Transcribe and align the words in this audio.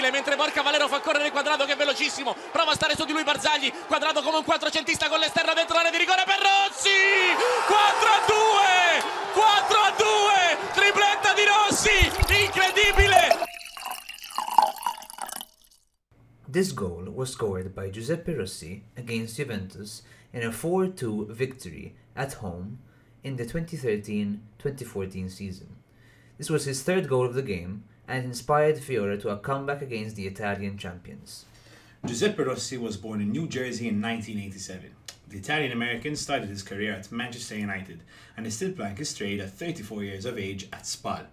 incredibile 0.00 0.10
mentre 0.10 0.36
Borca 0.36 0.62
Valero 0.62 0.88
fa 0.88 1.00
correre 1.00 1.30
Quadrado 1.30 1.64
che 1.66 1.74
è 1.74 1.76
velocissimo 1.76 2.34
prova 2.50 2.72
a 2.72 2.74
stare 2.74 2.96
su 2.96 3.04
di 3.04 3.12
lui 3.12 3.22
Barzagli 3.22 3.70
Quadrado 3.86 4.22
come 4.22 4.38
un 4.38 4.44
quattrocentista 4.44 5.08
con 5.08 5.18
l'esterno 5.20 5.52
dentro 5.52 5.76
l'area 5.76 5.90
di 5.90 5.98
rigore 5.98 6.24
per 6.24 6.40
Rossi! 6.40 6.88
4 7.68 8.08
a 8.08 8.20
2 8.26 9.10
4 9.34 9.78
a 9.78 9.92
2 9.96 10.72
tripletta 10.72 11.34
di 11.34 11.44
Rossi! 11.44 11.98
Incredibile! 12.44 13.48
This 16.50 16.72
goal 16.72 17.08
was 17.08 17.30
scored 17.30 17.74
by 17.74 17.90
Giuseppe 17.90 18.34
Rossi 18.34 18.82
against 18.96 19.36
Juventus 19.36 20.02
in 20.32 20.42
a 20.42 20.50
4 20.50 20.94
2 20.94 21.26
victory 21.30 21.94
at 22.14 22.40
home 22.40 22.78
in 23.22 23.36
the 23.36 23.44
2013 23.44 24.40
2014 24.58 25.28
season. 25.28 25.76
This 26.38 26.48
was 26.48 26.64
his 26.64 26.82
third 26.82 27.06
goal 27.06 27.26
of 27.26 27.34
the 27.34 27.42
game 27.42 27.84
and 28.10 28.24
inspired 28.24 28.78
Fiore 28.78 29.16
to 29.18 29.30
a 29.30 29.38
comeback 29.38 29.80
against 29.80 30.16
the 30.16 30.26
Italian 30.26 30.76
champions. 30.76 31.46
Giuseppe 32.04 32.42
Rossi 32.42 32.76
was 32.76 32.96
born 32.96 33.20
in 33.20 33.30
New 33.30 33.46
Jersey 33.46 33.86
in 33.86 34.02
1987. 34.02 34.90
The 35.28 35.38
Italian 35.38 35.70
American 35.70 36.16
started 36.16 36.48
his 36.48 36.64
career 36.64 36.92
at 36.92 37.12
Manchester 37.12 37.56
United 37.56 38.02
and 38.36 38.46
is 38.46 38.56
still 38.56 38.72
playing 38.72 38.96
his 38.96 39.14
trade 39.14 39.40
at 39.40 39.52
34 39.52 40.02
years 40.02 40.24
of 40.24 40.38
age 40.38 40.68
at 40.72 40.86
Spal. 40.86 41.26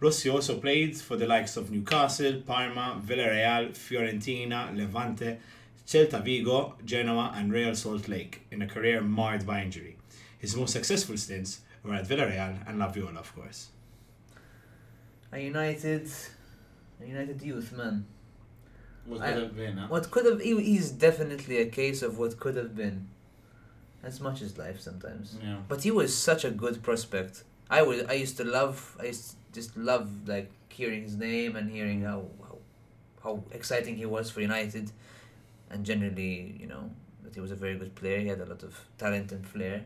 Rossi 0.00 0.28
also 0.28 0.58
played 0.58 0.96
for 0.96 1.16
the 1.16 1.26
likes 1.26 1.56
of 1.56 1.70
Newcastle, 1.70 2.42
Parma, 2.44 3.00
Villarreal, 3.06 3.70
Fiorentina, 3.70 4.76
Levante, 4.76 5.38
Celta 5.86 6.24
Vigo, 6.24 6.74
Genoa, 6.84 7.32
and 7.36 7.52
Real 7.52 7.74
Salt 7.74 8.08
Lake 8.08 8.46
in 8.50 8.62
a 8.62 8.66
career 8.66 9.00
marred 9.00 9.46
by 9.46 9.62
injury. 9.62 9.96
His 10.38 10.56
most 10.56 10.72
successful 10.72 11.16
stints 11.18 11.60
were 11.84 11.94
at 11.94 12.08
Villarreal 12.08 12.66
and 12.66 12.78
La 12.78 12.88
Viola, 12.88 13.20
of 13.20 13.34
course. 13.34 13.68
A 15.32 15.38
United, 15.40 16.10
a 17.00 17.06
United 17.06 17.40
youth 17.42 17.72
man. 17.72 18.06
What 19.06 19.20
I- 19.20 19.32
could 19.32 19.42
have 19.42 19.56
been, 19.56 19.76
huh? 19.76 19.86
What 19.88 20.10
could 20.10 20.26
have? 20.26 20.40
He's 20.40 20.90
definitely 20.90 21.58
a 21.58 21.66
case 21.66 22.02
of 22.02 22.18
what 22.18 22.38
could 22.38 22.56
have 22.56 22.76
been. 22.76 23.08
As 24.02 24.18
much 24.20 24.40
as 24.40 24.56
life 24.56 24.80
sometimes. 24.80 25.36
Yeah. 25.42 25.58
But 25.68 25.82
he 25.82 25.90
was 25.90 26.16
such 26.16 26.44
a 26.44 26.50
good 26.50 26.82
prospect. 26.82 27.44
I 27.68 27.82
was. 27.82 28.02
I 28.08 28.14
used 28.14 28.36
to 28.38 28.44
love. 28.44 28.96
I 28.98 29.06
used 29.06 29.36
just 29.52 29.76
love 29.76 30.08
like 30.26 30.50
hearing 30.70 31.02
his 31.02 31.16
name 31.16 31.54
and 31.56 31.70
hearing 31.70 32.02
how 32.02 32.24
how, 32.42 32.58
how 33.22 33.44
exciting 33.52 33.96
he 33.96 34.06
was 34.06 34.30
for 34.30 34.40
United, 34.40 34.90
and 35.70 35.84
generally, 35.84 36.56
you 36.58 36.66
know, 36.66 36.90
that 37.22 37.34
he 37.34 37.40
was 37.40 37.50
a 37.50 37.56
very 37.56 37.76
good 37.76 37.94
player. 37.94 38.20
He 38.20 38.28
had 38.28 38.40
a 38.40 38.46
lot 38.46 38.62
of 38.62 38.72
talent 38.96 39.32
and 39.32 39.46
flair. 39.46 39.84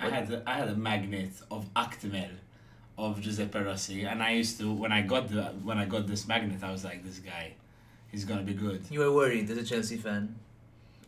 I 0.00 0.08
had 0.10 0.30
a, 0.32 0.42
I 0.46 0.54
had 0.54 0.68
a 0.68 0.76
magnet 0.76 1.32
of 1.50 1.72
Actimel 1.74 2.30
of 2.98 3.20
Giuseppe 3.20 3.60
Rossi, 3.60 4.02
and 4.04 4.22
I 4.22 4.32
used 4.32 4.58
to 4.58 4.72
when 4.72 4.92
I 4.92 5.02
got 5.02 5.28
the 5.28 5.44
when 5.62 5.78
I 5.78 5.86
got 5.86 6.06
this 6.06 6.26
magnet, 6.26 6.62
I 6.62 6.72
was 6.72 6.84
like, 6.84 7.04
this 7.04 7.20
guy, 7.20 7.52
he's 8.10 8.24
gonna 8.24 8.42
be 8.42 8.54
good. 8.54 8.82
You 8.90 9.00
were 9.00 9.12
worried 9.12 9.48
as 9.50 9.56
a 9.56 9.64
Chelsea 9.64 9.96
fan. 9.96 10.34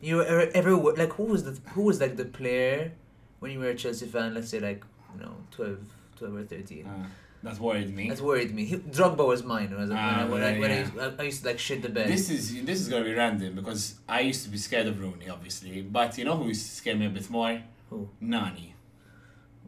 You 0.00 0.16
were 0.16 0.24
ever, 0.24 0.50
ever 0.54 0.76
like 0.76 1.12
who 1.14 1.24
was 1.24 1.44
the 1.44 1.58
who 1.72 1.82
was 1.82 2.00
like 2.00 2.16
the 2.16 2.24
player 2.24 2.92
when 3.40 3.50
you 3.50 3.58
were 3.58 3.70
a 3.70 3.74
Chelsea 3.74 4.06
fan? 4.06 4.34
Let's 4.34 4.48
say 4.48 4.60
like 4.60 4.84
you 5.14 5.22
know 5.24 5.34
12, 5.50 5.78
12 6.16 6.34
or 6.36 6.44
thirteen. 6.44 6.86
Uh, 6.86 7.06
that 7.42 7.58
worried 7.58 7.94
me. 7.94 8.08
That 8.10 8.20
worried 8.20 8.54
me. 8.54 8.66
He, 8.66 8.76
Drogba 8.76 9.26
was 9.26 9.42
mine 9.42 9.70
when 9.76 9.90
I, 9.90 9.96
Ah, 9.96 10.26
when 10.28 10.42
I, 10.42 10.58
when, 10.58 10.70
I, 10.70 10.74
yeah, 10.74 10.76
I, 10.76 10.80
used, 10.80 10.98
I, 10.98 11.12
I 11.18 11.22
used 11.24 11.42
to 11.42 11.48
like 11.48 11.58
shit 11.58 11.80
the 11.82 11.88
bed. 11.88 12.08
This 12.08 12.30
is 12.30 12.64
this 12.64 12.80
is 12.80 12.88
gonna 12.88 13.04
be 13.04 13.14
random 13.14 13.54
because 13.54 13.94
I 14.08 14.20
used 14.20 14.44
to 14.44 14.50
be 14.50 14.58
scared 14.58 14.86
of 14.86 15.00
Rooney, 15.00 15.28
obviously, 15.28 15.82
but 15.82 16.16
you 16.18 16.24
know 16.24 16.36
who 16.36 16.48
used 16.48 16.66
to 16.68 16.76
scare 16.76 16.94
me 16.94 17.06
a 17.06 17.10
bit 17.10 17.28
more? 17.30 17.60
Who? 17.88 18.08
Nani. 18.20 18.74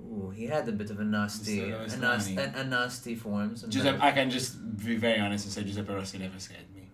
Ooh, 0.03 0.31
he 0.35 0.47
had 0.47 0.69
a 0.69 0.73
bit 0.73 0.91
of 0.91 1.01
a 1.01 1.05
nasty, 1.05 1.71
a, 1.71 1.97
nasty, 1.97 2.37
a, 2.37 2.53
a 2.57 2.65
nasty 2.65 3.15
form. 3.15 3.57
sometimes. 3.57 3.75
Giuseppe, 3.75 3.99
I 4.01 4.11
can 4.11 4.31
just 4.31 4.77
be 4.85 4.97
very 4.97 5.21
honest 5.21 5.45
and 5.47 5.53
say 5.55 5.63
Giuseppe 5.63 5.93
Rossi 5.93 6.19
never 6.19 6.39
scared 6.39 6.75
me. 6.75 6.89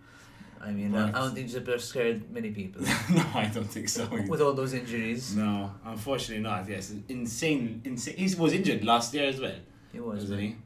I 0.60 0.72
mean, 0.72 0.90
But- 0.92 1.14
I, 1.14 1.20
don't 1.22 1.34
think 1.34 1.48
Giuseppe 1.48 1.78
scared 1.78 2.30
many 2.30 2.50
people 2.50 2.82
no, 3.10 3.24
I 3.34 3.46
don't 3.52 3.64
think 3.70 3.88
so. 3.88 4.08
with 4.28 4.40
all 4.42 4.52
those 4.52 4.74
injuries. 4.74 5.34
No, 5.34 5.72
unfortunately 5.84 6.42
not. 6.42 6.68
Yes, 6.68 6.92
insane. 7.08 7.80
Insane. 7.84 8.16
He 8.16 8.34
was 8.34 8.52
injured 8.52 8.84
last 8.84 9.14
year 9.14 9.28
as 9.28 9.40
well, 9.40 9.54
He 9.92 10.00
was. 10.00 10.20
wasn't 10.22 10.40
he? 10.40 10.56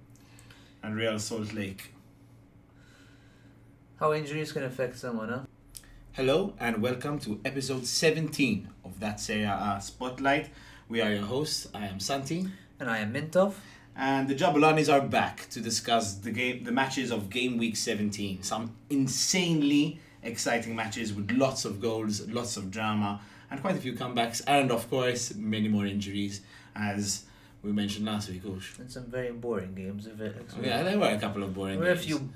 And 0.83 0.97
Real 0.97 1.19
Salt 1.19 1.53
Lake. 1.53 1.95
How 3.97 4.13
injuries 4.15 4.51
can 4.53 4.65
affect 4.65 4.99
someone, 4.99 5.29
huh? 5.29 5.41
Hello 6.13 6.55
and 6.59 6.83
welcome 6.83 7.19
to 7.21 7.41
episode 7.45 7.87
17 7.87 8.69
of 8.85 8.99
that 9.01 9.21
Serie 9.21 9.45
A 9.45 9.79
Spotlight. 9.81 10.51
We 10.93 11.01
are 11.01 11.11
your 11.11 11.23
hosts. 11.25 11.69
I 11.75 11.87
am 11.87 11.99
Santi, 12.01 12.47
And 12.79 12.91
I 12.91 12.99
am 12.99 13.15
Mintov. 13.15 13.55
and 13.97 14.29
the 14.29 14.35
Jabulanis 14.35 14.93
are 14.93 15.01
back 15.01 15.49
to 15.55 15.59
discuss 15.71 16.05
the 16.27 16.31
game, 16.31 16.65
the 16.65 16.73
matches 16.83 17.11
of 17.11 17.31
game 17.31 17.57
week 17.57 17.77
17. 17.77 18.43
Some 18.43 18.65
insanely 18.91 20.01
exciting 20.23 20.77
matches 20.77 21.15
with 21.15 21.31
lots 21.33 21.65
of 21.65 21.81
goals, 21.81 22.15
lots 22.29 22.59
of 22.59 22.71
drama, 22.71 23.21
and 23.51 23.63
quite 23.63 23.77
a 23.77 23.81
few 23.87 23.95
comebacks, 23.95 24.43
and 24.47 24.71
of 24.71 24.83
course 24.91 25.35
many 25.35 25.69
more 25.69 25.87
injuries, 25.87 26.43
as 26.77 27.25
we 27.63 27.73
mentioned 27.73 28.05
last 28.05 28.29
week. 28.29 28.43
Oosh. 28.45 28.79
And 28.79 28.91
some 28.91 29.07
very 29.07 29.33
boring 29.33 29.75
games. 29.75 30.07
Of 30.07 30.21
it. 30.21 30.37
Yeah, 30.63 30.83
there 30.83 30.99
were 30.99 31.09
a 31.09 31.19
couple 31.19 31.43
of 31.43 31.55
boring. 31.55 31.79
there 31.81 31.89
were 31.89 31.93
a 31.93 31.95
games. 31.95 32.07
few. 32.07 32.29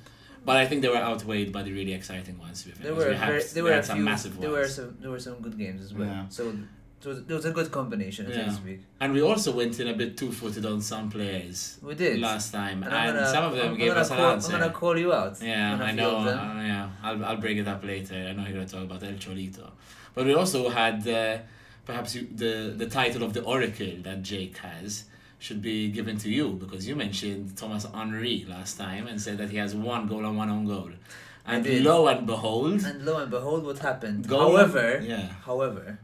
But 0.47 0.57
I 0.57 0.65
think 0.67 0.81
they 0.81 0.89
were 0.89 1.05
outweighed 1.11 1.53
by 1.53 1.63
the 1.63 1.73
really 1.73 1.93
exciting 1.93 2.39
ones. 2.39 2.63
to 2.63 2.69
be 2.69 2.75
fair, 2.75 2.85
There 2.87 2.95
were 2.95 3.11
we 3.11 3.17
had, 3.17 3.27
very, 3.29 3.41
we 3.43 3.49
there 3.55 3.65
were 3.65 3.73
a 3.73 3.83
some 3.83 3.97
few. 3.97 4.05
massive 4.05 4.41
There 4.41 4.51
ones. 4.51 4.63
were 4.63 4.69
some. 4.69 4.97
There 5.01 5.11
were 5.11 5.19
some 5.29 5.35
good 5.43 5.59
games 5.59 5.83
as 5.83 5.93
well. 5.93 6.07
Yeah. 6.09 6.29
So 6.29 6.55
it 7.03 7.07
was, 7.09 7.19
it 7.19 7.29
was 7.29 7.45
a 7.45 7.51
good 7.53 7.71
combination, 7.71 8.27
so 8.27 8.33
Yeah. 8.33 8.45
to 8.47 8.53
speak. 8.53 8.81
And 9.01 9.13
we 9.13 9.23
also 9.23 9.53
went 9.53 9.79
in 9.81 9.89
a 9.89 9.95
bit 9.95 10.17
two 10.17 10.33
footed 10.33 10.65
on 10.67 10.81
some 10.81 11.11
players 11.11 11.79
We 11.83 11.95
did. 11.95 12.21
last 12.21 12.53
time, 12.53 12.83
and, 12.83 12.93
And 12.93 13.15
gonna- 13.17 13.31
some 13.31 13.45
of 13.45 13.55
them 13.57 13.73
I'm 13.73 13.79
gave 13.79 13.93
us 13.93 14.11
an 14.11 14.17
call, 14.17 14.31
answer. 14.33 14.53
I'm 14.55 14.61
gonna 14.61 14.73
call 14.73 14.99
you 14.99 15.13
out. 15.13 15.37
yeah, 15.43 15.79
I 15.81 15.93
know. 15.93 16.17
Uh, 16.19 16.63
yeah, 16.73 16.89
I'll, 17.03 17.25
I'll 17.25 17.37
bring 17.37 17.59
it 17.59 17.69
up 17.69 17.85
later. 17.85 18.15
I 18.15 18.33
know 18.33 18.43
you're 18.45 18.55
going 18.55 18.67
to 18.67 18.73
talk 18.77 18.85
about 18.85 19.03
El 19.03 19.13
Cholito. 19.25 19.71
But 20.15 20.25
we 20.27 20.35
also 20.35 20.69
had 20.71 21.07
uh, 21.07 21.39
perhaps 21.85 22.15
you, 22.17 22.27
the, 22.35 22.73
the 22.77 22.87
title 22.87 23.23
of 23.23 23.33
the 23.35 23.43
Oracle 23.43 23.95
that 24.03 24.23
Jake 24.23 24.57
has 24.59 25.05
should 25.39 25.61
be 25.61 25.89
given 25.91 26.17
to 26.19 26.31
you 26.31 26.49
because 26.55 26.89
you 26.89 26.97
mentioned 26.97 27.57
Thomas 27.57 27.85
Henry 27.95 28.47
last 28.49 28.79
time 28.79 29.07
and 29.07 29.21
said 29.21 29.37
that 29.39 29.51
he 29.51 29.59
has 29.59 29.75
one 29.75 30.07
goal 30.09 30.25
and 30.25 30.37
one 30.37 30.49
own 30.51 30.67
goal. 30.67 30.91
And 31.47 31.65
lo 31.85 32.09
and 32.09 32.27
behold, 32.27 32.83
And 32.85 33.05
lo 33.05 33.19
and 33.19 33.31
behold, 33.31 33.65
what 33.65 33.79
happened? 33.79 34.27
Goal- 34.27 34.57
However, 34.57 35.01
yeah. 35.07 35.29
however, 35.45 36.01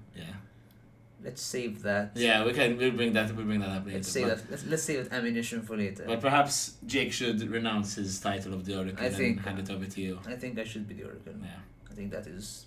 let's 1.24 1.42
save 1.42 1.82
that. 1.82 2.12
yeah, 2.14 2.44
we 2.44 2.52
can 2.52 2.76
we'll 2.76 2.90
bring 2.92 3.12
that 3.12 3.34
we'll 3.34 3.46
bring 3.46 3.60
that 3.60 3.70
up 3.70 3.84
later. 3.86 3.98
Let's 3.98 4.08
save 4.08 4.26
that. 4.28 4.50
Let's, 4.50 4.64
let's 4.66 4.82
save 4.82 5.12
ammunition 5.12 5.62
for 5.62 5.76
later. 5.76 6.04
But 6.06 6.20
perhaps 6.20 6.74
Jake 6.86 7.12
should 7.12 7.40
renounce 7.48 7.94
his 7.96 8.18
title 8.20 8.52
of 8.54 8.64
the 8.64 8.76
Oracle 8.78 9.02
I 9.02 9.06
and 9.06 9.16
think- 9.16 9.40
hand 9.44 9.58
it 9.58 9.70
over 9.70 9.86
to 9.86 10.00
you. 10.00 10.18
I 10.26 10.34
think 10.34 10.58
I 10.58 10.64
should 10.64 10.86
be 10.88 10.94
the 10.94 11.04
Oracle. 11.04 11.34
Yeah. 11.42 11.48
I 11.90 11.94
think 11.94 12.10
that 12.12 12.26
is 12.26 12.66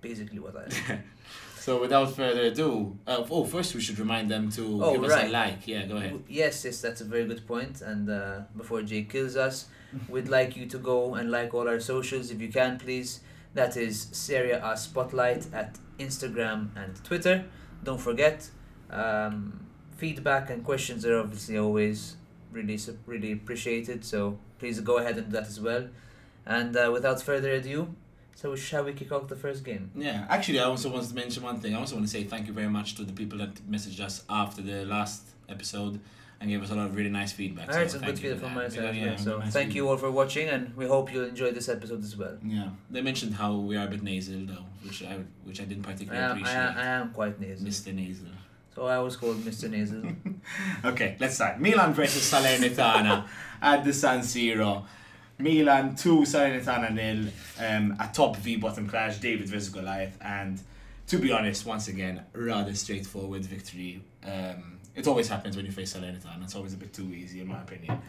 basically 0.00 0.38
what 0.38 0.56
I. 0.56 0.98
So 1.60 1.78
without 1.78 2.16
further 2.16 2.44
ado, 2.44 2.96
uh, 3.06 3.22
oh, 3.30 3.44
first 3.44 3.74
we 3.74 3.82
should 3.82 3.98
remind 3.98 4.30
them 4.30 4.50
to 4.52 4.82
Oh, 4.82 4.92
give 4.94 5.04
us 5.04 5.12
a 5.24 5.28
like. 5.28 5.68
Yeah, 5.68 5.84
go 5.84 5.96
ahead. 5.98 6.18
yes, 6.26 6.64
yes, 6.64 6.80
that's 6.80 7.02
a 7.02 7.04
very 7.04 7.26
good 7.26 7.46
point. 7.46 7.82
And 7.82 8.08
uh, 8.08 8.40
before 8.56 8.80
Jake 8.80 9.10
kills 9.10 9.36
us, 9.36 9.66
we'd 10.08 10.28
like 10.30 10.56
you 10.56 10.64
to 10.64 10.78
go 10.78 11.16
and 11.16 11.30
like 11.30 11.52
all 11.52 11.68
our 11.68 11.78
socials 11.78 12.30
if 12.30 12.40
you 12.40 12.48
can, 12.48 12.78
please. 12.78 13.20
That 13.54 13.76
is 13.76 14.08
Serie 14.12 14.52
A 14.52 14.76
Spotlight 14.76 15.52
at 15.52 15.78
Instagram 15.98 16.70
and 16.76 17.02
Twitter. 17.04 17.44
Don't 17.82 18.00
forget, 18.00 18.48
um, 18.90 19.66
feedback 19.96 20.50
and 20.50 20.64
questions 20.64 21.04
are 21.04 21.18
obviously 21.18 21.58
always 21.58 22.16
really 22.52 22.78
really 23.06 23.32
appreciated. 23.32 24.04
So 24.04 24.38
please 24.58 24.80
go 24.80 24.98
ahead 24.98 25.16
and 25.18 25.26
do 25.26 25.32
that 25.32 25.48
as 25.48 25.60
well. 25.60 25.88
And 26.46 26.76
uh, 26.76 26.90
without 26.92 27.22
further 27.22 27.50
ado, 27.52 27.94
so 28.34 28.56
shall 28.56 28.84
we 28.84 28.92
kick 28.92 29.12
off 29.12 29.28
the 29.28 29.36
first 29.36 29.64
game? 29.64 29.90
Yeah, 29.94 30.26
actually, 30.28 30.60
I 30.60 30.64
also 30.64 30.90
want 30.90 31.06
to 31.08 31.14
mention 31.14 31.42
one 31.42 31.60
thing. 31.60 31.74
I 31.74 31.78
also 31.78 31.96
want 31.96 32.06
to 32.06 32.10
say 32.10 32.24
thank 32.24 32.46
you 32.46 32.52
very 32.52 32.68
much 32.68 32.94
to 32.94 33.04
the 33.04 33.12
people 33.12 33.38
that 33.38 33.54
messaged 33.70 34.00
us 34.00 34.24
after 34.30 34.62
the 34.62 34.84
last 34.86 35.22
episode 35.48 36.00
and 36.40 36.48
gave 36.48 36.62
us 36.62 36.70
a 36.70 36.74
lot 36.74 36.86
of 36.86 36.96
really 36.96 37.10
nice 37.10 37.32
feedback. 37.32 37.68
I 37.70 37.74
heard 37.74 37.90
so 37.90 37.98
some 37.98 38.06
thank 38.06 38.16
good 38.16 38.24
you 38.24 38.30
feedback 38.32 38.48
from 38.48 38.54
my 38.62 38.68
side 38.68 38.96
Yeah, 38.96 39.04
yeah. 39.10 39.16
So 39.16 39.38
nice 39.38 39.52
thank 39.52 39.68
feedback. 39.68 39.74
you 39.76 39.88
all 39.88 39.96
for 39.98 40.10
watching, 40.10 40.48
and 40.48 40.74
we 40.76 40.86
hope 40.86 41.12
you 41.12 41.22
enjoy 41.24 41.50
this 41.52 41.68
episode 41.68 42.02
as 42.02 42.16
well. 42.16 42.36
Yeah, 42.44 42.70
they 42.90 43.02
mentioned 43.02 43.34
how 43.34 43.56
we 43.56 43.76
are 43.76 43.86
a 43.86 43.90
bit 43.90 44.02
nasal 44.02 44.46
though, 44.46 44.64
which 44.82 45.02
I 45.02 45.18
which 45.44 45.60
I 45.60 45.64
didn't 45.64 45.86
I 45.86 45.92
particularly 45.92 46.24
am, 46.24 46.30
I 46.30 46.32
appreciate. 46.32 46.56
am, 46.56 46.78
I 46.78 46.86
am 46.86 47.10
quite 47.12 47.40
nasal. 47.40 47.66
Mr. 47.66 47.94
Nasal. 47.94 48.26
So 48.74 48.86
I 48.86 48.98
was 49.00 49.16
called 49.16 49.36
Mr. 49.38 49.68
Nasal. 49.68 50.02
Okay, 50.84 51.16
let's 51.20 51.34
start. 51.34 51.60
Milan 51.60 51.92
versus 51.92 52.22
Salernitana 52.32 53.26
at 53.62 53.84
the 53.84 53.92
San 53.92 54.20
Siro. 54.20 54.84
Milan 55.38 55.94
2, 55.96 56.20
Salernitana 56.20 56.92
nil. 56.94 57.30
Um, 57.58 57.96
a 58.00 58.08
top 58.12 58.36
V 58.38 58.56
bottom 58.56 58.86
clash, 58.88 59.18
David 59.18 59.48
versus 59.48 59.68
Goliath. 59.68 60.16
And 60.20 60.60
to 61.08 61.18
be 61.18 61.30
honest, 61.32 61.66
once 61.66 61.88
again, 61.88 62.22
rather 62.32 62.74
straightforward 62.74 63.44
victory. 63.44 64.02
Um, 64.24 64.78
it 64.94 65.06
always 65.06 65.28
happens 65.28 65.56
when 65.56 65.66
you 65.66 65.72
face 65.72 65.94
Salernitana. 65.94 66.42
It's 66.42 66.54
always 66.54 66.74
a 66.74 66.76
bit 66.76 66.92
too 66.92 67.12
easy, 67.14 67.40
in 67.40 67.48
my 67.48 67.60
opinion. 67.60 68.00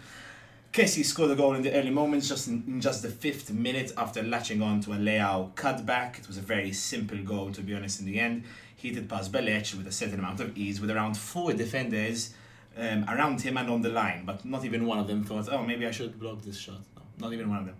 Kessie 0.73 1.03
scored 1.03 1.31
a 1.31 1.35
goal 1.35 1.53
in 1.55 1.61
the 1.61 1.73
early 1.73 1.89
moments, 1.89 2.29
just 2.29 2.47
in, 2.47 2.63
in 2.65 2.79
just 2.79 3.01
the 3.01 3.09
fifth 3.09 3.51
minute 3.51 3.91
after 3.97 4.23
latching 4.23 4.61
on 4.61 4.79
to 4.81 4.93
a 4.93 4.95
Leao 4.95 5.53
cutback. 5.53 6.19
It 6.19 6.27
was 6.27 6.37
a 6.37 6.41
very 6.41 6.71
simple 6.71 7.17
goal, 7.17 7.51
to 7.51 7.61
be 7.61 7.75
honest, 7.75 7.99
in 7.99 8.05
the 8.05 8.19
end. 8.19 8.43
He 8.75 8.91
did 8.91 9.09
pass 9.09 9.27
Belec 9.27 9.75
with 9.75 9.85
a 9.85 9.91
certain 9.91 10.19
amount 10.19 10.39
of 10.39 10.57
ease, 10.57 10.79
with 10.79 10.89
around 10.89 11.17
four 11.17 11.53
defenders 11.53 12.33
um, 12.77 13.05
around 13.09 13.41
him 13.41 13.57
and 13.57 13.69
on 13.69 13.81
the 13.81 13.89
line, 13.89 14.23
but 14.25 14.45
not 14.45 14.63
even 14.63 14.85
one 14.85 14.97
of 14.97 15.07
them 15.07 15.23
thought, 15.23 15.49
oh, 15.51 15.63
maybe 15.63 15.85
I 15.85 15.91
should 15.91 16.17
block 16.19 16.41
this 16.41 16.57
shot. 16.57 16.79
No, 16.95 17.27
not 17.27 17.33
even 17.33 17.49
one 17.49 17.59
of 17.59 17.65
them. 17.65 17.75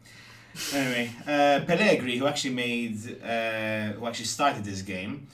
Anyway, 0.74 1.12
uh, 1.21 1.62
Pellegrini, 1.65 2.18
who 2.18 2.27
actually 2.27 2.53
made, 2.53 2.98
uh, 3.24 3.94
who 3.94 4.06
actually 4.06 4.25
started 4.25 4.65
this 4.65 4.81
game, 4.81 5.27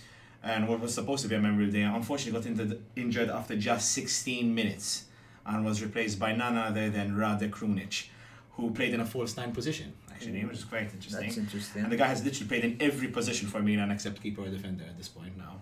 and 0.47 0.67
what 0.67 0.79
was 0.79 0.93
supposed 0.93 1.23
to 1.23 1.27
be 1.27 1.35
a 1.35 1.39
memorable 1.39 1.71
day, 1.71 1.81
unfortunately 1.81 2.39
got 2.39 2.47
into, 2.47 2.79
injured 2.95 3.29
after 3.29 3.55
just 3.57 3.91
16 3.91 4.55
minutes, 4.55 5.03
and 5.45 5.65
was 5.65 5.83
replaced 5.83 6.19
by 6.19 6.33
none 6.33 6.57
other 6.57 6.89
than 6.89 7.17
Rade 7.17 7.51
Krunic, 7.51 8.07
who 8.51 8.71
played 8.71 8.93
in 8.93 9.01
a 9.01 9.05
false 9.05 9.35
nine 9.35 9.51
position, 9.51 9.93
actually, 10.09 10.45
which 10.45 10.57
is 10.57 10.63
quite 10.63 10.83
interesting. 10.93 11.21
That's 11.21 11.37
interesting. 11.37 11.83
And 11.83 11.91
the 11.91 11.97
guy 11.97 12.07
has 12.07 12.23
literally 12.23 12.47
played 12.47 12.63
in 12.63 12.77
every 12.79 13.09
position 13.09 13.49
for 13.49 13.61
Milan 13.61 13.91
except 13.91 14.23
keeper 14.23 14.41
or 14.41 14.47
defender 14.47 14.85
at 14.85 14.97
this 14.97 15.09
point 15.09 15.37
now. 15.37 15.61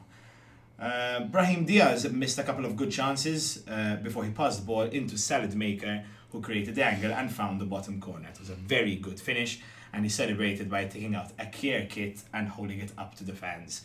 Uh, 0.77 1.21
Brahim 1.21 1.65
Diaz 1.65 2.09
missed 2.11 2.37
a 2.37 2.43
couple 2.43 2.65
of 2.65 2.75
good 2.75 2.91
chances 2.91 3.63
uh, 3.67 3.95
before 4.03 4.23
he 4.23 4.31
passed 4.31 4.59
the 4.59 4.65
ball 4.65 4.83
into 4.83 5.15
Saelemaekers, 5.15 6.03
who 6.31 6.41
created 6.41 6.75
the 6.75 6.85
angle 6.85 7.11
and 7.11 7.31
found 7.31 7.59
the 7.59 7.65
bottom 7.65 7.99
corner. 7.99 8.27
It 8.27 8.39
was 8.39 8.49
a 8.49 8.55
very 8.55 8.97
good 8.97 9.19
finish, 9.19 9.61
and 9.93 10.03
he 10.03 10.09
celebrated 10.09 10.69
by 10.69 10.85
taking 10.85 11.15
out 11.15 11.31
a 11.39 11.45
Kjaer 11.45 11.89
kit 11.89 12.21
and 12.33 12.49
holding 12.49 12.79
it 12.79 12.91
up 12.97 13.15
to 13.15 13.23
the 13.23 13.33
fans. 13.33 13.81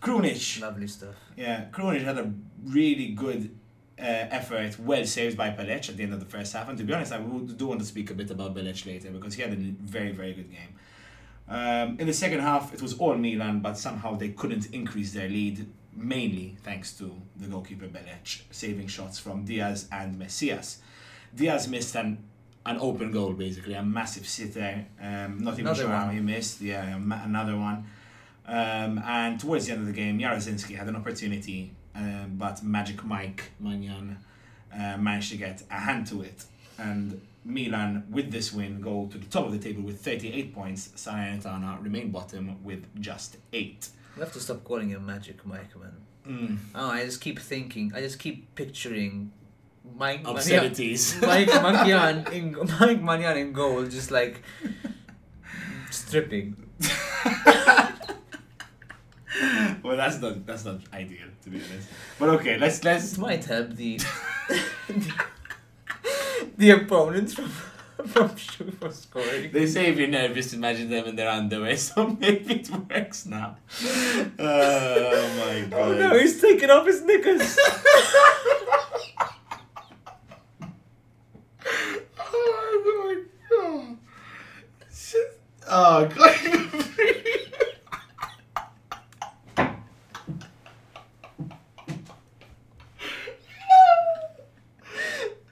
Krunic, 0.00 0.60
Lovely 0.60 0.86
stuff. 0.86 1.14
yeah, 1.36 1.66
Krunic 1.70 2.02
had 2.02 2.18
a 2.18 2.32
really 2.64 3.08
good 3.08 3.50
uh, 3.98 4.02
effort, 4.02 4.78
well 4.78 5.04
saved 5.04 5.36
by 5.36 5.50
Belec 5.50 5.88
at 5.90 5.96
the 5.96 6.02
end 6.02 6.14
of 6.14 6.20
the 6.20 6.26
first 6.26 6.52
half. 6.54 6.68
And 6.68 6.78
to 6.78 6.84
be 6.84 6.92
honest, 6.94 7.12
I 7.12 7.18
do 7.18 7.66
want 7.66 7.80
to 7.80 7.86
speak 7.86 8.10
a 8.10 8.14
bit 8.14 8.30
about 8.30 8.54
Belec 8.54 8.86
later 8.86 9.10
because 9.10 9.34
he 9.34 9.42
had 9.42 9.52
a 9.52 9.56
very, 9.56 10.12
very 10.12 10.32
good 10.32 10.50
game. 10.50 10.74
Um, 11.48 11.98
in 11.98 12.06
the 12.06 12.14
second 12.14 12.40
half, 12.40 12.72
it 12.72 12.80
was 12.80 12.94
all 12.98 13.14
Milan, 13.16 13.60
but 13.60 13.76
somehow 13.76 14.14
they 14.16 14.30
couldn't 14.30 14.72
increase 14.72 15.12
their 15.12 15.28
lead, 15.28 15.66
mainly 15.94 16.56
thanks 16.62 16.92
to 16.98 17.12
the 17.36 17.48
goalkeeper 17.48 17.86
Belec 17.86 18.42
saving 18.50 18.86
shots 18.86 19.18
from 19.18 19.44
Diaz 19.44 19.86
and 19.92 20.18
Messias. 20.18 20.78
Diaz 21.34 21.68
missed 21.68 21.94
an 21.96 22.24
an 22.66 22.76
open 22.78 23.10
goal, 23.10 23.32
basically, 23.32 23.72
a 23.74 23.82
massive 23.82 24.28
sitter. 24.28 24.84
Um, 25.00 25.38
not 25.42 25.54
even 25.54 25.66
Another 25.66 25.82
sure 25.82 25.90
how 25.90 26.08
he 26.10 26.20
missed. 26.20 26.60
Yeah, 26.60 26.98
ma- 26.98 27.24
another 27.24 27.56
one. 27.56 27.86
Um, 28.50 29.00
and 29.06 29.38
towards 29.38 29.66
the 29.66 29.72
end 29.72 29.82
of 29.82 29.86
the 29.86 29.92
game, 29.92 30.18
Jaroszynski 30.18 30.74
had 30.74 30.88
an 30.88 30.96
opportunity, 30.96 31.70
um, 31.94 32.32
but 32.36 32.64
Magic 32.64 33.04
Mike 33.04 33.44
Maignan 33.62 34.16
uh, 34.74 34.96
managed 34.96 35.30
to 35.30 35.36
get 35.36 35.62
a 35.70 35.78
hand 35.78 36.08
to 36.08 36.22
it. 36.22 36.44
And 36.76 37.20
Milan, 37.44 38.06
with 38.10 38.32
this 38.32 38.52
win, 38.52 38.80
go 38.80 39.06
to 39.12 39.18
the 39.18 39.26
top 39.26 39.46
of 39.46 39.52
the 39.52 39.58
table 39.58 39.82
with 39.82 40.00
38 40.00 40.52
points. 40.52 40.88
Salernitana 40.96 41.80
remain 41.80 42.10
bottom 42.10 42.62
with 42.64 42.84
just 43.00 43.36
8. 43.52 43.88
We 44.16 44.20
have 44.20 44.32
to 44.32 44.40
stop 44.40 44.64
calling 44.64 44.88
him 44.88 45.06
Magic 45.06 45.46
Mike, 45.46 45.78
man. 45.78 45.92
Mm. 46.26 46.58
Oh, 46.74 46.90
I 46.90 47.04
just 47.04 47.20
keep 47.20 47.38
thinking. 47.38 47.92
I 47.94 48.00
just 48.00 48.18
keep 48.18 48.52
picturing 48.56 49.30
Mike 49.96 50.22
Obscenities. 50.24 51.20
Mike 51.22 51.48
Maignan 51.48 52.32
in 52.32 52.52
Mike 52.80 53.00
Maignan 53.00 53.36
in 53.36 53.52
goal, 53.52 53.84
just 53.86 54.10
like 54.10 54.42
stripping. 55.92 56.56
well, 59.82 59.96
that's 59.96 60.20
not 60.20 60.46
that's 60.46 60.64
not 60.64 60.80
ideal 60.92 61.26
to 61.42 61.50
be 61.50 61.58
honest. 61.58 61.88
But 62.18 62.28
okay, 62.30 62.58
let's 62.58 62.82
let's 62.84 63.10
This 63.10 63.18
might 63.18 63.44
help 63.44 63.70
the 63.70 64.00
the 66.56 66.70
opponents 66.70 67.34
from 67.34 67.50
from 68.06 68.28
for 68.28 68.90
scoring. 68.90 69.52
They 69.52 69.66
say 69.66 69.86
if 69.86 69.98
you're 69.98 70.08
nervous, 70.08 70.52
imagine 70.52 70.90
them 70.90 71.06
in 71.06 71.16
their 71.16 71.28
underwear, 71.28 71.76
so 71.76 72.16
maybe 72.20 72.60
it 72.60 72.70
works 72.70 73.26
now. 73.26 73.56
Oh 74.38 75.34
my 75.38 75.66
god. 75.68 75.80
Oh 75.80 75.92
no, 75.94 76.18
he's 76.18 76.40
taking 76.40 76.70
off 76.70 76.86
his 76.86 77.02
knickers. 77.02 77.58
Oh 82.18 82.82
my 82.84 83.22
god. 83.46 83.96
Oh 85.72 86.04
god. 86.06 86.34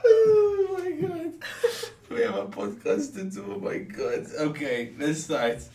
oh 0.05 0.77
my 0.79 0.91
god. 0.91 1.33
We 2.11 2.25
have 2.89 2.99
a 2.99 3.01
podcast 3.03 3.15
to 3.15 3.25
do. 3.31 3.53
Oh 3.55 3.59
my 3.61 3.79
god. 3.79 4.27
Okay, 4.51 4.93
let's 4.99 5.25
start. 5.25 5.59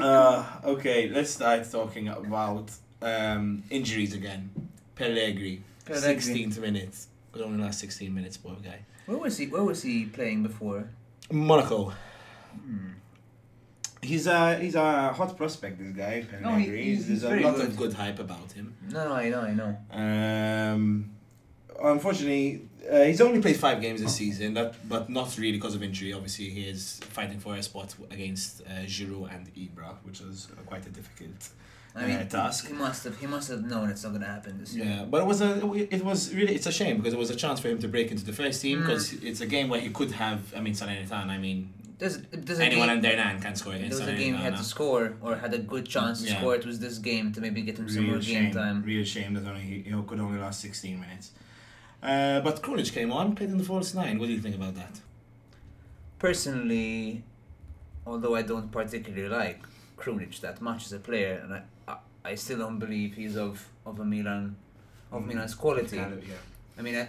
Uh, 0.00 0.44
okay, 0.64 1.08
let's 1.08 1.30
start 1.30 1.68
talking 1.72 2.06
about 2.08 2.70
um, 3.02 3.62
injuries 3.70 4.14
again. 4.14 4.48
Pellegrini, 4.94 5.62
Pellegrini. 5.84 6.46
16th 6.46 6.58
minute. 6.60 7.06
It 7.34 7.40
only 7.40 7.62
last 7.64 7.80
16 7.80 8.14
minutes, 8.14 8.36
poor 8.36 8.54
guy. 8.62 8.80
Where 9.06 9.18
was 9.18 9.36
he? 9.38 9.46
Where 9.46 9.64
was 9.64 9.82
he 9.82 10.04
playing 10.04 10.42
before? 10.44 10.88
Monaco. 11.32 11.92
He's 14.02 14.26
a 14.28 14.56
he's 14.58 14.76
a 14.76 15.12
hot 15.12 15.36
prospect. 15.36 15.78
This 15.78 15.92
guy, 15.96 16.24
No, 16.40 16.54
he- 16.54 16.66
Pellegrini. 16.66 16.82
he's 16.84 17.08
There's 17.08 17.24
a 17.24 17.40
lot 17.40 17.56
good. 17.56 17.66
of 17.68 17.76
good 17.76 17.92
hype 17.94 18.18
about 18.20 18.52
him. 18.52 18.76
No, 18.92 19.08
no, 19.08 19.14
I 19.14 19.28
know, 19.30 19.40
I 19.40 19.54
know. 19.54 19.76
Um, 20.72 21.10
unfortunately, 21.82 22.68
uh, 22.90 23.04
he's 23.04 23.20
only 23.20 23.40
played 23.40 23.56
five 23.56 23.80
games 23.80 24.00
this 24.00 24.14
season. 24.16 24.54
That, 24.54 24.74
but 24.88 25.08
not 25.10 25.36
really 25.38 25.52
because 25.52 25.74
of 25.74 25.82
injury. 25.82 26.12
Obviously, 26.12 26.48
he 26.50 26.62
is 26.68 27.00
fighting 27.10 27.38
for 27.38 27.54
a 27.54 27.62
spot 27.62 27.94
against 28.10 28.62
uh, 28.62 28.84
Giroud 28.86 29.34
and 29.34 29.52
Ibra, 29.54 29.90
which 30.04 30.20
is 30.20 30.48
uh, 30.52 30.60
quite 30.62 30.86
a 30.86 30.90
difficult. 30.90 31.48
I 31.96 32.06
mean, 32.06 32.16
Uh, 32.16 32.24
task. 32.24 32.68
he 32.68 32.74
must 32.74 33.04
have. 33.04 33.18
He 33.18 33.26
must 33.26 33.48
have 33.50 33.64
known 33.64 33.90
it's 33.90 34.04
not 34.04 34.12
gonna 34.12 34.26
happen 34.26 34.58
this 34.58 34.74
year. 34.74 34.84
Yeah, 34.84 35.04
but 35.04 35.22
it 35.22 35.26
was 35.26 35.40
a 35.40 35.52
it 35.96 36.04
was 36.04 36.32
really 36.34 36.54
it's 36.54 36.66
a 36.66 36.72
shame 36.72 36.96
because 36.98 37.12
it 37.12 37.18
was 37.18 37.30
a 37.30 37.36
chance 37.36 37.58
for 37.60 37.68
him 37.68 37.78
to 37.80 37.88
break 37.88 38.10
into 38.12 38.24
the 38.24 38.32
first 38.32 38.62
team 38.62 38.78
Mm. 38.78 38.86
because 38.86 39.12
it's 39.14 39.40
a 39.40 39.46
game 39.46 39.68
where 39.68 39.80
he 39.80 39.88
could 39.90 40.12
have. 40.12 40.40
I 40.56 40.60
mean, 40.60 40.74
Salernitana. 40.74 41.30
I 41.30 41.38
mean, 41.38 41.58
There's, 41.98 42.18
there's 42.30 42.60
anyone 42.60 42.86
game, 42.88 42.96
under 42.98 43.16
nine 43.16 43.40
can 43.40 43.56
score 43.56 43.72
there 43.72 43.88
was 43.88 43.98
a 44.00 44.14
game 44.24 44.34
he 44.36 44.42
had 44.48 44.56
to 44.56 44.62
score 44.62 45.14
or 45.20 45.34
had 45.44 45.52
a 45.54 45.58
good 45.58 45.86
chance 45.88 46.22
to 46.22 46.28
Yeah. 46.28 46.38
score. 46.38 46.54
It 46.54 46.64
was 46.64 46.78
this 46.78 46.98
game 46.98 47.32
to 47.34 47.40
maybe 47.40 47.60
get 47.62 47.76
him 47.80 47.88
some 47.88 48.04
more 48.04 48.16
Real 48.18 48.22
game 48.32 48.52
time. 48.52 48.76
Real 48.84 49.04
shame 49.04 49.34
that 49.34 49.44
only 49.50 49.62
he, 49.62 49.76
he 49.88 49.90
could 50.08 50.20
only 50.20 50.38
last 50.38 50.60
16 50.60 51.00
minutes. 51.00 51.32
Uh, 52.02 52.40
but 52.40 52.62
Krunic 52.62 52.92
came 52.92 53.12
on, 53.12 53.34
played 53.34 53.50
in 53.50 53.58
the 53.58 53.64
false 53.64 53.92
nine. 53.94 54.18
What 54.18 54.26
do 54.26 54.32
you 54.32 54.40
think 54.40 54.54
about 54.54 54.74
that? 54.76 55.00
Personally, 56.18 57.22
although 58.06 58.34
I 58.34 58.42
don't 58.42 58.70
particularly 58.70 59.28
like 59.28 59.62
Krunic 59.96 60.40
that 60.40 60.60
much 60.60 60.86
as 60.86 60.92
a 60.92 60.98
player, 60.98 61.40
and 61.42 61.54
I, 61.54 61.62
I, 61.86 61.96
I 62.24 62.34
still 62.34 62.58
don't 62.58 62.78
believe 62.78 63.14
he's 63.14 63.36
of 63.36 63.68
of 63.86 64.00
a 64.00 64.04
Milan, 64.04 64.56
of 65.12 65.22
Mm. 65.22 65.26
Milan's 65.26 65.54
quality. 65.54 65.96
Kind 65.98 66.12
of, 66.14 66.26
yeah. 66.28 66.34
I 66.78 66.82
mean, 66.82 66.96
I, 66.96 67.08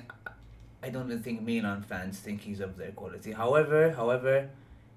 I 0.81 0.89
don't 0.89 1.07
even 1.07 1.21
think 1.23 1.41
Milan 1.41 1.81
fans 1.83 2.19
think 2.19 2.41
he's 2.41 2.59
of 2.59 2.77
their 2.77 2.91
quality. 2.91 3.31
However, 3.33 3.91
however, 3.91 4.49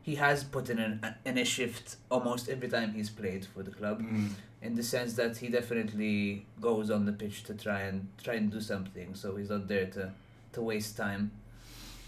he 0.02 0.14
has 0.16 0.44
put 0.44 0.68
in 0.70 0.78
an, 0.78 1.14
in 1.24 1.38
a 1.38 1.44
shift 1.44 1.96
almost 2.10 2.48
every 2.48 2.68
time 2.68 2.92
he's 2.94 3.10
played 3.10 3.44
for 3.46 3.62
the 3.62 3.70
club, 3.70 4.02
Mm. 4.02 4.30
In 4.62 4.76
the 4.76 4.82
sense 4.82 5.14
that 5.14 5.36
he 5.36 5.48
definitely 5.48 6.46
goes 6.60 6.90
on 6.90 7.04
the 7.04 7.12
pitch 7.12 7.42
to 7.44 7.54
try 7.54 7.80
and 7.80 8.08
try 8.22 8.34
and 8.34 8.50
do 8.50 8.60
something. 8.60 9.14
So 9.14 9.36
he's 9.36 9.50
not 9.50 9.66
there 9.68 9.86
to, 9.86 10.12
to 10.52 10.62
waste 10.62 10.96
time. 10.96 11.32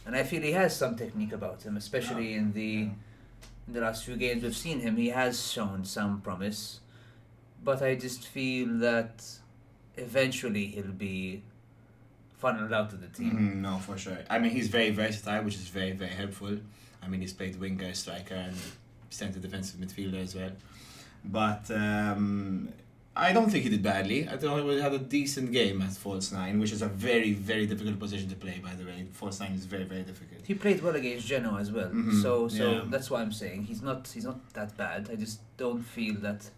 And 0.06 0.14
I 0.14 0.22
feel 0.22 0.42
he 0.42 0.52
has 0.52 0.76
some 0.76 0.96
technique 0.96 1.32
about 1.32 1.62
him, 1.62 1.76
especially 1.76 2.34
in 2.34 2.52
the 2.52 2.88
in 3.66 3.72
the 3.72 3.80
last 3.80 4.04
few 4.04 4.16
games 4.16 4.42
we've 4.42 4.56
seen 4.56 4.80
him. 4.80 4.96
He 4.96 5.08
has 5.08 5.50
shown 5.50 5.84
some 5.84 6.20
promise, 6.20 6.80
but 7.62 7.82
I 7.82 7.94
just 7.94 8.26
feel 8.28 8.68
that 8.78 9.24
eventually 9.96 10.66
he'll 10.66 10.92
be 10.92 11.42
funneled 12.36 12.72
out 12.72 12.92
of 12.92 13.00
the 13.00 13.08
team. 13.08 13.32
Mm, 13.32 13.56
no, 13.62 13.78
for 13.78 13.96
sure. 13.96 14.18
I 14.28 14.38
mean, 14.38 14.50
he's 14.50 14.68
very 14.68 14.90
versatile, 14.90 15.42
which 15.42 15.54
is 15.54 15.68
very, 15.68 15.92
very 15.92 16.10
helpful. 16.10 16.58
I 17.02 17.08
mean, 17.08 17.22
he's 17.22 17.32
played 17.32 17.58
winger, 17.58 17.94
striker, 17.94 18.34
and 18.34 18.56
centre 19.08 19.38
defensive 19.38 19.80
midfielder 19.80 20.22
as 20.22 20.34
well. 20.34 20.50
But 21.24 21.70
um, 21.70 22.68
I 23.16 23.32
don't 23.32 23.50
think 23.50 23.64
he 23.64 23.70
did 23.70 23.82
badly. 23.82 24.28
I 24.28 24.36
thought 24.36 24.62
he 24.62 24.80
had 24.80 24.92
a 24.92 24.98
decent 24.98 25.52
game 25.52 25.80
at 25.82 25.92
false 25.92 26.32
nine, 26.32 26.58
which 26.60 26.72
is 26.72 26.82
a 26.82 26.88
very, 26.88 27.32
very 27.32 27.66
difficult 27.66 27.98
position 27.98 28.28
to 28.28 28.34
play. 28.36 28.60
By 28.62 28.74
the 28.74 28.84
way, 28.84 29.06
false 29.12 29.40
nine 29.40 29.52
is 29.52 29.64
very, 29.64 29.84
very 29.84 30.02
difficult. 30.02 30.40
He 30.46 30.54
played 30.54 30.82
well 30.82 30.94
against 30.96 31.26
Genoa 31.26 31.60
as 31.60 31.70
well, 31.72 31.88
Mhm, 31.90 32.22
so 32.22 32.48
so 32.48 32.64
yeah. 32.72 32.82
that's 32.90 33.10
why 33.10 33.22
I'm 33.22 33.32
saying 33.32 33.64
he's 33.64 33.82
not 33.82 34.06
he's 34.14 34.24
not 34.24 34.38
that 34.54 34.76
bad. 34.76 35.08
I 35.10 35.16
just 35.16 35.38
don't 35.56 35.82
feel 35.82 36.14
that 36.26 36.50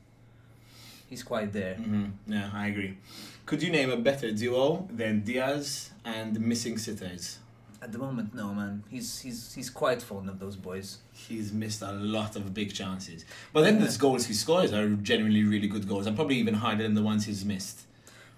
he's 1.09 1.23
quite 1.23 1.53
there. 1.53 1.75
hmm 1.75 2.07
Yeah, 2.27 2.51
I 2.53 2.67
agree. 2.69 2.97
Could 3.45 3.63
you 3.63 3.71
name 3.71 3.91
a 3.91 3.97
better 3.97 4.33
duo 4.33 4.89
than 4.91 5.21
Diaz 5.21 5.91
and 6.05 6.41
missing 6.41 6.79
sitters? 6.79 7.39
At 7.83 7.93
the 7.93 7.99
moment, 7.99 8.35
no 8.35 8.55
man. 8.55 8.83
He's 8.91 9.21
he's 9.21 9.55
he's 9.55 9.71
quite 9.71 10.01
fond 10.03 10.29
of 10.29 10.39
those 10.39 10.57
boys. 10.57 10.99
He's 11.13 11.53
missed 11.53 11.83
a 11.83 11.93
lot 11.93 12.35
of 12.35 12.53
big 12.55 12.73
chances. 12.73 13.25
But 13.53 13.63
then 13.63 13.79
Yeah. 13.81 13.87
the 13.87 13.99
goals 13.99 14.27
he 14.27 14.35
scores 14.35 14.73
are 14.73 14.89
genuinely 14.97 15.45
really 15.45 15.69
good 15.69 15.87
goals, 15.87 16.07
and 16.07 16.17
probably 16.17 16.37
even 16.37 16.55
harder 16.55 16.83
than 16.85 16.95
the 16.95 17.03
ones 17.03 17.27
he's 17.27 17.45
missed. 17.45 17.83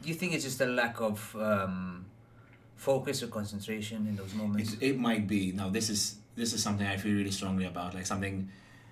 Do 0.02 0.08
you 0.08 0.14
think 0.14 0.32
it's 0.34 0.44
just 0.44 0.60
a 0.60 0.66
lack 0.66 1.00
of 1.00 1.34
um, 1.36 2.06
focus 2.76 3.22
or 3.22 3.28
concentration 3.28 4.06
in 4.08 4.16
those 4.16 4.34
moments? 4.34 4.74
It, 4.74 4.82
it 4.82 4.98
might 4.98 5.26
be. 5.26 5.52
Now 5.52 5.68
this 5.68 5.88
is 5.88 6.16
this 6.36 6.52
is 6.52 6.62
something 6.62 6.86
I 6.86 6.96
feel 6.96 7.14
really 7.14 7.30
strongly 7.30 7.64
about. 7.66 7.94
Like 7.94 8.06
something, 8.06 8.48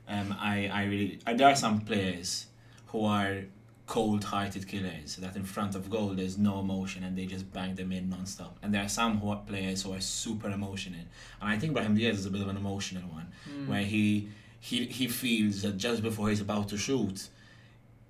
um, 0.09 0.35
I 0.39 0.69
I 0.73 0.85
really 0.85 1.19
I, 1.27 1.35
there 1.35 1.49
are 1.49 1.57
some 1.57 1.81
players 1.81 2.47
who 2.89 3.05
are 3.05 3.45
cold-hearted 3.87 4.67
killers 4.67 5.17
that 5.17 5.37
in 5.37 5.45
front 5.45 5.75
of 5.77 5.89
goal 5.89 6.09
there's 6.09 6.37
no 6.37 6.59
emotion 6.61 7.05
and 7.05 7.17
they 7.17 7.25
just 7.27 7.51
bang 7.53 7.75
them 7.77 7.93
in 7.93 8.11
non-stop. 8.11 8.57
And 8.63 8.75
there 8.75 8.83
are 8.83 8.89
some 8.89 9.19
who 9.19 9.31
are 9.31 9.37
players 9.47 9.83
who 9.83 9.93
are 9.93 10.01
super 10.01 10.51
emotional, 10.51 11.01
and 11.41 11.51
I 11.51 11.59
think 11.59 11.73
Brahim 11.73 11.95
Diaz 11.95 12.19
is 12.19 12.27
a 12.27 12.31
bit 12.31 12.43
of 12.43 12.49
an 12.49 12.57
emotional 12.57 13.03
one, 13.11 13.29
Hmm. 13.45 13.69
where 13.69 13.83
he 13.85 14.29
he 14.59 14.87
he 14.87 15.07
feels 15.07 15.63
that 15.63 15.77
just 15.77 16.03
before 16.03 16.29
he's 16.31 16.41
about 16.41 16.69
to 16.71 16.77
shoot. 16.77 17.29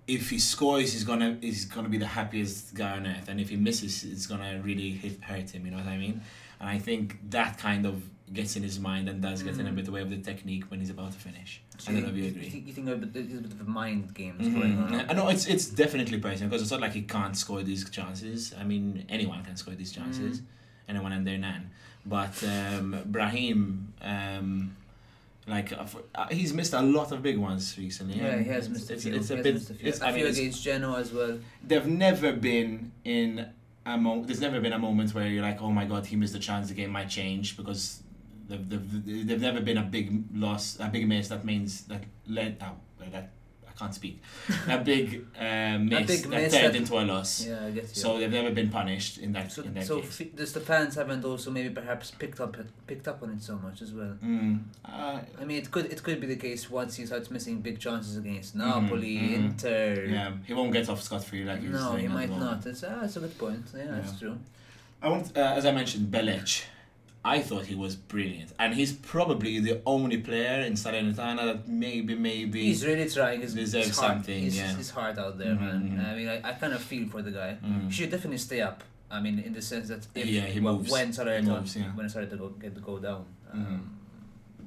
If 0.06 0.30
he 0.30 0.38
scores, 0.38 0.92
he's 0.92 1.04
gonna 1.04 1.36
he's 1.40 1.64
gonna 1.64 1.88
be 1.88 1.98
the 1.98 2.06
happiest 2.06 2.74
guy 2.74 2.92
on 2.96 3.06
earth, 3.06 3.28
and 3.28 3.40
if 3.40 3.48
he 3.50 3.56
misses, 3.56 4.04
it's 4.04 4.26
gonna 4.26 4.60
really 4.62 4.90
hit, 4.92 5.22
hurt 5.22 5.50
him. 5.50 5.64
You 5.66 5.72
know 5.72 5.78
what 5.78 5.88
I 5.88 5.98
mean? 5.98 6.22
And 6.60 6.68
I 6.70 6.78
think 6.78 7.18
that 7.30 7.58
kind 7.58 7.84
of 7.84 8.02
gets 8.32 8.56
in 8.56 8.62
his 8.62 8.80
mind 8.80 9.08
and 9.08 9.22
does 9.22 9.42
get 9.42 9.54
in 9.58 9.66
a 9.66 9.70
Mm. 9.70 9.76
bit 9.76 9.84
the 9.84 9.92
way 9.92 10.00
of 10.02 10.10
the 10.10 10.16
technique 10.18 10.64
when 10.70 10.80
he's 10.80 10.90
about 10.90 11.12
to 11.12 11.18
finish. 11.18 11.60
So 11.78 11.90
I 11.90 11.94
don't 11.94 12.02
know 12.02 12.08
if 12.10 12.16
you 12.16 12.24
you 12.24 12.28
agree. 12.30 12.48
think, 12.48 12.66
you 12.66 12.72
think 12.72 12.88
a 12.88 12.96
bit, 12.96 13.12
there's 13.12 13.38
a 13.38 13.42
bit 13.42 13.52
of 13.52 13.60
a 13.60 13.64
mind 13.64 14.14
games 14.14 14.46
Mhm. 14.46 14.54
going 14.54 14.78
on. 14.78 14.94
I 15.08 15.12
know 15.12 15.28
it's 15.28 15.46
it's 15.46 15.66
definitely 15.66 16.18
personal 16.18 16.48
because 16.50 16.62
it's 16.62 16.70
not 16.70 16.80
like 16.80 16.92
he 16.92 17.02
can't 17.02 17.36
score 17.36 17.62
these 17.62 17.88
chances. 17.90 18.52
I 18.58 18.64
mean, 18.64 19.04
anyone 19.08 19.44
can 19.44 19.56
score 19.56 19.74
these 19.74 19.92
chances, 19.92 20.40
Mm. 20.40 20.44
anyone 20.88 21.12
and 21.12 21.24
their 21.26 21.38
nan. 21.38 21.70
But 22.04 22.42
um, 22.44 22.96
Brahim, 23.06 23.92
um, 24.02 24.76
like 25.46 25.72
uh, 25.72 25.84
uh, 26.14 26.26
he's 26.28 26.52
missed 26.52 26.72
a 26.72 26.82
lot 26.82 27.12
of 27.12 27.22
big 27.22 27.38
ones 27.38 27.76
recently. 27.78 28.16
Yeah, 28.18 28.38
he 28.38 28.48
has 28.48 28.66
it's- 28.66 28.68
missed 28.70 28.90
a 28.90 28.94
it's, 28.94 29.02
few. 29.04 29.14
It's 29.14 29.30
a 29.30 29.36
bit. 29.36 29.56
a 29.56 29.60
few, 29.60 29.88
It's, 29.88 30.00
a 30.00 30.06
I 30.06 30.10
mean, 30.10 30.20
few 30.20 30.26
against 30.26 30.64
Genoa 30.64 30.98
as 31.00 31.12
well. 31.12 31.38
they've 31.66 31.86
never 31.86 32.32
been 32.32 32.90
in 33.04 33.46
a 33.84 33.96
mo- 33.96 34.24
There's 34.24 34.40
never 34.40 34.60
been 34.60 34.72
a 34.72 34.78
moment 34.80 35.14
where 35.14 35.28
you're 35.28 35.42
like, 35.50 35.62
oh 35.62 35.70
my 35.70 35.84
god, 35.84 36.06
he 36.06 36.16
missed 36.16 36.34
a 36.34 36.40
chance. 36.40 36.66
The 36.68 36.74
game 36.74 36.90
might 36.90 37.08
change 37.08 37.56
because. 37.56 38.02
They've, 38.48 38.68
they've, 38.68 39.26
they've 39.28 39.40
never 39.40 39.60
been 39.60 39.78
a 39.78 39.82
big 39.82 40.24
loss, 40.34 40.78
a 40.80 40.88
big 40.88 41.06
miss 41.08 41.28
that 41.28 41.44
means 41.44 41.82
that 41.86 42.02
led. 42.28 42.56
Oh, 42.62 42.76
that 43.10 43.30
I 43.68 43.78
can't 43.78 43.94
speak. 43.94 44.22
A 44.70 44.78
big 44.78 45.26
uh, 45.38 45.76
miss 45.78 46.06
big 46.06 46.22
that 46.22 46.28
miss 46.30 46.52
turned 46.54 46.72
that- 46.72 46.76
into 46.76 46.94
a 46.98 47.04
loss. 47.04 47.44
Yeah, 47.44 47.66
I 47.66 47.70
get 47.72 47.82
you. 47.82 47.88
So 48.02 48.18
they've 48.18 48.30
never 48.32 48.50
been 48.50 48.70
punished 48.70 49.18
in 49.18 49.32
that 49.32 49.52
so, 49.52 49.62
in 49.62 49.74
that 49.74 49.84
so 49.84 50.00
case. 50.00 50.22
f- 50.22 50.54
the 50.54 50.60
fans 50.60 50.94
haven't 50.94 51.24
also 51.26 51.50
maybe 51.50 51.68
perhaps 51.68 52.10
picked 52.12 52.40
up 52.40 52.56
picked 52.86 53.06
up 53.06 53.22
on 53.22 53.30
it 53.32 53.42
so 53.42 53.56
much 53.58 53.82
as 53.82 53.92
well. 53.92 54.16
Mm. 54.24 54.62
Uh, 54.82 55.18
I 55.40 55.44
mean, 55.44 55.58
it 55.58 55.70
could 55.70 55.86
it 55.92 56.02
could 56.02 56.20
be 56.22 56.26
the 56.26 56.36
case 56.36 56.70
once 56.70 56.94
he 56.96 57.04
starts 57.04 57.30
missing 57.30 57.60
big 57.60 57.78
chances 57.78 58.16
against 58.16 58.56
Mhm, 58.56 58.82
Napoli, 58.82 59.18
mhm. 59.18 59.34
Inter. 59.34 60.06
yeah, 60.08 60.32
he 60.46 60.54
won't 60.54 60.72
get 60.72 60.88
off 60.88 61.02
scot 61.02 61.22
free 61.24 61.44
like 61.44 61.60
he's 61.60 61.70
No, 61.70 61.96
he 61.96 62.08
might 62.08 62.30
not. 62.30 62.64
It's, 62.64 62.82
ah, 62.82 63.00
that's 63.02 63.16
a 63.16 63.20
good 63.20 63.36
point. 63.36 63.66
Yeah, 63.76 63.88
that's 63.90 64.18
true. 64.18 64.38
I 65.02 65.08
want, 65.10 65.36
uh, 65.36 65.40
as 65.58 65.66
I 65.66 65.72
mentioned, 65.72 66.10
Belec. 66.10 66.64
I 67.34 67.38
thought 67.48 67.64
he 67.72 67.74
was 67.74 67.94
brilliant, 67.96 68.50
and 68.62 68.70
he's 68.74 68.92
probably 68.92 69.58
the 69.68 69.76
only 69.84 70.18
player 70.28 70.60
in 70.68 70.74
Salernitana 70.74 71.42
that 71.50 71.60
maybe, 71.68 72.14
maybe. 72.14 72.62
He's 72.70 72.84
really 72.86 73.08
trying 73.10 73.40
his, 73.40 73.52
Deserves 73.54 73.88
his 73.88 73.98
heart, 73.98 74.12
something, 74.12 74.42
his, 74.44 74.56
yeah. 74.56 74.76
his 74.82 74.90
heart 74.90 75.18
out 75.18 75.36
there, 75.40 75.54
Mhm, 75.54 75.60
man. 75.96 76.06
I 76.10 76.14
mean, 76.18 76.28
I, 76.28 76.36
I 76.50 76.52
kind 76.62 76.72
of 76.72 76.82
feel 76.90 77.08
for 77.08 77.22
the 77.22 77.32
guy. 77.40 77.50
Mm. 77.64 77.86
He 77.86 77.92
should 77.96 78.10
definitely 78.10 78.38
stay 78.38 78.60
up. 78.60 78.78
I 79.10 79.20
mean, 79.24 79.38
in 79.40 79.52
the 79.58 79.62
sense 79.62 79.88
that 79.88 80.02
if 80.14 80.26
Yeah, 80.26 80.42
he 80.54 80.60
well, 80.60 80.76
moves. 80.76 80.90
when 80.90 81.08
Salernitana 81.10 81.60
moves, 81.60 81.76
yeah. 81.76 81.84
when 81.96 82.06
it 82.06 82.10
started 82.10 82.30
to 82.30 82.36
go, 82.36 82.48
get 82.64 82.74
to 82.74 82.80
go 82.80 82.98
down, 82.98 83.24
um, 83.52 83.96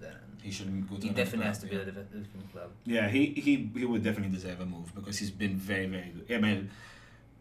then 0.03 0.15
He 0.41 0.51
shouldn't 0.51 0.89
go 0.89 0.95
to 0.97 1.01
he 1.01 1.09
definitely 1.09 1.39
club, 1.39 1.47
has 1.53 1.59
to 1.59 1.67
be 1.67 1.75
yeah. 1.75 1.81
at 1.81 1.87
a 1.87 1.91
different 1.91 2.51
club. 2.53 2.69
Yeah, 2.85 3.07
he, 3.15 3.25
he 3.45 3.53
he 3.81 3.85
would 3.85 4.03
definitely 4.03 4.33
deserve 4.39 4.59
a 4.61 4.65
move 4.65 4.93
because 4.95 5.17
he's 5.21 5.31
been 5.43 5.55
very 5.71 5.87
very 5.95 6.11
good. 6.15 6.27
I 6.37 6.39
mean, 6.45 6.69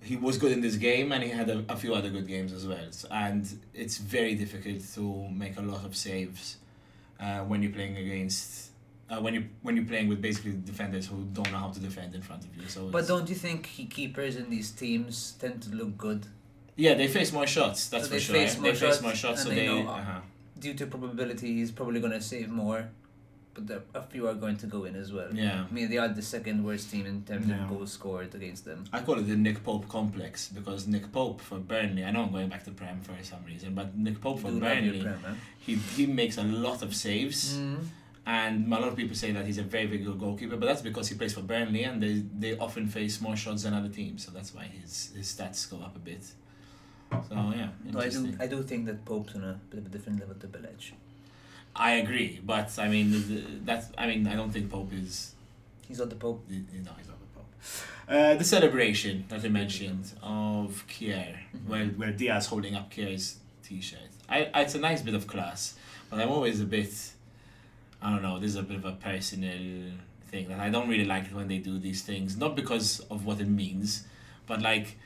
he 0.01 0.17
was 0.17 0.39
good 0.39 0.53
in 0.53 0.61
this 0.61 0.77
game 0.77 1.13
and 1.13 1.23
he 1.23 1.31
had 1.31 1.49
a, 1.51 1.65
a 1.69 1.77
few 1.77 1.95
other 1.95 2.09
good 2.11 2.27
games 2.27 2.53
as 2.53 2.67
well. 2.67 2.87
So, 2.91 3.09
and 3.11 3.47
it's 3.75 3.99
very 3.99 4.35
difficult 4.35 4.81
to 4.95 5.29
make 5.31 5.57
a 5.59 5.63
lot 5.63 5.85
of 5.85 5.97
saves 5.97 6.57
uh, 7.21 7.41
when 7.41 7.63
you're 7.63 7.73
playing 7.73 7.97
against 7.97 8.71
uh, 9.11 9.17
when 9.21 9.35
you 9.35 9.49
when 9.63 9.75
you're 9.77 9.87
playing 9.87 10.09
with 10.09 10.21
basically 10.21 10.53
defenders 10.65 11.07
who 11.07 11.25
don't 11.33 11.51
know 11.51 11.59
how 11.59 11.71
to 11.71 11.81
defend 11.81 12.15
in 12.15 12.23
front 12.23 12.45
of 12.45 12.57
you. 12.57 12.69
So 12.69 12.89
But 12.89 13.09
don't 13.09 13.29
you 13.29 13.35
think 13.35 13.65
keepers 13.91 14.37
in 14.37 14.51
these 14.51 14.71
teams 14.71 15.33
tend 15.41 15.63
to 15.63 15.71
look 15.75 15.97
good 15.97 16.27
yeah, 16.81 16.95
they 16.95 17.09
face 17.09 17.33
more 17.33 17.47
shots. 17.49 17.89
That's 17.89 18.05
So 18.05 18.09
for 18.09 18.15
they 18.15 18.21
sure. 18.21 18.35
face 18.37 18.55
they 18.55 18.73
face 18.75 19.03
more 19.03 19.15
shots, 19.15 19.43
so 19.43 19.49
they 19.49 19.57
they. 19.57 19.67
know- 19.67 19.89
uh-huh. 19.89 20.21
due 20.61 20.75
to 20.75 20.87
probability? 20.87 21.55
He's 21.55 21.73
probably 21.73 22.01
gonna 22.01 22.21
save 22.21 22.49
more, 22.51 22.89
but 23.59 23.67
there, 23.67 23.83
a 23.95 24.03
few 24.03 24.29
are 24.29 24.35
going 24.35 24.57
to 24.59 24.67
go 24.67 24.85
in 24.85 24.95
as 24.95 25.13
well. 25.13 25.29
Yeah. 25.35 25.65
I 25.71 25.75
mean, 25.75 25.91
they 25.91 25.99
are 25.99 26.09
the 26.09 26.23
second 26.23 26.65
worst 26.65 26.91
team 26.93 27.05
in 27.07 27.23
terms 27.31 27.47
Yeah. 27.49 27.63
of 27.65 27.69
goals 27.71 27.93
scored 27.93 28.35
against 28.35 28.65
them. 28.65 28.85
I 28.93 29.01
call 29.01 29.19
it 29.19 29.27
the 29.33 29.37
Nick 29.37 29.59
Pope 29.65 29.89
complex 29.89 30.49
because 30.59 30.87
Nick 30.87 31.11
Pope 31.13 31.41
for 31.41 31.59
Burnley. 31.59 32.05
I 32.05 32.11
know 32.13 32.23
I'm 32.23 32.33
going 32.33 32.49
back 32.49 32.65
to 32.65 32.71
Prem 32.71 33.01
for 33.01 33.15
some 33.23 33.43
reason, 33.53 33.75
but 33.75 33.97
Nick 33.97 34.21
Pope 34.21 34.41
for 34.41 34.53
Burnley, 34.53 35.01
Prem, 35.03 35.19
huh? 35.27 35.35
he 35.67 35.75
he 35.97 36.07
makes 36.07 36.37
a 36.39 36.45
lot 36.45 36.83
of 36.83 36.95
saves. 36.95 37.41
Mm. 37.59 37.79
And 38.27 38.67
a 38.73 38.79
lot 38.79 38.89
of 38.93 38.97
people 38.97 39.17
say 39.17 39.33
that 39.33 39.47
he's 39.47 39.57
a 39.59 39.63
very, 39.63 39.87
very 39.87 40.03
good 40.09 40.19
goalkeeper, 40.21 40.57
but 40.59 40.67
that's 40.67 40.83
because 40.83 41.09
he 41.09 41.15
plays 41.21 41.33
for 41.33 41.41
Burnley 41.41 41.85
and 41.85 42.03
they, 42.03 42.15
they 42.39 42.59
often 42.59 42.87
face 42.87 43.23
more 43.23 43.37
shots 43.37 43.63
than 43.63 43.73
other 43.73 43.89
teams, 43.89 44.19
so 44.27 44.31
that's 44.31 44.55
why 44.55 44.65
his, 44.65 45.13
his 45.17 45.27
stats 45.35 45.61
go 45.71 45.79
up 45.79 45.97
a 45.97 45.99
bit. 46.11 46.23
So 47.11 47.35
yeah, 47.57 47.71
No, 47.91 48.01
I 48.01 48.11
do. 48.11 48.37
I 48.39 48.47
do 48.47 48.63
think 48.63 48.85
that 48.85 48.99
Pope's 49.07 49.35
on 49.35 49.45
a 49.45 49.59
bit 49.71 49.79
of 49.81 49.87
a 49.87 49.89
different 49.89 50.21
level 50.21 50.35
to 50.43 50.47
Belec. 50.47 50.93
I 51.79 51.93
agree, 52.03 52.41
but 52.45 52.77
I 52.79 52.89
mean 52.89 53.61
that's 53.65 53.87
I 53.97 54.07
mean 54.07 54.27
I 54.27 54.35
don't 54.35 54.51
think 54.51 54.71
Pope 54.71 54.93
is 54.93 55.35
He's 55.87 55.99
not 56.01 56.11
the 56.11 56.17
Pope. 56.17 56.45
know 56.51 56.57
he's 56.99 57.09
not 57.09 57.19
the 57.25 57.31
Pope. 57.37 57.51
Uh, 58.09 58.35
the 58.35 58.45
celebration 58.45 59.25
that 59.29 59.43
you 59.45 59.51
mentioned 59.51 60.13
of 60.23 60.85
Kjaer, 60.89 61.37
Mhm. 61.57 61.67
where 61.69 61.87
where 61.87 62.13
Diaz 62.13 62.47
holding 62.47 62.75
up 62.75 62.91
Kjaer's 62.93 63.37
t-shirt. 63.63 64.11
I, 64.29 64.51
I 64.55 64.63
it's 64.63 64.75
a 64.75 64.81
nice 64.81 65.03
bit 65.03 65.15
of 65.15 65.27
class, 65.27 65.75
but 66.11 66.19
I'm 66.21 66.31
always 66.31 66.61
a 66.61 66.65
bit 66.67 66.93
I 68.03 68.11
don't 68.13 68.23
know. 68.23 68.39
This 68.39 68.51
is 68.51 68.57
a 68.57 68.63
bit 68.63 68.77
of 68.77 68.85
a 68.85 68.93
personal 68.93 69.93
thing 70.31 70.49
that 70.49 70.61
I 70.61 70.69
don't 70.71 70.89
really 70.89 71.05
like 71.15 71.25
it 71.27 71.35
when 71.35 71.49
they 71.49 71.59
do 71.59 71.79
these 71.79 72.03
things. 72.03 72.37
Not 72.37 72.55
because 72.55 73.01
of 73.11 73.25
what 73.25 73.41
it 73.41 73.49
means, 73.49 74.05
but 74.47 74.61
like. 74.63 74.97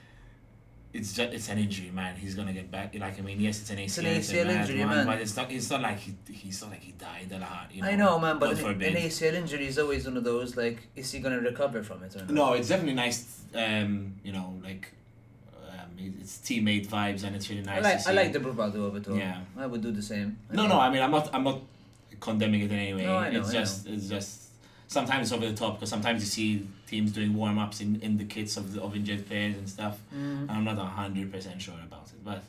It's 0.95 1.15
just 1.15 1.33
it's 1.33 1.49
an 1.49 1.59
injury, 1.59 1.91
man. 1.91 2.17
He's 2.17 2.35
gonna 2.35 2.53
get 2.53 2.71
back. 2.71 2.95
Like 2.95 3.19
I 3.19 3.23
mean, 3.23 3.41
yes, 3.41 3.61
it's 3.63 3.71
an 3.71 3.79
ACL, 3.79 4.05
It's 4.05 4.29
an 4.31 4.37
ACL 4.47 4.61
injury, 4.61 4.81
one, 4.81 4.89
man. 4.91 5.07
But 5.07 5.21
it's 5.23 5.35
not. 5.37 5.51
It's 5.51 5.71
not 5.71 5.81
like 5.81 5.99
he. 5.99 6.15
He's 6.31 6.61
not 6.61 6.71
like 6.73 6.83
he 6.83 6.93
died 6.93 7.33
a 7.33 7.39
lot. 7.39 7.69
You 7.73 7.81
know? 7.81 7.89
I 7.89 7.97
know, 7.97 8.19
man, 8.19 8.39
but 8.39 8.59
an, 8.59 8.67
an 8.67 8.95
ACL 8.95 9.33
injury 9.33 9.67
is 9.69 9.79
always 9.79 10.05
one 10.05 10.19
of 10.19 10.25
those 10.25 10.55
like, 10.55 10.87
is 10.95 11.11
he 11.11 11.21
gonna 11.21 11.41
recover 11.41 11.83
from 11.83 12.03
it 12.05 12.15
or 12.15 12.19
not? 12.21 12.31
No, 12.31 12.53
it's 12.53 12.69
definitely 12.69 12.95
nice. 12.95 13.41
Um, 13.55 14.17
you 14.23 14.33
know, 14.33 14.61
like 14.63 14.93
um, 15.71 15.89
it's 16.21 16.37
teammate 16.39 16.89
vibes, 16.89 17.25
and 17.25 17.35
it's 17.37 17.49
really 17.49 17.63
nice. 17.63 17.79
I 17.79 17.81
like. 17.81 18.07
I 18.09 18.13
like 18.13 18.33
the 18.35 18.41
bravado 18.41 18.85
of 18.85 18.97
it 18.97 19.09
all. 19.09 19.17
Yeah. 19.17 19.41
I 19.57 19.67
would 19.67 19.81
do 19.81 19.93
the 19.93 20.03
same. 20.03 20.37
I 20.51 20.57
No, 20.57 20.63
mean, 20.63 20.69
no. 20.71 20.81
I 20.81 20.91
mean, 20.91 21.03
I'm 21.03 21.11
not. 21.11 21.31
I'm 21.33 21.45
not 21.45 21.61
condemning 22.21 22.61
it 22.61 22.71
in 22.71 22.79
any 22.79 22.95
way. 22.95 23.05
No, 23.05 23.17
I 23.17 23.31
know, 23.31 23.41
it's 23.41 23.49
I 23.49 23.53
just. 23.53 23.87
It's 23.87 24.09
just. 24.09 24.42
Sometimes 24.93 25.23
it's 25.29 25.33
over 25.33 25.49
the 25.49 25.57
top 25.57 25.77
because 25.77 25.89
sometimes 25.89 26.21
you 26.23 26.27
see 26.29 26.69
teams 26.87 27.13
doing 27.13 27.33
warm 27.35 27.59
ups 27.59 27.81
in, 27.81 27.99
in 28.03 28.19
the 28.19 28.25
kits 28.27 28.59
of 28.59 28.75
the, 28.75 28.83
of 28.83 28.95
injured 28.95 29.27
players 29.27 29.57
and 29.57 29.67
stuff. 29.67 29.99
Mm. 30.15 30.43
And 30.43 30.51
I'm 30.51 30.65
not 30.65 30.77
hundred 30.77 31.33
percent 31.33 31.63
sure 31.63 31.81
about 31.83 32.09
it, 32.09 32.23
but 32.23 32.43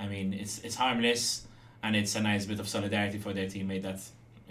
I 0.00 0.06
mean, 0.06 0.32
it's 0.32 0.58
it's 0.60 0.74
harmless, 0.74 1.46
and 1.82 1.94
it's 1.94 2.14
a 2.14 2.22
nice 2.22 2.46
bit 2.46 2.58
of 2.60 2.66
solidarity 2.66 3.18
for 3.18 3.34
their 3.34 3.44
teammate 3.46 3.82
that 3.82 4.00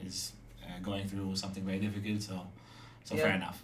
is 0.06 0.34
uh, 0.64 0.80
going 0.84 1.08
through 1.08 1.36
something 1.36 1.64
very 1.66 1.80
difficult. 1.80 2.22
So, 2.22 2.46
so 3.06 3.16
Yeah. 3.16 3.24
fair 3.24 3.34
enough. 3.34 3.64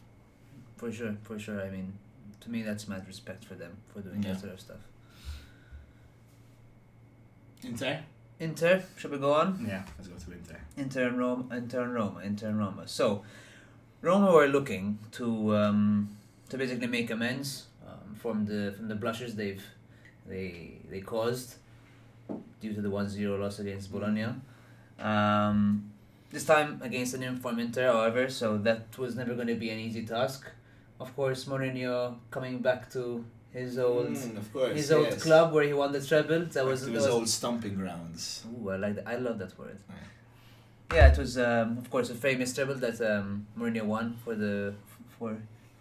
For 0.78 0.92
sure, 0.92 1.16
for 1.22 1.38
sure. 1.38 1.62
I 1.62 1.70
mean, 1.70 1.94
to 2.42 2.50
me, 2.50 2.64
that's 2.64 2.88
mad 2.88 3.06
respect 3.08 3.46
for 3.46 3.54
them 3.54 3.78
for 3.94 4.02
doing 4.02 4.24
Yeah. 4.24 4.34
that 4.34 4.40
sort 4.42 4.54
of 4.54 4.60
stuff. 4.60 4.82
Inter. 7.64 8.00
Inter, 8.40 8.84
should 8.98 9.12
we 9.12 9.18
go 9.20 9.34
on? 9.34 9.66
Yeah, 9.68 9.84
let's 9.98 10.08
go 10.08 10.16
to 10.18 10.32
Inter. 10.32 10.60
Inter 10.78 11.08
and 11.10 11.18
Roma, 11.20 11.56
Inter 11.56 11.84
and 11.84 11.94
Roma, 11.94 12.20
Inter 12.22 12.48
and 12.50 12.60
Roma. 12.60 12.88
So, 12.88 13.24
Roma 14.08 14.32
were 14.32 14.48
looking 14.58 14.98
to 15.18 15.26
um, 15.56 16.10
to 16.50 16.58
basically 16.58 16.88
make 16.88 17.10
amends 17.12 17.50
um, 17.88 18.16
from 18.22 18.46
the 18.46 18.62
from 18.76 18.88
the 18.88 18.96
blushes 18.96 19.36
they've 19.36 19.64
they 20.32 20.48
they 20.92 21.02
caused 21.02 21.50
due 22.62 22.74
to 22.74 22.82
the 22.82 22.90
1-0 22.90 23.40
loss 23.40 23.60
against 23.60 23.92
Bologna. 23.92 24.28
Um, 25.00 25.92
this 26.32 26.44
time 26.46 26.82
against 26.84 27.14
an 27.14 27.24
informed 27.24 27.60
Inter, 27.60 27.88
however, 27.92 28.30
so 28.30 28.58
that 28.68 28.98
was 28.98 29.16
never 29.16 29.34
going 29.36 29.48
to 29.48 29.56
be 29.56 29.70
an 29.70 29.80
easy 29.80 30.04
task. 30.06 30.42
Of 31.00 31.16
course, 31.16 31.46
Mourinho 31.46 32.16
coming 32.32 32.60
back 32.60 32.90
to 32.94 33.24
his 33.54 33.78
old 33.80 34.08
Mm, 34.10 34.52
course, 34.54 34.76
his 34.76 34.92
old 34.92 35.06
yes. 35.12 35.24
club 35.24 35.54
where 35.54 35.64
he 35.64 35.74
won 35.74 35.92
the 35.92 36.02
treble. 36.02 36.46
That 36.56 36.66
was 36.66 36.82
to 36.82 36.86
that 36.88 36.92
his 36.94 37.04
was 37.06 37.14
old 37.14 37.30
stomping 37.30 37.76
grounds. 37.76 38.44
Ooh, 38.50 38.70
I 38.72 38.76
like 38.78 38.96
that. 38.96 39.08
I 39.08 39.16
love 39.18 39.38
that 39.40 39.58
word. 39.60 39.78
Yeah. 39.90 39.96
Yeah, 40.94 41.12
it 41.12 41.18
was 41.18 41.38
um, 41.38 41.78
of 41.78 41.90
course 41.90 42.10
a 42.10 42.16
famous 42.16 42.54
treble 42.54 42.76
that 42.76 43.02
um, 43.02 43.46
Mourinho 43.58 43.84
won 43.84 44.16
for 44.24 44.36
the 44.36 44.74
for 45.20 45.38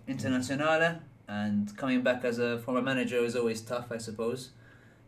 Internazionale, 0.08 0.98
and 1.28 1.76
coming 1.76 2.02
back 2.02 2.24
as 2.24 2.38
a 2.38 2.58
former 2.58 2.82
manager 2.82 3.18
is 3.18 3.36
always 3.36 3.60
tough, 3.60 3.90
I 3.92 3.98
suppose. 3.98 4.50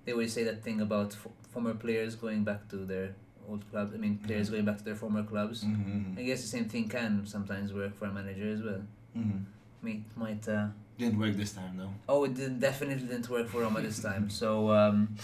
They 0.05 0.13
always 0.13 0.33
say 0.33 0.45
that 0.45 0.63
thing 0.63 0.81
about 0.81 1.13
f- 1.13 1.29
former 1.53 1.75
players 1.75 2.15
going 2.15 2.45
back 2.45 2.69
to 2.71 2.77
their 2.77 3.15
old 3.49 3.69
clubs. 3.71 3.93
I 3.95 3.99
mean, 3.99 4.19
players 4.19 4.49
Mhm. 4.49 4.53
going 4.53 4.65
back 4.65 4.79
to 4.79 4.85
their 4.85 4.95
former 4.97 5.23
clubs. 5.23 5.65
Mm-hmm. 5.65 6.19
I 6.19 6.23
guess 6.23 6.41
the 6.43 6.49
same 6.49 6.67
thing 6.69 6.89
can 6.89 7.27
sometimes 7.27 7.73
work 7.73 7.97
for 7.97 8.07
a 8.07 8.13
manager 8.13 8.51
as 8.51 8.63
well. 8.63 8.83
Mm-hmm. 9.17 9.39
Me 9.83 10.05
might. 10.17 10.49
Uh, 10.49 10.69
Didn't 10.99 11.19
work 11.19 11.35
this 11.37 11.53
time 11.53 11.77
though. 11.77 11.93
Oh, 12.09 12.25
it 12.25 12.35
did, 12.35 12.59
definitely 12.61 13.07
didn't 13.07 13.29
work 13.31 13.49
for 13.49 13.61
Roma 13.63 13.81
this 13.81 14.01
time. 14.01 14.29
So 14.41 14.71
um, 14.73 15.17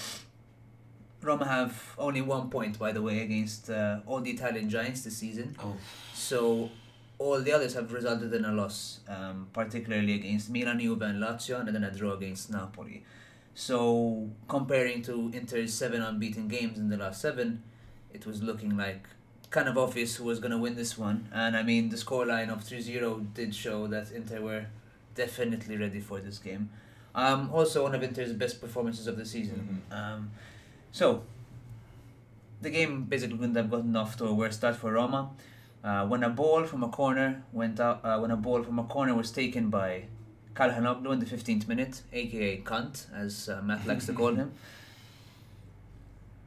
Roma 1.24 1.46
have 1.46 1.94
only 1.98 2.22
one 2.22 2.50
point, 2.50 2.78
by 2.78 2.92
the 2.92 3.02
way, 3.02 3.20
against 3.22 3.70
uh, 3.70 4.00
all 4.06 4.20
the 4.20 4.30
Italian 4.30 4.68
giants 4.68 5.02
this 5.02 5.16
season. 5.16 5.56
Oh. 5.58 5.76
So 6.12 6.70
all 7.18 7.40
the 7.40 7.52
others 7.52 7.74
have 7.74 7.92
resulted 7.92 8.32
in 8.32 8.44
a 8.44 8.52
loss, 8.52 9.00
um, 9.08 9.48
particularly 9.52 10.14
against 10.14 10.50
Milan, 10.50 10.80
Juve, 10.80 11.02
and 11.02 11.22
Lazio, 11.22 11.60
and 11.60 11.68
then 11.74 11.84
a 11.84 11.90
draw 11.90 12.12
against 12.12 12.50
Napoli. 12.50 13.04
So 13.54 14.30
comparing 14.48 15.02
to 15.02 15.30
Inter's 15.32 15.72
seven 15.72 16.02
unbeaten 16.02 16.48
games 16.48 16.78
in 16.78 16.88
the 16.88 16.96
last 16.96 17.20
seven, 17.20 17.62
it 18.12 18.26
was 18.26 18.42
looking 18.42 18.76
like 18.76 19.06
kind 19.50 19.68
of 19.68 19.78
obvious 19.78 20.16
who 20.16 20.24
was 20.24 20.40
going 20.40 20.50
to 20.50 20.58
win 20.58 20.74
this 20.74 20.98
one. 20.98 21.28
And 21.32 21.56
I 21.56 21.62
mean, 21.62 21.88
the 21.88 21.96
scoreline 21.96 22.52
of 22.52 22.64
3-0 22.64 23.32
did 23.34 23.54
show 23.54 23.86
that 23.86 24.10
Inter 24.10 24.40
were 24.40 24.66
definitely 25.14 25.76
ready 25.76 26.00
for 26.00 26.18
this 26.18 26.38
game. 26.38 26.70
Um, 27.14 27.50
also, 27.52 27.84
one 27.84 27.94
of 27.94 28.02
Inter's 28.02 28.32
best 28.32 28.60
performances 28.60 29.06
of 29.06 29.16
the 29.16 29.24
season. 29.24 29.82
Um, 29.92 30.32
so, 30.94 31.24
the 32.62 32.70
game 32.70 33.02
basically 33.06 33.36
couldn't 33.36 33.56
have 33.56 33.68
gotten 33.68 33.96
off 33.96 34.16
to 34.18 34.26
a 34.26 34.32
worse 34.32 34.54
start 34.54 34.76
for 34.76 34.92
Roma. 34.92 35.30
Uh, 35.82 36.06
when 36.06 36.22
a 36.22 36.30
ball 36.30 36.62
from 36.66 36.84
a 36.84 36.88
corner 36.88 37.42
went 37.52 37.80
out, 37.80 37.98
uh, 38.04 38.16
when 38.20 38.30
a 38.30 38.36
ball 38.36 38.62
from 38.62 38.78
a 38.78 38.84
corner 38.84 39.12
was 39.12 39.32
taken 39.32 39.70
by 39.70 40.04
Calhanoglu 40.54 41.12
in 41.12 41.18
the 41.18 41.26
15th 41.26 41.66
minute, 41.66 42.02
aka 42.12 42.58
Kant, 42.58 43.08
as 43.12 43.48
uh, 43.48 43.60
Matt 43.60 43.84
likes 43.88 44.06
to 44.06 44.12
call 44.12 44.36
him. 44.36 44.52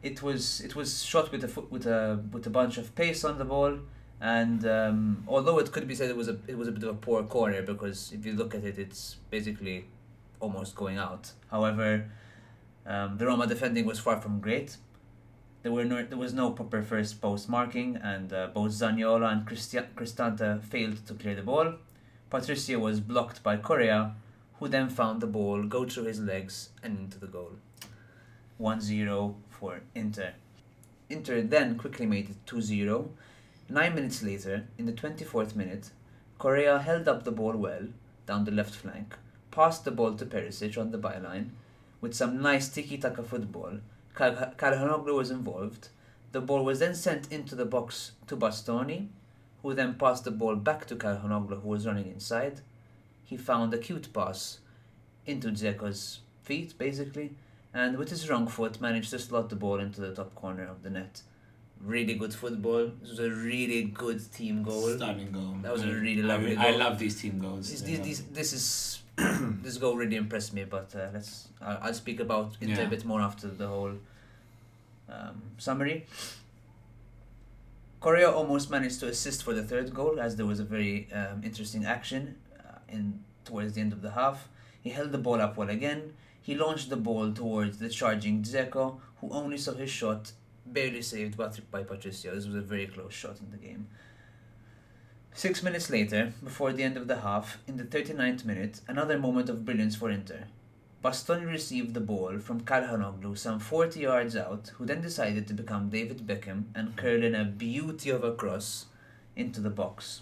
It 0.01 0.23
was 0.23 0.61
it 0.61 0.77
was 0.77 1.03
shot 1.03 1.29
with 1.29 1.43
a 1.43 1.61
with 1.69 1.85
a 1.85 2.23
with 2.31 2.47
a 2.47 2.49
bunch 2.49 2.77
of 2.77 2.95
pace 2.95 3.25
on 3.25 3.37
the 3.37 3.43
ball, 3.43 3.79
and 4.21 4.65
um, 4.65 5.25
although 5.27 5.59
it 5.59 5.73
could 5.73 5.89
be 5.89 5.93
said 5.93 6.09
it 6.09 6.15
was 6.15 6.29
a 6.29 6.37
it 6.47 6.57
was 6.57 6.69
a 6.69 6.71
bit 6.71 6.83
of 6.83 6.89
a 6.89 6.97
poor 6.97 7.21
corner 7.23 7.61
because 7.63 8.13
if 8.13 8.25
you 8.25 8.31
look 8.31 8.55
at 8.55 8.63
it, 8.63 8.79
it's 8.79 9.17
basically 9.29 9.87
almost 10.39 10.73
going 10.73 10.97
out. 10.97 11.33
However, 11.51 12.09
um, 12.87 13.17
the 13.17 13.25
Roma 13.25 13.45
defending 13.45 13.85
was 13.85 13.99
far 13.99 14.19
from 14.21 14.39
great. 14.39 14.77
There 15.61 15.71
were 15.71 15.83
no, 15.83 16.03
there 16.03 16.17
was 16.17 16.33
no 16.33 16.51
proper 16.51 16.81
first 16.81 17.19
post 17.21 17.49
marking, 17.49 17.97
and 17.97 18.31
uh, 18.31 18.47
both 18.53 18.71
Zaniolo 18.71 19.29
and 19.29 19.45
Christia- 19.45 19.93
Cristante 19.95 20.63
failed 20.63 21.05
to 21.07 21.13
clear 21.13 21.35
the 21.35 21.41
ball. 21.41 21.73
Patricio 22.29 22.79
was 22.79 22.99
blocked 23.01 23.43
by 23.43 23.57
Correa, 23.57 24.15
who 24.59 24.67
then 24.67 24.89
found 24.89 25.21
the 25.21 25.27
ball 25.27 25.63
go 25.63 25.85
through 25.85 26.05
his 26.05 26.19
legs 26.19 26.69
and 26.81 26.97
into 26.97 27.19
the 27.19 27.27
goal. 27.27 27.51
1-0 28.59 29.35
for 29.49 29.81
Inter. 29.93 30.33
Inter 31.09 31.41
then 31.41 31.77
quickly 31.77 32.05
made 32.05 32.29
it 32.29 32.45
2-0. 32.45 33.09
Nine 33.69 33.95
minutes 33.95 34.23
later, 34.23 34.65
in 34.77 34.85
the 34.85 34.93
24th 34.93 35.55
minute, 35.55 35.91
Correa 36.37 36.79
held 36.79 37.07
up 37.07 37.23
the 37.23 37.31
ball 37.31 37.57
well 37.57 37.87
down 38.25 38.45
the 38.45 38.51
left 38.51 38.73
flank, 38.73 39.15
passed 39.51 39.85
the 39.85 39.91
ball 39.91 40.13
to 40.13 40.25
Perisic 40.25 40.77
on 40.77 40.91
the 40.91 40.97
byline. 40.97 41.49
With 42.01 42.13
some 42.13 42.41
nice 42.41 42.69
tiki-taka 42.69 43.23
football, 43.23 43.79
Calhanoglu 44.15 45.15
was 45.15 45.31
involved. 45.31 45.89
The 46.31 46.41
ball 46.41 46.63
was 46.63 46.79
then 46.79 46.95
sent 46.95 47.31
into 47.31 47.55
the 47.55 47.65
box 47.65 48.11
to 48.27 48.35
Bastoni, 48.37 49.07
who 49.63 49.73
then 49.73 49.95
passed 49.95 50.23
the 50.23 50.31
ball 50.31 50.55
back 50.55 50.85
to 50.87 50.95
Calhanoglu, 50.95 51.61
who 51.61 51.69
was 51.69 51.87
running 51.87 52.07
inside. 52.07 52.61
He 53.23 53.37
found 53.37 53.73
a 53.73 53.77
cute 53.77 54.13
pass 54.13 54.59
into 55.25 55.49
Dzeko's 55.49 56.19
feet, 56.43 56.77
basically, 56.77 57.31
and 57.73 57.97
with 57.97 58.09
his 58.09 58.29
wrong 58.29 58.47
foot 58.47 58.79
managed 58.79 59.09
to 59.11 59.19
slot 59.19 59.49
the 59.49 59.55
ball 59.55 59.79
into 59.79 59.99
the 60.01 60.13
top 60.13 60.33
corner 60.35 60.65
of 60.65 60.83
the 60.83 60.89
net. 60.89 61.21
Really 61.81 62.15
good 62.15 62.33
football. 62.33 62.91
This 63.01 63.11
was 63.11 63.19
a 63.19 63.29
really 63.29 63.83
good 63.83 64.31
team 64.33 64.63
goal. 64.63 64.95
Stunning 64.95 65.31
goal. 65.31 65.57
That 65.61 65.73
was 65.73 65.83
a 65.83 65.87
really 65.91 66.23
lovely 66.23 66.55
re- 66.55 66.57
I 66.57 66.71
goal. 66.71 66.79
love 66.79 66.97
these 66.99 67.21
team 67.21 67.37
goals. 67.39 67.69
This, 67.69 67.81
They're 67.81 67.97
this, 67.97 68.19
this, 68.19 68.27
this 68.31 68.53
is 68.53 68.99
this 69.63 69.77
goal 69.77 69.95
really 69.97 70.15
impressed 70.15 70.53
me, 70.53 70.63
but 70.63 70.93
uh, 70.95 71.07
let's 71.13 71.47
I'll, 71.61 71.79
I'll 71.81 71.93
speak 71.93 72.19
about 72.19 72.55
it 72.61 72.69
Yeah. 72.69 72.79
a 72.81 72.87
bit 72.89 73.03
more 73.05 73.21
after 73.21 73.47
the 73.47 73.67
whole 73.67 73.93
um, 75.09 75.41
summary. 75.57 76.05
Correa 77.99 78.29
almost 78.31 78.69
managed 78.69 78.99
to 78.99 79.07
assist 79.07 79.43
for 79.43 79.53
the 79.53 79.63
third 79.63 79.93
goal, 79.93 80.19
as 80.19 80.35
there 80.35 80.45
was 80.45 80.59
a 80.59 80.63
very 80.63 81.07
um, 81.11 81.41
interesting 81.43 81.85
action 81.85 82.35
uh, 82.59 82.77
in 82.87 83.19
towards 83.43 83.73
the 83.73 83.81
end 83.81 83.91
of 83.91 84.01
the 84.01 84.11
half. 84.11 84.47
He 84.81 84.91
held 84.91 85.11
the 85.11 85.17
ball 85.17 85.41
up 85.41 85.57
well 85.57 85.69
again. 85.69 86.13
He 86.41 86.55
launched 86.55 86.89
the 86.89 86.97
ball 86.97 87.31
towards 87.33 87.79
the 87.79 87.89
charging 87.89 88.43
Dzeko, 88.43 88.99
who 89.19 89.29
only 89.31 89.57
saw 89.57 89.73
his 89.73 89.89
shot 89.89 90.31
barely 90.65 91.01
saved 91.01 91.35
by, 91.37 91.49
by 91.71 91.83
Patricio. 91.83 92.35
This 92.35 92.45
was 92.45 92.55
a 92.55 92.61
very 92.61 92.87
close 92.87 93.13
shot 93.13 93.39
in 93.39 93.49
the 93.51 93.57
game. 93.57 93.87
Six 95.37 95.61
minutes 95.61 95.91
later, 95.91 96.33
before 96.43 96.73
the 96.73 96.81
end 96.81 96.97
of 96.97 97.07
the 97.07 97.19
half, 97.19 97.59
in 97.67 97.77
the 97.77 97.83
39th 97.83 98.43
minute, 98.43 98.81
another 98.87 99.19
moment 99.19 99.49
of 99.49 99.65
brilliance 99.65 99.95
for 99.95 100.09
Inter. 100.09 100.45
Bastoni 101.05 101.45
received 101.45 101.93
the 101.93 101.99
ball 101.99 102.39
from 102.39 102.61
Calhanoglu 102.61 103.37
some 103.37 103.59
40 103.59 103.99
yards 103.99 104.35
out, 104.35 104.71
who 104.77 104.85
then 104.87 104.99
decided 104.99 105.45
to 105.47 105.53
become 105.53 105.89
David 105.89 106.25
Beckham 106.25 106.63
and 106.73 106.95
curl 106.95 107.23
in 107.23 107.35
a 107.35 107.45
beauty 107.45 108.09
of 108.09 108.23
a 108.23 108.33
cross 108.33 108.87
into 109.35 109.61
the 109.61 109.69
box. 109.69 110.21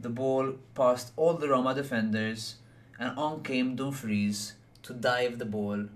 The 0.00 0.08
ball 0.08 0.54
passed 0.74 1.12
all 1.16 1.34
the 1.34 1.50
Roma 1.50 1.74
defenders, 1.74 2.54
and 2.98 3.14
on 3.18 3.42
came 3.42 3.76
Dumfries 3.76 4.54
to 4.84 4.94
dive 4.94 5.40
the 5.40 5.44
ball, 5.44 5.88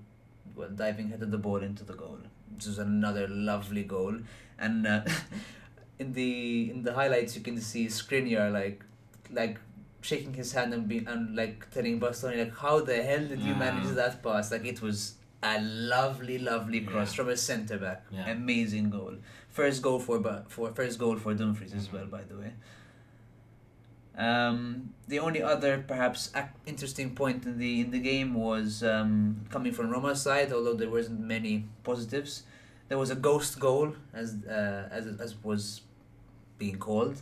well, 0.54 0.68
diving 0.68 1.08
headed 1.08 1.30
the 1.30 1.38
ball 1.38 1.62
into 1.62 1.84
the 1.84 1.94
goal. 1.94 2.18
This 2.54 2.66
was 2.66 2.78
another 2.78 3.26
lovely 3.28 3.82
goal, 3.82 4.18
and 4.58 4.87
uh, 4.87 5.04
in 5.98 6.12
the 6.12 6.70
in 6.70 6.82
the 6.82 6.92
highlights 6.94 7.37
you 7.37 7.42
can 7.42 7.61
see 7.61 7.87
Skriniar 7.87 8.52
like 8.52 8.85
like 9.30 9.59
shaking 10.02 10.35
his 10.35 10.52
hand 10.52 10.72
and 10.74 10.87
be 10.88 10.98
and 11.06 11.35
like 11.37 11.68
telling 11.70 11.98
Bastoni 12.00 12.38
like 12.38 12.56
how 12.56 12.80
the 12.80 13.02
hell 13.02 13.24
did 13.26 13.40
you 13.40 13.54
manage 13.54 13.88
that 13.94 14.22
pass? 14.22 14.52
Like 14.52 14.64
it 14.64 14.80
was 14.82 15.14
a 15.42 15.61
lovely 15.61 16.38
lovely 16.38 16.80
cross 16.80 17.11
Yeah. 17.12 17.16
from 17.16 17.28
a 17.30 17.37
centre 17.37 17.78
back. 17.78 18.04
Yeah. 18.11 18.28
amazing 18.30 18.90
goal. 18.90 19.14
First 19.48 19.82
goal 19.82 19.98
for 19.98 20.22
for 20.48 20.72
first 20.74 20.98
goal 20.98 21.16
for 21.16 21.35
Dumfries 21.35 21.74
as 21.74 21.92
well 21.92 22.06
by 22.06 22.22
the 22.22 22.37
way. 22.37 22.52
Um, 24.18 24.94
the 25.09 25.18
only 25.18 25.42
other 25.42 25.85
perhaps 25.87 26.30
ac- 26.35 26.48
interesting 26.64 27.14
point 27.14 27.44
in 27.44 27.59
the 27.59 27.80
in 27.82 27.90
the 27.90 27.98
game 27.98 28.32
was 28.32 28.82
um, 28.82 29.42
coming 29.50 29.72
from 29.72 29.90
Roma's 29.90 30.22
side 30.22 30.52
although 30.54 30.72
there 30.72 30.88
wasn't 30.88 31.20
many 31.20 31.66
positives 31.85 32.44
there 32.88 32.96
was 32.96 33.11
a 33.11 33.14
ghost 33.14 33.61
goal 33.61 33.94
as 34.14 34.37
uh, 34.48 34.88
as 34.90 35.06
as 35.20 35.35
was 35.44 35.82
being 36.58 36.78
called 36.78 37.20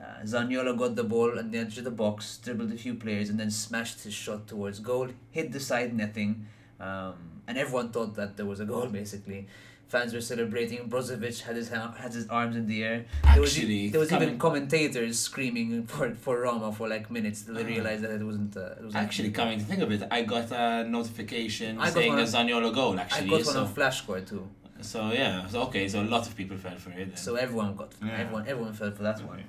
uh, 0.00 0.22
Zaniolo 0.24 0.76
got 0.78 0.96
the 0.96 1.04
ball 1.04 1.38
at 1.38 1.52
the 1.52 1.58
edge 1.58 1.76
of 1.76 1.84
the 1.84 1.90
box, 1.90 2.38
dribbled 2.42 2.72
a 2.72 2.76
few 2.76 2.94
players, 2.94 3.28
and 3.28 3.38
then 3.38 3.50
smashed 3.50 4.02
his 4.04 4.14
shot 4.14 4.46
towards 4.48 4.78
goal, 4.78 5.08
hit 5.30 5.52
the 5.52 5.60
side 5.60 5.94
netting, 5.94 6.46
um, 6.80 7.14
and 7.46 7.58
everyone 7.58 7.90
thought 7.90 8.14
that 8.14 8.36
there 8.38 8.46
was 8.46 8.60
a 8.60 8.64
goal. 8.64 8.86
Basically, 9.00 9.46
fans 9.88 10.14
were 10.14 10.22
celebrating. 10.22 10.88
Brozovic 10.88 11.42
had 11.42 11.56
his 11.56 11.68
ha- 11.68 11.92
had 11.98 12.14
his 12.14 12.26
arms 12.28 12.56
in 12.56 12.66
the 12.66 12.82
air. 12.82 13.04
There 13.34 13.42
was, 13.42 13.54
Actually, 13.54 13.88
there 13.90 14.00
was 14.00 14.10
even 14.10 14.38
commentators 14.38 15.18
screaming 15.18 15.84
for 15.86 16.14
for 16.14 16.40
Roma 16.40 16.72
for 16.72 16.88
like 16.88 17.10
minutes 17.10 17.42
till 17.42 17.54
they 17.56 17.64
Ah. 17.64 17.74
realized 17.76 18.02
that 18.04 18.12
it 18.12 18.24
wasn't. 18.24 18.56
Uh, 18.56 18.60
it 18.78 18.84
wasn't 18.84 19.04
Actually, 19.04 19.32
coming 19.32 19.58
to 19.58 19.64
think 19.66 19.82
of 19.82 19.92
it, 19.92 20.02
I 20.10 20.22
got 20.22 20.50
a 20.50 20.88
notification 20.88 21.78
I 21.78 21.90
saying 21.90 22.14
a 22.18 22.22
Zaniolo 22.22 22.72
goal. 22.74 22.98
Actually, 22.98 23.20
I 23.20 23.36
Actually, 23.36 23.42
got 23.44 23.54
one 23.54 23.56
on 23.66 23.74
flash 23.74 23.98
score 23.98 24.20
too, 24.22 24.48
so 24.82 25.10
yeah, 25.12 25.46
so 25.46 25.62
okay, 25.62 25.88
so 25.88 26.02
a 26.02 26.04
lot 26.04 26.26
of 26.26 26.36
people 26.36 26.56
fell 26.56 26.76
for 26.76 26.90
it. 26.90 27.08
Then. 27.08 27.16
so 27.16 27.34
everyone 27.36 27.74
got 27.76 27.92
Yeah. 28.04 28.18
everyone 28.18 28.46
everyone 28.48 28.72
fell 28.72 28.90
for 28.92 29.02
that 29.02 29.20
one. 29.24 29.44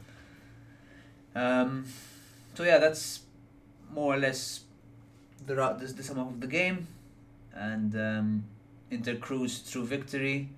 Um, 1.36 1.86
so 2.56 2.64
yeah, 2.64 2.78
that's 2.78 3.22
more 3.94 4.14
or 4.16 4.18
less 4.18 4.62
the 5.46 5.56
ro- 5.56 5.78
the, 5.78 5.86
the 5.88 6.04
sum 6.04 6.20
of 6.20 6.40
the 6.40 6.48
game, 6.48 6.88
and 7.54 7.96
um, 7.96 8.44
Inter 8.90 9.16
cruised 9.16 9.66
through 9.66 9.86
victory. 9.86 10.50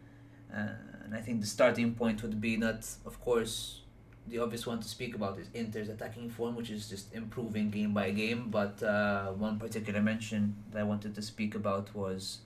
Uh, 0.54 0.68
and 1.06 1.16
I 1.16 1.20
think 1.22 1.42
the 1.42 1.48
starting 1.48 1.94
point 1.96 2.22
would 2.24 2.40
be 2.40 2.58
not, 2.58 2.86
of 3.06 3.20
course, 3.22 3.82
the 4.28 4.40
obvious 4.40 4.66
one 4.66 4.80
to 4.80 4.88
speak 4.88 5.16
about 5.16 5.38
is 5.38 5.48
Inter's 5.54 5.90
attacking 5.90 6.30
form, 6.30 6.56
which 6.56 6.70
is 6.70 6.88
just 6.90 7.14
improving 7.14 7.70
game 7.70 7.94
by 7.94 8.12
game. 8.12 8.48
But 8.50 8.82
uh, 8.82 9.32
one 9.34 9.60
particular 9.60 10.02
mention 10.02 10.56
that 10.72 10.80
I 10.80 10.84
wanted 10.84 11.14
to 11.16 11.22
speak 11.22 11.56
about 11.56 11.94
was 11.94 12.40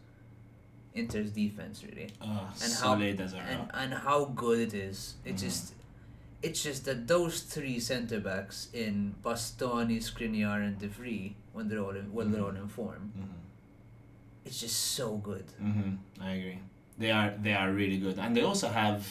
Inter's 0.98 1.32
defense, 1.32 1.84
really 1.84 2.10
Oh, 2.22 2.50
and 2.64 2.74
how 2.74 2.94
and, 2.94 3.70
and 3.74 3.94
how 3.94 4.26
good 4.26 4.60
it 4.60 4.74
is. 4.74 5.16
It 5.26 5.36
Mhm. 5.36 5.40
just 5.46 5.74
it's 6.44 6.62
just 6.64 6.86
that 6.86 7.08
those 7.08 7.42
three 7.42 7.80
centre 7.80 8.20
backs 8.20 8.70
in 8.74 9.16
Bastoni, 9.24 9.98
Skriniar, 10.10 10.60
and 10.68 10.78
De 10.80 10.88
Vrij, 10.88 11.34
when 11.54 11.68
they're 11.70 11.80
all 11.86 11.96
in, 11.96 12.12
when 12.14 12.32
they're 12.32 12.44
all 12.44 12.56
in 12.64 12.68
form, 12.68 13.12
Mhm. 13.18 13.28
it's 14.46 14.60
just 14.60 14.78
so 14.98 15.18
good. 15.18 15.46
hmm 15.60 15.96
I 16.22 16.32
agree. 16.40 16.60
They 16.98 17.12
are 17.12 17.34
they 17.42 17.54
are 17.54 17.72
really 17.72 17.98
good, 17.98 18.18
and 18.20 18.36
they 18.36 18.44
also 18.44 18.68
have. 18.70 19.02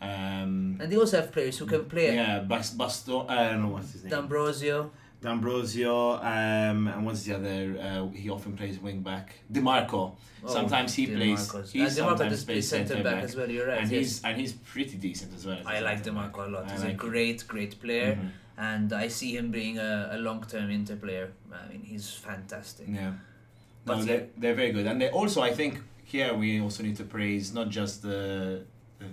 Um, 0.00 0.78
And 0.80 0.90
they 0.90 0.96
also 0.96 1.16
have 1.20 1.30
players 1.30 1.56
who 1.58 1.66
can 1.66 1.84
play. 1.84 2.14
Yeah, 2.16 2.40
Bas- 2.40 2.74
Basto. 2.74 3.28
I 3.30 3.50
don't 3.50 3.62
know 3.62 3.68
what's 3.68 3.92
his 3.92 4.02
name. 4.02 4.10
D'Ambrosio, 4.10 4.90
D'Ambrosio. 5.22 6.14
Um, 6.16 6.88
and 6.88 7.06
what's 7.06 7.22
the 7.22 7.34
other? 7.36 7.78
Uh, 7.80 8.08
he 8.14 8.28
often 8.28 8.56
plays 8.56 8.78
wing 8.78 9.00
back. 9.00 9.36
Dimarco. 9.50 10.14
oh, 10.44 10.48
Sometimes 10.52 10.94
he 10.94 11.06
plays- 11.06 11.48
Dimarco's. 11.48 11.72
he 11.72 11.82
Uh, 11.82 11.88
sometimes 11.90 12.44
plays 12.44 12.68
centre 12.68 12.94
back 12.96 13.04
back. 13.04 13.24
as 13.24 13.36
well. 13.36 13.48
You're 13.50 13.68
right. 13.68 13.78
and 13.82 13.90
yes. 13.90 13.98
he's 14.00 14.24
and 14.24 14.36
he's 14.40 14.52
pretty 14.52 14.96
decent 14.98 15.32
as 15.34 15.46
well. 15.46 15.58
as 15.60 15.66
I 15.66 15.78
like 15.80 16.04
centre 16.04 16.12
back. 16.20 16.32
Dimarco 16.32 16.46
a 16.48 16.50
lot. 16.50 16.68
I 16.68 16.72
He's 16.72 16.84
like 16.84 16.92
a 16.94 16.96
great, 16.96 17.46
great 17.46 17.80
player, 17.80 18.16
Mhm. 18.16 18.30
and 18.58 18.92
I 18.92 19.08
see 19.08 19.36
him 19.36 19.50
being 19.52 19.78
a, 19.78 20.10
a 20.12 20.18
long-term 20.18 20.68
Inter 20.70 20.96
player. 20.96 21.32
I 21.52 21.68
mean, 21.70 21.82
he's 21.84 22.10
fantastic. 22.10 22.86
Yeah. 22.88 23.12
But 23.84 23.98
no, 23.98 24.04
they're, 24.04 24.26
they're 24.36 24.54
very 24.54 24.72
good. 24.72 24.86
And 24.86 25.00
they 25.00 25.10
also, 25.10 25.40
I 25.42 25.52
think, 25.52 25.80
here 26.04 26.34
we 26.34 26.60
also 26.60 26.82
need 26.82 26.96
to 26.96 27.04
praise 27.04 27.54
not 27.54 27.68
just 27.68 28.02
the 28.02 28.64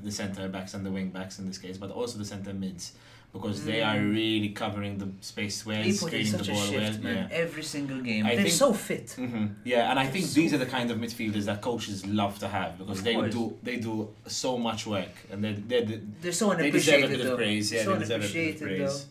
the 0.04 0.12
centre 0.12 0.48
backs 0.48 0.76
and 0.76 0.86
the 0.86 0.91
wing 0.91 1.10
backs 1.10 1.39
in 1.39 1.48
this 1.48 1.58
case, 1.58 1.78
but 1.78 1.89
also 1.91 2.17
the 2.19 2.26
centre 2.26 2.54
mids. 2.54 2.93
Because 3.34 3.63
they 3.63 3.82
are 3.82 4.00
really 4.00 4.50
covering 4.50 4.98
the 4.98 5.08
space 5.22 5.63
well, 5.65 5.84
put 5.84 5.94
screening 5.96 6.32
the 6.32 6.38
ball 6.52 6.62
shift, 6.63 7.04
well. 7.04 7.13
Yeah. 7.13 7.28
Every 7.32 7.63
single 7.63 8.02
game. 8.02 8.26
I 8.26 8.34
They're 8.36 8.44
think- 8.46 8.56
so 8.56 8.74
fit. 8.74 9.12
hmm 9.12 9.46
Yeah, 9.63 9.89
and 9.92 10.00
I 10.00 10.08
think 10.08 10.26
So- 10.26 10.34
these 10.39 10.54
are 10.54 10.58
the 10.58 10.65
kind 10.65 10.89
of 10.92 10.98
midfielders 10.98 11.46
that 11.46 11.62
coaches 11.62 12.06
love 12.08 12.39
to 12.39 12.48
have 12.48 12.78
because 12.80 13.00
Of 13.00 13.04
they 13.06 13.13
course. 13.13 13.34
do 13.34 13.58
they 13.62 13.78
do 13.78 14.10
so 14.28 14.58
much 14.58 14.88
work 14.88 15.13
and 15.32 15.44
they 15.44 15.54
they 15.54 16.00
They're 16.22 16.32
so 16.32 16.54
they 16.56 16.72
deserve 16.72 17.02
a 17.02 17.06
unappreciated 17.06 17.10
bit 17.18 17.24
though. 17.24 17.32
of 17.34 17.38
praise. 17.38 17.72
Yeah, 17.72 17.84
so 17.84 17.94
they 17.94 18.00
deserve 18.00 18.22
a 18.24 18.28
bit 18.28 18.30
of 18.30 18.36
unappreciated 18.36 18.78
praise. 18.80 19.06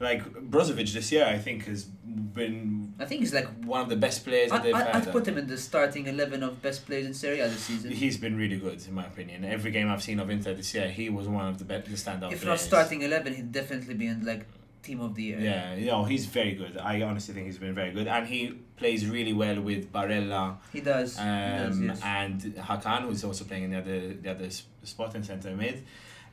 Like 0.00 0.22
Brozovic 0.24 0.92
this 0.92 1.10
year, 1.10 1.26
I 1.26 1.38
think 1.38 1.64
has 1.64 1.84
been 1.84 2.94
I 3.00 3.04
think 3.04 3.20
he's 3.20 3.34
like. 3.34 3.48
one 3.64 3.80
of 3.80 3.88
the 3.88 3.96
best 3.96 4.24
players 4.24 4.50
that 4.50 4.60
I, 4.60 4.62
they've 4.62 4.74
I, 4.74 4.82
had. 4.84 5.08
I'd 5.08 5.12
put 5.12 5.26
him 5.26 5.38
in 5.38 5.46
the 5.46 5.58
starting 5.58 6.06
eleven 6.06 6.42
of 6.42 6.62
best 6.62 6.86
players 6.86 7.06
in 7.06 7.14
Serie 7.14 7.40
A 7.40 7.48
this 7.48 7.60
season. 7.60 7.90
He's 7.90 8.16
been 8.16 8.36
really 8.36 8.58
good 8.58 8.84
in 8.86 8.94
my 8.94 9.06
opinion. 9.06 9.44
Every 9.44 9.70
game 9.70 9.88
I've 9.88 10.02
seen 10.02 10.20
of 10.20 10.30
Inter 10.30 10.54
this 10.54 10.72
year, 10.74 10.88
he 10.88 11.10
was 11.10 11.26
one 11.26 11.46
of 11.46 11.58
the 11.58 11.64
best, 11.64 11.86
the 11.86 11.92
standout 11.92 12.32
if 12.32 12.42
players. 12.42 12.44
not 12.44 12.60
starting 12.60 13.02
eleven, 13.02 13.34
he'd 13.34 13.52
definitely 13.52 13.94
be 13.94 14.06
in 14.06 14.24
like 14.24 14.46
team 14.82 15.00
of 15.00 15.14
the 15.14 15.22
year. 15.22 15.40
Yeah, 15.40 15.74
you 15.74 15.86
know, 15.86 16.04
he's 16.04 16.26
very 16.26 16.52
good. 16.52 16.78
I 16.78 17.02
honestly 17.02 17.34
think 17.34 17.46
he's 17.46 17.58
been 17.58 17.74
very 17.74 17.90
good, 17.90 18.06
and 18.06 18.26
he 18.26 18.54
plays 18.76 19.06
really 19.06 19.32
well 19.32 19.60
with 19.60 19.92
Barella 19.92 20.58
He 20.72 20.80
does. 20.80 21.18
um, 21.18 21.24
he 21.26 21.66
does 21.66 21.80
yes. 21.80 22.00
and 22.04 22.40
Hakan, 22.56 23.02
who's 23.02 23.24
also 23.24 23.44
playing 23.44 23.64
in 23.64 23.70
the 23.70 23.78
other 23.78 24.14
the 24.14 24.30
other 24.30 24.48
spot 24.84 25.14
in 25.14 25.24
centre 25.24 25.54
mid. 25.54 25.84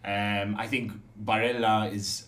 Um, 0.03 0.55
I 0.57 0.67
think 0.67 0.91
Barella 1.23 1.91
is 1.91 2.24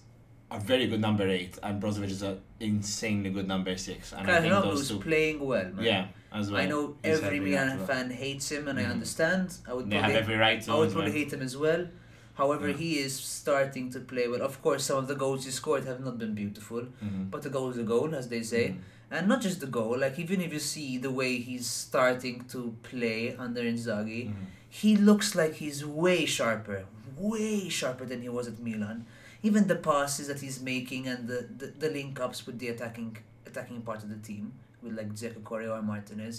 a 0.49 0.59
very 0.59 0.87
good 0.87 1.01
number 1.01 1.27
eight, 1.27 1.57
and 1.61 1.81
Brozovic 1.81 2.09
is 2.09 2.21
an 2.21 2.39
insanely 2.59 3.29
good 3.29 3.47
number 3.47 3.75
six. 3.77 4.13
And 4.13 4.29
I 4.29 4.39
think 4.41 4.53
those 4.53 4.87
two, 4.87 4.99
playing 4.99 5.39
well, 5.45 5.69
man. 5.71 5.83
yeah, 5.85 6.07
as 6.31 6.49
well. 6.49 6.61
I 6.61 6.65
know 6.67 6.95
He's 7.03 7.19
every 7.21 7.39
Milan 7.39 7.85
fan 7.85 8.09
hates 8.09 8.51
him, 8.51 8.67
and 8.67 8.79
I 8.79 8.83
Mhm. 8.83 8.91
understand. 8.91 9.53
I 9.67 9.73
would 9.73 9.89
They 9.89 9.97
have 9.97 10.11
every 10.11 10.35
right 10.35 10.61
to. 10.61 10.71
I 10.71 10.75
would 10.75 10.87
well. 10.87 10.95
probably 11.03 11.11
hate 11.11 11.33
him 11.33 11.41
as 11.41 11.57
well. 11.57 11.87
However, 12.35 12.69
Yeah. 12.69 12.77
he 12.77 12.99
is 12.99 13.13
starting 13.15 13.89
to 13.91 13.99
play 13.99 14.27
well. 14.27 14.41
Of 14.41 14.61
course, 14.61 14.83
some 14.85 14.97
of 14.99 15.07
the 15.07 15.15
goals 15.15 15.43
he 15.45 15.51
scored 15.51 15.85
have 15.85 15.99
not 16.05 16.17
been 16.19 16.33
beautiful, 16.35 16.83
Mhm. 17.03 17.29
but 17.31 17.41
the 17.41 17.49
goal 17.49 17.71
is 17.71 17.77
a 17.77 17.83
goal, 17.83 18.13
as 18.15 18.29
they 18.29 18.43
say. 18.43 18.69
Mhm. 18.69 18.77
And 19.09 19.27
not 19.27 19.41
just 19.41 19.59
the 19.59 19.67
goal, 19.67 19.97
like 19.97 20.17
even 20.19 20.39
if 20.41 20.53
you 20.53 20.59
see 20.59 20.97
the 20.97 21.09
way 21.11 21.37
he's 21.39 21.65
starting 21.67 22.45
to 22.53 22.75
play 22.83 23.35
under 23.35 23.61
Inzaghi, 23.61 24.27
Mhm. 24.27 24.33
he 24.69 24.95
looks 24.95 25.33
like 25.33 25.55
he's 25.55 25.83
way 25.85 26.25
sharper, 26.25 26.85
way 27.17 27.67
sharper 27.69 28.05
than 28.05 28.21
he 28.21 28.29
was 28.29 28.47
at 28.47 28.59
Milan. 28.59 29.05
Even 29.47 29.67
the 29.73 29.75
passes 29.91 30.25
that 30.31 30.39
he's 30.45 30.59
making 30.73 31.07
and 31.11 31.21
the, 31.31 31.39
the, 31.59 31.67
the 31.83 31.89
link 31.97 32.19
ups 32.25 32.39
with 32.47 32.57
the 32.59 32.67
attacking 32.73 33.11
attacking 33.49 33.81
part 33.89 33.99
of 34.03 34.09
the 34.13 34.21
team, 34.29 34.45
with 34.83 34.93
like 34.99 35.09
Dzeko 35.17 35.41
Correa 35.49 35.71
or 35.77 35.81
Martinez, 35.91 36.37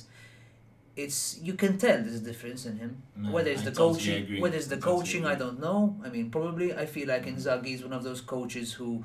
it's 1.05 1.19
you 1.49 1.55
can 1.63 1.79
tell 1.85 1.97
there's 2.05 2.17
a 2.25 2.27
difference 2.31 2.67
in 2.71 2.75
him. 2.83 2.93
No, 3.17 3.31
whether 3.35 3.51
it's 3.55 3.63
I 3.63 3.71
the 3.71 3.71
totally 3.71 3.95
coaching, 3.99 4.23
agree. 4.25 4.41
whether 4.43 4.57
it's 4.57 4.67
the 4.75 4.77
I 4.77 4.81
totally 4.81 4.99
coaching, 4.99 5.27
I 5.27 5.37
don't 5.43 5.61
know. 5.67 5.81
I 6.05 6.09
mean, 6.15 6.31
probably 6.31 6.69
I 6.83 6.87
feel 6.95 7.09
like. 7.15 7.25
Inzaghi 7.27 7.73
is 7.77 7.83
one 7.89 7.95
of 8.01 8.05
those 8.09 8.21
coaches 8.21 8.73
who 8.75 9.05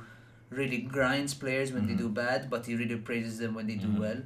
really 0.49 0.79
grinds 0.95 1.33
players 1.43 1.71
when 1.75 1.87
they 1.87 1.93
Mhm. 1.93 2.03
do 2.05 2.09
bad, 2.09 2.49
but 2.53 2.65
he 2.69 2.75
really 2.81 2.99
praises 3.09 3.37
them 3.43 3.51
when 3.57 3.67
they 3.71 3.79
do 3.87 3.91
Mhm. 3.93 3.99
well. 4.05 4.21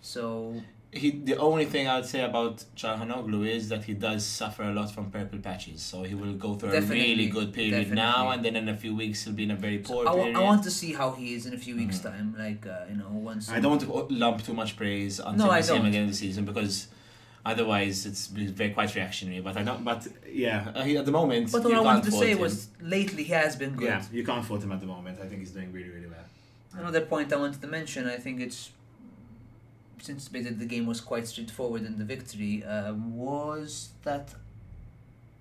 So 0.00 0.62
He, 0.90 1.10
the 1.10 1.36
only 1.36 1.66
thing 1.66 1.86
I 1.86 1.96
would 1.96 2.06
say 2.06 2.22
about 2.24 2.64
Calhanoglu 2.74 3.46
is 3.46 3.68
that 3.68 3.84
he 3.84 3.92
does 3.92 4.24
suffer 4.24 4.62
a 4.62 4.72
lot 4.72 4.90
from 4.90 5.10
purple 5.10 5.38
patches. 5.38 5.82
So 5.82 6.02
he 6.04 6.14
will 6.14 6.32
go 6.32 6.54
through 6.54 6.70
Definitely, 6.70 7.00
a 7.00 7.08
really 7.10 7.26
good 7.28 7.52
period 7.52 7.90
now, 7.90 8.30
and 8.30 8.42
then 8.42 8.56
in 8.56 8.68
a 8.70 8.76
few 8.76 8.96
weeks 8.96 9.24
he'll 9.24 9.34
be 9.34 9.42
in 9.42 9.50
a 9.50 9.56
very 9.56 9.78
poor 9.78 10.08
I, 10.08 10.12
wa- 10.14 10.16
period. 10.22 10.36
I 10.36 10.40
want 10.40 10.62
to 10.64 10.70
see 10.70 10.94
how 10.94 11.10
he 11.12 11.34
is 11.34 11.44
in 11.44 11.52
a 11.52 11.58
few 11.58 11.76
weeks' 11.76 11.98
Mhm. 11.98 12.02
time. 12.10 12.34
Like 12.38 12.66
uh, 12.66 12.86
you 12.90 12.96
know, 12.96 13.10
once 13.10 13.50
I 13.50 13.60
don't 13.60 13.72
want 13.72 14.08
to 14.08 14.14
lump 14.14 14.42
too 14.42 14.54
much 14.54 14.76
praise 14.76 15.18
until 15.18 15.34
No, 15.46 15.52
we 15.52 15.58
I 15.58 15.60
see 15.60 15.76
him 15.76 15.84
again 15.84 16.04
in 16.04 16.08
the 16.08 16.14
season 16.14 16.46
because 16.46 16.88
otherwise 17.44 18.06
it's 18.06 18.28
very 18.28 18.70
quite 18.70 18.94
reactionary. 18.94 19.40
But 19.42 19.58
I 19.58 19.62
don't. 19.64 19.84
But 19.84 20.06
yeah, 20.26 20.72
uh, 20.74 20.84
he, 20.84 20.96
at 20.96 21.04
the 21.04 21.12
moment, 21.12 21.52
But 21.52 21.64
what 21.64 21.74
I 21.74 21.80
wanted 21.80 22.04
to 22.04 22.12
say 22.12 22.30
him. 22.32 22.40
was 22.40 22.68
lately 22.80 23.24
he 23.24 23.32
has 23.34 23.56
been 23.56 23.74
good. 23.74 23.88
yeah, 23.88 24.02
you 24.10 24.24
can't 24.24 24.44
fault 24.44 24.62
him 24.62 24.72
at 24.72 24.80
the 24.80 24.86
moment. 24.86 25.18
I 25.22 25.26
think 25.28 25.40
he's 25.40 25.50
doing 25.50 25.70
really, 25.70 25.90
really 25.90 26.06
well. 26.06 26.24
Another 26.80 27.02
point 27.02 27.30
I 27.32 27.36
wanted 27.36 27.60
to 27.60 27.66
mention, 27.66 28.06
I 28.06 28.16
think 28.16 28.40
it's 28.40 28.70
since 30.00 30.28
basically 30.28 30.56
the 30.56 30.66
game 30.66 30.86
was 30.86 31.00
quite 31.00 31.26
straightforward 31.26 31.84
in 31.84 31.98
the 31.98 32.04
victory, 32.04 32.64
uh, 32.64 32.92
was 32.94 33.90
that 34.04 34.34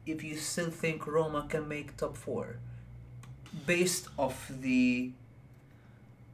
if 0.06 0.24
you 0.24 0.36
still 0.38 0.70
think 0.70 1.06
Roma 1.06 1.46
can 1.50 1.68
make 1.68 1.98
top 1.98 2.16
four, 2.18 2.58
based 3.66 4.08
off 4.18 4.52
the 4.62 5.12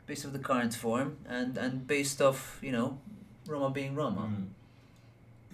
based 0.05 0.25
off 0.25 0.33
the 0.33 0.39
current 0.39 0.73
form 0.73 1.17
and 1.27 1.57
and 1.57 1.87
based 1.87 2.21
off 2.21 2.59
you 2.61 2.71
know 2.71 2.99
Roma 3.47 3.69
being 3.69 3.95
Roma. 3.95 4.21
Mm. 4.21 4.45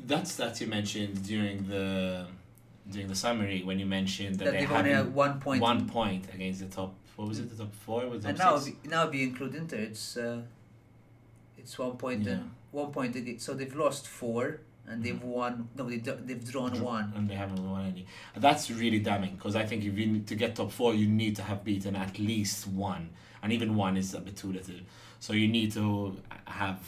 That's 0.06 0.36
that 0.38 0.60
you 0.62 0.68
mentioned 0.68 1.24
during 1.26 1.68
the 1.68 2.28
during 2.90 3.08
the 3.08 3.16
summary 3.16 3.62
when 3.64 3.80
you 3.80 3.86
mentioned 3.86 4.36
that, 4.40 4.46
That 4.46 4.54
they 4.54 4.66
only 4.66 4.92
had 4.92 5.14
one 5.14 5.40
point. 5.40 5.62
against 6.34 6.60
the 6.62 6.68
top. 6.68 6.94
What 7.16 7.28
was 7.28 7.40
it? 7.40 7.50
The 7.50 7.64
top 7.64 7.74
four? 7.74 8.08
Was 8.08 8.26
and 8.26 8.38
now, 8.38 8.58
six? 8.58 8.78
now 8.86 9.08
if 9.08 9.14
you 9.14 9.28
include 9.28 9.56
Inter, 9.56 9.78
it's 9.78 10.18
uh, 10.18 10.42
it's 11.58 11.78
one 11.78 11.98
point. 11.98 12.24
Yeah. 12.24 12.34
and 12.34 12.52
one 12.72 12.92
point. 12.92 13.16
ag- 13.16 13.42
So 13.42 13.54
they've 13.54 13.76
lost 13.76 14.08
four, 14.08 14.62
and 14.88 15.04
they've 15.04 15.16
mm-hmm. 15.16 15.30
won. 15.30 15.70
No, 15.76 15.90
they 15.90 15.98
they've 15.98 16.52
drawn 16.52 16.82
one. 16.82 17.14
and 17.16 17.30
they 17.30 17.36
haven't 17.36 17.70
won 17.70 17.86
any. 17.86 18.06
That's 18.36 18.70
really 18.72 19.00
damning 19.00 19.36
because 19.36 19.56
I 19.56 19.66
think 19.66 19.84
if 19.86 19.98
you 19.98 20.08
need 20.08 20.28
to 20.28 20.36
get 20.36 20.56
top 20.56 20.72
four, 20.72 20.94
you 20.94 21.08
need 21.08 21.36
to 21.38 21.44
have 21.44 21.64
beaten 21.64 21.96
at 21.96 22.18
least 22.20 22.68
one, 22.68 23.10
and 23.42 23.54
even 23.54 23.76
one 23.76 23.98
is 23.98 24.14
a 24.14 24.20
bit 24.20 24.38
too 24.38 24.52
little. 24.52 24.82
So 25.20 25.34
you 25.34 25.48
need 25.48 25.74
to 25.74 26.18
have 26.46 26.80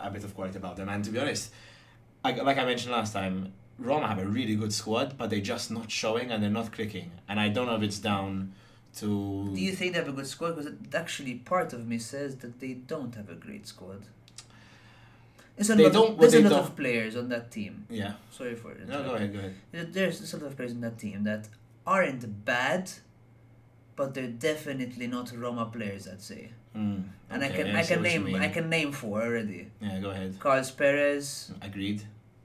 a 0.00 0.10
bit 0.10 0.24
of 0.24 0.34
quality 0.34 0.58
about 0.58 0.76
them. 0.76 0.88
And 0.88 1.04
to 1.04 1.10
be 1.10 1.18
honest, 1.18 1.52
I, 2.24 2.32
like 2.32 2.58
I 2.58 2.64
mentioned 2.64 2.92
last 2.92 3.12
time, 3.12 3.52
Roma 3.78 4.08
have 4.08 4.18
a 4.18 4.26
really 4.26 4.56
good 4.56 4.72
squad, 4.72 5.16
but 5.16 5.30
they're 5.30 5.40
just 5.40 5.70
not 5.70 5.90
showing 5.90 6.30
and 6.30 6.42
they're 6.42 6.50
not 6.50 6.72
clicking. 6.72 7.10
And 7.28 7.40
I 7.40 7.48
don't 7.48 7.66
know 7.66 7.76
if 7.76 7.82
it's 7.82 7.98
down 7.98 8.52
to. 8.96 9.50
Do 9.54 9.60
you 9.60 9.72
think 9.72 9.92
they 9.92 9.98
have 9.98 10.08
a 10.08 10.12
good 10.12 10.26
squad? 10.26 10.56
Because 10.56 10.72
actually, 10.94 11.34
part 11.34 11.72
of 11.72 11.86
me 11.86 11.98
says 11.98 12.36
that 12.36 12.60
they 12.60 12.74
don't 12.74 13.14
have 13.14 13.30
a 13.30 13.34
great 13.34 13.66
squad. 13.66 14.02
There's 15.60 15.68
a 15.68 15.74
They 15.74 15.84
lot. 15.84 15.92
don't- 15.92 16.18
there's 16.18 16.32
a 16.32 16.40
lot 16.40 16.48
don't- 16.48 16.58
of 16.70 16.74
players 16.74 17.16
on 17.16 17.28
that 17.28 17.50
team. 17.50 17.84
yeah. 17.90 18.14
Sorry 18.30 18.54
for 18.54 18.72
it. 18.72 18.88
No, 18.88 19.02
go 19.04 19.10
ahead. 19.16 19.30
Go 19.34 19.40
ahead. 19.40 19.92
There's 19.92 20.32
a 20.32 20.36
lot 20.38 20.46
of 20.46 20.56
players 20.56 20.72
on 20.72 20.80
that 20.80 20.96
team 20.98 21.22
that 21.24 21.48
aren't 21.86 22.22
bad, 22.46 22.90
but 23.94 24.14
they're 24.14 24.34
definitely 24.50 25.06
not 25.06 25.30
Roma 25.36 25.66
players. 25.66 26.08
I'd 26.08 26.22
say. 26.22 26.48
Mm, 26.74 27.02
And 27.28 27.44
I 27.44 27.48
can 27.50 27.66
I 27.76 27.82
see 27.82 27.92
can 27.94 28.02
name. 28.02 28.34
I 28.36 28.48
can 28.48 28.70
name 28.70 28.90
four 28.92 29.20
already. 29.22 29.62
Yeah, 29.82 29.98
go 30.00 30.08
ahead. 30.10 30.38
Carles 30.38 30.70
Pérez. 30.72 31.50
Agreed. 31.60 32.04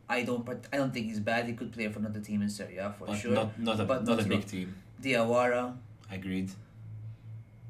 I 0.09 0.23
don't 0.23 0.43
I 0.73 0.75
don't 0.79 0.93
think 0.93 1.05
he's 1.05 1.21
bad. 1.21 1.45
He 1.47 1.53
could 1.53 1.71
play 1.71 1.87
for 1.87 1.99
another 1.99 2.19
team 2.19 2.41
in 2.41 2.49
Serie 2.49 2.77
A 2.79 2.91
for 2.91 3.05
But 3.07 3.17
sure. 3.21 3.31
not 3.39 3.57
not 3.57 3.79
a 3.79 3.85
But 3.85 4.03
not, 4.03 4.17
not 4.17 4.25
a 4.25 4.29
big 4.35 4.45
team. 4.45 4.75
Diawara, 5.01 5.63
Agreed. 6.11 6.49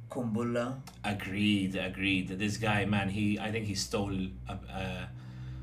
Kumbulla. 0.10 0.80
Agreed, 1.04 1.76
agreed. 1.76 2.28
This 2.30 2.58
guy, 2.58 2.86
man, 2.86 3.10
he 3.10 3.38
I 3.40 3.52
think 3.52 3.66
he 3.68 3.76
stole 3.76 4.16
a, 4.50 4.54
uh, 4.54 5.06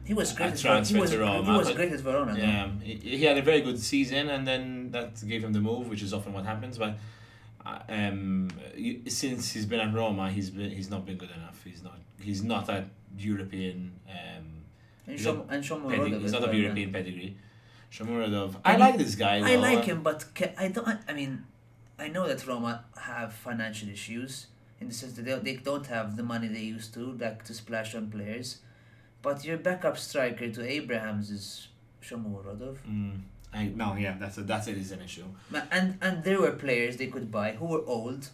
He 0.05 0.15
was 0.15 0.33
great. 0.33 0.53
At 0.53 0.59
transfer 0.59 0.95
he 0.97 1.01
was, 1.01 1.11
to 1.13 1.21
Roma, 1.21 1.53
he 1.53 1.59
was 1.59 1.73
great 1.73 1.93
at 1.93 2.01
Verona. 2.01 2.37
yeah, 2.37 2.69
he, 2.83 2.95
he 3.19 3.25
had 3.25 3.39
a 3.39 3.43
very 3.43 3.61
good 3.61 3.79
season, 3.79 4.29
and 4.29 4.47
then 4.47 4.91
that 4.91 5.27
gave 5.27 5.45
him 5.45 5.53
the 5.53 5.61
move, 5.61 5.89
which 5.89 6.03
is 6.03 6.13
often 6.13 6.33
what 6.33 6.45
happens. 6.45 6.77
But 6.79 6.99
uh, 7.65 7.79
um, 7.89 8.51
since 9.07 9.53
he's 9.53 9.67
been 9.67 9.81
at 9.81 9.95
Roma, 9.95 10.31
he's 10.31 10.51
been 10.51 10.71
he's 10.71 10.91
not 10.91 11.07
been 11.07 11.17
good 11.17 11.31
enough. 11.31 11.63
He's 11.65 11.83
not 11.83 11.99
he's 12.21 12.43
not 12.43 12.69
a 12.69 12.85
European 13.17 13.93
um, 14.09 14.65
And 15.07 15.19
He's 15.19 15.27
Shom 15.27 15.47
and 15.49 15.63
Shom 15.63 15.89
pedigree. 15.89 16.19
He's 16.19 16.33
not 16.33 16.45
of. 16.45 16.55
European 16.55 16.93
pedigree. 16.93 17.37
Shomurodov. 17.93 18.57
I 18.65 18.73
Can 18.73 18.81
like 18.81 18.99
this 18.99 19.15
guy. 19.15 19.37
I 19.53 19.57
like 19.57 19.85
him, 19.85 20.03
but 20.03 20.25
ca- 20.35 20.55
I 20.59 20.69
don't. 20.69 20.99
I 21.07 21.13
mean, 21.13 21.45
I 21.99 22.09
know 22.09 22.27
that 22.27 22.47
Roma 22.47 22.85
have 22.97 23.35
financial 23.35 23.89
issues 23.89 24.47
in 24.81 24.89
the 24.89 24.95
sense 24.95 25.13
that 25.15 25.25
they, 25.25 25.39
they 25.39 25.57
don't 25.57 25.87
have 25.87 26.17
the 26.17 26.23
money 26.23 26.49
they 26.49 26.61
used 26.61 26.95
to, 26.95 27.13
like 27.13 27.45
to 27.45 27.55
splash 27.55 27.95
on 27.95 28.11
players. 28.11 28.59
But 29.23 29.45
your 29.45 29.57
backup 29.59 29.97
striker 29.99 30.51
to 30.51 30.69
Abrahams 30.69 31.31
is 31.31 31.69
Shomurodov. 32.03 32.77
Mm, 32.89 33.21
I, 33.55 33.67
no, 33.75 33.95
yeah, 33.95 34.17
that's 34.19 34.39
a, 34.39 34.43
that's 34.43 34.67
it. 34.67 34.77
Is 34.79 34.93
an 34.93 35.01
issue. 35.03 35.25
And 35.71 35.97
and 36.01 36.25
there 36.25 36.41
were 36.41 36.53
players 36.53 36.97
they 36.97 37.07
could 37.07 37.31
buy 37.31 37.53
who 37.53 37.67
were 37.67 37.85
old. 37.87 38.29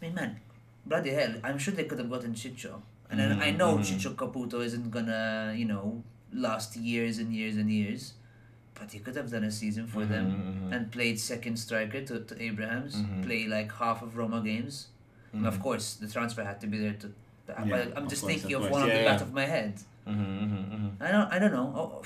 I 0.00 0.04
mean, 0.06 0.14
man, 0.14 0.40
bloody 0.86 1.10
hell! 1.10 1.34
I'm 1.42 1.58
sure 1.58 1.72
they 1.74 1.84
could 1.84 1.98
have 1.98 2.10
gotten 2.10 2.34
Ciccio, 2.34 2.82
and 3.10 3.18
then 3.20 3.40
I 3.40 3.50
know 3.50 3.78
mhm. 3.78 3.84
Ciccio 3.84 4.14
Caputo 4.14 4.60
isn't 4.62 4.90
gonna, 4.90 5.54
you 5.56 5.64
know, 5.64 6.02
last 6.32 6.76
years 6.76 7.18
and 7.18 7.32
years 7.34 7.56
and 7.56 7.70
years, 7.70 8.14
but 8.74 8.92
he 8.92 8.98
could 8.98 9.16
have 9.16 9.30
done 9.30 9.44
a 9.44 9.50
season 9.50 9.86
for 9.86 10.04
them 10.04 10.26
Mhm, 10.26 10.68
mhm, 10.70 10.76
and 10.76 10.92
played 10.92 11.18
second 11.18 11.56
striker 11.58 12.02
to, 12.02 12.20
to 12.20 12.42
Abrahams, 12.42 12.96
Mhm. 12.96 13.22
play 13.24 13.46
like 13.46 13.72
half 13.72 14.02
of 14.02 14.16
Roma 14.16 14.40
games. 14.42 14.88
And 15.32 15.46
of 15.46 15.60
course, 15.60 15.94
the 15.94 16.08
transfer 16.08 16.42
had 16.44 16.60
to 16.60 16.66
be 16.66 16.78
there 16.78 16.94
to. 16.94 17.12
Yeah, 17.48 17.86
I'm 17.96 18.08
just 18.08 18.22
course, 18.22 18.32
thinking 18.32 18.54
of 18.54 18.64
of, 18.64 18.70
one 18.70 18.82
Yeah, 18.82 18.86
of 18.88 18.92
the 18.94 19.02
yeah. 19.04 19.12
back 19.12 19.20
of 19.22 19.32
my 19.32 19.46
head. 19.46 19.74
Mhm, 20.06 20.16
mhm, 20.16 20.70
mhm. 20.74 20.90
I 21.00 21.12
don't. 21.12 21.32
I 21.32 21.38
don't 21.38 21.52
know. 21.52 21.72
Oh, 21.76 22.02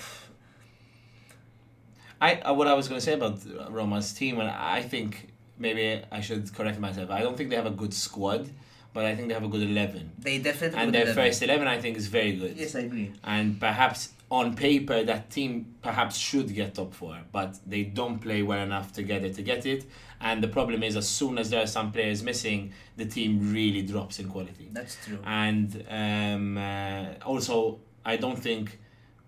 I 2.20 2.36
uh, 2.36 2.52
what 2.54 2.66
I 2.68 2.74
was 2.74 2.88
going 2.88 2.98
to 3.00 3.04
say 3.04 3.14
about 3.14 3.38
uh, 3.46 3.70
Roma's 3.70 4.12
team, 4.12 4.40
and 4.40 4.48
I 4.50 4.82
think 4.82 5.28
maybe 5.58 6.02
I 6.10 6.20
should 6.20 6.52
correct 6.54 6.78
myself. 6.78 7.10
I 7.10 7.20
don't 7.20 7.36
think 7.36 7.50
they 7.50 7.56
have 7.56 7.66
a 7.66 7.70
good 7.82 7.92
squad, 7.94 8.48
but 8.92 9.04
I 9.04 9.14
think 9.14 9.28
they 9.28 9.34
have 9.34 9.44
a 9.44 9.48
good 9.48 9.62
eleven. 9.62 10.12
they 10.18 10.38
definitely. 10.38 10.78
And 10.78 10.94
their 10.94 11.06
have- 11.06 11.14
first 11.14 11.42
eleven, 11.42 11.66
I 11.68 11.80
think, 11.80 11.96
is 11.96 12.06
very 12.08 12.32
good. 12.36 12.56
Yes, 12.56 12.74
I 12.74 12.80
agree. 12.80 13.12
And 13.24 13.58
perhaps 13.60 14.12
on 14.38 14.54
paper 14.68 14.98
that 15.10 15.22
team 15.36 15.50
perhaps 15.88 16.14
should 16.28 16.48
get 16.60 16.74
top 16.74 16.92
four, 17.00 17.16
but 17.38 17.50
they 17.72 17.82
don't 17.84 18.18
play 18.26 18.40
well 18.42 18.62
enough 18.70 18.88
together 19.00 19.28
to 19.38 19.42
get 19.42 19.64
it. 19.74 19.82
And 20.20 20.42
the 20.42 20.48
problem 20.58 20.82
is, 20.82 20.96
as 20.96 21.08
soon 21.20 21.38
as 21.38 21.46
there 21.50 21.62
are 21.62 21.72
some 21.78 21.88
players 21.92 22.20
missing, 22.30 22.60
the 22.96 23.06
team 23.16 23.30
really 23.52 23.82
drops 23.82 24.18
in 24.18 24.26
quality. 24.28 24.68
That's 24.72 24.96
true. 25.04 25.18
And 25.24 25.68
um, 25.88 26.58
uh, 26.58 27.04
also, 27.32 27.78
I 28.04 28.16
don't 28.16 28.40
think 28.48 28.66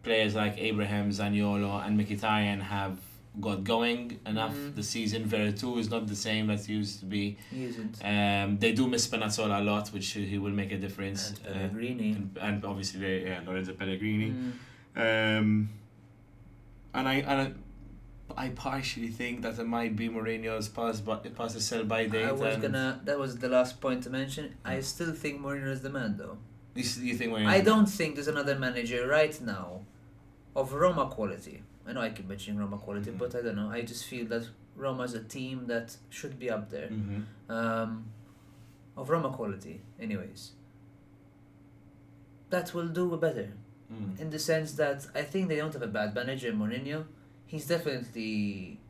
players 0.03 0.35
like 0.35 0.55
Abraham, 0.71 1.11
Zaniolo, 1.11 1.73
and 1.87 1.93
Mkhitaryan 2.01 2.61
have 2.77 2.99
got 3.49 3.59
going 3.65 4.19
enough 4.33 4.57
Mhm. 4.57 4.75
this 4.77 4.89
season. 4.97 5.21
Veretout 5.35 5.79
is 5.83 5.89
not 5.95 6.03
the 6.15 6.17
same 6.29 6.47
as 6.55 6.61
used 6.81 6.95
to 7.01 7.07
be. 7.17 7.25
He 7.55 7.65
isn't. 7.71 7.95
Um, 8.13 8.49
they 8.63 8.73
do 8.73 8.85
miss 8.95 9.07
Spinazzola 9.09 9.57
a 9.61 9.65
lot, 9.73 9.85
which 9.97 10.09
he 10.33 10.39
will 10.45 10.57
make 10.63 10.73
a 10.79 10.79
difference. 10.87 11.21
And 11.31 11.39
Uh, 11.39 11.53
Pellegrini. 11.53 12.11
and, 12.17 12.39
and 12.49 12.59
obviously, 12.71 12.99
they- 13.05 13.23
yeah, 13.29 13.41
Lorenzo 13.47 13.73
Pellegrini. 13.81 14.31
Mm. 14.31 14.53
Um, 14.97 15.69
and 16.95 17.09
I 17.09 17.15
and 17.17 17.55
I, 18.37 18.45
I 18.47 18.49
partially 18.51 19.09
think 19.09 19.43
that 19.43 19.59
it 19.59 19.67
might 19.67 19.95
be 19.97 20.09
Mourinho's 20.09 20.69
pass 20.69 21.01
but 21.01 21.23
pass 21.37 21.53
the 21.55 21.61
sell 21.61 21.85
by 21.85 22.07
date. 22.07 22.25
I 22.25 22.33
was 22.33 22.57
gonna. 22.57 23.01
That 23.05 23.19
was 23.19 23.37
the 23.39 23.49
last 23.49 23.81
point 23.81 24.03
to 24.05 24.11
mention. 24.11 24.55
I 24.65 24.81
still 24.81 25.13
think 25.13 25.41
Mourinho 25.41 25.69
is 25.71 25.83
the 25.83 25.91
man, 25.91 26.17
though. 26.17 26.39
You, 26.75 26.83
you 27.03 27.15
think 27.15 27.33
Mourinho? 27.33 27.47
I 27.47 27.61
don't 27.61 27.87
think 27.87 28.15
there's 28.15 28.29
another 28.29 28.59
manager 28.59 29.07
right 29.07 29.39
now 29.41 29.83
of 30.55 30.73
Roma 30.73 31.07
quality. 31.07 31.63
I 31.87 31.93
know 31.93 32.01
I 32.01 32.11
keep 32.11 32.27
mentioning 32.29 32.59
Roma 32.59 32.79
quality, 32.79 33.11
Mhm. 33.11 33.19
but 33.19 33.35
I 33.35 33.43
don't 33.43 33.57
know. 33.57 33.71
I 33.71 33.83
just 33.83 34.07
feel 34.07 34.27
that 34.27 34.49
Roma's 34.75 35.15
a 35.15 35.23
team 35.23 35.67
that 35.67 35.97
should 36.11 36.39
be 36.39 36.51
up 36.51 36.71
there. 36.71 36.89
Mhm. 36.89 37.25
Um, 37.49 38.07
of 38.97 39.09
Roma 39.11 39.31
quality, 39.31 39.83
anyways. 40.01 40.53
That 42.51 42.73
will 42.75 42.89
do 42.89 43.17
better. 43.17 43.53
Mm. 43.93 44.21
in 44.21 44.31
the 44.31 44.39
sense 44.39 44.73
that 44.73 45.07
I 45.15 45.23
think 45.23 45.49
they 45.49 45.57
don't 45.57 45.73
have 45.73 45.83
a 45.83 45.87
bad 45.87 46.13
manager, 46.15 46.49
in 46.49 46.59
Mourinho. 46.59 47.05
He's 47.47 47.69
definitely 47.69 48.81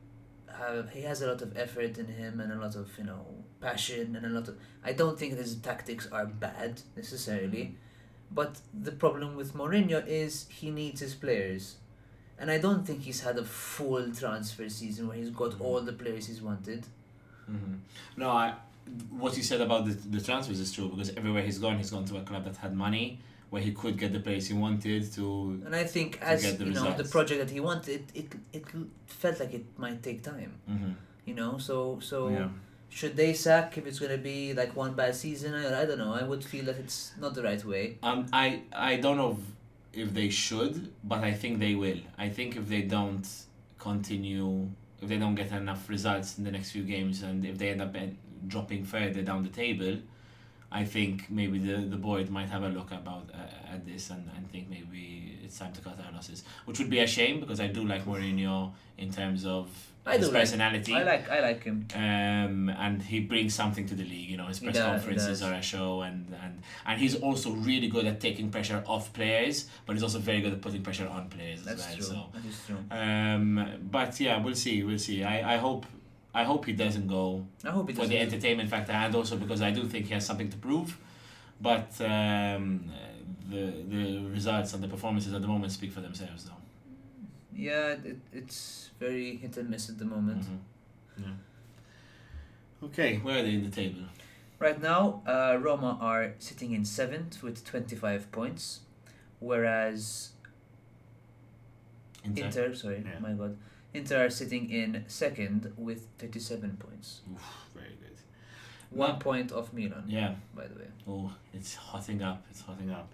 have 0.59 0.91
he 0.91 1.03
has 1.03 1.21
a 1.21 1.27
lot 1.27 1.43
of 1.43 1.57
effort 1.57 1.99
in 1.99 2.07
him 2.07 2.41
and 2.41 2.51
a 2.51 2.57
lot 2.57 2.77
of 2.77 2.89
you 2.97 3.05
know 3.05 3.27
passion 3.61 4.17
and 4.17 4.25
a 4.25 4.31
lot 4.31 4.49
of. 4.49 4.57
I 4.83 4.93
don't 4.93 5.19
think 5.19 5.37
his 5.37 5.57
tactics 5.57 6.09
are 6.11 6.25
bad 6.25 6.81
necessarily, 6.97 7.75
but 8.31 8.61
the 8.73 8.93
problem 8.93 9.37
with 9.37 9.53
Mourinho 9.55 10.03
is 10.07 10.47
he 10.49 10.71
needs 10.71 11.01
his 11.01 11.15
players, 11.15 11.77
and 12.39 12.51
I 12.51 12.57
don't 12.59 12.87
think 12.87 13.03
he's 13.03 13.21
had 13.21 13.37
a 13.39 13.45
full 13.45 14.13
transfer 14.15 14.69
season 14.71 15.09
where 15.09 15.17
he's 15.19 15.31
got 15.31 15.61
all 15.61 15.81
the 15.83 15.93
players 15.93 16.27
he's 16.27 16.41
wanted. 16.41 16.87
Mhm. 17.51 17.81
No, 18.17 18.31
I. 18.31 18.55
What 19.11 19.37
you 19.37 19.43
said 19.43 19.61
about 19.61 19.85
the 19.85 19.93
the 19.93 20.21
transfers 20.21 20.61
is 20.61 20.73
true 20.73 20.89
because 20.89 21.11
everywhere 21.11 21.43
he's 21.43 21.59
gone, 21.59 21.77
he's 21.77 21.91
gone 21.91 22.05
to 22.07 22.17
a 22.17 22.23
club 22.23 22.45
that 22.45 22.57
had 22.57 22.75
money 22.75 23.21
where 23.51 23.63
he 23.63 23.73
could 23.73 23.97
get 23.99 24.13
the 24.13 24.21
players 24.21 24.49
he 24.49 24.55
wanted 24.55 25.13
to. 25.13 25.63
And 25.65 25.75
I 25.75 25.85
think 25.85 26.19
as 26.21 26.43
get 26.43 26.59
the 26.59 26.65
you 26.67 26.73
know 26.73 26.93
the 26.97 27.05
project 27.05 27.41
that 27.41 27.51
he 27.51 27.61
wanted, 27.61 28.03
it 28.15 28.15
it 28.15 28.33
it 28.53 28.65
felt 29.07 29.41
like 29.41 29.55
it 29.55 29.67
might 29.79 30.03
take 30.03 30.23
time. 30.23 30.53
Mhm. 30.69 30.95
You 31.25 31.35
know, 31.35 31.59
so 31.59 31.99
so. 32.01 32.29
Yeah. 32.29 32.49
Should 32.89 33.17
they 33.17 33.33
sack 33.35 33.77
if 33.77 33.85
it's 33.87 33.99
gonna 33.99 34.17
be 34.17 34.55
like 34.55 34.75
one 34.77 34.95
bad 34.95 35.15
season? 35.15 35.53
I, 35.55 35.83
I 35.83 35.85
don't 35.87 35.99
know. 35.99 36.15
I 36.15 36.23
would 36.23 36.43
feel 36.45 36.65
that 36.67 36.79
it's 36.79 37.13
not 37.21 37.35
the 37.35 37.43
right 37.43 37.63
way. 37.65 37.99
Um, 38.03 38.27
I 38.33 38.63
I 38.73 38.97
don't 38.97 39.17
know 39.17 39.33
if, 39.93 40.05
if 40.05 40.15
they 40.15 40.31
should, 40.31 40.93
but 41.05 41.19
I 41.25 41.33
think 41.35 41.59
they 41.59 41.75
will. 41.75 41.99
I 42.17 42.29
think 42.31 42.57
if 42.57 42.69
they 42.69 42.83
don't 42.83 43.27
continue, 43.79 44.69
if 45.03 45.09
they 45.09 45.19
don't 45.19 45.35
get 45.35 45.51
enough 45.53 45.89
results 45.89 46.39
in 46.39 46.45
the 46.45 46.51
next 46.53 46.71
few 46.71 46.85
games, 46.85 47.23
and 47.23 47.45
if 47.45 47.59
they 47.59 47.71
end 47.71 47.83
up 47.83 47.95
dropping 48.47 48.85
further 48.85 49.23
down 49.23 49.43
the 49.43 49.49
table, 49.51 49.99
I 50.71 50.85
think 50.85 51.31
maybe 51.31 51.59
the 51.59 51.77
the 51.77 51.97
board 51.97 52.29
might 52.31 52.49
have 52.49 52.63
a 52.65 52.69
look 52.69 52.91
about 52.93 53.31
uh, 53.33 53.75
at 53.75 53.87
this 53.87 54.11
and, 54.11 54.29
and 54.37 54.51
think 54.51 54.69
maybe 54.69 55.39
it's 55.45 55.59
time 55.59 55.73
to 55.73 55.81
cut 55.81 55.99
our 56.05 56.13
losses, 56.13 56.43
which 56.65 56.79
would 56.79 56.91
be 56.91 56.99
a 56.99 57.07
shame 57.07 57.41
because 57.41 57.61
I 57.61 57.69
do 57.69 57.85
like 57.85 58.05
Mourinho 58.05 58.73
in 58.99 59.13
terms 59.13 59.45
of 59.47 59.69
I 60.05 60.17
his 60.19 60.27
do 60.27 60.33
like- 60.33 60.43
personality. 60.43 60.95
I 60.95 61.03
like 61.05 61.31
I 61.31 61.41
like 61.41 61.63
him. 61.65 61.87
um, 61.95 62.69
and 62.69 63.01
he 63.03 63.21
brings 63.21 63.55
something 63.55 63.87
to 63.87 63.95
the 63.95 64.05
league. 64.05 64.29
You 64.29 64.37
know, 64.39 64.47
his 64.47 64.59
press 64.61 64.75
does, 64.75 64.85
conferences 64.85 65.43
are 65.43 65.53
a 65.55 65.63
show, 65.63 66.03
and, 66.03 66.35
and 66.43 66.63
and 66.85 67.01
he's 67.01 67.15
also 67.15 67.51
really 67.53 67.89
good 67.89 68.07
at 68.07 68.21
taking 68.21 68.51
pressure 68.51 68.83
off 68.87 69.13
players, 69.13 69.69
but 69.85 69.93
he's 69.95 70.03
also 70.03 70.19
very 70.19 70.41
good 70.41 70.53
at 70.53 70.61
putting 70.61 70.83
pressure 70.83 71.07
on 71.09 71.29
players 71.29 71.63
That's 71.65 71.87
as 71.87 71.97
true. 71.97 72.17
well. 72.17 72.31
That 72.35 72.45
is 72.45 72.61
true. 72.67 72.77
So, 72.91 72.97
um, 72.97 73.69
but 73.91 74.19
yeah, 74.21 74.43
we'll 74.43 74.55
see, 74.55 74.83
we'll 74.83 74.99
see. 74.99 75.23
I, 75.23 75.55
I 75.55 75.57
hope 75.59 75.87
I 76.41 76.45
hope 76.51 76.63
he 76.71 76.75
doesn't 76.85 77.09
go 77.19 77.25
I 77.65 77.71
hope 77.77 77.89
it 77.91 77.95
for 77.97 78.03
doesn't. 78.03 78.15
the 78.15 78.21
entertainment 78.27 78.69
factor, 78.75 78.93
and 78.93 79.15
also 79.15 79.35
because 79.45 79.61
I 79.63 79.71
do 79.79 79.83
think 79.93 80.03
he 80.11 80.15
has 80.15 80.25
something 80.31 80.51
to 80.55 80.59
prove. 80.69 80.89
But 81.69 81.91
um, 82.01 82.91
the 83.53 83.63
the 83.95 84.03
results 84.39 84.75
and 84.75 84.81
the 84.85 84.89
performances 84.97 85.33
at 85.33 85.43
the 85.43 85.49
moment 85.55 85.71
speak 85.73 85.93
for 85.97 86.03
themselves, 86.09 86.41
though. 86.47 86.61
yeah, 87.69 87.97
it, 88.11 88.19
it's 88.41 88.91
very 89.05 89.37
hit 89.43 89.57
and 89.57 89.69
miss 89.71 89.89
at 89.93 89.99
the 90.03 90.05
moment. 90.17 90.43
Mhm. 90.45 90.59
Yeah. 91.23 92.87
Okay, 92.87 93.11
where 93.25 93.39
are 93.39 93.43
they 93.47 93.55
in 93.61 93.65
the 93.71 93.75
table? 93.83 94.03
Right 94.59 94.81
now, 94.93 95.23
uh, 95.27 95.57
Roma 95.67 95.93
are 96.01 96.25
sitting 96.39 96.71
in 96.73 96.85
seventh 96.85 97.43
with 97.43 97.65
twenty 97.71 97.97
five 98.05 98.23
points, 98.39 98.65
whereas 99.41 100.31
Inter? 102.25 102.45
Inter, 102.47 102.75
sorry, 102.75 103.05
Yeah. 103.07 103.19
my 103.21 103.33
God, 103.33 103.57
Inter 103.97 104.27
are 104.27 104.31
sitting 104.31 104.71
in 104.71 105.05
second 105.09 105.73
with 105.77 106.07
thirty 106.19 106.41
seven 106.41 106.77
points, 106.79 107.21
Oof, 107.33 107.43
very 107.75 107.97
good. 108.03 108.17
one 108.91 109.19
point 109.19 109.53
off 109.53 109.73
Milan, 109.73 110.05
Yeah. 110.07 110.35
by 110.55 110.67
the 110.67 110.75
way. 110.81 110.89
Oh, 111.09 111.33
it's 111.55 111.75
hotting 111.75 112.23
up. 112.23 112.45
It's 112.51 112.61
hotting 112.61 112.91
up. 112.91 113.09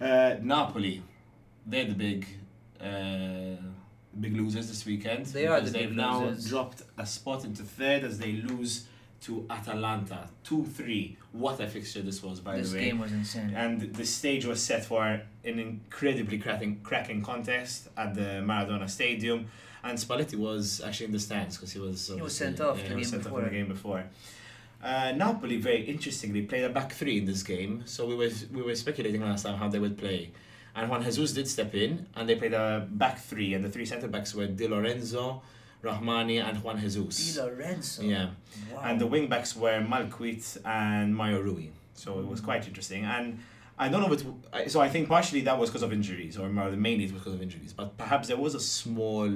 Uh, 0.00 0.36
Napoli, 0.42 1.02
they're 1.66 1.86
the 1.86 1.94
big, 1.94 2.26
uh, 2.80 3.56
big 4.20 4.36
losers 4.36 4.68
this 4.68 4.84
weekend. 4.86 5.26
They 5.26 5.46
are 5.46 5.60
the 5.60 5.70
big 5.70 5.80
They've 5.88 5.96
now 5.96 6.24
losers. 6.24 6.48
dropped 6.50 6.82
a 6.98 7.06
spot 7.06 7.44
into 7.44 7.62
third 7.62 8.04
as 8.04 8.18
they 8.18 8.32
lose 8.32 8.86
to 9.22 9.46
Atalanta 9.48 10.28
two 10.42 10.64
three. 10.66 11.16
What 11.32 11.58
a 11.60 11.66
fixture 11.66 12.02
this 12.02 12.22
was, 12.22 12.40
by 12.40 12.56
this 12.58 12.70
the 12.70 12.76
way. 12.76 12.80
This 12.84 12.90
game 12.92 13.00
was 13.00 13.12
insane. 13.12 13.54
And 13.56 13.80
the 13.94 14.04
stage 14.04 14.44
was 14.44 14.62
set 14.62 14.84
for 14.84 15.02
an 15.04 15.58
incredibly 15.58 16.38
cracking, 16.38 16.80
cracking 16.82 17.22
contest 17.22 17.88
at 17.96 18.14
the 18.14 18.42
Maradona 18.44 18.88
Stadium. 18.88 19.46
And 19.84 19.98
Spalletti 19.98 20.36
was 20.36 20.80
actually 20.80 21.06
in 21.06 21.12
the 21.12 21.20
stands 21.20 21.56
because 21.56 21.72
he 21.72 21.78
was. 21.78 22.08
He 22.08 22.20
was 22.20 22.34
sent 22.34 22.60
off 22.60 22.78
yeah, 22.78 22.84
the 22.84 22.88
he 22.88 22.94
He 22.94 22.98
was 23.00 23.10
game 23.10 23.22
set 23.22 23.32
up 23.32 23.38
in 23.38 23.44
the 23.44 23.50
game 23.50 23.68
before. 23.68 24.04
Uh, 24.82 25.12
Napoli, 25.12 25.56
very 25.56 25.82
interestingly, 25.82 26.42
played 26.42 26.64
a 26.64 26.68
back 26.68 26.92
three 26.92 27.18
in 27.18 27.24
this 27.24 27.42
game. 27.42 27.82
So 27.86 28.06
we 28.06 28.14
were 28.14 28.30
we 28.52 28.62
were 28.62 28.74
speculating 28.74 29.22
last 29.22 29.44
time 29.44 29.56
how 29.56 29.68
they 29.68 29.78
would 29.78 29.96
play, 29.96 30.30
and 30.74 30.90
Juan 30.90 31.02
Jesus 31.02 31.32
did 31.32 31.48
step 31.48 31.74
in, 31.74 32.06
and 32.14 32.28
they 32.28 32.36
played 32.36 32.52
a 32.52 32.86
back 32.90 33.18
three, 33.18 33.54
and 33.54 33.64
the 33.64 33.70
three 33.70 33.86
centre 33.86 34.08
backs 34.08 34.34
were 34.34 34.46
Di 34.46 34.68
Lorenzo, 34.68 35.42
Rahmani, 35.82 36.42
and 36.46 36.62
Juan 36.62 36.76
Di 36.76 36.82
Jesus. 36.82 37.38
Lorenzo. 37.38 38.02
Yeah. 38.02 38.30
Wow. 38.72 38.82
and 38.84 39.00
the 39.00 39.06
wing 39.06 39.28
backs 39.28 39.56
were 39.56 39.80
Malcuit 39.80 40.58
and 40.64 41.14
Mario 41.16 41.40
Rui. 41.40 41.68
So 41.94 42.18
it 42.20 42.26
was 42.26 42.40
quite 42.40 42.66
interesting. 42.66 43.04
And 43.04 43.38
I 43.78 43.88
don't 43.88 44.02
know 44.02 44.12
if 44.12 44.24
it. 44.66 44.70
So 44.70 44.80
I 44.80 44.88
think 44.88 45.08
partially 45.08 45.40
that 45.42 45.58
was 45.58 45.70
because 45.70 45.82
of 45.82 45.92
injuries, 45.92 46.36
or 46.36 46.48
more 46.48 46.70
mainly 46.70 47.04
it 47.04 47.12
was 47.12 47.20
because 47.20 47.34
of 47.34 47.42
injuries. 47.42 47.72
But 47.72 47.96
perhaps 47.96 48.28
there 48.28 48.36
was 48.36 48.54
a 48.54 48.60
small 48.60 49.30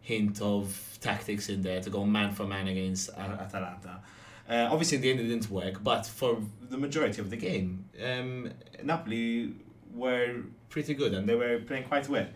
Hint 0.00 0.40
of 0.40 0.98
tactics 1.00 1.48
in 1.48 1.62
there 1.62 1.80
to 1.80 1.90
go 1.90 2.04
man 2.04 2.32
for 2.32 2.46
man 2.46 2.68
against 2.68 3.10
Atalanta. 3.10 4.00
Uh, 4.48 4.68
obviously, 4.70 4.96
in 4.96 5.02
the 5.02 5.10
end, 5.10 5.20
it 5.20 5.24
didn't 5.24 5.50
work, 5.50 5.84
but 5.84 6.06
for 6.06 6.40
the 6.70 6.78
majority 6.78 7.20
of 7.20 7.28
the 7.28 7.36
game, 7.36 7.84
um, 8.02 8.50
Napoli 8.82 9.52
were 9.92 10.42
pretty 10.70 10.94
good 10.94 11.12
and 11.12 11.28
they 11.28 11.34
were 11.34 11.58
playing 11.60 11.84
quite 11.84 12.08
well. 12.08 12.26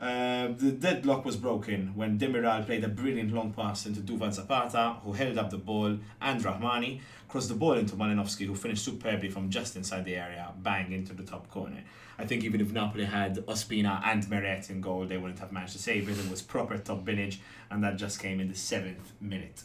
Uh, 0.00 0.48
the 0.58 0.72
deadlock 0.72 1.24
was 1.24 1.36
broken 1.36 1.92
when 1.94 2.18
Demiral 2.18 2.66
played 2.66 2.82
a 2.84 2.88
brilliant 2.88 3.32
long 3.32 3.52
pass 3.52 3.86
into 3.86 4.00
Duvan 4.00 4.32
Zapata, 4.32 4.96
who 5.04 5.12
held 5.12 5.38
up 5.38 5.50
the 5.50 5.56
ball, 5.56 5.98
and 6.20 6.42
Rahmani 6.42 7.00
crossed 7.28 7.48
the 7.48 7.54
ball 7.54 7.74
into 7.74 7.94
Malinovsky, 7.94 8.46
who 8.46 8.54
finished 8.54 8.84
superbly 8.84 9.30
from 9.30 9.50
just 9.50 9.76
inside 9.76 10.04
the 10.04 10.16
area, 10.16 10.52
bang 10.62 10.92
into 10.92 11.14
the 11.14 11.22
top 11.22 11.48
corner. 11.48 11.82
I 12.18 12.26
think 12.26 12.44
even 12.44 12.60
if 12.60 12.72
Napoli 12.72 13.04
had 13.04 13.36
Ospina 13.46 14.02
and 14.04 14.28
Meret 14.28 14.68
in 14.68 14.80
goal, 14.80 15.06
they 15.06 15.16
wouldn't 15.16 15.40
have 15.40 15.52
managed 15.52 15.72
to 15.72 15.78
save 15.78 16.08
it. 16.08 16.18
It 16.18 16.30
was 16.30 16.42
proper 16.42 16.76
top 16.76 17.04
binage, 17.04 17.38
and 17.70 17.82
that 17.82 17.96
just 17.96 18.20
came 18.20 18.40
in 18.40 18.48
the 18.48 18.54
seventh 18.54 19.12
minute. 19.20 19.62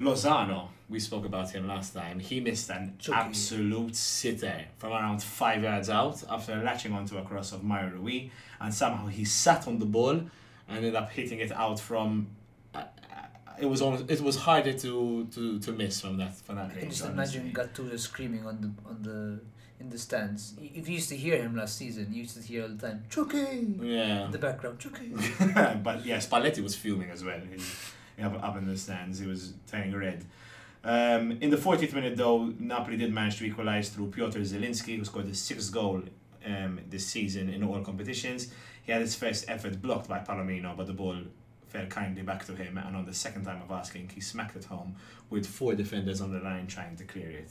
Lozano, 0.00 0.68
we 0.88 0.98
spoke 1.00 1.24
about 1.24 1.50
him 1.50 1.66
last 1.68 1.94
time. 1.94 2.18
He 2.18 2.40
missed 2.40 2.68
an 2.70 2.94
Chucky. 2.98 3.18
absolute 3.18 3.94
sitter. 3.96 4.64
from 4.78 4.92
around 4.92 5.22
five 5.22 5.62
yards 5.62 5.88
out 5.88 6.22
after 6.28 6.56
latching 6.62 6.92
onto 6.92 7.16
a 7.18 7.22
cross 7.22 7.52
of 7.52 7.62
Mario 7.62 7.90
Rui, 7.96 8.28
and 8.60 8.72
somehow 8.74 9.06
he 9.06 9.24
sat 9.24 9.66
on 9.68 9.78
the 9.78 9.86
ball 9.86 10.10
and 10.10 10.30
ended 10.68 10.94
up 10.94 11.10
hitting 11.10 11.38
it 11.40 11.52
out 11.52 11.78
from. 11.80 12.28
Uh, 12.74 12.78
uh, 12.78 12.84
It 13.60 13.66
was 13.66 13.80
almost, 13.82 14.10
it 14.10 14.20
was 14.20 14.36
harder 14.36 14.72
to, 14.72 15.26
to, 15.34 15.58
to 15.60 15.72
miss 15.72 16.00
from 16.00 16.16
that 16.18 16.34
from 16.34 16.56
that 16.56 16.66
I 16.66 16.68
can 16.70 16.76
range. 16.82 16.90
just 16.98 17.04
honestly. 17.08 17.40
imagine 17.40 17.54
Gattuso 17.54 17.98
screaming 17.98 18.44
on 18.46 18.60
the 18.60 18.70
on 18.90 19.02
the 19.02 19.40
in 19.80 19.90
the 19.90 19.98
stands. 19.98 20.54
If 20.60 20.88
you 20.88 20.94
used 20.94 21.08
to 21.10 21.16
hear 21.16 21.36
him 21.40 21.54
last 21.56 21.76
season, 21.78 22.12
you 22.12 22.22
used 22.22 22.36
to 22.36 22.42
hear 22.42 22.62
all 22.64 22.68
the 22.70 22.86
time 22.86 23.04
Chucky 23.10 23.76
Yeah. 23.80 24.24
in 24.26 24.30
the 24.32 24.38
background. 24.38 24.78
Chucky. 24.80 25.08
but 25.82 26.04
yes, 26.04 26.26
Spalletti 26.28 26.62
was 26.62 26.74
fuming 26.76 27.10
as 27.10 27.22
well. 27.24 27.40
He, 27.40 27.60
up, 28.22 28.42
up 28.42 28.56
in 28.56 28.66
the 28.66 28.76
stands, 28.76 29.18
he 29.18 29.26
was 29.26 29.54
turning 29.66 29.94
red. 29.94 30.24
Um, 30.84 31.32
in 31.40 31.50
the 31.50 31.56
40th 31.56 31.94
minute, 31.94 32.16
though, 32.16 32.52
Napoli 32.58 32.96
did 32.96 33.12
manage 33.12 33.38
to 33.38 33.44
equalise 33.44 33.88
through 33.88 34.10
Piotr 34.10 34.40
Zielinski, 34.40 34.98
who 34.98 35.04
scored 35.04 35.26
his 35.26 35.40
sixth 35.40 35.72
goal 35.72 36.02
um, 36.44 36.80
this 36.90 37.06
season 37.06 37.48
in 37.48 37.64
all 37.64 37.80
competitions. 37.80 38.52
He 38.82 38.92
had 38.92 39.00
his 39.00 39.14
first 39.14 39.46
effort 39.48 39.80
blocked 39.80 40.08
by 40.08 40.18
Palomino, 40.18 40.76
but 40.76 40.86
the 40.86 40.92
ball 40.92 41.16
fell 41.68 41.86
kindly 41.86 42.22
back 42.22 42.44
to 42.46 42.54
him, 42.54 42.76
and 42.78 42.94
on 42.94 43.06
the 43.06 43.14
second 43.14 43.44
time 43.44 43.62
of 43.62 43.70
asking, 43.70 44.10
he 44.14 44.20
smacked 44.20 44.56
it 44.56 44.64
home 44.64 44.94
with 45.30 45.46
four 45.46 45.74
defenders 45.74 46.20
on 46.20 46.32
the 46.32 46.38
line 46.38 46.66
trying 46.66 46.96
to 46.96 47.04
clear 47.04 47.30
it. 47.30 47.50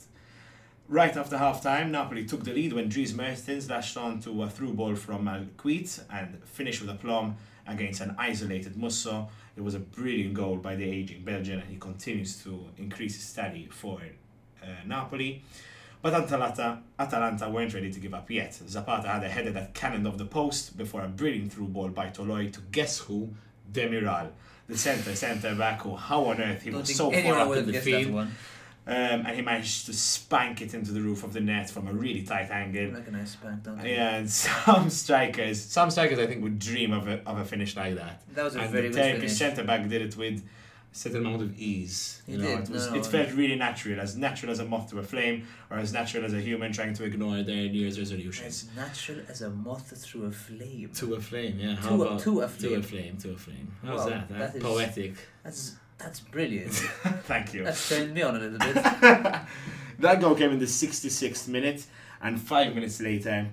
Right 0.88 1.16
after 1.16 1.38
half 1.38 1.62
time, 1.62 1.90
Napoli 1.90 2.24
took 2.24 2.44
the 2.44 2.52
lead 2.52 2.72
when 2.72 2.88
Dries 2.88 3.14
Mertens 3.14 3.68
lashed 3.68 3.96
on 3.96 4.20
to 4.20 4.42
a 4.42 4.50
through 4.50 4.74
ball 4.74 4.94
from 4.94 5.24
Malcuit 5.24 6.00
and 6.10 6.42
finished 6.44 6.82
with 6.82 6.90
aplomb 6.90 7.36
against 7.66 8.00
an 8.00 8.14
isolated 8.18 8.76
Musso. 8.76 9.28
It 9.56 9.62
was 9.62 9.74
a 9.74 9.78
brilliant 9.78 10.34
goal 10.34 10.56
by 10.56 10.74
the 10.74 10.84
aging 10.84 11.22
Belgian, 11.22 11.60
and 11.60 11.68
he 11.70 11.76
continues 11.76 12.42
to 12.42 12.66
increase 12.76 13.14
his 13.16 13.32
tally 13.32 13.68
for 13.70 14.00
uh, 14.62 14.66
Napoli. 14.86 15.42
But 16.02 16.12
Atalanta, 16.12 16.80
Atalanta 16.98 17.48
weren't 17.48 17.72
ready 17.72 17.90
to 17.90 18.00
give 18.00 18.12
up 18.12 18.30
yet. 18.30 18.52
Zapata 18.54 19.08
had 19.08 19.24
a 19.24 19.28
header 19.28 19.52
that 19.52 19.72
cannoned 19.72 20.06
off 20.06 20.18
the 20.18 20.26
post 20.26 20.76
before 20.76 21.02
a 21.02 21.08
brilliant 21.08 21.52
through 21.52 21.68
ball 21.68 21.88
by 21.88 22.08
Toloi 22.08 22.52
to 22.52 22.60
guess 22.72 22.98
who? 22.98 23.30
Demiral, 23.72 24.28
the 24.68 24.76
centre 24.76 25.16
centre 25.16 25.54
back 25.54 25.80
who, 25.80 25.96
how 25.96 26.24
on 26.26 26.40
earth 26.40 26.62
he 26.62 26.70
Don't 26.70 26.80
was 26.80 26.94
so 26.94 27.10
far 27.10 27.38
up 27.38 27.56
in 27.56 27.66
the 27.66 27.80
field. 27.80 28.28
Um, 28.86 28.94
and 29.24 29.28
he 29.28 29.40
managed 29.40 29.86
to 29.86 29.94
spank 29.94 30.60
it 30.60 30.74
into 30.74 30.92
the 30.92 31.00
roof 31.00 31.24
of 31.24 31.32
the 31.32 31.40
net 31.40 31.70
from 31.70 31.88
a 31.88 31.92
really 31.92 32.22
tight 32.22 32.50
angle. 32.50 32.92
Like 32.92 33.08
a 33.08 33.12
nice 33.12 33.30
spank, 33.32 33.62
don't 33.62 33.82
you? 33.82 33.92
Yeah, 33.92 34.16
and 34.16 34.30
some 34.42 34.90
strikers, 34.90 35.62
some 35.62 35.90
strikers 35.90 36.18
I 36.18 36.26
think 36.26 36.42
would 36.42 36.58
dream 36.58 36.92
of 36.92 37.08
a, 37.08 37.22
of 37.26 37.38
a 37.38 37.44
finish 37.46 37.76
like 37.76 37.94
that. 37.96 38.22
That 38.34 38.44
was 38.44 38.56
a 38.56 38.60
and 38.60 38.70
very 38.70 38.88
the 38.88 38.94
good 38.94 39.12
Turkish 39.14 39.32
centre 39.32 39.64
back 39.64 39.88
did 39.88 40.02
it 40.02 40.16
with 40.18 40.40
a 40.92 40.96
certain 40.96 41.24
amount 41.24 41.40
of 41.40 41.58
ease. 41.58 42.20
He 42.26 42.32
You 42.32 42.38
know, 42.38 42.56
did, 42.58 42.64
it 42.64 42.68
was 42.70 42.90
no, 42.90 42.96
it 42.98 43.06
felt 43.06 43.32
really 43.32 43.56
natural, 43.56 43.98
as 44.00 44.16
natural 44.18 44.52
as 44.52 44.58
a 44.58 44.66
moth 44.66 44.90
to 44.90 44.98
a 44.98 45.02
flame, 45.02 45.46
or 45.70 45.78
as 45.78 45.94
natural 45.94 46.22
as 46.26 46.34
a 46.34 46.40
human 46.42 46.70
trying 46.74 46.92
to 46.92 47.04
ignore 47.04 47.42
their 47.42 47.68
New 47.70 47.80
Year's 47.80 47.98
resolutions. 47.98 48.66
As 48.70 48.76
natural 48.76 49.20
as 49.30 49.40
a 49.40 49.48
moth 49.48 49.96
through 49.96 50.26
a 50.26 50.30
flame. 50.30 50.90
To 50.96 51.14
a 51.14 51.20
flame, 51.20 51.58
yeah. 51.58 51.74
How 51.76 51.96
To 51.96 52.02
a- 52.16 52.20
to 52.20 52.40
a 52.42 52.48
flame. 52.48 52.70
To 52.72 52.78
a 52.78 52.82
flame. 52.82 53.16
to 53.16 53.30
a 53.32 53.36
flame. 53.38 53.72
How's 53.82 54.00
Wow, 54.00 54.08
that? 54.10 54.26
huh? 54.30 54.38
that 54.40 54.56
is- 54.56 54.62
Poetic. 54.62 55.14
That's 55.42 55.76
that's 55.98 56.20
brilliant. 56.20 56.72
Thank 57.24 57.54
you. 57.54 57.64
That's 57.64 57.88
turned 57.88 58.14
me 58.14 58.22
on 58.22 58.36
a 58.36 58.38
little 58.38 58.58
bit. 58.58 59.34
That 60.00 60.20
goal 60.20 60.34
came 60.34 60.50
in 60.50 60.58
the 60.58 60.64
66th 60.64 61.46
minute, 61.46 61.86
and 62.20 62.40
five 62.40 62.74
minutes 62.74 63.00
later, 63.00 63.46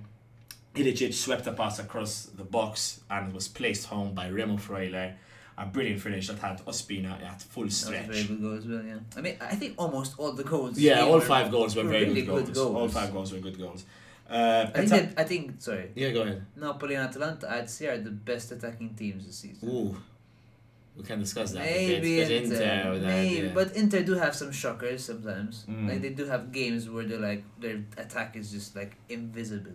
Ilicic 0.76 1.14
swept 1.14 1.46
a 1.46 1.54
pass 1.54 1.78
across 1.78 2.24
the 2.36 2.44
box 2.44 3.02
and 3.12 3.32
was 3.32 3.48
placed 3.48 3.86
home 3.86 4.14
by 4.16 4.28
Remo 4.30 4.58
Freuler. 4.58 5.14
A 5.58 5.66
brilliant 5.68 6.02
finish 6.02 6.28
that 6.30 6.40
had 6.40 6.66
Ospina 6.66 7.22
at 7.24 7.44
full 7.44 7.64
That 7.64 7.68
was 7.68 7.84
a 7.88 7.92
very 7.92 8.04
stretch. 8.06 8.28
good 8.30 8.42
goal 8.42 8.58
as 8.58 8.66
well. 8.66 8.84
Yeah. 8.84 8.96
I 9.16 9.22
mean, 9.22 9.36
I 9.40 9.56
think 9.56 9.76
almost 9.78 10.16
all 10.18 10.32
the 10.32 10.44
goals. 10.44 10.80
Yeah, 10.80 11.02
all 11.02 11.14
were- 11.14 11.22
five 11.22 11.52
goals 11.52 11.76
were 11.76 11.84
were 11.84 11.90
very 11.92 12.06
really 12.06 12.24
good, 12.24 12.46
good 12.46 12.56
goals. 12.56 12.58
goals. 12.58 12.76
All 12.96 13.02
five 13.02 13.14
goals 13.14 13.32
were 13.34 13.40
good 13.40 13.60
goals. 13.60 13.86
Uh, 14.28 14.66
I 14.74 14.86
think 14.86 14.90
that, 14.90 15.20
I 15.22 15.24
think 15.26 15.62
sorry. 15.62 15.92
yeah, 15.94 16.10
go 16.12 16.22
ahead. 16.24 16.44
Napoli 16.56 16.96
and 16.96 17.08
Atalanta, 17.08 17.52
I'd 17.52 17.70
say, 17.70 17.88
are 17.88 17.98
the 18.00 18.10
best 18.10 18.52
attacking 18.52 18.96
teams 18.96 19.28
this 19.28 19.36
season. 19.36 19.70
Ooh, 19.70 19.96
we 20.96 21.04
can 21.04 21.20
discuss 21.20 21.52
that. 21.52 21.60
Maybe 21.60 22.20
a 22.20 22.26
but 22.26 22.32
Inter, 22.32 22.56
Inter 22.56 22.92
with 22.92 23.02
that, 23.02 23.08
maybe, 23.08 23.48
yeah. 23.48 23.54
but 23.54 23.76
Inter 23.76 24.04
do 24.04 24.14
have 24.14 24.36
some 24.36 24.52
shockers 24.52 25.06
sometimes. 25.06 25.66
Mm. 25.70 25.90
Like 25.90 26.02
they 26.02 26.10
do 26.10 26.26
have 26.26 26.52
games 26.52 26.90
where 26.90 27.06
they're 27.06 27.20
like 27.20 27.44
their 27.60 27.84
attack 27.98 28.36
is 28.36 28.52
just 28.52 28.76
like 28.76 28.98
invisible. 29.10 29.72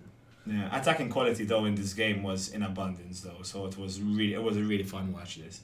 Yeah, 0.46 0.79
attacking 0.79 1.09
quality 1.09 1.44
though 1.44 1.64
in 1.64 1.74
this 1.74 1.92
game 1.92 2.22
was 2.22 2.50
in 2.50 2.62
abundance 2.62 3.20
though, 3.22 3.42
so 3.42 3.66
it 3.66 3.76
was 3.76 4.00
really 4.00 4.35
it 4.35 4.42
was 4.42 4.57
a 4.57 4.62
really 4.62 4.85
fun 4.85 5.12
watch 5.12 5.37
this. 5.37 5.61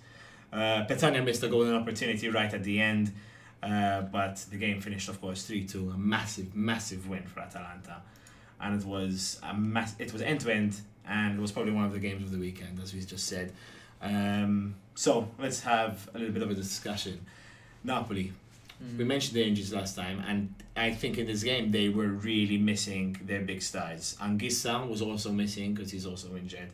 Uh, 0.52 0.84
Petagna 0.86 1.24
missed 1.24 1.42
a 1.42 1.48
golden 1.48 1.74
opportunity 1.74 2.28
right 2.28 2.52
at 2.52 2.64
the 2.64 2.80
end, 2.80 3.12
uh, 3.62 4.02
but 4.02 4.44
the 4.50 4.56
game 4.56 4.80
finished 4.80 5.08
of 5.08 5.20
course 5.20 5.44
three 5.44 5.64
two, 5.64 5.90
a 5.90 5.98
massive 5.98 6.56
massive 6.56 7.08
win 7.08 7.22
for 7.24 7.40
Atalanta, 7.40 8.02
and 8.60 8.80
it 8.80 8.86
was 8.86 9.38
a 9.42 9.54
mass 9.54 9.94
it 9.98 10.12
was 10.12 10.22
end 10.22 10.40
to 10.40 10.52
end, 10.52 10.80
and 11.06 11.38
it 11.38 11.40
was 11.40 11.52
probably 11.52 11.72
one 11.72 11.84
of 11.84 11.92
the 11.92 12.00
games 12.00 12.24
of 12.24 12.32
the 12.32 12.38
weekend 12.38 12.80
as 12.80 12.92
we 12.92 13.00
just 13.02 13.26
said. 13.28 13.52
Um, 14.02 14.74
so 14.94 15.28
let's 15.38 15.60
have 15.60 16.08
a 16.14 16.18
little 16.18 16.32
bit 16.34 16.42
of 16.42 16.50
a 16.50 16.54
discussion. 16.54 17.20
Napoli, 17.84 18.32
Mm. 18.82 18.98
we 18.98 19.04
mentioned 19.04 19.36
the 19.36 19.46
injuries 19.46 19.72
last 19.72 19.94
time, 19.94 20.18
and 20.26 20.52
I 20.76 20.90
think 20.92 21.16
in 21.16 21.26
this 21.26 21.44
game 21.44 21.70
they 21.70 21.88
were 21.88 22.08
really 22.08 22.58
missing 22.58 23.16
their 23.24 23.40
big 23.42 23.62
stars. 23.62 24.16
Anguissa 24.20 24.88
was 24.88 25.00
also 25.00 25.30
missing 25.30 25.74
because 25.74 25.92
he's 25.92 26.04
also 26.04 26.34
injured, 26.36 26.70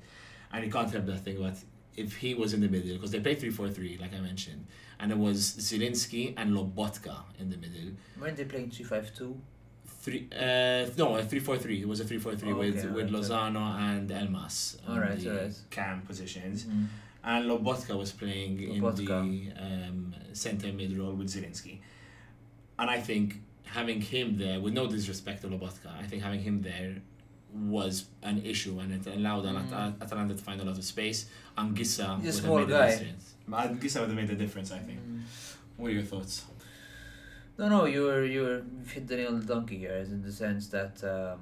and 0.52 0.64
you 0.64 0.70
can't 0.72 0.90
help 0.90 1.04
that 1.06 1.18
thing. 1.24 1.36
But 1.38 1.56
if 1.96 2.16
he 2.16 2.34
was 2.34 2.54
in 2.54 2.60
the 2.62 2.68
middle, 2.68 2.94
because 2.94 3.10
they 3.10 3.20
played 3.20 3.38
three 3.40 3.50
four 3.50 3.68
three, 3.68 3.98
like 4.00 4.14
I 4.14 4.20
mentioned, 4.20 4.64
and 4.98 5.12
it 5.12 5.18
was 5.18 5.38
Zielinski 5.58 6.32
and 6.38 6.52
Lobotka 6.56 7.16
in 7.38 7.50
the 7.50 7.58
middle. 7.58 7.90
Weren't 8.18 8.38
they 8.38 8.44
playing 8.44 8.70
three 8.70 8.86
five 8.86 9.14
two? 9.14 9.38
Three, 9.86 10.28
uh, 10.32 10.86
no, 10.96 11.16
a 11.16 11.22
three 11.24 11.40
four 11.40 11.58
three. 11.58 11.82
It 11.82 11.88
was 11.88 12.00
a 12.00 12.04
three 12.04 12.18
four 12.18 12.34
three 12.36 12.52
Oh, 12.52 12.56
with 12.56 12.78
okay, 12.78 12.88
with 12.88 13.12
alright, 13.14 13.22
Lozano 13.30 13.78
and 13.80 14.08
Elmas. 14.10 14.78
Alright, 14.88 15.20
the 15.20 15.30
alright. 15.30 15.54
Cam 15.68 16.00
positions, 16.02 16.64
Mm. 16.64 16.86
And 17.24 17.46
Lobotka 17.50 17.96
was 17.98 18.12
playing 18.12 18.62
in 18.62 18.80
the 18.80 19.52
um, 19.58 20.14
center 20.32 20.72
mid 20.72 20.96
role 20.96 21.12
with 21.14 21.28
Zielinski. 21.28 21.78
And 22.78 22.88
I 22.88 23.00
think 23.00 23.42
having 23.64 24.00
him 24.00 24.38
there, 24.38 24.60
with 24.60 24.72
no 24.72 24.86
disrespect 24.86 25.42
to 25.42 25.48
Lobotka, 25.48 25.90
I 26.00 26.06
think 26.06 26.22
having 26.22 26.40
him 26.40 26.62
there 26.62 26.96
was 27.52 28.06
an 28.22 28.44
issue 28.44 28.78
and 28.78 28.92
it 28.92 29.06
allowed 29.12 29.44
Mm. 29.44 29.72
At- 29.72 30.02
Atalanta 30.02 30.34
to 30.34 30.42
find 30.42 30.60
a 30.60 30.64
lot 30.64 30.78
of 30.78 30.84
space. 30.84 31.26
Anguissa 31.56 32.20
He's 32.20 32.38
a 32.38 32.42
would 32.42 32.44
small 32.44 32.58
have 32.58 32.68
made 32.68 32.74
guy. 32.74 32.86
a 32.86 32.98
difference. 32.98 33.34
Gissa 33.82 34.00
would 34.00 34.08
have 34.10 34.16
made 34.16 34.30
a 34.30 34.34
difference, 34.36 34.70
I 34.70 34.78
think. 34.78 35.00
Mm. 35.00 35.22
What 35.76 35.88
are 35.90 35.94
your 35.94 36.02
thoughts? 36.02 36.44
No, 37.58 37.68
no, 37.68 37.86
you 37.86 38.02
were 38.02 38.24
you 38.24 38.42
were 38.42 38.62
you've 38.78 38.90
hit 38.90 39.08
the 39.08 39.16
nail 39.16 39.28
on 39.28 39.40
the 39.40 39.46
donkey 39.46 39.78
here, 39.78 39.92
as 39.92 40.12
in 40.12 40.22
the 40.22 40.30
sense 40.30 40.68
that 40.68 41.02
um, 41.02 41.40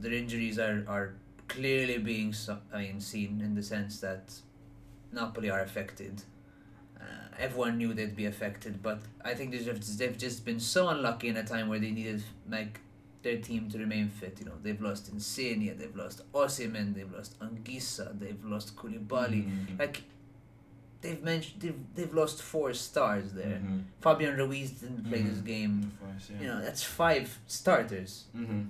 their 0.00 0.12
injuries 0.12 0.58
are 0.58 0.84
are 0.88 1.14
clearly 1.46 1.98
being 1.98 2.32
so, 2.32 2.58
I 2.72 2.78
mean 2.78 3.00
seen 3.00 3.40
in 3.40 3.54
the 3.54 3.62
sense 3.62 4.00
that 4.00 4.32
Napoli 5.12 5.50
are 5.50 5.60
affected. 5.60 6.22
Uh, 7.00 7.04
everyone 7.38 7.78
knew 7.78 7.92
they'd 7.94 8.16
be 8.16 8.26
affected, 8.26 8.82
but 8.82 9.00
I 9.24 9.34
think 9.34 9.50
they've 9.52 9.64
just, 9.64 9.98
they've 9.98 10.16
just 10.16 10.44
been 10.44 10.60
so 10.60 10.88
unlucky 10.88 11.28
in 11.28 11.36
a 11.36 11.44
time 11.44 11.68
where 11.68 11.78
they 11.78 11.90
needed 11.90 12.22
like 12.48 12.80
their 13.22 13.38
team 13.38 13.68
to 13.70 13.78
remain 13.78 14.08
fit. 14.08 14.38
You 14.40 14.46
know, 14.46 14.52
they've 14.62 14.80
lost 14.80 15.08
Insigne, 15.12 15.76
they've 15.78 15.94
lost 15.96 16.22
Osimhen, 16.32 16.94
they've 16.94 17.12
lost 17.12 17.38
Anguissa, 17.40 18.18
they've 18.18 18.42
lost 18.44 18.76
Koulibaly. 18.76 19.44
Mm-hmm. 19.46 19.76
Like 19.78 20.02
they've 21.00 21.22
mentioned, 21.22 21.60
they've 21.62 21.80
they've 21.94 22.14
lost 22.14 22.40
four 22.42 22.72
stars 22.74 23.32
there. 23.32 23.60
Mhm. 23.64 23.82
Fabian 24.00 24.36
Ruiz 24.36 24.70
didn't 24.72 25.04
play 25.08 25.22
this 25.22 25.38
Mhm. 25.38 25.44
game. 25.44 25.92
Course, 26.00 26.30
yeah. 26.30 26.40
You 26.40 26.46
know, 26.48 26.60
that's 26.62 26.82
five 26.84 27.38
starters. 27.46 28.24
Mm-hmm. 28.36 28.62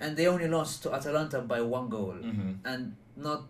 And 0.00 0.16
they 0.16 0.26
only 0.26 0.48
lost 0.48 0.82
to 0.84 0.92
Atalanta 0.94 1.40
by 1.40 1.60
one 1.60 1.88
goal. 1.88 2.14
Mm-hmm. 2.22 2.52
And 2.64 2.94
not 3.16 3.42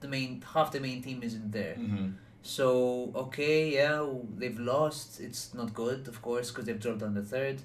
the 0.00 0.08
main 0.08 0.42
half 0.52 0.72
the 0.72 0.80
main 0.80 1.02
team 1.02 1.22
isn't 1.22 1.52
there. 1.52 1.76
Mm-hmm. 1.78 2.08
So 2.42 3.12
okay, 3.14 3.74
yeah, 3.74 4.06
they've 4.36 4.58
lost. 4.58 5.20
It's 5.20 5.52
not 5.54 5.74
good, 5.74 6.06
of 6.08 6.22
course, 6.22 6.50
because 6.50 6.66
they've 6.66 6.80
dropped 6.80 7.02
on 7.02 7.14
the 7.14 7.22
third, 7.22 7.62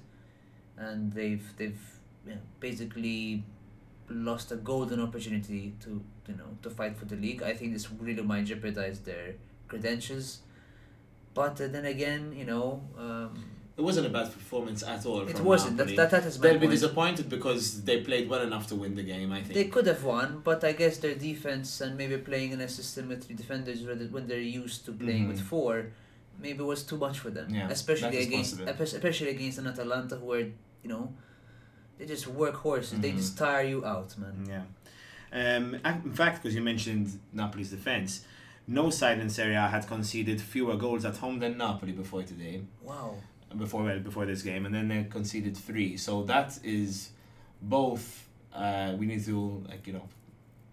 and 0.76 1.12
they've 1.12 1.46
they've 1.56 1.80
you 2.26 2.34
know, 2.34 2.40
basically 2.60 3.44
lost 4.08 4.52
a 4.52 4.56
golden 4.56 5.00
opportunity 5.00 5.74
to 5.80 6.02
you 6.28 6.34
know 6.34 6.56
to 6.62 6.70
fight 6.70 6.96
for 6.96 7.04
the 7.04 7.16
league. 7.16 7.42
I 7.42 7.54
think 7.54 7.72
this 7.72 7.90
really 7.90 8.22
might 8.22 8.46
jeopardize 8.46 9.00
their 9.00 9.34
credentials. 9.68 10.40
But 11.34 11.60
uh, 11.60 11.68
then 11.68 11.86
again, 11.86 12.34
you 12.36 12.44
know, 12.44 12.82
um, 12.98 13.44
It 13.76 13.80
wasn't 13.80 14.06
a 14.06 14.10
bad 14.10 14.26
performance 14.32 14.82
at 14.82 15.06
all. 15.06 15.22
it 15.26 15.36
from 15.36 15.46
wasn't. 15.46 15.76
That, 15.78 15.84
Napoli. 15.84 15.96
that 15.96 16.10
that 16.10 16.24
is 16.26 16.38
my 16.38 16.42
They'll 16.48 16.58
be 16.58 16.66
disappointed 16.66 17.28
because 17.30 17.82
they 17.84 18.02
played 18.02 18.28
well 18.28 18.42
enough 18.42 18.66
to 18.68 18.76
win 18.76 18.94
the 18.94 19.02
game, 19.02 19.32
I 19.32 19.40
think. 19.42 19.54
They 19.54 19.64
could 19.64 19.86
have 19.86 20.04
won, 20.04 20.42
but 20.44 20.62
I 20.62 20.72
guess 20.72 20.98
their 20.98 21.14
defense 21.14 21.80
and 21.80 21.96
maybe 21.96 22.18
playing 22.18 22.52
in 22.52 22.60
a 22.60 22.68
system 22.68 23.08
with 23.08 23.24
three 23.24 23.34
defenders 23.36 23.82
when 24.10 24.26
they're 24.28 24.38
used 24.64 24.84
to 24.86 24.92
playing 24.92 25.26
with 25.28 25.40
Mhm. 25.40 25.44
four, 25.52 25.86
maybe 26.38 26.62
was 26.62 26.82
too 26.82 26.98
much 26.98 27.18
for 27.18 27.30
them. 27.30 27.48
Yeah, 27.54 27.68
especially 27.70 28.18
against 28.18 28.58
possible. 28.58 28.82
especially 28.82 29.30
against 29.30 29.58
an 29.58 29.66
Atalanta 29.66 30.16
who 30.16 30.32
are 30.32 30.40
you 30.84 30.88
know, 30.94 31.14
they 31.96 32.04
just 32.06 32.26
work 32.26 32.56
horses. 32.56 32.98
They 33.00 33.12
just 33.12 33.38
tire 33.38 33.62
you 33.64 33.84
out, 33.86 34.18
man. 34.18 34.34
Yeah. 34.48 34.64
Um, 35.56 35.76
in 36.06 36.12
fact, 36.12 36.42
because 36.42 36.54
you 36.54 36.60
mentioned 36.60 37.18
Napoli's 37.32 37.70
defense, 37.70 38.24
no 38.66 38.90
side 38.90 39.18
in 39.20 39.30
Serie 39.30 39.54
A 39.54 39.68
had 39.68 39.86
conceded 39.86 40.40
fewer 40.40 40.76
goals 40.76 41.04
at 41.04 41.16
home 41.18 41.38
than 41.38 41.56
Napoli 41.56 41.92
before 41.92 42.22
today, 42.24 42.62
Wow. 42.82 43.14
Before 43.56 43.84
well, 43.84 43.98
before 43.98 44.26
this 44.26 44.42
game, 44.42 44.66
and 44.66 44.74
then 44.74 44.88
they 44.88 45.04
conceded 45.04 45.56
three. 45.56 45.96
So 45.96 46.22
that 46.24 46.58
is 46.64 47.10
both. 47.60 48.28
Uh, 48.54 48.94
we 48.98 49.06
need 49.06 49.24
to 49.24 49.64
like 49.68 49.86
you 49.86 49.94
know 49.94 50.08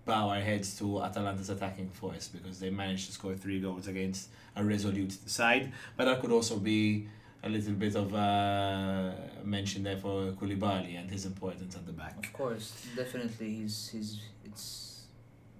bow 0.05 0.29
our 0.29 0.41
heads 0.41 0.77
to 0.79 1.01
Atalanta's 1.03 1.49
attacking 1.49 1.89
force 1.89 2.27
because 2.27 2.59
they 2.59 2.69
managed 2.69 3.05
to 3.07 3.11
score 3.11 3.35
three 3.35 3.59
goals 3.59 3.87
against 3.87 4.29
a 4.55 4.63
resolute 4.63 5.11
side, 5.29 5.71
but 5.95 6.05
that 6.05 6.19
could 6.19 6.31
also 6.31 6.57
be 6.57 7.07
a 7.43 7.49
little 7.49 7.73
bit 7.73 7.95
of 7.95 8.13
uh, 8.13 9.11
mention 9.43 9.83
there 9.83 9.97
for 9.97 10.31
Koulibaly 10.31 10.99
and 10.99 11.09
his 11.09 11.25
importance 11.25 11.75
at 11.75 11.85
the 11.85 11.93
back. 11.93 12.17
Of 12.25 12.33
course, 12.33 12.85
definitely, 12.95 13.55
he's 13.55 13.89
he's 13.89 14.19
it's 14.43 15.03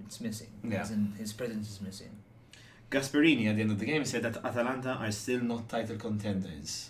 it's 0.05 0.20
missing. 0.20 0.49
Yeah. 0.63 0.86
His 1.17 1.34
presence 1.34 1.70
is 1.70 1.82
missing. 1.82 2.09
Gasperini 2.89 3.47
at 3.47 3.55
the 3.55 3.61
end 3.61 3.72
of 3.72 3.80
the 3.80 3.86
game 3.86 4.03
said 4.03 4.24
that 4.24 4.43
Atalanta 4.43 4.93
are 4.93 5.11
still 5.11 5.41
not 5.41 5.70
title 5.70 5.95
contenders. 5.97 6.89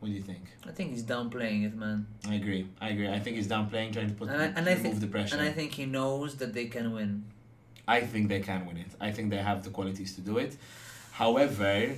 What 0.00 0.08
do 0.08 0.14
you 0.14 0.22
think? 0.22 0.44
I 0.66 0.72
think 0.72 0.92
he's 0.92 1.02
downplaying 1.04 1.66
it, 1.66 1.74
man. 1.76 2.06
I 2.26 2.34
agree. 2.34 2.66
I 2.80 2.88
agree. 2.90 3.08
I 3.08 3.18
think 3.20 3.36
he's 3.36 3.46
downplaying, 3.46 3.92
trying 3.92 4.08
to 4.08 4.14
put 4.14 4.28
And 4.28 4.40
I- 4.42 4.46
and 4.46 4.66
I 4.68 4.72
remove 4.72 4.82
think- 4.82 5.00
the 5.00 5.06
pressure. 5.06 5.36
And 5.36 5.44
I 5.46 5.52
think 5.52 5.72
he 5.72 5.84
knows 5.86 6.36
that 6.36 6.54
they 6.54 6.66
can 6.66 6.92
win. 6.92 7.24
I 7.86 8.00
think 8.00 8.28
they 8.28 8.40
can 8.40 8.66
win 8.66 8.78
it. 8.78 8.86
I 9.00 9.10
think 9.12 9.30
they 9.30 9.42
have 9.50 9.62
the 9.62 9.70
qualities 9.70 10.14
to 10.14 10.20
do 10.22 10.38
it. 10.38 10.56
However, 11.12 11.96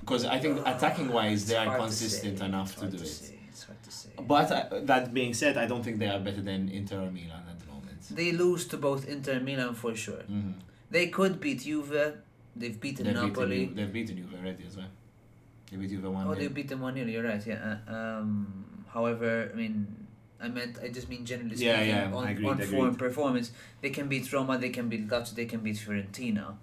because 0.00 0.24
I 0.24 0.38
think 0.38 0.60
attacking 0.66 1.08
wise 1.12 1.46
they 1.46 1.56
are 1.56 1.66
hard 1.66 1.80
to 1.80 1.86
consistent 1.86 2.40
enough 2.40 2.76
to 2.76 2.86
do 2.86 2.96
it. 2.96 3.06
say, 3.06 3.38
It's 3.50 3.64
hard 3.64 3.82
to 3.82 3.90
say. 3.90 4.10
But 4.26 4.50
uh, 4.50 4.80
that 4.84 5.12
being 5.12 5.34
said, 5.34 5.58
I 5.58 5.66
don't 5.66 5.82
think 5.82 5.98
they 5.98 6.08
are 6.08 6.20
better 6.20 6.40
than 6.40 6.68
Inter 6.70 6.98
or 7.06 7.10
Milan 7.10 7.44
at 7.50 7.58
the 7.60 7.66
moment. 7.66 8.00
They 8.10 8.32
lose 8.32 8.66
to 8.68 8.76
both 8.78 9.06
Inter 9.06 9.32
and 9.32 9.44
Milan 9.44 9.74
for 9.74 9.94
sure. 9.94 10.22
Mm-hmm. 10.30 10.52
They 10.90 11.08
could 11.08 11.40
beat 11.40 11.60
Juve. 11.62 12.14
They've 12.56 12.80
beaten 12.80 13.04
They've 13.06 13.14
Napoli. 13.14 13.58
beaten, 13.60 13.74
they've 13.76 13.92
beaten 13.92 14.16
Juve 14.16 14.34
already 14.40 14.64
as 14.66 14.76
well. 14.76 14.86
They 15.70 15.76
beat 15.76 16.02
one 16.02 16.26
Oh, 16.26 16.34
they 16.34 16.48
beat 16.48 16.68
them 16.68 16.80
one 16.80 16.94
0 16.94 17.06
You're 17.06 17.22
right. 17.24 17.44
Yeah. 17.46 17.76
Uh, 17.88 17.94
um, 17.94 18.84
however, 18.92 19.50
I 19.52 19.56
mean, 19.56 19.86
I 20.40 20.48
meant 20.48 20.78
I 20.82 20.88
just 20.88 21.08
mean 21.08 21.24
generally 21.24 21.54
speaking 21.56 21.74
Yeah, 21.74 22.08
yeah, 22.08 22.12
on, 22.12 22.26
agreed, 22.28 22.46
on 22.48 22.60
agreed. 22.60 22.70
form 22.70 22.94
performance. 22.96 23.52
They 23.80 23.90
can 23.90 24.08
beat 24.08 24.32
Roma. 24.32 24.58
They 24.58 24.70
can 24.70 24.88
beat 24.88 25.08
Lazio. 25.08 25.34
They 25.34 25.46
can 25.46 25.60
beat 25.60 25.76
Fiorentina. 25.76 26.54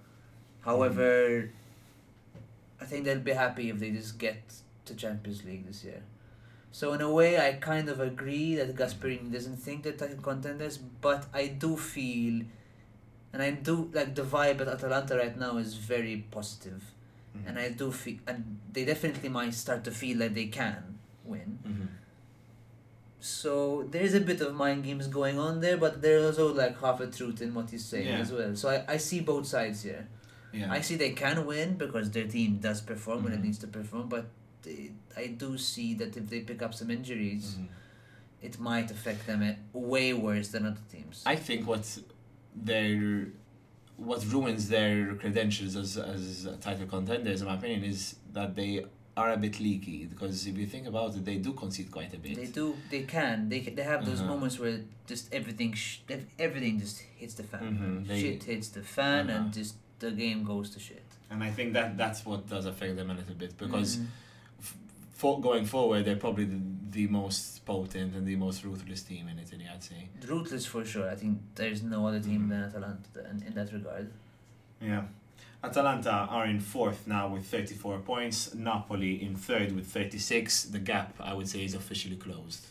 However, 0.62 1.10
Mm-hmm. 1.50 1.54
I 2.80 2.86
think 2.86 3.06
they'll 3.06 3.20
be 3.20 3.32
happy 3.34 3.70
if 3.70 3.80
they 3.80 3.90
just 3.92 4.20
get 4.20 4.38
to 4.86 4.94
Champions 4.94 5.44
League 5.44 5.66
this 5.66 5.84
year. 5.84 6.04
So 6.72 6.94
in 6.94 7.02
a 7.02 7.10
way, 7.12 7.40
I 7.40 7.54
kind 7.54 7.90
of 7.90 8.00
agree 8.00 8.54
that 8.56 8.76
Gasperini 8.76 9.32
doesn't 9.32 9.58
think 9.58 9.82
they're 9.84 9.94
title 9.94 10.22
contenders, 10.22 10.78
but 10.78 11.26
I 11.34 11.48
do 11.48 11.76
feel, 11.76 12.44
and 13.34 13.42
I 13.42 13.50
do 13.52 13.90
like 13.94 14.14
the 14.14 14.22
vibe 14.22 14.62
at 14.62 14.68
Atalanta 14.68 15.18
right 15.18 15.36
now 15.36 15.58
is 15.58 15.74
very 15.74 16.18
positive 16.30 16.84
Mhm. 17.38 17.48
and 17.50 17.60
I 17.60 17.70
do 17.70 17.92
feel, 17.92 18.18
and 18.28 18.60
they 18.74 18.86
definitely 18.86 19.30
might 19.30 19.54
start 19.54 19.84
to 19.86 19.92
feel 19.92 20.18
that 20.20 20.34
they 20.36 20.48
can 20.48 20.98
win. 21.26 21.60
Mhm. 21.66 21.88
So 23.20 23.88
there's 23.92 24.14
a 24.14 24.22
bit 24.22 24.42
of 24.42 24.54
mind 24.56 24.84
games 24.84 25.08
going 25.08 25.40
on 25.40 25.60
there, 25.60 25.78
but 25.78 26.02
there's 26.02 26.24
also 26.40 26.54
like 26.54 26.80
half 26.80 27.00
a 27.00 27.08
truth 27.08 27.42
in 27.42 27.54
what 27.54 27.70
he's 27.70 27.84
saying 27.86 28.08
Yeah. 28.08 28.20
as 28.20 28.32
well. 28.32 28.56
So 28.56 28.70
I, 28.70 28.86
I 28.94 28.98
see 28.98 29.22
both 29.22 29.48
sides 29.48 29.84
here. 29.84 30.08
Yeah. 30.54 30.72
I 30.72 30.82
see 30.82 30.96
they 30.96 31.12
can 31.12 31.46
win 31.46 31.78
because 31.78 32.12
their 32.12 32.28
team 32.28 32.58
does 32.58 32.80
perform 32.82 33.24
when 33.24 33.34
it 33.34 33.40
Mhm. 33.40 33.44
needs 33.46 33.58
to 33.60 33.68
perform, 33.68 34.08
but 34.08 34.28
they, 34.64 34.92
I 35.16 35.28
do 35.28 35.58
see 35.58 35.94
that 35.96 36.16
if 36.16 36.30
they 36.30 36.42
pick 36.42 36.62
up 36.62 36.74
some 36.74 36.90
injuries, 36.92 37.56
Mhm. 37.60 37.68
it 38.42 38.60
might 38.60 38.92
affect 38.92 39.26
them 39.28 39.56
way 39.74 40.14
worse 40.14 40.50
than 40.50 40.66
other 40.66 40.80
teams. 40.92 41.24
I 41.26 41.36
think 41.36 41.68
what's 41.68 42.00
their 42.56 43.28
what 43.98 44.24
ruins 44.32 44.70
their 44.70 45.16
credentials 45.16 45.76
as 45.76 45.98
as 45.98 46.48
title 46.62 46.86
contenders, 46.88 47.42
in 47.42 47.48
my 47.48 47.56
opinion, 47.56 47.84
is 47.84 48.16
that 48.34 48.56
they 48.56 48.86
are 49.16 49.32
a 49.34 49.38
bit 49.38 49.60
leaky. 49.60 50.06
Because 50.06 50.46
if 50.46 50.56
you 50.58 50.68
think 50.68 50.86
about 50.88 51.16
it, 51.16 51.26
they 51.26 51.38
do 51.38 51.54
concede 51.54 51.90
quite 51.92 52.14
a 52.14 52.18
bit. 52.18 52.36
They 52.36 52.46
do. 52.46 52.76
They 52.92 53.04
can. 53.04 53.50
They 53.50 53.60
they 53.62 53.84
have 53.84 54.06
those 54.06 54.22
Uh-huh. 54.22 54.30
moments 54.34 54.60
where 54.60 54.80
just 55.08 55.34
everything 55.34 55.74
sh- 55.74 56.00
everything 56.38 56.80
just 56.80 57.00
hits 57.22 57.34
the 57.34 57.44
fan. 57.44 57.62
Mhm, 57.78 58.08
they- 58.08 58.22
Shit 58.22 58.44
hits 58.44 58.70
the 58.70 58.84
fan, 58.84 59.30
Uh-huh. 59.30 59.38
and 59.46 59.54
just 59.54 59.76
the 60.00 60.12
game 60.12 60.44
goes 60.44 60.70
to 60.74 60.80
shit. 60.80 61.04
And 61.32 61.44
I 61.44 61.52
think 61.52 61.74
that 61.74 61.98
that's 61.98 62.24
what 62.26 62.48
does 62.48 62.66
affect 62.68 62.96
them 62.96 63.10
a 63.10 63.16
little 63.16 63.36
bit 63.44 63.58
because 63.58 63.98
Mhm. 63.98 64.06
For 65.18 65.42
going 65.42 65.66
forward, 65.66 66.06
they're 66.06 66.16
probably 66.28 66.46
the, 66.46 66.62
the 66.92 67.08
most 67.08 67.66
potent 67.66 68.14
and 68.16 68.26
the 68.26 68.36
most 68.36 68.64
ruthless 68.64 69.02
team 69.02 69.28
in 69.28 69.38
Italy. 69.40 69.66
I'd 69.74 69.84
say. 69.84 70.10
ruthless 70.28 70.66
for 70.66 70.86
sure. 70.86 71.10
I 71.10 71.16
think 71.16 71.40
there's 71.56 71.82
no 71.84 72.00
other 72.08 72.20
team 72.20 72.42
Mhm. 72.46 72.50
than 72.50 72.64
Atalanta 72.70 73.30
in, 73.32 73.44
in 73.48 73.54
that 73.56 73.70
regard. 73.74 74.08
Yeah. 74.82 75.04
Atalanta 75.64 76.12
are 76.30 76.46
in 76.46 76.60
fourth 76.60 77.08
now 77.08 77.26
with 77.34 77.46
34 77.46 78.00
points. 78.00 78.54
Napoli 78.54 79.14
in 79.24 79.36
third 79.36 79.72
with 79.76 79.88
36. 79.88 80.66
The 80.66 80.80
gap, 80.80 81.16
I 81.20 81.34
would 81.34 81.50
say, 81.50 81.66
is 81.66 81.74
officially 81.74 82.16
closed. 82.16 82.68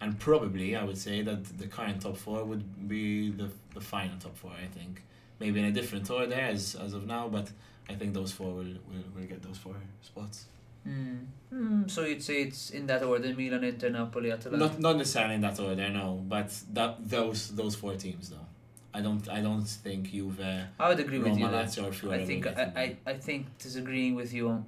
And 0.00 0.18
probably, 0.18 0.74
I 0.74 0.82
would 0.84 0.98
say 0.98 1.22
that 1.22 1.44
the 1.58 1.66
current 1.66 2.00
top 2.02 2.16
four 2.16 2.42
would 2.44 2.88
be 2.88 3.30
the, 3.30 3.48
the 3.74 3.80
final 3.82 4.16
top 4.18 4.34
four, 4.36 4.52
I 4.52 4.66
think. 4.66 5.02
Maybe 5.38 5.60
in 5.60 5.66
a 5.66 5.72
different 5.72 6.08
order 6.10 6.34
as, 6.34 6.74
as 6.74 6.94
of 6.94 7.06
now, 7.06 7.28
but 7.28 7.50
I 7.88 7.94
think 7.94 8.14
those 8.14 8.32
four 8.32 8.50
will, 8.58 8.74
will, 8.88 9.04
will 9.14 9.26
get 9.28 9.42
those 9.42 9.58
four 9.58 9.76
spots. 10.02 10.46
Mm. 10.88 11.26
Mm, 11.52 11.90
so 11.90 12.04
you'd 12.04 12.22
say 12.22 12.42
it's 12.42 12.70
in 12.70 12.86
that 12.86 13.02
order: 13.02 13.34
Milan, 13.34 13.62
Inter, 13.64 13.90
Napoli, 13.90 14.32
Atalanta. 14.32 14.64
Not 14.64 14.80
not 14.80 14.96
necessarily 14.96 15.34
in 15.34 15.42
that 15.42 15.58
order, 15.60 15.88
no, 15.90 16.22
but 16.26 16.48
that 16.72 16.96
those 17.08 17.48
those 17.54 17.74
four 17.74 17.94
teams 17.96 18.30
though. 18.30 18.46
I 18.94 19.00
don't 19.00 19.26
I 19.28 19.40
don't 19.40 19.64
think 19.64 20.10
Juve, 20.10 20.40
I 20.78 20.88
would 20.88 21.00
agree 21.00 21.18
with 21.18 21.36
you. 21.38 21.48
there. 21.48 21.64
Lazio, 21.64 22.12
I 22.12 22.24
think 22.24 22.44
will 22.44 22.54
I, 22.58 22.62
I, 22.84 22.96
I 23.12 23.14
think 23.14 23.46
disagreeing 23.58 24.14
with 24.14 24.32
you 24.32 24.48
on. 24.48 24.66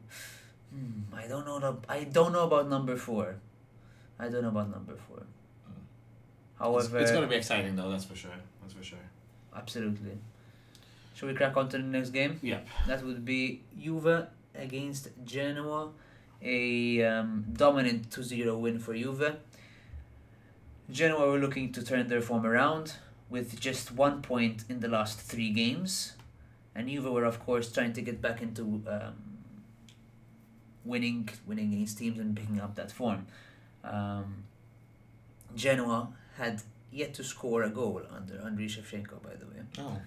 Hmm, 0.72 1.14
I 1.14 1.26
don't 1.26 1.46
know. 1.46 1.58
The, 1.58 1.76
I 1.88 2.04
don't 2.04 2.32
know 2.32 2.44
about 2.44 2.68
number 2.68 2.96
four. 2.96 3.36
I 4.18 4.28
don't 4.28 4.42
know 4.42 4.48
about 4.48 4.70
number 4.70 4.96
four. 4.96 5.18
Mm. 5.18 5.24
It's- 5.24 6.58
However, 6.58 6.98
it's, 6.98 7.12
gonna 7.12 7.26
be 7.26 7.36
exciting 7.36 7.76
though. 7.76 7.90
That's 7.90 8.04
for 8.04 8.16
sure. 8.16 8.38
That's 8.60 8.74
for 8.74 8.82
sure. 8.82 8.98
absolutely. 9.56 10.18
Shall 11.14 11.28
we 11.28 11.34
crack 11.34 11.56
on 11.56 11.68
to 11.70 11.76
the 11.78 11.82
next 11.84 12.10
game? 12.10 12.40
Yep. 12.42 12.66
That 12.88 13.04
would 13.04 13.24
be 13.24 13.62
Juve 13.80 14.26
against 14.54 15.08
Genoa, 15.24 15.90
a 16.44 17.02
um, 17.02 17.46
dominant 17.52 18.10
2-0 18.10 18.58
win 18.60 18.78
for 18.78 18.94
Juve. 18.94 19.36
Genoa 20.90 21.30
were 21.30 21.38
looking 21.38 21.72
to 21.72 21.82
turn 21.82 22.08
their 22.08 22.20
form 22.20 22.44
around 22.44 22.94
with 23.30 23.58
just 23.58 23.90
one 23.90 24.20
point 24.20 24.64
in 24.68 24.80
the 24.80 24.88
last 24.88 25.18
three 25.18 25.50
games, 25.50 26.12
and 26.74 26.88
Juve 26.88 27.06
were 27.06 27.24
of 27.24 27.40
course 27.40 27.72
trying 27.72 27.94
to 27.94 28.02
get 28.02 28.20
back 28.20 28.42
into 28.42 28.82
um, 28.86 29.14
winning, 30.84 31.28
winning 31.46 31.72
against 31.72 31.98
teams 31.98 32.18
and 32.18 32.36
picking 32.36 32.60
up 32.60 32.74
that 32.74 32.92
form. 32.92 33.26
Um, 33.82 34.44
Genoa 35.56 36.08
had 36.36 36.62
yet 36.90 37.14
to 37.14 37.24
score 37.24 37.62
a 37.62 37.70
goal 37.70 38.02
under 38.14 38.34
Andriy 38.34 38.68
Shevchenko, 38.68 39.22
by 39.22 39.34
the 39.34 39.46
way. 39.46 39.62
Oh. 39.78 40.00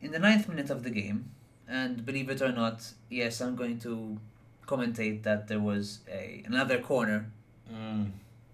In 0.00 0.12
the 0.12 0.18
ninth 0.18 0.48
minute 0.48 0.70
of 0.70 0.84
the 0.84 0.90
game, 0.90 1.32
and 1.66 2.06
believe 2.06 2.30
it 2.30 2.40
or 2.40 2.52
not, 2.52 2.92
yes, 3.10 3.40
I'm 3.40 3.56
going 3.56 3.78
to 3.80 4.18
commentate 4.72 5.22
that 5.28 5.48
there 5.48 5.60
was 5.72 6.00
a 6.20 6.42
another 6.52 6.78
corner 6.92 7.18
Mm. 7.72 8.04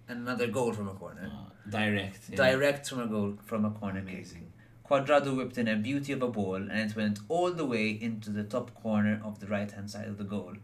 and 0.08 0.16
another 0.26 0.48
goal 0.58 0.72
from 0.78 0.88
a 0.88 0.94
corner. 1.02 1.26
Uh, 1.32 1.70
direct. 1.70 2.20
yeah. 2.30 2.36
Direct 2.44 2.88
from 2.90 3.00
a 3.06 3.06
goal 3.14 3.30
from 3.50 3.64
a 3.64 3.70
corner 3.80 4.00
kick. 4.00 4.14
Amazing. 4.14 4.46
Cuadrado 4.88 5.30
whipped 5.36 5.56
in 5.62 5.68
a 5.74 5.76
beauty 5.76 6.12
of 6.16 6.22
a 6.28 6.28
ball 6.38 6.56
and 6.56 6.78
it 6.90 6.96
went 6.96 7.18
all 7.28 7.50
the 7.60 7.64
way 7.74 7.86
into 8.08 8.30
the 8.38 8.44
top 8.54 8.74
corner 8.82 9.14
of 9.28 9.38
the 9.40 9.46
right 9.56 9.70
hand 9.76 9.88
side 9.94 10.08
of 10.08 10.18
the 10.22 10.28
goal. 10.36 10.54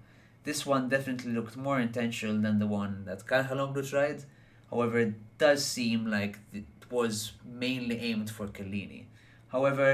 This 0.48 0.66
one 0.66 0.88
definitely 0.88 1.32
looked 1.38 1.56
more 1.68 1.78
intentional 1.80 2.36
than 2.46 2.58
the 2.58 2.66
one 2.66 3.04
that 3.06 3.24
Calhanoglu 3.30 3.88
tried. 3.88 4.24
However, 4.70 4.98
it 5.06 5.14
does 5.38 5.64
seem 5.64 6.06
like 6.16 6.34
it 6.52 6.64
was 6.90 7.32
mainly 7.64 7.96
aimed 8.08 8.30
for 8.36 8.46
Chiellini. 8.48 9.04
However, 9.54 9.88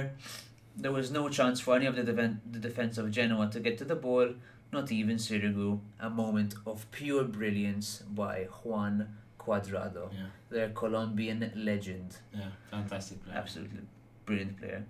there 0.76 0.92
was 0.92 1.10
no 1.10 1.28
chance 1.28 1.60
for 1.60 1.76
any 1.76 1.86
of 1.86 1.94
the, 1.96 2.02
defen- 2.10 2.40
the 2.50 2.58
defense 2.68 2.98
of 2.98 3.10
Genoa 3.10 3.48
to 3.50 3.60
get 3.60 3.78
to 3.78 3.84
the 3.84 3.96
ball, 4.06 4.28
not 4.72 4.90
even 4.92 5.16
Sirigu. 5.16 5.80
A 6.00 6.10
moment 6.10 6.54
of 6.66 6.90
pure 6.90 7.24
brilliance 7.24 8.02
by 8.10 8.44
Juan 8.64 9.08
Cuadrado, 9.38 10.10
Yeah. 10.12 10.26
their 10.50 10.68
Colombian 10.70 11.52
legend. 11.54 12.16
Yeah. 12.34 12.48
Fantastic 12.70 13.24
player. 13.24 13.36
Absolutely 13.38 13.80
brilliant 14.24 14.58
player. 14.58 14.84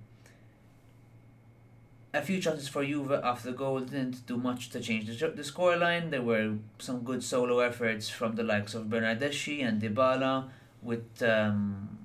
A 2.14 2.22
few 2.22 2.41
chances 2.41 2.66
for 2.68 2.83
Juve 2.85 3.12
after 3.12 3.51
the 3.51 3.57
goal 3.57 3.81
didn't 3.81 4.27
do 4.27 4.39
much 4.39 4.70
to 4.70 4.81
change 4.81 5.07
the, 5.07 5.29
the 5.29 5.43
scoreline. 5.43 6.11
There 6.11 6.22
were 6.22 6.55
some 6.79 7.01
good 7.03 7.22
solo 7.22 7.59
efforts 7.61 8.09
from 8.09 8.37
the 8.37 8.43
likes 8.43 8.74
of 8.74 8.87
Bernardeschi 8.87 9.62
and 9.62 9.83
Dybala, 9.83 10.49
with 10.83 11.22
um, 11.22 11.99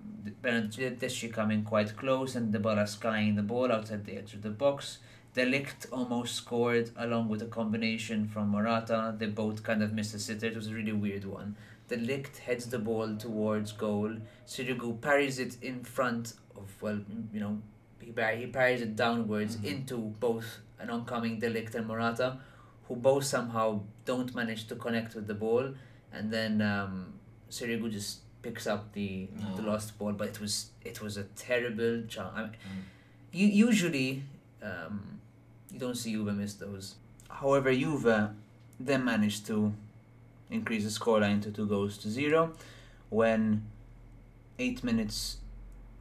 Bernardeschi 0.44 1.32
coming 1.32 1.64
quite 1.64 1.96
close 1.96 2.36
and 2.36 2.54
Dybala 2.54 2.90
skying 2.90 3.36
the 3.36 3.44
ball 3.44 3.72
outside 3.72 4.04
the 4.06 4.18
edge 4.18 4.34
of 4.34 4.42
the 4.42 4.50
box. 4.50 4.98
De 5.34 5.46
Ligt 5.46 5.88
almost 5.92 6.36
scored 6.36 6.92
along 6.98 7.30
with 7.30 7.42
a 7.42 7.46
combination 7.46 8.28
from 8.28 8.50
Morata. 8.50 9.16
They 9.18 9.28
both 9.28 9.64
kind 9.64 9.82
of 9.82 9.94
missed 9.94 10.14
a 10.14 10.20
sitter. 10.20 10.48
It 10.48 10.56
was 10.56 10.68
a 10.68 10.74
really 10.74 10.92
weird 10.92 11.24
one. 11.26 11.56
De 11.88 11.96
Ligt 11.98 12.38
heads 12.40 12.66
the 12.68 12.80
ball 12.80 13.16
towards 13.16 13.72
goal. 13.72 14.12
Sirigu 14.46 15.00
parries 15.00 15.40
it 15.40 15.56
in 15.62 15.84
front 15.84 16.34
of, 16.56 16.70
well, 16.82 17.00
you 17.34 17.40
know, 17.40 17.62
he, 18.02 18.12
par- 18.12 18.36
he 18.36 18.48
parries 18.48 18.82
it 18.82 18.96
downwards 18.96 19.56
Mhm. 19.58 19.66
into 19.66 19.98
both 20.20 20.60
an 20.80 20.90
oncoming 20.90 21.40
De 21.40 21.50
Ligt 21.50 21.76
and 21.76 21.88
Morata, 21.88 22.40
who 22.88 22.96
both 22.98 23.24
somehow 23.24 23.82
don't 24.04 24.36
manage 24.36 24.68
to 24.68 24.76
connect 24.76 25.16
with 25.16 25.28
the 25.28 25.34
ball. 25.34 25.74
And 26.12 26.30
then 26.32 26.62
um, 26.62 27.14
Sirigu 27.50 27.90
just 27.90 28.20
picks 28.42 28.66
up 28.68 28.92
the 28.94 29.30
the 29.56 29.62
lost 29.62 29.98
ball, 29.98 30.12
but 30.14 30.28
it 30.28 30.42
was 30.42 30.72
it 30.84 31.00
was 31.02 31.16
a 31.16 31.24
terrible 31.36 32.04
chance. 32.08 32.34
I 32.36 32.42
mean, 32.42 32.52
Mm. 32.52 32.84
you 33.32 33.48
usually 33.48 34.24
um, 34.62 35.21
you 35.72 35.80
don't 35.80 35.96
see 35.96 36.12
Juve 36.12 36.36
miss 36.36 36.54
those. 36.56 36.96
However, 37.30 37.74
Juve 37.74 38.30
then 38.80 39.06
managed 39.06 39.46
to 39.48 39.74
increase 40.50 40.84
the 40.84 40.90
scoreline 40.90 41.42
to 41.44 41.52
two 41.52 41.66
goals 41.66 41.98
to 42.00 42.10
zero 42.10 42.54
when 43.10 43.64
eight 44.60 44.84
minutes 44.84 45.38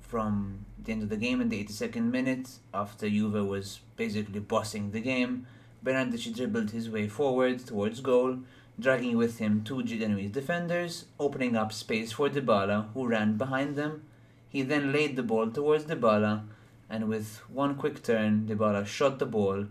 from 0.00 0.64
the 0.82 0.92
end 0.92 1.02
of 1.02 1.08
the 1.08 1.16
game 1.16 1.40
in 1.40 1.48
the 1.48 1.64
82nd 1.64 2.10
minute, 2.10 2.48
after 2.74 3.08
Juve 3.08 3.46
was 3.46 3.80
basically 3.96 4.40
bossing 4.40 4.90
the 4.90 5.00
game, 5.00 5.46
Bernardeschi 5.84 6.34
dribbled 6.34 6.70
his 6.70 6.90
way 6.90 7.08
forward 7.08 7.64
towards 7.66 8.00
goal. 8.00 8.38
dragging 8.78 9.16
with 9.16 9.38
him 9.38 9.62
two 9.62 9.82
Genoese 9.82 10.30
defenders, 10.30 11.04
opening 11.18 11.54
up 11.54 11.70
space 11.70 12.12
for 12.12 12.30
Dybala, 12.30 12.86
who 12.94 13.06
ran 13.06 13.36
behind 13.36 13.76
them. 13.76 14.02
He 14.48 14.62
then 14.62 14.90
laid 14.90 15.16
the 15.16 15.22
ball 15.22 15.50
towards 15.50 15.84
Dybala, 15.84 16.44
and 16.90 17.08
with 17.08 17.38
one 17.48 17.76
quick 17.76 18.02
turn, 18.02 18.46
Dybala 18.48 18.84
shot 18.84 19.20
the 19.20 19.26
ball 19.26 19.66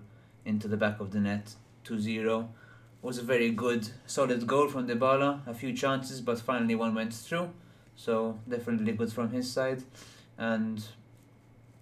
into 0.45 0.69
the 0.69 0.77
back 0.77 1.01
of 1.01 1.11
the 1.11 1.19
net, 1.19 1.53
2-0. 1.85 2.47
Was 3.01 3.17
a 3.17 3.23
very 3.23 3.51
good, 3.51 3.89
solid 4.05 4.47
goal 4.47 4.69
from 4.69 4.87
Dybala. 4.87 5.45
A 5.45 5.53
few 5.53 5.73
chances, 5.73 6.21
but 6.21 6.39
finally 6.39 6.75
one 6.75 6.95
went 6.95 7.13
through. 7.13 7.49
So 7.95 8.39
definitely 8.47 8.93
good 8.93 9.11
from 9.11 9.29
his 9.31 9.51
side, 9.51 9.83
and 10.37 10.81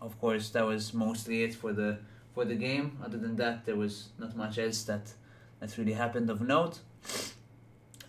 of 0.01 0.19
course 0.19 0.49
that 0.49 0.65
was 0.65 0.91
mostly 0.91 1.43
it 1.43 1.53
for 1.53 1.73
the 1.73 1.99
for 2.33 2.43
the 2.43 2.55
game. 2.55 2.97
Other 3.05 3.19
than 3.19 3.35
that, 3.35 3.65
there 3.65 3.75
was 3.75 4.09
not 4.17 4.35
much 4.35 4.57
else 4.57 4.83
that 4.83 5.13
that 5.59 5.77
really 5.77 5.93
happened 5.93 6.31
of 6.31 6.41
note. 6.41 6.79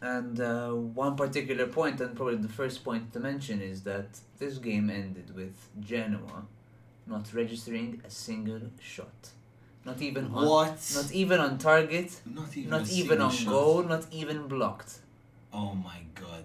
And 0.01 0.41
uh, 0.41 0.71
one 0.71 1.17
particular 1.17 1.67
point, 1.67 2.01
and 2.01 2.17
probably 2.17 2.37
the 2.37 2.49
first 2.49 2.83
point 2.83 3.13
to 3.13 3.21
mention, 3.21 3.61
is 3.61 3.83
that 3.83 4.21
this 4.39 4.57
game 4.57 4.89
ended 4.89 5.35
with 5.35 5.69
Genoa 5.81 6.47
not 7.09 7.33
registering 7.33 8.01
a 8.07 8.11
single 8.11 8.61
shot. 8.81 9.31
Not 9.85 10.03
even 10.03 10.25
on, 10.27 10.47
What? 10.47 10.79
not 10.95 11.13
even 11.13 11.41
on 11.41 11.59
target, 11.59 12.21
Not 12.27 12.57
even. 12.57 12.71
not 12.71 12.91
even 12.91 13.21
on 13.23 13.31
shot. 13.33 13.49
goal, 13.53 13.83
not 13.85 14.05
even 14.11 14.47
blocked. 14.49 14.99
Oh 15.53 15.75
my 15.75 16.01
god. 16.15 16.45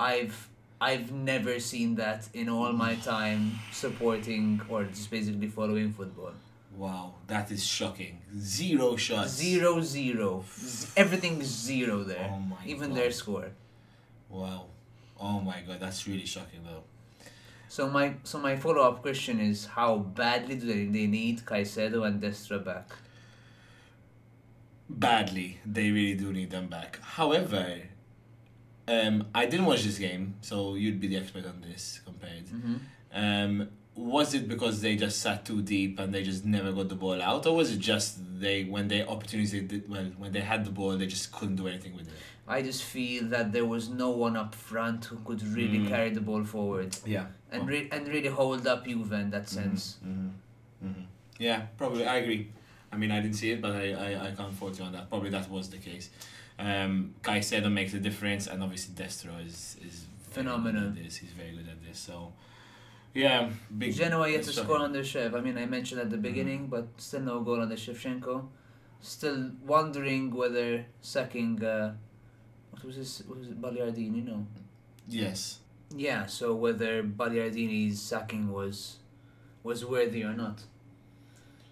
I've 0.00 0.48
I've 0.80 1.12
never 1.12 1.60
seen 1.60 1.94
that 1.96 2.28
in 2.34 2.48
all 2.48 2.72
my 2.72 2.94
time 3.12 3.42
supporting 3.72 4.60
or 4.68 4.84
just 4.84 5.10
basically 5.10 5.46
following 5.48 5.92
football. 5.92 6.32
Wow, 6.76 7.14
that 7.28 7.50
is 7.52 7.62
shocking. 7.64 8.18
Zero 8.38 8.96
shots. 8.96 9.30
Zero 9.32 9.80
zero. 9.82 10.44
Everything's 10.96 11.46
zero 11.46 12.02
there. 12.02 12.28
Oh 12.32 12.38
my 12.40 12.56
even 12.66 12.88
God. 12.88 12.98
their 12.98 13.10
score. 13.12 13.48
Wow. 14.30 14.64
Oh 15.20 15.40
my 15.40 15.60
god, 15.66 15.78
that's 15.78 16.08
really 16.08 16.24
shocking 16.26 16.60
though. 16.64 16.82
So 17.72 17.88
my 17.88 18.16
so 18.22 18.38
my 18.38 18.54
follow 18.56 18.82
up 18.82 19.00
question 19.00 19.40
is 19.40 19.64
how 19.64 19.96
badly 19.96 20.56
do 20.56 20.66
they, 20.66 20.84
they 20.84 21.06
need 21.06 21.46
Caicedo 21.46 22.06
and 22.06 22.20
Destro 22.22 22.62
back? 22.62 22.86
Badly, 24.90 25.58
they 25.64 25.90
really 25.90 26.14
do 26.14 26.34
need 26.34 26.50
them 26.50 26.66
back. 26.68 26.98
However, 27.00 27.78
um, 28.86 29.26
I 29.34 29.46
didn't 29.46 29.64
watch 29.64 29.84
this 29.84 29.96
game, 29.96 30.34
so 30.42 30.74
you'd 30.74 31.00
be 31.00 31.06
the 31.06 31.16
expert 31.16 31.46
on 31.46 31.62
this 31.62 32.02
compared. 32.04 32.44
Mm-hmm. 32.44 32.76
Um, 33.14 33.68
was 33.94 34.34
it 34.34 34.48
because 34.48 34.82
they 34.82 34.94
just 34.96 35.22
sat 35.22 35.46
too 35.46 35.62
deep 35.62 35.98
and 35.98 36.12
they 36.12 36.22
just 36.22 36.44
never 36.44 36.72
got 36.72 36.90
the 36.90 36.94
ball 36.94 37.22
out, 37.22 37.46
or 37.46 37.56
was 37.56 37.72
it 37.72 37.78
just 37.78 38.18
they 38.38 38.64
when 38.64 38.88
they 38.88 39.02
opportunity 39.02 39.62
did 39.62 39.88
well 39.88 40.10
when 40.18 40.30
they 40.32 40.40
had 40.40 40.66
the 40.66 40.70
ball 40.70 40.98
they 40.98 41.06
just 41.06 41.32
couldn't 41.32 41.56
do 41.56 41.68
anything 41.68 41.96
with 41.96 42.08
it? 42.08 42.14
I 42.48 42.60
just 42.62 42.82
feel 42.82 43.24
that 43.28 43.52
there 43.52 43.64
was 43.64 43.88
no 43.88 44.10
one 44.10 44.36
up 44.36 44.54
front 44.54 45.04
who 45.06 45.16
could 45.24 45.42
really 45.42 45.78
Mm. 45.78 45.88
carry 45.88 46.10
the 46.10 46.20
ball 46.20 46.44
forward 46.44 46.96
Yeah. 47.06 47.26
and 47.52 47.68
re- 47.68 47.88
and 47.92 48.08
really 48.08 48.28
hold 48.28 48.66
up 48.66 48.84
Juve 48.86 49.12
in 49.12 49.30
that 49.30 49.48
sense. 49.48 49.98
Mm-hmm. 50.04 50.28
Mm-hmm. 50.86 51.02
Yeah, 51.38 51.66
probably. 51.78 52.04
I 52.06 52.16
agree. 52.16 52.48
I 52.92 52.96
mean, 52.96 53.10
I 53.10 53.20
didn't 53.20 53.36
see 53.36 53.52
it, 53.52 53.60
but 53.62 53.72
I, 53.72 53.92
I, 53.92 54.08
I 54.28 54.30
can't 54.32 54.52
fault 54.54 54.78
you 54.78 54.84
on 54.84 54.92
that. 54.92 55.08
Probably 55.08 55.30
that 55.30 55.48
was 55.50 55.70
the 55.70 55.78
case. 55.78 56.10
Um, 56.58 57.14
Caicedo 57.22 57.70
makes 57.72 57.94
a 57.94 57.98
difference, 58.00 58.46
and 58.48 58.62
obviously 58.62 58.94
Destro 58.94 59.34
is 59.46 59.76
is 59.86 60.06
Phenomenal. 60.30 60.88
At 60.88 60.94
this. 60.96 61.16
He's 61.16 61.30
very 61.32 61.52
good 61.52 61.68
at 61.68 61.80
this. 61.86 61.98
So, 61.98 62.32
yeah, 63.14 63.50
big. 63.78 63.94
Genoa 63.94 64.28
yet 64.28 64.42
to 64.44 64.52
score 64.52 64.86
the 64.88 65.00
Shev. 65.00 65.34
I 65.34 65.40
mean, 65.40 65.56
I 65.58 65.66
mentioned 65.66 66.00
at 66.00 66.10
the 66.10 66.16
Mm-hmm. 66.16 66.22
beginning, 66.30 66.66
but 66.68 66.86
still 66.96 67.20
no 67.20 67.40
goal 67.40 67.60
under 67.60 67.76
Shevchenko. 67.76 68.48
Still 69.00 69.52
wondering 69.64 70.34
whether 70.34 70.86
sacking. 71.00 71.62
Uh, 71.64 71.94
was 72.84 72.96
this? 72.96 73.22
Was 73.28 73.48
it? 73.48 73.60
Ballardini? 73.60 74.24
No. 74.24 74.46
Yes. 75.08 75.58
Yeah. 75.94 76.26
So 76.26 76.54
whether 76.54 77.02
Ballardini's 77.02 78.00
sacking 78.00 78.50
was 78.52 78.98
was 79.62 79.84
worthy 79.84 80.24
or 80.24 80.34
not. 80.34 80.62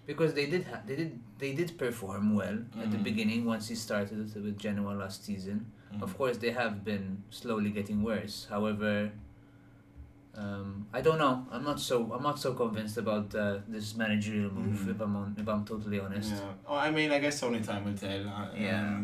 Because 0.07 0.33
they 0.33 0.47
did 0.47 0.65
ha- 0.65 0.81
they 0.85 0.95
did 0.95 1.19
they 1.37 1.53
did 1.53 1.77
perform 1.77 2.35
well 2.35 2.57
at 2.81 2.91
the 2.91 2.97
Mhm. 2.97 3.03
beginning 3.03 3.45
once 3.45 3.67
he 3.69 3.75
started 3.75 4.17
with- 4.35 4.57
Genoa 4.57 4.93
last 4.93 5.25
season. 5.25 5.65
Mhm. 5.93 6.01
Of 6.03 6.17
course, 6.17 6.37
they 6.37 6.51
have 6.51 6.83
been 6.83 7.23
slowly 7.29 7.71
getting 7.71 8.03
worse. 8.03 8.47
However, 8.49 9.11
um, 10.35 10.87
I 10.93 11.01
don't 11.01 11.17
know. 11.17 11.45
I'm 11.51 11.63
not 11.63 11.79
so 11.79 12.11
I'm 12.13 12.23
not 12.23 12.39
so 12.39 12.53
convinced 12.53 12.97
about 12.97 13.33
uh, 13.35 13.59
this 13.67 13.95
managerial 13.95 14.51
move. 14.53 14.79
Mhm. 14.79 14.91
If 14.91 15.01
I'm 15.01 15.15
on, 15.15 15.35
if 15.37 15.47
I'm 15.47 15.65
totally 15.65 15.99
honest. 15.99 16.31
Yeah. 16.31 16.53
Oh, 16.67 16.75
I 16.75 16.89
mean, 16.91 17.11
I 17.11 17.19
guess 17.19 17.41
only 17.43 17.61
time 17.61 17.85
will 17.85 17.97
tell. 17.97 18.27
Uh, 18.27 18.49
Yeah. 18.55 19.01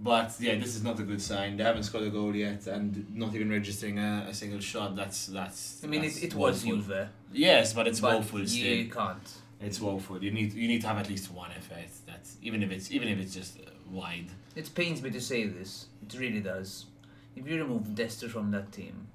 But 0.00 0.34
yeah, 0.38 0.54
this 0.54 0.76
is 0.76 0.82
not 0.84 1.00
a 1.00 1.02
good 1.02 1.20
sign. 1.20 1.56
They 1.56 1.64
haven't 1.64 1.82
scored 1.82 2.04
a 2.04 2.10
goal 2.10 2.34
yet, 2.34 2.66
and 2.68 3.06
not 3.14 3.34
even 3.34 3.50
registering 3.50 3.98
a, 3.98 4.26
a 4.28 4.34
single 4.34 4.60
shot. 4.60 4.94
That's 4.94 5.26
that's. 5.26 5.80
I 5.82 5.88
mean, 5.88 6.02
that's 6.02 6.18
it, 6.18 6.26
it 6.26 6.34
was. 6.34 6.62
Juve, 6.62 7.08
Yes, 7.32 7.72
but 7.72 7.88
it's 7.88 8.00
but 8.00 8.14
woeful 8.14 8.46
still. 8.46 8.66
you 8.76 8.88
can't. 8.90 9.28
It's 9.60 9.80
woeful. 9.80 10.22
You 10.22 10.30
need 10.30 10.52
you 10.52 10.68
need 10.68 10.82
to 10.82 10.86
have 10.88 10.98
at 10.98 11.08
least 11.08 11.32
one 11.32 11.50
effort. 11.50 11.90
That's 12.06 12.36
even 12.42 12.62
if 12.62 12.70
it's 12.70 12.92
even 12.92 13.08
if 13.08 13.18
it's 13.18 13.34
just 13.34 13.58
uh, 13.58 13.70
wide. 13.90 14.28
It 14.54 14.72
pains 14.74 15.02
me 15.02 15.10
to 15.10 15.20
say 15.20 15.46
this. 15.48 15.86
It 16.02 16.16
really 16.18 16.40
does. 16.40 16.86
If 17.34 17.48
you 17.48 17.56
remove 17.58 17.82
Destro 17.88 18.28
from 18.30 18.52
that 18.52 18.70
team, 18.70 19.08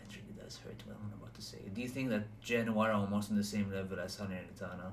it 0.00 0.16
really 0.16 0.42
does 0.42 0.56
hurt 0.58 0.82
what 0.86 0.96
I'm 0.96 1.12
about 1.20 1.34
to 1.34 1.42
say. 1.42 1.58
Do 1.74 1.82
you 1.82 1.88
think 1.88 2.08
that 2.08 2.24
Genoa 2.40 2.86
are 2.88 2.92
almost 2.92 3.30
on 3.30 3.36
the 3.36 3.44
same 3.44 3.70
level 3.70 4.00
as 4.00 4.16
Salernitana? 4.16 4.92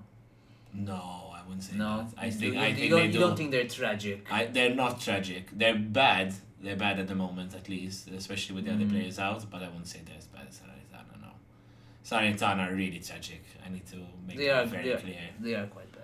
No, 0.76 1.32
I 1.34 1.42
wouldn't 1.46 1.64
say 1.64 1.76
No, 1.78 1.98
that. 1.98 2.22
I 2.22 2.26
you, 2.28 2.32
think 2.32 2.54
you, 2.54 2.60
I 2.60 2.68
you 2.68 2.76
think 2.76 2.90
don't, 2.92 3.00
they 3.00 3.06
you 3.08 3.12
do. 3.14 3.20
don't 3.20 3.38
think 3.38 3.52
they're 3.52 3.68
tragic. 3.68 4.28
I, 4.32 4.46
they're 4.46 4.76
not 4.76 5.00
tragic. 5.00 5.50
They're 5.54 5.76
bad. 5.78 6.34
They're 6.62 6.76
bad 6.76 7.00
at 7.00 7.08
the 7.08 7.16
moment, 7.16 7.54
at 7.56 7.70
least, 7.70 8.08
especially 8.10 8.56
with 8.56 8.66
the 8.66 8.72
other 8.74 8.86
Mm. 8.86 8.90
players 8.92 9.20
out. 9.20 9.50
But 9.50 9.62
I 9.64 9.68
wouldn't 9.68 9.88
say 9.88 10.02
they're 10.06 10.18
as 10.18 10.26
bad 10.28 10.48
as 10.50 10.56
Salernitana. 10.60 11.22
No, 11.22 11.28
Salernitana 12.04 12.72
are 12.72 12.76
really 12.76 13.00
tragic. 13.00 13.44
I 13.66 13.70
need 13.70 13.86
to 13.88 13.98
make 14.28 14.38
They 14.38 14.48
that 14.48 14.64
are- 14.64 14.66
very 14.68 14.84
they 14.84 14.94
are- 14.94 15.00
clear. 15.00 15.20
They 15.40 15.54
are 15.56 15.68
quite 15.68 15.92
bad. 15.92 16.02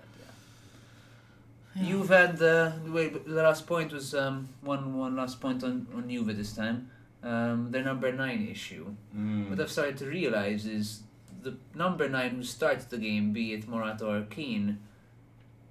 Yeah. 1.74 1.82
You've 1.88 2.08
had 2.08 2.40
uh, 2.42 2.72
wait, 2.86 3.26
the 3.26 3.42
last 3.42 3.66
point 3.66 3.92
was 3.92 4.14
um, 4.14 4.48
one 4.60 4.96
one 4.96 5.16
last 5.16 5.40
point 5.40 5.64
on 5.64 5.86
on 5.94 6.08
Juve 6.08 6.36
this 6.36 6.52
time. 6.54 6.90
Um, 7.22 7.70
their 7.70 7.84
number 7.84 8.10
nine 8.12 8.48
issue. 8.50 8.94
Mm. 9.16 9.48
What 9.50 9.60
I've 9.60 9.70
started 9.70 9.96
to 9.98 10.06
realize 10.06 10.66
is 10.66 11.02
the 11.42 11.56
number 11.74 12.08
nine 12.08 12.30
who 12.36 12.44
starts 12.44 12.84
the 12.86 12.98
game, 12.98 13.32
be 13.32 13.52
it 13.52 13.68
Morata 13.68 14.06
or 14.06 14.22
Kean, 14.22 14.78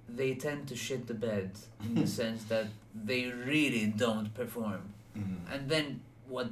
they 0.08 0.34
tend 0.34 0.68
to 0.68 0.76
shit 0.76 1.06
the 1.06 1.14
bed 1.14 1.52
in 1.82 1.94
the 1.94 2.06
sense 2.20 2.44
that 2.44 2.66
they 2.94 3.26
really 3.26 3.86
don't 3.86 4.32
perform. 4.34 4.92
Mhm. 5.16 5.38
And 5.52 5.68
then 5.68 6.00
what 6.28 6.50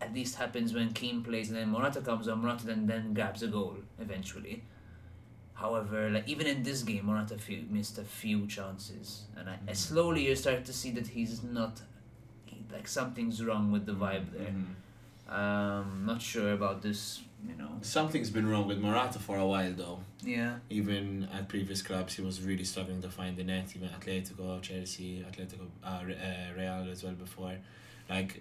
at 0.00 0.12
least 0.12 0.34
happens 0.36 0.72
when 0.74 0.92
Kean 0.92 1.22
plays 1.22 1.48
and 1.50 1.56
then 1.58 1.68
Morata 1.68 2.00
comes 2.00 2.26
on, 2.28 2.40
Morata 2.40 2.66
then, 2.66 2.86
then 2.86 3.14
grabs 3.14 3.42
a 3.42 3.46
goal 3.48 3.76
eventually. 4.00 4.64
However, 5.54 6.10
like 6.10 6.28
even 6.28 6.46
in 6.48 6.62
this 6.64 6.82
game, 6.82 7.06
Morata 7.06 7.38
few, 7.38 7.64
missed 7.70 7.98
a 7.98 8.02
few 8.04 8.46
chances, 8.48 9.24
and 9.36 9.48
I, 9.48 9.58
I 9.68 9.74
slowly 9.74 10.26
you 10.26 10.34
start 10.34 10.64
to 10.64 10.72
see 10.72 10.90
that 10.92 11.06
he's 11.08 11.42
not 11.44 11.82
he, 12.46 12.64
like 12.72 12.88
something's 12.88 13.44
wrong 13.44 13.70
with 13.70 13.86
the 13.86 13.92
vibe 13.92 14.32
there. 14.32 14.52
Mhm. 14.52 14.74
Um, 15.32 16.04
not 16.04 16.20
sure 16.20 16.52
about 16.52 16.82
this, 16.82 17.20
you 17.48 17.54
know. 17.56 17.70
Something's 17.82 18.30
been 18.30 18.48
wrong 18.48 18.66
with 18.68 18.78
Morata 18.78 19.18
for 19.18 19.36
a 19.36 19.46
while, 19.46 19.72
though. 19.72 20.00
Yeah, 20.24 20.56
Even 20.70 21.28
at 21.34 21.48
previous 21.48 21.82
clubs, 21.82 22.14
he 22.14 22.22
was 22.22 22.40
really 22.42 22.64
struggling 22.64 23.02
to 23.02 23.08
find 23.10 23.36
the 23.36 23.44
net. 23.44 23.66
Even 23.74 23.88
Atletico, 23.88 24.60
Chelsea, 24.62 25.24
Atletico, 25.28 25.66
uh, 25.84 25.88
uh, 25.88 26.56
Real 26.56 26.88
as 26.90 27.02
well 27.02 27.14
before. 27.14 27.56
Like, 28.08 28.40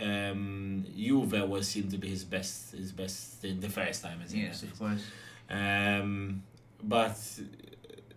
uh, 0.00 0.02
um, 0.04 0.86
Juve 0.96 1.48
was 1.48 1.68
seemed 1.68 1.90
to 1.90 1.98
be 1.98 2.08
his 2.08 2.24
best, 2.24 2.72
his 2.72 2.92
best 2.92 3.44
in 3.44 3.60
the 3.60 3.68
first 3.68 4.02
time. 4.02 4.20
As 4.24 4.34
yes, 4.34 4.62
of 4.62 4.78
course. 4.78 5.04
Um, 5.50 6.42
but 6.82 7.16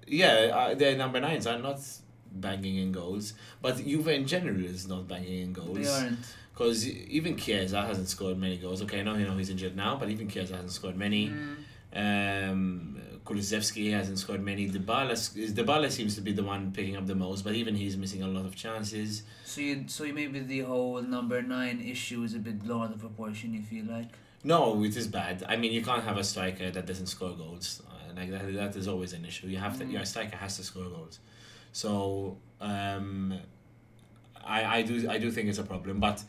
yeah, 0.08 0.52
uh, 0.54 0.74
their 0.76 0.96
number 0.98 1.20
nines 1.20 1.48
are 1.48 1.58
not 1.60 1.80
banging 2.32 2.78
in 2.78 2.92
goals. 2.92 3.34
But 3.62 3.78
Juve 3.84 4.08
in 4.10 4.26
general 4.28 4.64
is 4.64 4.88
not 4.88 5.08
banging 5.08 5.42
in 5.42 5.54
They 5.54 5.60
goals. 5.62 5.90
aren't. 5.90 6.20
Because 6.54 6.88
even 6.88 7.38
Chiesa 7.38 7.82
hasn't 7.82 8.10
scored 8.10 8.38
many 8.38 8.58
goals. 8.58 8.82
Okay, 8.84 9.00
I 9.00 9.04
know 9.04 9.16
you 9.16 9.26
know 9.26 9.38
he's 9.38 9.50
injured 9.50 9.76
now, 9.76 9.96
but 9.96 10.10
even 10.10 10.28
Chiesa 10.28 10.54
hasn't 10.54 10.72
scored 10.72 10.98
many. 10.98 11.30
Mm. 11.30 11.56
Um, 11.94 13.02
Kulusevski 13.26 13.92
hasn't 13.92 14.20
scored 14.20 14.42
many. 14.42 14.70
Dybala, 14.70 15.14
Dybala 15.54 15.92
seems 15.92 16.16
to 16.16 16.22
be 16.22 16.32
the 16.32 16.44
one 16.44 16.72
picking 16.72 16.96
up 16.98 17.06
the 17.06 17.16
most, 17.16 17.44
but 17.44 17.54
even 17.54 17.76
he's 17.76 17.98
missing 17.98 18.24
a 18.24 18.28
lot 18.28 18.46
of 18.46 18.56
chances. 18.56 19.24
So 19.46 19.62
you, 19.62 19.86
so 19.88 20.04
you 20.04 20.14
maybe 20.14 20.40
the 20.40 20.62
whole 20.62 21.02
number 21.02 21.42
nine 21.42 21.82
issue 21.82 22.24
is 22.24 22.34
a 22.34 22.40
bit 22.40 22.64
blown 22.64 22.84
out 22.84 22.94
of 22.94 23.00
proportion. 23.00 23.56
If 23.56 23.72
you 23.72 23.84
feel 23.84 23.94
like. 23.94 24.08
No, 24.44 24.84
it 24.84 24.98
is 24.98 25.08
bad. 25.08 25.44
I 25.48 25.56
mean, 25.56 25.72
you 25.72 25.84
can't 25.84 26.04
have 26.04 26.18
a 26.18 26.24
striker 26.24 26.72
that 26.72 26.86
doesn't 26.88 27.08
score 27.08 27.32
goals. 27.32 27.84
Uh, 27.88 28.16
like 28.16 28.32
that, 28.32 28.54
that 28.54 28.76
is 28.76 28.88
always 28.88 29.14
an 29.14 29.24
issue. 29.24 29.48
You 29.48 29.58
have 29.58 29.78
to. 29.78 29.86
Mm. 29.86 29.94
Your 29.94 30.06
striker 30.06 30.36
has 30.38 30.58
to 30.58 30.64
score 30.64 30.90
goals. 30.90 31.20
So, 31.74 32.38
um, 32.60 33.40
I 34.44 34.78
I 34.78 34.82
do 34.82 35.10
I 35.10 35.18
do 35.18 35.32
think 35.32 35.50
it's 35.50 35.60
a 35.60 35.64
problem, 35.64 36.00
but 36.00 36.24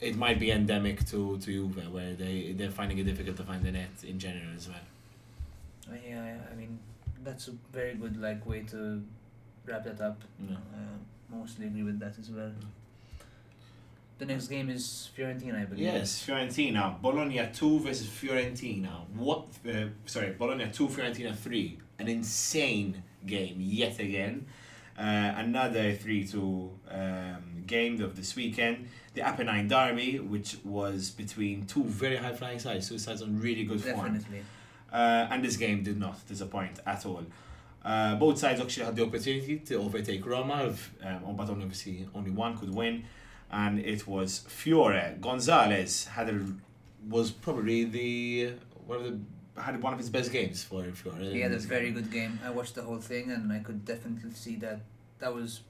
it 0.00 0.16
might 0.16 0.38
be 0.38 0.50
endemic 0.50 1.04
to 1.06 1.38
to 1.38 1.50
Juve 1.52 1.92
where 1.92 2.14
they 2.14 2.52
they're 2.56 2.70
finding 2.70 2.98
it 2.98 3.04
difficult 3.04 3.36
to 3.38 3.42
find 3.44 3.62
the 3.64 3.72
net 3.72 3.90
in 4.06 4.18
general 4.18 4.54
as 4.56 4.68
well. 4.68 4.84
Uh, 5.90 5.96
yeah, 6.08 6.22
I- 6.22 6.52
I 6.52 6.54
mean, 6.56 6.78
that's 7.24 7.48
a 7.48 7.52
very 7.72 7.94
good 7.94 8.16
like 8.20 8.46
way 8.46 8.60
to 8.70 9.02
wrap 9.66 9.84
that 9.84 10.00
up. 10.00 10.22
Yeah. 10.48 10.56
Uh, 10.56 10.96
mostly 11.36 11.66
agree 11.66 11.82
with 11.82 11.98
that 12.00 12.18
as 12.18 12.30
well. 12.30 12.52
The 14.18 14.26
next 14.26 14.48
game 14.48 14.68
is 14.68 15.10
Fiorentina, 15.16 15.62
I 15.62 15.64
believe. 15.64 15.84
Yes, 15.84 16.24
Fiorentina. 16.26 17.00
Bologna 17.00 17.48
2 17.52 17.78
versus 17.80 18.08
Fiorentina. 18.08 18.90
What? 19.14 19.46
Uh, 19.68 19.86
sorry, 20.06 20.32
Bologna 20.32 20.68
2, 20.72 20.88
Fiorentina 20.88 21.36
3. 21.36 21.78
An 22.00 22.08
insane 22.08 23.00
game 23.24 23.56
yet 23.60 24.00
again. 24.00 24.46
Uh, 24.98 25.34
another 25.36 25.94
3 25.94 26.26
2 26.26 26.70
um, 26.90 27.62
game 27.66 28.00
of 28.02 28.16
this 28.16 28.34
weekend. 28.34 28.88
The 29.18 29.24
Apennine 29.24 29.68
Derby, 29.68 30.20
which 30.20 30.58
was 30.64 31.10
between 31.10 31.66
two 31.66 31.82
very 31.82 32.16
high 32.16 32.34
flying 32.34 32.60
sides, 32.60 32.88
two 32.88 32.98
sides 32.98 33.20
on 33.20 33.40
really 33.40 33.64
good 33.64 33.80
form. 33.80 34.14
Definitely. 34.14 34.42
Uh, 34.92 35.26
and 35.30 35.44
this 35.44 35.56
game 35.56 35.82
did 35.82 35.98
not 35.98 36.24
disappoint 36.28 36.78
at 36.86 37.04
all. 37.04 37.24
Uh, 37.84 38.14
both 38.14 38.38
sides 38.38 38.60
actually 38.60 38.86
had 38.86 38.94
the 38.94 39.02
opportunity 39.02 39.58
to 39.58 39.74
overtake 39.74 40.24
Roma, 40.24 40.66
if, 40.66 40.92
um, 41.04 41.34
but 41.36 41.50
obviously 41.50 42.08
only 42.14 42.30
one 42.30 42.56
could 42.56 42.72
win, 42.72 43.02
and 43.50 43.80
it 43.80 44.06
was 44.06 44.44
Fiore. 44.46 45.16
Gonzalez 45.20 46.06
had 46.06 46.28
a, 46.28 46.46
was 47.08 47.32
probably 47.32 47.84
the 47.84 48.52
one 48.86 48.98
of 48.98 49.04
the 49.04 49.18
had 49.60 49.82
one 49.82 49.92
of 49.92 49.98
his 49.98 50.10
best 50.10 50.30
games 50.30 50.62
for 50.62 50.84
Fiore. 50.92 51.32
He 51.32 51.40
had 51.40 51.50
a 51.50 51.58
very 51.58 51.90
good 51.90 52.12
game. 52.12 52.38
I 52.44 52.50
watched 52.50 52.76
the 52.76 52.82
whole 52.82 52.98
thing 52.98 53.32
and 53.32 53.52
I 53.52 53.58
could 53.58 53.84
definitely 53.84 54.30
see 54.34 54.54
that 54.56 54.82
that 55.18 55.34
was 55.34 55.62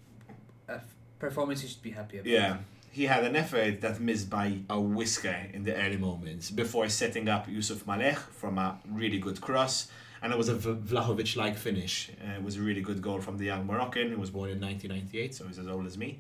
a 0.68 0.80
performance 1.18 1.62
you 1.62 1.68
should 1.70 1.82
be 1.82 1.92
happy 1.92 2.18
about. 2.18 2.28
Yeah, 2.28 2.58
he 2.90 3.04
had 3.04 3.24
an 3.24 3.36
effort 3.36 3.80
that 3.80 4.00
missed 4.00 4.30
by 4.30 4.58
a 4.68 4.80
whisker 4.80 5.36
in 5.52 5.64
the 5.64 5.74
early 5.74 5.96
moments 5.96 6.50
before 6.50 6.88
setting 6.88 7.28
up 7.28 7.48
Youssef 7.48 7.84
Maleh 7.86 8.16
from 8.16 8.58
a 8.58 8.78
really 8.90 9.18
good 9.18 9.40
cross. 9.40 9.88
And 10.20 10.32
it 10.32 10.38
was 10.38 10.48
a 10.48 10.54
Vlahovic-like 10.54 11.56
finish. 11.56 12.10
Uh, 12.20 12.38
it 12.38 12.42
was 12.42 12.56
a 12.56 12.60
really 12.60 12.80
good 12.80 13.00
goal 13.00 13.20
from 13.20 13.38
the 13.38 13.44
young 13.44 13.66
Moroccan 13.66 14.10
who 14.10 14.18
was 14.18 14.30
born 14.30 14.50
in 14.50 14.60
1998, 14.60 15.34
so 15.34 15.46
he's 15.46 15.58
as 15.58 15.68
old 15.68 15.86
as 15.86 15.96
me. 15.96 16.18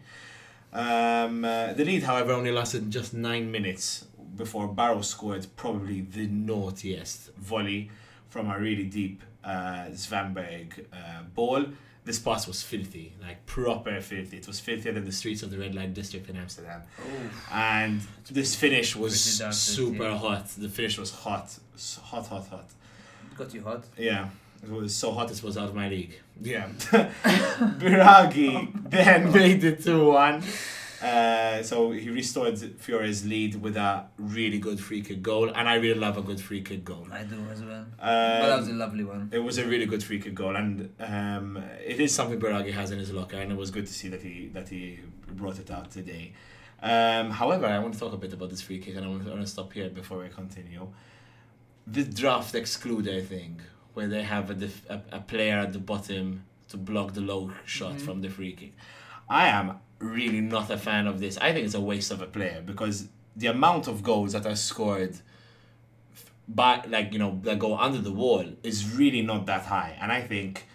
Um, 0.72 1.44
uh, 1.44 1.72
the 1.72 1.84
lead, 1.84 2.04
however, 2.04 2.32
only 2.32 2.52
lasted 2.52 2.90
just 2.90 3.12
nine 3.12 3.50
minutes 3.50 4.06
before 4.36 4.68
Barrow 4.68 5.02
scored 5.02 5.46
probably 5.56 6.02
the 6.02 6.28
naughtiest 6.28 7.34
volley 7.36 7.90
from 8.28 8.50
a 8.50 8.58
really 8.58 8.84
deep 8.84 9.22
uh, 9.42 9.88
uh, 10.12 11.22
ball. 11.34 11.64
This 12.04 12.18
pass 12.18 12.46
was 12.46 12.62
filthy, 12.62 13.12
like 13.20 13.44
proper 13.44 14.00
filthy. 14.00 14.38
It 14.38 14.46
was 14.46 14.60
filthier 14.60 14.92
than 14.92 15.04
the 15.04 15.12
streets 15.12 15.42
of 15.42 15.50
the 15.50 15.58
red 15.58 15.74
light 15.74 15.92
district 15.92 16.30
in 16.30 16.36
Amsterdam. 16.36 16.82
Oof. 17.00 17.48
And 17.52 18.00
this 18.30 18.54
finish 18.54 18.96
was 18.96 19.20
super 19.20 20.04
yeah. 20.04 20.16
hot. 20.16 20.48
The 20.48 20.68
finish 20.68 20.96
was 20.98 21.10
hot, 21.10 21.58
hot, 22.02 22.26
hot, 22.26 22.46
hot. 22.48 22.70
Got 23.36 23.52
you 23.52 23.62
hot. 23.62 23.84
Yeah, 23.98 24.30
it 24.62 24.70
was 24.70 24.94
so 24.94 25.12
hot 25.12 25.28
this 25.28 25.42
was 25.42 25.56
out 25.58 25.68
of 25.68 25.74
my 25.74 25.88
league. 25.88 26.18
Yeah. 26.40 26.68
Biraghi 27.78 28.90
then 28.90 29.32
made 29.32 29.64
it 29.64 29.84
2 29.84 30.06
1. 30.06 30.42
Uh, 31.02 31.62
so 31.62 31.92
he 31.92 32.10
restored 32.10 32.58
Fiore's 32.80 33.24
lead 33.24 33.54
with 33.62 33.76
a 33.76 34.06
really 34.18 34.58
good 34.58 34.80
free 34.80 35.00
kick 35.00 35.22
goal, 35.22 35.48
and 35.48 35.68
I 35.68 35.74
really 35.76 35.98
love 35.98 36.16
a 36.18 36.22
good 36.22 36.40
free 36.40 36.62
kick 36.62 36.84
goal. 36.84 37.06
I 37.12 37.22
do 37.22 37.36
as 37.52 37.62
well. 37.62 37.86
but 37.98 38.46
that 38.48 38.58
was 38.58 38.68
a 38.68 38.72
Um, 38.72 38.78
lovely 38.78 39.04
one. 39.04 39.30
it 39.32 39.38
was 39.38 39.58
a 39.58 39.64
really 39.66 39.86
good 39.86 40.02
free 40.02 40.20
kick 40.20 40.34
goal, 40.34 40.56
and 40.56 40.90
um, 40.98 41.56
it 41.86 42.00
is 42.00 42.14
something 42.14 42.38
Biraghi 42.40 42.72
has 42.72 42.90
in 42.90 42.98
his 42.98 43.12
locker, 43.12 43.36
and 43.36 43.52
it 43.52 43.58
was 43.58 43.70
good 43.70 43.86
to 43.86 43.92
see 43.92 44.08
that 44.08 44.22
he 44.22 44.48
that 44.52 44.68
he 44.70 44.98
brought 45.40 45.58
it 45.60 45.70
out 45.70 45.90
today. 45.90 46.32
Um, 46.82 47.30
however, 47.30 47.66
I 47.66 47.78
want 47.78 47.94
to 47.94 48.00
talk 48.00 48.12
a 48.12 48.16
bit 48.16 48.32
about 48.32 48.50
this 48.50 48.62
free 48.62 48.78
kick, 48.78 48.96
and 48.96 49.04
I 49.04 49.08
want 49.08 49.22
to, 49.24 49.30
I 49.30 49.34
want 49.34 49.46
to 49.46 49.50
stop 49.50 49.72
here 49.72 49.88
before 49.90 50.18
we 50.18 50.28
continue. 50.28 50.88
The 51.86 52.04
draft 52.04 52.54
excluder 52.54 53.24
thing, 53.24 53.60
where 53.94 54.08
they 54.08 54.22
have 54.22 54.50
a, 54.50 54.54
def- 54.54 54.88
a, 54.90 55.00
a 55.12 55.20
player 55.20 55.58
at 55.58 55.72
the 55.72 55.78
bottom 55.78 56.44
to 56.68 56.76
block 56.76 57.14
the 57.14 57.20
low 57.20 57.50
shot 57.64 57.94
Mhm. 57.94 58.00
from 58.00 58.20
the 58.20 58.28
free 58.28 58.52
kick. 58.52 58.74
I 59.28 59.48
am 59.48 59.78
really 59.98 60.40
not 60.40 60.70
a 60.70 60.78
fan 60.78 61.06
of 61.06 61.20
this. 61.20 61.38
I 61.38 61.52
think 61.52 61.66
it's 61.66 61.74
a 61.74 61.80
waste 61.80 62.10
of 62.10 62.22
a 62.22 62.26
player 62.26 62.62
because 62.64 63.08
the 63.36 63.46
amount 63.46 63.86
of 63.86 64.02
goals 64.02 64.32
that 64.32 64.46
are 64.46 64.56
scored 64.56 65.16
by 66.48 66.82
like 66.88 67.12
you 67.12 67.18
know 67.18 67.38
that 67.42 67.58
go 67.58 67.76
under 67.76 67.98
the 67.98 68.10
wall 68.10 68.44
is 68.62 68.94
really 68.94 69.20
not 69.20 69.44
that 69.46 69.62
high 69.62 69.96
and 70.00 70.10
i 70.10 70.20
think 70.20 70.66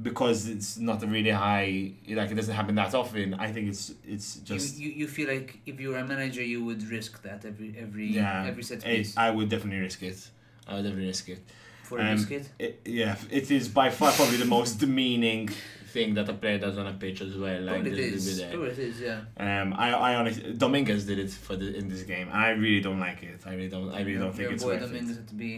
because 0.00 0.48
it's 0.48 0.78
not 0.78 1.02
a 1.02 1.06
really 1.06 1.30
high 1.30 1.92
like 2.08 2.30
it 2.30 2.34
doesn't 2.34 2.54
happen 2.54 2.74
that 2.74 2.94
often 2.94 3.34
i 3.34 3.52
think 3.52 3.68
it's 3.68 3.92
it's 4.06 4.36
just 4.36 4.78
you, 4.78 4.88
you, 4.88 4.94
you 5.00 5.06
feel 5.06 5.28
like 5.28 5.60
if 5.66 5.78
you 5.78 5.90
were 5.90 5.98
a 5.98 6.06
manager, 6.06 6.42
you 6.42 6.64
would 6.64 6.82
risk 6.84 7.22
that 7.22 7.44
every 7.44 7.74
every 7.78 8.06
yeah 8.06 8.46
every 8.46 8.62
set 8.62 8.78
it, 8.78 8.84
piece 8.84 9.16
i 9.16 9.30
would 9.30 9.48
definitely 9.48 9.80
risk 9.80 10.02
it 10.02 10.30
i 10.66 10.74
would 10.74 10.82
definitely 10.82 11.08
risk 11.08 11.28
it 11.28 11.40
for 11.82 11.98
a 11.98 12.02
um, 12.02 12.16
biscuit. 12.16 12.48
it, 12.58 12.80
yeah 12.84 13.16
it 13.30 13.50
is 13.50 13.68
by 13.68 13.90
far 13.90 14.12
probably 14.12 14.36
the 14.38 14.44
most 14.44 14.74
demeaning 14.80 15.50
thing 15.98 16.10
that 16.18 16.28
a 16.28 16.36
player 16.42 16.58
does 16.66 16.76
on 16.82 16.86
a 16.86 16.96
pitch 17.04 17.20
as 17.28 17.34
well 17.42 17.60
like 17.68 17.82
Probably 17.82 17.92
it 17.92 18.14
is. 18.14 18.38
the- 18.38 18.46
Probably 18.54 18.70
it 18.70 18.78
is. 18.90 18.96
Yeah. 19.08 19.20
um 19.62 19.68
i 19.86 19.88
i 20.08 20.10
honestly 20.20 20.44
dominguez 20.64 21.02
did 21.10 21.18
it 21.24 21.30
for 21.46 21.54
the 21.60 21.68
in 21.80 21.84
this 21.92 22.02
game 22.12 22.28
i 22.44 22.48
really 22.64 22.82
don't 22.88 23.00
like 23.08 23.20
it 23.32 23.40
i 23.50 23.52
really 23.58 23.72
don't 23.76 23.88
i 23.98 24.00
really 24.06 24.18
don't 24.24 24.34
think 24.38 24.50
it's 24.54 24.64
worth 24.70 24.80
Dominguez 24.86 25.16
it 25.22 25.26
to 25.32 25.36
be. 25.44 25.52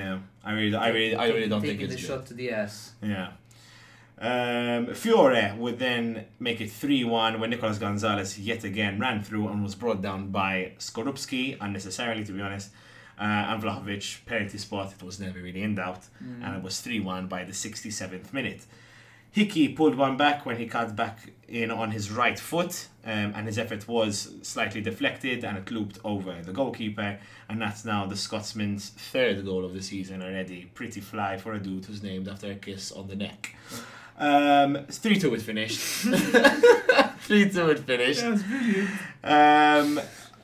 yeah 0.00 0.18
i 0.48 0.52
really 0.58 0.76
i 0.86 0.88
really 0.98 1.16
i 1.24 1.26
really 1.34 1.48
don't 1.52 1.62
think 1.66 1.78
taking 1.78 1.86
it's 1.92 1.94
the 2.02 2.08
good. 2.08 2.14
shot 2.18 2.26
to 2.30 2.34
the 2.40 2.46
ass. 2.62 2.74
Yeah. 3.14 3.28
Um, 4.22 4.92
Fiore 4.94 5.54
would 5.56 5.78
then 5.78 6.26
make 6.38 6.60
it 6.60 6.70
3 6.70 7.04
1 7.04 7.40
when 7.40 7.48
Nicolas 7.50 7.78
Gonzalez 7.78 8.38
yet 8.38 8.64
again 8.64 8.98
ran 9.00 9.22
through 9.22 9.48
and 9.48 9.62
was 9.62 9.74
brought 9.74 10.02
down 10.02 10.28
by 10.30 10.72
Skorupski, 10.78 11.56
unnecessarily 11.58 12.22
to 12.24 12.32
be 12.32 12.42
honest. 12.42 12.70
Uh, 13.18 13.22
and 13.22 13.62
Vlahovic, 13.62 14.24
penalty 14.26 14.58
spot, 14.58 14.92
it 14.92 15.02
was 15.02 15.20
never 15.20 15.38
really 15.38 15.62
in 15.62 15.74
doubt. 15.74 16.02
Mm. 16.22 16.44
And 16.44 16.56
it 16.58 16.62
was 16.62 16.80
3 16.82 17.00
1 17.00 17.28
by 17.28 17.44
the 17.44 17.52
67th 17.52 18.32
minute. 18.34 18.66
Hickey 19.32 19.68
pulled 19.68 19.94
one 19.94 20.16
back 20.16 20.44
when 20.44 20.56
he 20.56 20.66
cut 20.66 20.96
back 20.96 21.30
in 21.46 21.70
on 21.70 21.90
his 21.92 22.10
right 22.10 22.38
foot, 22.38 22.88
um, 23.04 23.32
and 23.34 23.46
his 23.46 23.58
effort 23.58 23.86
was 23.86 24.34
slightly 24.42 24.80
deflected 24.80 25.44
and 25.44 25.56
it 25.58 25.70
looped 25.70 25.98
over 26.04 26.34
the 26.42 26.52
goalkeeper. 26.52 27.18
And 27.48 27.60
that's 27.60 27.84
now 27.84 28.06
the 28.06 28.16
Scotsman's 28.16 28.90
third 28.90 29.44
goal 29.44 29.64
of 29.64 29.72
the 29.72 29.82
season 29.82 30.22
already. 30.22 30.70
Pretty 30.74 31.00
fly 31.00 31.36
for 31.36 31.52
a 31.54 31.58
dude 31.60 31.84
who's 31.84 32.02
named 32.02 32.28
after 32.28 32.50
a 32.50 32.54
kiss 32.56 32.90
on 32.92 33.06
the 33.08 33.16
neck. 33.16 33.54
Um, 34.18 34.86
3 34.90 35.18
2 35.18 35.34
it 35.34 35.42
finished. 35.42 35.78
3 35.80 37.50
2 37.50 37.70
it 37.70 37.78
finished. 37.80 38.24
was 38.24 38.42
brilliant. 38.42 38.90
Um, 39.22 40.00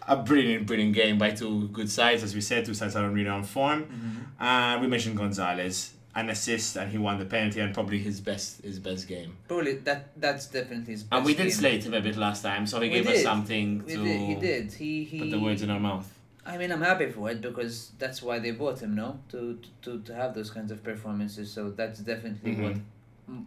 a 0.08 0.16
brilliant, 0.16 0.66
brilliant 0.66 0.94
game 0.94 1.18
by 1.18 1.30
two 1.30 1.68
good 1.68 1.90
sides. 1.90 2.22
As 2.22 2.34
we 2.34 2.40
said, 2.40 2.64
two 2.64 2.74
sides 2.74 2.94
are 2.96 3.08
really 3.08 3.28
on 3.28 3.42
form. 3.42 3.84
Mm-hmm. 3.84 4.42
Uh, 4.42 4.80
we 4.80 4.86
mentioned 4.86 5.16
Gonzalez, 5.16 5.92
an 6.16 6.30
assist, 6.30 6.76
and 6.76 6.90
he 6.90 6.98
won 6.98 7.18
the 7.18 7.26
penalty, 7.26 7.60
and 7.60 7.72
probably 7.72 7.98
his 7.98 8.20
best 8.20 8.62
his 8.62 8.78
best 8.80 9.06
game. 9.06 9.36
Probably 9.48 9.74
that 9.88 10.00
that's 10.20 10.46
definitely 10.46 10.92
his 10.94 11.02
best 11.04 11.12
And 11.16 11.24
we 11.26 11.34
did 11.34 11.44
game. 11.44 11.50
slate 11.62 11.84
him 11.86 11.94
a 11.94 12.00
bit 12.00 12.16
last 12.16 12.42
time, 12.42 12.66
so 12.66 12.80
he 12.80 12.88
We 12.88 12.94
gave 12.96 13.06
us 13.06 13.14
did. 13.16 13.22
something 13.22 13.84
We 13.86 13.94
to 13.96 14.04
did, 14.04 14.20
he 14.30 14.34
did. 14.48 14.72
He 14.72 15.04
he. 15.04 15.18
put 15.20 15.30
the 15.30 15.38
words 15.40 15.62
in 15.62 15.70
our 15.70 15.80
mouth. 15.80 16.08
I 16.44 16.56
mean, 16.58 16.70
I'm 16.72 16.82
happy 16.82 17.10
for 17.10 17.28
it 17.32 17.40
because 17.40 17.90
that's 17.98 18.22
why 18.22 18.38
they 18.38 18.52
bought 18.52 18.78
him, 18.80 18.94
no? 18.94 19.20
To 19.32 19.58
to 19.82 20.00
to 20.06 20.14
have 20.14 20.34
those 20.34 20.50
kinds 20.50 20.70
of 20.72 20.82
performances. 20.82 21.46
So 21.52 21.70
that's 21.70 22.00
definitely 22.00 22.52
Mhm. 22.54 22.62
what 22.64 22.76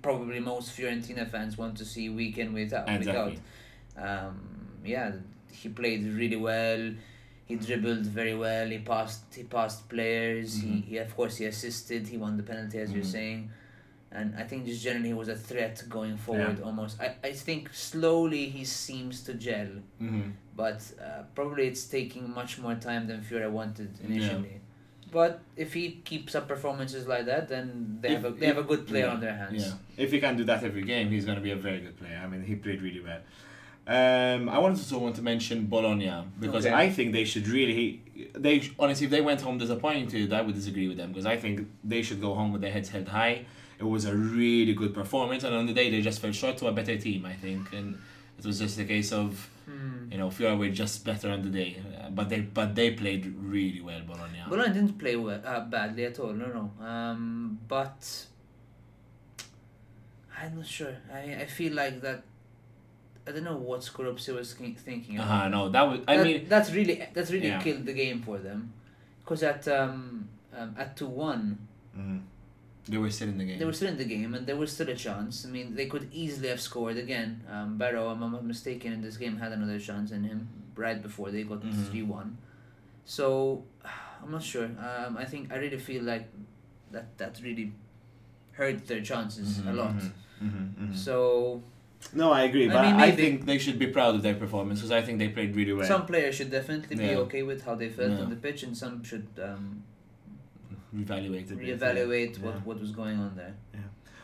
probably 0.02 0.40
most 0.42 0.78
Fiorentina 0.78 1.26
fans 1.30 1.58
want 1.58 1.78
to 1.78 1.86
see 1.86 2.10
week 2.10 2.38
in 2.38 2.54
week 2.54 2.74
out. 2.74 2.88
Week 2.88 3.08
out. 3.08 3.32
Exactly. 3.32 3.40
Um, 3.98 4.36
yeah, 4.84 5.12
he 5.52 5.70
played 5.70 6.04
really 6.22 6.36
well. 6.36 6.92
He 7.50 7.56
dribbled 7.56 8.06
very 8.06 8.36
well. 8.36 8.68
He 8.68 8.78
passed. 8.78 9.24
He 9.36 9.44
passed 9.44 9.90
players. 9.90 10.50
Mhm. 10.60 10.62
He, 10.62 10.82
he 10.92 10.98
of 11.00 11.14
course 11.16 11.38
he 11.38 11.46
assisted. 11.46 12.08
He 12.08 12.16
won 12.18 12.38
the 12.38 12.44
penalty 12.44 12.78
as 12.80 12.94
you're 12.94 13.04
Mhm. 13.04 13.18
saying, 13.18 13.50
and 14.12 14.36
I 14.38 14.44
think 14.44 14.68
just 14.68 14.84
generally 14.84 15.08
he 15.10 15.16
was 15.16 15.30
a 15.30 15.36
threat 15.36 15.84
going 15.90 16.16
forward. 16.18 16.62
Almost. 16.62 17.02
I, 17.02 17.16
I 17.24 17.32
think 17.34 17.74
slowly 17.74 18.46
he 18.50 18.64
seems 18.66 19.24
to 19.24 19.34
gel, 19.34 19.72
Mm-hmm. 20.00 20.30
but 20.56 20.80
uh, 21.04 21.24
probably 21.34 21.66
it's 21.68 21.86
taking 21.86 22.30
much 22.40 22.60
more 22.60 22.76
time 22.76 23.08
than 23.08 23.22
Fiore 23.24 23.50
wanted 23.50 23.90
Yeah. 24.00 24.08
initially. 24.10 24.58
But 25.12 25.40
if 25.58 25.74
he 25.74 25.86
keeps 26.10 26.36
up 26.36 26.48
performances 26.48 27.08
like 27.08 27.26
that, 27.26 27.48
then 27.48 27.98
they 28.02 28.10
If- 28.10 28.22
have 28.22 28.26
a 28.26 28.32
they 28.40 28.46
if- 28.50 28.56
have 28.56 28.64
a 28.66 28.68
good 28.72 28.86
player 28.86 29.08
yeah, 29.08 29.14
on 29.16 29.20
their 29.22 29.36
hands. 29.36 29.66
Yeah, 29.66 30.04
if 30.06 30.12
he 30.12 30.20
can 30.20 30.38
do 30.38 30.44
that 30.44 30.64
every 30.64 30.84
game, 30.84 31.10
he's 31.10 31.26
going 31.26 31.40
to 31.42 31.42
be 31.50 31.50
a 31.50 31.62
very 31.70 31.80
good 31.80 31.98
player. 31.98 32.22
I 32.24 32.28
mean, 32.28 32.44
he 32.44 32.54
played 32.66 32.80
really 32.84 33.00
well. 33.10 33.22
Um, 33.98 34.42
I 34.50 34.60
wanted 34.60 34.76
to 34.78 34.84
also 34.84 35.00
want 35.06 35.16
to 35.16 35.24
mention 35.24 35.58
Bologna 35.66 36.14
because 36.40 36.66
Okay. 36.68 36.76
I 36.84 36.86
think 36.96 37.08
they 37.12 37.26
should 37.32 37.48
really. 37.48 37.86
They 38.46 38.56
honestly, 38.78 39.06
if 39.08 39.12
they 39.16 39.22
went 39.30 39.42
home 39.42 39.58
disappointed, 39.58 40.32
I 40.40 40.42
would 40.46 40.54
disagree 40.62 40.88
with 40.92 40.98
them 41.02 41.10
because 41.12 41.26
I 41.26 41.38
think 41.44 41.56
they 41.84 42.02
should 42.08 42.22
go 42.28 42.32
home 42.40 42.52
with 42.54 42.62
their 42.62 42.72
heads 42.78 42.90
held 42.90 43.08
high. 43.08 43.36
It 43.80 43.88
was 43.96 44.04
a 44.06 44.14
really 44.14 44.74
good 44.82 44.94
performance, 44.94 45.44
and 45.46 45.56
on 45.56 45.66
the 45.66 45.74
day 45.74 45.90
they 45.90 46.02
just 46.10 46.20
fell 46.22 46.32
short 46.42 46.56
to 46.58 46.68
a 46.68 46.72
better 46.80 46.98
team. 46.98 47.26
I 47.26 47.34
think, 47.34 47.62
and 47.74 47.98
it 48.38 48.46
was 48.46 48.60
just 48.60 48.78
a 48.80 48.86
case 48.96 49.12
of 49.12 49.50
Hmm. 49.70 50.12
you 50.12 50.18
know 50.20 50.30
Fiore 50.36 50.56
were 50.62 50.70
just 50.84 50.96
better 51.06 51.30
on 51.36 51.42
the 51.48 51.50
day, 51.62 51.72
uh, 51.80 52.10
but 52.18 52.26
they 52.30 52.42
but 52.42 52.70
they 52.76 52.90
played 52.92 53.24
really 53.56 53.82
well, 53.82 54.02
Bologna. 54.12 54.40
Bologna 54.50 54.74
didn't 54.74 54.98
play 55.04 55.16
well, 55.16 55.42
uh, 55.46 55.62
badly 55.76 56.06
at 56.06 56.20
all. 56.20 56.34
No, 56.34 56.48
no. 56.60 56.66
Um, 56.86 57.60
but 57.68 58.00
I'm 60.38 60.56
not 60.58 60.66
sure. 60.68 60.96
I 61.14 61.22
I 61.44 61.46
feel 61.46 61.74
like 61.74 62.02
that. 62.02 62.24
I 63.30 63.32
don't 63.34 63.44
know 63.44 63.58
what 63.58 63.82
Skorupski 63.82 64.34
was 64.36 64.54
thi- 64.56 64.76
thinking. 64.88 65.20
Uh 65.20 65.24
of. 65.24 65.30
huh. 65.30 65.48
No, 65.50 65.70
that 65.70 65.84
was. 65.90 66.00
I 66.08 66.18
That- 66.18 66.26
mean, 66.26 66.46
that's 66.54 66.70
really 66.78 66.96
that's 67.16 67.32
really 67.36 67.48
Yeah. 67.54 67.62
killed 67.66 67.86
the 67.86 67.94
game 67.94 68.20
for 68.28 68.38
them, 68.48 68.74
because 69.22 69.44
at 69.44 69.68
um, 69.68 70.28
um 70.58 70.70
at 70.84 70.90
two 70.98 71.08
one, 71.08 71.44
mhm. 71.98 72.22
They 72.92 72.98
were 72.98 73.12
still 73.12 73.30
in 73.30 73.38
the 73.38 73.46
game. 73.46 73.60
they 73.60 73.66
were 73.66 73.78
still 73.80 73.90
in 73.96 73.98
the 74.04 74.10
game 74.16 74.34
and 74.36 74.48
there 74.48 74.56
was 74.64 74.72
still 74.72 74.90
a 74.90 74.96
chance. 74.96 75.46
I 75.46 75.50
mean, 75.56 75.76
they 75.76 75.86
could 75.86 76.06
easily 76.12 76.50
have 76.54 76.60
scored 76.70 76.98
again. 76.98 77.30
Um, 77.54 77.78
Barrow, 77.78 78.08
I'm 78.12 78.20
not 78.20 78.44
mistaken, 78.44 78.90
in 78.94 79.02
this 79.08 79.16
game 79.24 79.38
had 79.38 79.52
another 79.52 79.80
chance 79.80 80.10
in 80.18 80.24
him 80.24 80.48
right 80.76 81.00
before 81.08 81.30
they 81.30 81.44
got 81.44 81.62
Mhm. 81.62 81.86
3 81.92 82.02
1. 82.02 82.30
So, 83.06 83.64
I'm 84.24 84.32
not 84.32 84.42
sure. 84.54 84.66
Um, 84.88 85.12
I 85.24 85.26
think 85.32 85.52
I 85.54 85.58
really 85.58 85.78
feel 85.90 86.04
like 86.04 86.26
that 86.94 87.16
that 87.20 87.34
really 87.44 87.68
hurt 88.60 88.88
their 88.88 89.02
chances 89.12 89.60
a 89.60 89.62
Mhm, 89.64 89.76
lot. 89.82 89.96
mhm, 89.96 90.12
mhm, 90.48 90.66
mhm. 90.82 90.96
So, 90.96 91.62
no, 92.14 92.32
I 92.32 92.44
agree, 92.44 92.70
I 92.70 92.74
but 92.74 92.78
I, 92.78 92.88
mean, 92.88 92.98
maybe- 92.98 93.22
think 93.22 93.46
they 93.46 93.58
should 93.58 93.78
be 93.80 93.88
proud 93.88 94.16
of 94.16 94.22
their 94.22 94.36
performance 94.36 94.80
because 94.80 94.92
I 94.92 95.02
think 95.02 95.20
they 95.20 95.30
played 95.30 95.56
really 95.56 95.74
well. 95.74 95.86
some 95.88 96.06
players 96.06 96.36
should 96.36 96.52
definitely 96.52 96.96
be 96.96 97.04
Yeah. 97.06 97.18
okay 97.26 97.44
with 97.44 97.64
how 97.66 97.76
they 97.76 97.90
felt 97.90 98.12
Yeah. 98.12 98.20
on 98.24 98.30
the 98.30 98.36
pitch, 98.36 98.64
and 98.64 98.76
some 98.78 99.04
should 99.04 99.28
um, 99.44 99.84
Reevaluate 100.96 101.52
a 101.52 101.56
bit, 101.56 101.80
reevaluate 101.80 102.40
what, 102.40 102.56
Yeah. 102.56 102.62
what 102.62 102.80
was 102.80 102.92
going 102.92 103.20
on 103.20 103.36
there. 103.36 103.56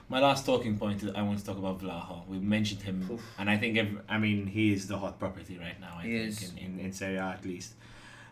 My 0.07 0.19
last 0.19 0.45
talking 0.45 0.77
point 0.77 1.01
is 1.03 1.09
I 1.15 1.21
want 1.23 1.39
to 1.39 1.45
talk 1.45 1.57
about 1.57 1.79
Vlaho. 1.79 2.27
We 2.27 2.37
mentioned 2.39 2.81
him, 2.83 3.07
Oof. 3.11 3.21
and 3.39 3.49
I 3.49 3.57
think 3.57 3.75
ev- 3.77 4.01
I 4.07 4.17
mean 4.19 4.45
he 4.47 4.71
is 4.73 4.87
the 4.87 4.97
hot 4.97 5.17
property 5.19 5.57
right 5.57 5.79
now. 5.81 5.95
I 5.99 6.03
He 6.03 6.17
think 6.19 6.27
is. 6.29 6.51
In, 6.51 6.57
in 6.57 6.79
in 6.85 6.91
Serie 6.91 7.17
A 7.17 7.23
at 7.37 7.43
least. 7.45 7.73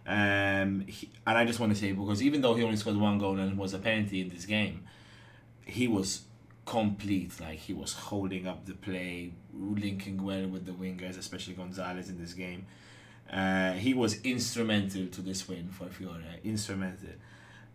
Um, 0.05 0.81
he, 0.87 1.09
and 1.25 1.37
I 1.37 1.45
just 1.45 1.59
want 1.59 1.71
to 1.73 1.79
say 1.79 1.91
because 1.91 2.21
even 2.21 2.41
though 2.41 2.53
he 2.55 2.63
only 2.63 2.77
scored 2.77 2.97
one 2.97 3.17
goal 3.17 3.39
and 3.39 3.51
it 3.53 3.57
was 3.57 3.73
a 3.73 3.79
penalty 3.79 4.21
in 4.21 4.29
this 4.29 4.45
game, 4.45 4.83
he 5.65 5.87
was 5.87 6.23
complete. 6.65 7.39
Like 7.39 7.59
he 7.59 7.73
was 7.73 7.93
holding 7.93 8.47
up 8.47 8.65
the 8.65 8.73
play, 8.73 9.33
linking 9.53 10.23
well 10.23 10.47
with 10.47 10.65
the 10.65 10.71
wingers, 10.71 11.17
especially 11.17 11.53
Gonzalez 11.53 12.09
in 12.09 12.19
this 12.19 12.33
game. 12.33 12.65
Uh, 13.31 13.73
he 13.73 13.93
was 13.93 14.21
instrumental 14.23 15.07
to 15.07 15.21
this 15.21 15.47
win 15.47 15.69
for 15.69 15.87
Fiore. 15.87 16.39
Instrumental. 16.43 17.09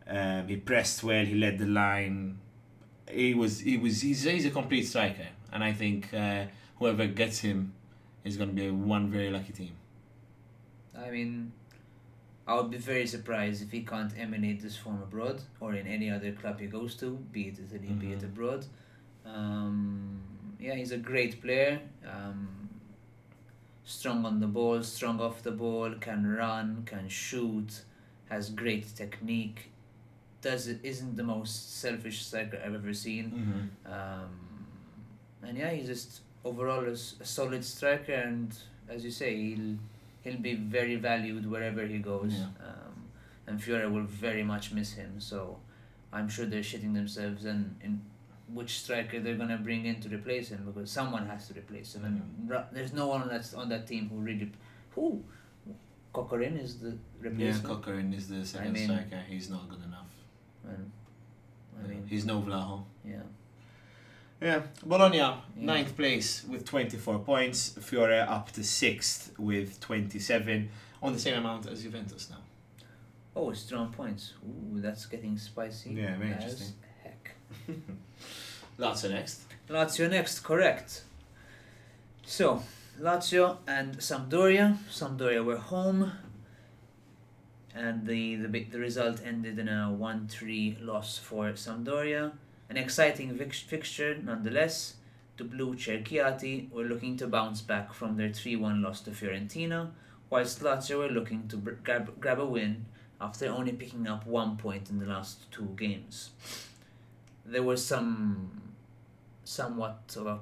Um, 0.06 0.46
he 0.48 0.56
pressed 0.56 1.02
well. 1.02 1.24
He 1.24 1.34
led 1.34 1.58
the 1.58 1.66
line. 1.66 2.38
He 3.10 3.34
was. 3.34 3.60
He 3.60 3.76
was. 3.76 4.00
He's, 4.02 4.22
he's 4.22 4.46
a 4.46 4.50
complete 4.50 4.84
striker, 4.86 5.26
and 5.52 5.64
I 5.64 5.72
think 5.72 6.12
uh, 6.14 6.44
whoever 6.78 7.06
gets 7.06 7.40
him 7.40 7.72
is 8.24 8.36
going 8.36 8.50
to 8.50 8.54
be 8.54 8.70
one 8.70 9.10
very 9.10 9.30
lucky 9.30 9.52
team. 9.52 9.72
I 10.96 11.10
mean, 11.10 11.52
I 12.46 12.54
would 12.54 12.70
be 12.70 12.76
very 12.78 13.06
surprised 13.06 13.62
if 13.62 13.70
he 13.70 13.82
can't 13.82 14.12
emanate 14.18 14.60
this 14.62 14.76
form 14.76 15.02
abroad 15.02 15.42
or 15.60 15.74
in 15.74 15.86
any 15.86 16.10
other 16.10 16.32
club 16.32 16.60
he 16.60 16.66
goes 16.66 16.94
to, 16.96 17.10
be 17.32 17.42
it 17.48 17.58
Italy, 17.58 17.92
be 17.92 18.12
it 18.12 18.20
Mhm. 18.20 18.24
abroad. 18.24 18.66
Um, 19.34 20.20
yeah, 20.58 20.74
he's 20.74 20.92
a 20.92 20.98
great 20.98 21.40
player. 21.40 21.80
Um, 22.06 22.48
strong 23.84 24.24
on 24.24 24.40
the 24.40 24.46
ball, 24.46 24.82
strong 24.82 25.20
off 25.20 25.42
the 25.42 25.50
ball, 25.50 25.94
can 26.00 26.26
run, 26.26 26.82
can 26.86 27.08
shoot, 27.08 27.82
has 28.28 28.50
great 28.50 28.94
technique. 28.94 29.70
Does 30.40 30.68
it 30.68 30.80
isn't 30.82 31.16
the 31.16 31.24
most 31.24 31.80
selfish 31.80 32.24
striker 32.24 32.60
I've 32.64 32.74
ever 32.74 32.94
seen. 32.94 33.70
Mm-hmm. 33.86 33.92
Um, 33.92 34.30
and 35.42 35.58
yeah, 35.58 35.70
he's 35.70 35.86
just 35.86 36.20
overall 36.44 36.84
a 36.86 36.96
solid 36.96 37.64
striker, 37.64 38.12
and 38.12 38.54
as 38.88 39.04
you 39.04 39.10
say, 39.10 39.36
he'll 39.36 39.76
he'll 40.22 40.40
be 40.40 40.54
very 40.54 40.96
valued 40.96 41.50
wherever 41.50 41.84
he 41.86 41.98
goes. 41.98 42.34
Yeah. 42.34 42.44
Um, 42.66 42.88
and 43.46 43.62
Fiore 43.62 43.86
will 43.86 44.02
very 44.02 44.42
much 44.42 44.72
miss 44.72 44.92
him. 44.92 45.14
So 45.18 45.58
I'm 46.12 46.28
sure 46.28 46.46
they're 46.46 46.60
shitting 46.60 46.94
themselves 46.94 47.44
and 47.44 47.76
in 47.82 48.00
which 48.52 48.78
striker 48.80 49.20
they're 49.20 49.36
gonna 49.36 49.58
bring 49.58 49.86
in 49.86 50.00
to 50.00 50.08
replace 50.08 50.48
him 50.48 50.64
because 50.66 50.90
someone 50.90 51.26
has 51.26 51.48
to 51.48 51.54
replace 51.54 51.94
him, 51.94 52.04
and 52.04 52.22
mm. 52.22 52.50
ra- 52.50 52.64
there's 52.72 52.92
no 52.92 53.06
one 53.06 53.28
that's 53.28 53.54
on 53.54 53.68
that 53.68 53.86
team 53.86 54.08
who 54.08 54.16
really 54.16 54.50
who. 54.94 55.22
Kokorin 56.14 56.60
is 56.60 56.78
the 56.78 56.90
Yeah, 56.90 56.96
replacement. 57.20 57.82
Kokorin 57.82 58.14
is 58.16 58.28
the 58.28 58.44
second 58.44 58.72
mean- 58.72 58.88
striker. 58.88 59.22
He's 59.28 59.50
not 59.50 59.68
good 59.68 59.82
enough. 59.84 60.06
I 60.66 61.86
mean, 61.86 62.06
he's 62.08 62.24
no 62.24 62.40
Vlaho. 62.40 62.84
yeah. 63.04 63.22
Yeah, 64.40 64.62
Bologna 64.84 65.16
Yeah. 65.18 65.40
ninth 65.56 65.96
place 65.96 66.44
with 66.44 66.64
twenty 66.64 66.96
four 66.96 67.18
points. 67.18 67.70
Fiore 67.80 68.20
up 68.20 68.50
to 68.52 68.62
sixth 68.64 69.36
with 69.38 69.80
twenty 69.80 70.18
seven, 70.18 70.70
on 71.02 71.12
the 71.12 71.18
same 71.18 71.38
amount 71.38 71.66
as 71.66 71.82
Juventus 71.82 72.30
now. 72.30 72.42
Oh, 73.34 73.52
drawn 73.68 73.92
points. 73.92 74.34
Ooh, 74.44 74.80
that's 74.80 75.06
getting 75.06 75.36
spicy. 75.38 75.90
Yeah, 75.90 76.16
very 76.16 76.32
interesting. 76.32 76.74
Heck. 77.02 77.34
Lazio 78.78 79.10
next. 79.10 79.42
Lazio 79.68 80.08
next, 80.10 80.40
correct. 80.40 81.02
So, 82.24 82.62
Lazio 83.00 83.58
and 83.66 83.98
Sampdoria. 83.98 84.76
Sampdoria 84.90 85.44
were 85.44 85.56
home, 85.58 86.12
and 87.74 88.06
the 88.06 88.36
the 88.36 88.64
the 88.64 88.78
result 88.78 89.20
ended 89.24 89.58
in 89.58 89.68
a 89.68 89.90
one 89.92 90.28
three 90.28 90.76
loss 90.80 91.18
for 91.18 91.52
Sampdoria. 91.52 92.32
An 92.70 92.76
exciting 92.76 93.36
fix- 93.36 93.60
fixture, 93.60 94.16
nonetheless. 94.22 94.94
The 95.38 95.44
Blucerchiati 95.44 96.70
were 96.72 96.82
looking 96.84 97.16
to 97.18 97.28
bounce 97.28 97.62
back 97.62 97.92
from 97.94 98.16
their 98.16 98.32
three 98.32 98.56
one 98.56 98.82
loss 98.82 99.00
to 99.02 99.10
Fiorentina, 99.10 99.90
whilst 100.30 100.60
Lazio 100.60 100.98
were 100.98 101.08
looking 101.08 101.46
to 101.48 101.56
br- 101.56 101.78
grab 101.84 102.20
grab 102.20 102.38
a 102.40 102.44
win 102.46 102.86
after 103.20 103.46
only 103.48 103.72
picking 103.72 104.06
up 104.06 104.26
one 104.26 104.56
point 104.56 104.90
in 104.90 104.98
the 104.98 105.06
last 105.06 105.50
two 105.50 105.74
games. 105.76 106.30
There 107.44 107.62
was 107.62 107.84
some 107.84 108.67
somewhat 109.48 110.14
of 110.18 110.26
a 110.26 110.38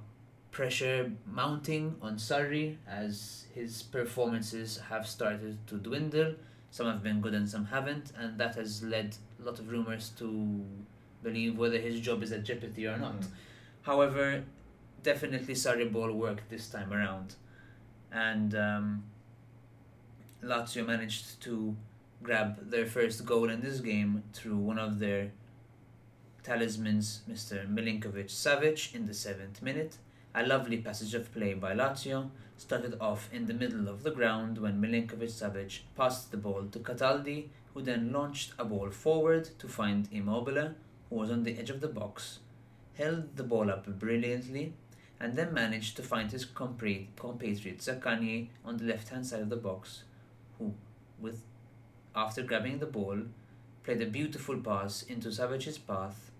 pressure 0.50 1.12
mounting 1.26 1.94
on 2.02 2.16
Sarri 2.16 2.76
as 2.88 3.46
his 3.54 3.82
performances 3.84 4.80
have 4.88 5.06
started 5.06 5.64
to 5.68 5.76
dwindle. 5.76 6.34
Some 6.72 6.86
have 6.88 7.04
been 7.04 7.20
good 7.20 7.32
and 7.32 7.48
some 7.48 7.66
haven't, 7.66 8.12
and 8.18 8.36
that 8.38 8.56
has 8.56 8.82
led 8.82 9.16
a 9.40 9.44
lot 9.44 9.60
of 9.60 9.70
rumors 9.70 10.10
to 10.18 10.64
believe 11.22 11.56
whether 11.56 11.78
his 11.78 12.00
job 12.00 12.22
is 12.24 12.32
at 12.32 12.42
jeopardy 12.42 12.86
or 12.86 12.98
not. 12.98 13.22
However, 13.82 14.42
definitely 15.04 15.54
Sarri 15.54 15.90
ball 15.90 16.12
worked 16.12 16.50
this 16.50 16.68
time 16.68 16.92
around, 16.92 17.36
and 18.10 18.56
um, 18.56 19.04
Lazio 20.42 20.84
managed 20.84 21.40
to 21.42 21.76
grab 22.24 22.70
their 22.70 22.86
first 22.86 23.24
goal 23.24 23.50
in 23.50 23.60
this 23.60 23.78
game 23.78 24.24
through 24.32 24.56
one 24.56 24.80
of 24.80 24.98
their 24.98 25.30
talismans, 26.46 27.22
Mr. 27.28 27.68
Milinkovic 27.68 28.28
Savic, 28.28 28.94
in 28.94 29.06
the 29.06 29.14
seventh 29.14 29.60
minute. 29.62 29.96
A 30.32 30.46
lovely 30.46 30.76
passage 30.76 31.12
of 31.14 31.32
play 31.32 31.54
by 31.54 31.74
Lazio 31.74 32.30
started 32.56 32.96
off 33.00 33.28
in 33.32 33.46
the 33.46 33.54
middle 33.54 33.88
of 33.88 34.04
the 34.04 34.12
ground 34.12 34.58
when 34.58 34.80
Milinkovic 34.80 35.30
Savic 35.30 35.80
passed 35.96 36.30
the 36.30 36.36
ball 36.36 36.66
to 36.70 36.78
Cataldi, 36.78 37.48
who 37.74 37.82
then 37.82 38.12
launched 38.12 38.52
a 38.60 38.64
ball 38.64 38.90
forward 38.90 39.48
to 39.58 39.66
find 39.66 40.08
Immobile, 40.12 40.74
who 41.10 41.16
was 41.16 41.32
on 41.32 41.42
the 41.42 41.58
edge 41.58 41.70
of 41.70 41.80
the 41.80 41.88
box, 41.88 42.38
held 42.94 43.36
the 43.36 43.42
ball 43.42 43.68
up 43.68 43.86
brilliantly, 43.98 44.72
and 45.18 45.34
then 45.34 45.52
managed 45.52 45.96
to 45.96 46.04
find 46.04 46.30
his 46.30 46.44
compatriot 46.44 47.16
Zaccagni 47.16 48.50
on 48.64 48.76
the 48.76 48.84
left 48.84 49.08
hand 49.08 49.26
side 49.26 49.40
of 49.40 49.48
the 49.48 49.56
box, 49.56 50.04
who, 50.60 50.74
with 51.18 51.42
after 52.14 52.42
grabbing 52.42 52.78
the 52.78 52.86
ball, 52.86 53.18
played 53.82 54.00
a 54.00 54.06
beautiful 54.06 54.58
pass 54.58 55.02
into 55.02 55.28
Savic's 55.28 55.78
path, 55.78 56.30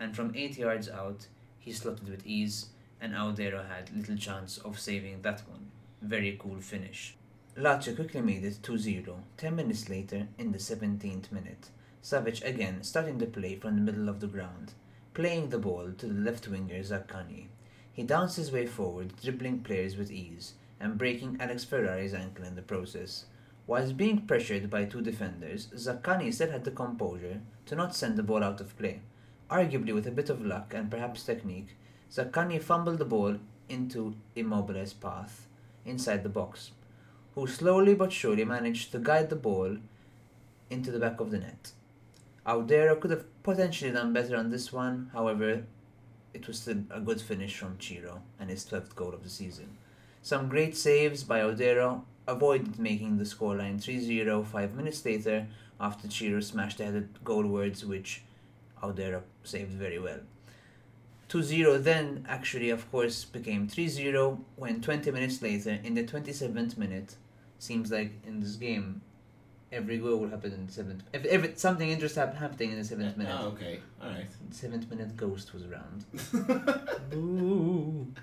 and 0.00 0.16
from 0.16 0.32
eight 0.34 0.56
yards 0.56 0.88
out, 0.88 1.26
he 1.58 1.72
slotted 1.72 2.08
with 2.08 2.26
ease, 2.26 2.70
and 3.02 3.12
Audero 3.12 3.68
had 3.68 3.94
little 3.94 4.16
chance 4.16 4.56
of 4.58 4.80
saving 4.80 5.20
that 5.22 5.42
one. 5.46 5.70
Very 6.00 6.38
cool 6.40 6.60
finish. 6.60 7.14
Lazio 7.56 7.94
quickly 7.94 8.22
made 8.22 8.42
it 8.44 8.62
2 8.62 8.78
0, 8.78 9.22
10 9.36 9.54
minutes 9.54 9.90
later, 9.90 10.26
in 10.38 10.52
the 10.52 10.58
17th 10.58 11.30
minute. 11.30 11.68
Savic 12.02 12.42
again 12.42 12.82
starting 12.82 13.18
the 13.18 13.26
play 13.26 13.56
from 13.56 13.76
the 13.76 13.82
middle 13.82 14.08
of 14.08 14.20
the 14.20 14.26
ground, 14.26 14.72
playing 15.12 15.50
the 15.50 15.58
ball 15.58 15.92
to 15.98 16.06
the 16.06 16.14
left 16.14 16.48
winger 16.48 16.80
Zaccagni. 16.80 17.48
He 17.92 18.02
danced 18.02 18.36
his 18.36 18.50
way 18.50 18.66
forward, 18.66 19.12
dribbling 19.22 19.60
players 19.60 19.98
with 19.98 20.10
ease, 20.10 20.54
and 20.80 20.96
breaking 20.96 21.36
Alex 21.38 21.66
Ferrari's 21.66 22.14
ankle 22.14 22.46
in 22.46 22.54
the 22.54 22.62
process. 22.62 23.26
Whilst 23.66 23.98
being 23.98 24.26
pressured 24.26 24.70
by 24.70 24.86
two 24.86 25.02
defenders, 25.02 25.66
Zaccagni 25.74 26.32
still 26.32 26.50
had 26.50 26.64
the 26.64 26.70
composure 26.70 27.42
to 27.66 27.76
not 27.76 27.94
send 27.94 28.16
the 28.16 28.22
ball 28.22 28.42
out 28.42 28.62
of 28.62 28.76
play. 28.78 29.02
Arguably 29.50 29.92
with 29.92 30.06
a 30.06 30.12
bit 30.12 30.30
of 30.30 30.44
luck 30.46 30.72
and 30.74 30.90
perhaps 30.90 31.24
technique, 31.24 31.76
Zaccagni 32.10 32.62
fumbled 32.62 32.98
the 32.98 33.04
ball 33.04 33.36
into 33.68 34.14
Immobile's 34.36 34.92
path 34.92 35.48
inside 35.84 36.22
the 36.22 36.28
box, 36.28 36.70
who 37.34 37.46
slowly 37.46 37.94
but 37.94 38.12
surely 38.12 38.44
managed 38.44 38.92
to 38.92 38.98
guide 38.98 39.28
the 39.28 39.36
ball 39.36 39.76
into 40.70 40.92
the 40.92 41.00
back 41.00 41.18
of 41.18 41.30
the 41.30 41.38
net. 41.38 41.72
Audero 42.46 42.98
could 43.00 43.10
have 43.10 43.42
potentially 43.42 43.90
done 43.90 44.12
better 44.12 44.36
on 44.36 44.50
this 44.50 44.72
one, 44.72 45.10
however, 45.12 45.64
it 46.32 46.46
was 46.46 46.60
still 46.60 46.84
a 46.90 47.00
good 47.00 47.20
finish 47.20 47.56
from 47.56 47.80
Ciro 47.80 48.22
and 48.38 48.50
his 48.50 48.64
12th 48.64 48.94
goal 48.94 49.12
of 49.12 49.24
the 49.24 49.28
season. 49.28 49.76
Some 50.22 50.48
great 50.48 50.76
saves 50.76 51.24
by 51.24 51.40
Audero 51.40 52.02
avoided 52.26 52.78
making 52.78 53.18
the 53.18 53.24
scoreline 53.24 53.82
3 53.82 53.98
0 54.00 54.44
five 54.44 54.74
minutes 54.74 55.04
later 55.04 55.48
after 55.80 56.08
Ciro 56.08 56.40
smashed 56.40 56.78
a 56.78 56.84
headed 56.84 57.08
goalwards, 57.24 57.84
which 57.84 58.22
Audero 58.82 59.22
saved 59.44 59.72
very 59.72 59.98
well. 59.98 60.20
2 61.28 61.42
0 61.42 61.78
then 61.78 62.26
actually, 62.28 62.70
of 62.70 62.90
course, 62.90 63.24
became 63.24 63.68
3 63.68 63.88
0 63.88 64.40
when 64.56 64.80
20 64.80 65.10
minutes 65.12 65.40
later, 65.42 65.78
in 65.84 65.94
the 65.94 66.02
27th 66.04 66.76
minute, 66.76 67.14
seems 67.58 67.90
like 67.92 68.12
in 68.26 68.40
this 68.40 68.56
game, 68.56 69.02
every 69.70 69.98
goal 69.98 70.16
will 70.16 70.28
happen 70.30 70.52
in 70.52 70.66
the 70.66 70.72
seventh. 70.72 71.04
If, 71.12 71.24
if 71.24 71.44
it, 71.44 71.60
something 71.60 71.88
interesting 71.88 72.22
hap- 72.24 72.34
happening 72.36 72.72
in 72.72 72.78
the 72.78 72.84
seventh 72.84 73.16
minute, 73.16 73.36
Oh, 73.38 73.48
okay. 73.48 73.78
All 74.02 74.08
right. 74.10 74.26
seventh 74.50 74.90
minute 74.90 75.16
ghost 75.16 75.52
was 75.54 75.62
around. 75.64 76.04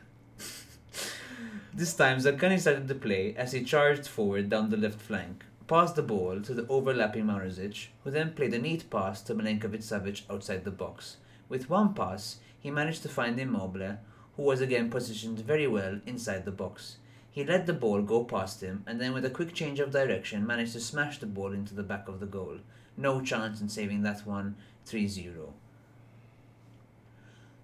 This 1.73 1.93
time, 1.93 2.17
Zaccagni 2.17 2.59
started 2.59 2.87
the 2.87 2.95
play 2.95 3.35
as 3.37 3.51
he 3.51 3.63
charged 3.63 4.07
forward 4.07 4.49
down 4.49 4.71
the 4.71 4.77
left 4.77 4.99
flank, 4.99 5.45
passed 5.67 5.95
the 5.95 6.01
ball 6.01 6.39
to 6.41 6.53
the 6.53 6.65
overlapping 6.67 7.25
Marusic, 7.25 7.87
who 8.03 8.11
then 8.11 8.33
played 8.33 8.53
a 8.53 8.59
neat 8.59 8.89
pass 8.89 9.21
to 9.21 9.35
Milinkovic 9.35 9.83
Savic 9.83 10.21
outside 10.29 10.63
the 10.63 10.71
box. 10.71 11.17
With 11.49 11.69
one 11.69 11.93
pass, 11.93 12.37
he 12.57 12.71
managed 12.71 13.03
to 13.03 13.09
find 13.09 13.39
Immobile, 13.39 13.97
who 14.37 14.43
was 14.43 14.61
again 14.61 14.89
positioned 14.89 15.39
very 15.39 15.67
well 15.67 15.99
inside 16.05 16.45
the 16.45 16.51
box. 16.51 16.97
He 17.29 17.43
let 17.43 17.65
the 17.65 17.73
ball 17.73 18.01
go 18.01 18.23
past 18.23 18.61
him 18.61 18.83
and 18.87 18.99
then, 18.99 19.13
with 19.13 19.25
a 19.25 19.29
quick 19.29 19.53
change 19.53 19.79
of 19.79 19.91
direction, 19.91 20.47
managed 20.47 20.73
to 20.73 20.79
smash 20.79 21.19
the 21.19 21.25
ball 21.25 21.51
into 21.51 21.75
the 21.75 21.83
back 21.83 22.07
of 22.07 22.19
the 22.19 22.25
goal. 22.25 22.57
No 22.95 23.21
chance 23.21 23.61
in 23.61 23.69
saving 23.69 24.01
that 24.03 24.25
one 24.25 24.55
3 24.85 25.07
0. 25.07 25.53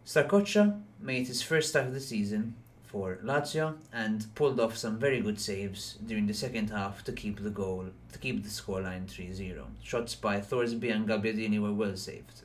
Strakosha 0.05 0.81
made 0.99 1.27
his 1.27 1.41
first 1.41 1.69
start 1.69 1.87
of 1.87 1.93
the 1.93 1.99
season 1.99 2.55
for 2.93 3.17
Lazio 3.23 3.73
and 3.91 4.27
pulled 4.35 4.59
off 4.59 4.77
some 4.77 4.99
very 4.99 5.19
good 5.19 5.39
saves 5.39 5.97
during 6.05 6.27
the 6.27 6.33
second 6.33 6.69
half 6.69 7.03
to 7.03 7.11
keep 7.11 7.41
the 7.41 7.49
goal 7.49 7.87
to 8.11 8.19
keep 8.19 8.43
the 8.43 8.49
scoreline 8.49 9.07
3-0. 9.07 9.65
Shots 9.81 10.13
by 10.13 10.39
Thorsby 10.39 10.91
and 10.91 11.07
Gabbiadini 11.07 11.59
were 11.59 11.73
well 11.73 11.97
saved. 11.97 12.43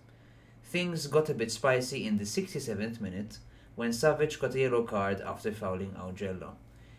Things 0.65 1.07
got 1.07 1.29
a 1.29 1.35
bit 1.35 1.53
spicy 1.53 2.07
in 2.07 2.17
the 2.17 2.25
67th 2.25 2.99
minute 2.99 3.37
when 3.75 3.91
Savic 3.91 4.41
got 4.41 4.55
a 4.55 4.61
yellow 4.61 4.85
card 4.85 5.21
after 5.21 5.53
fouling 5.53 5.95
Augello. 6.01 6.53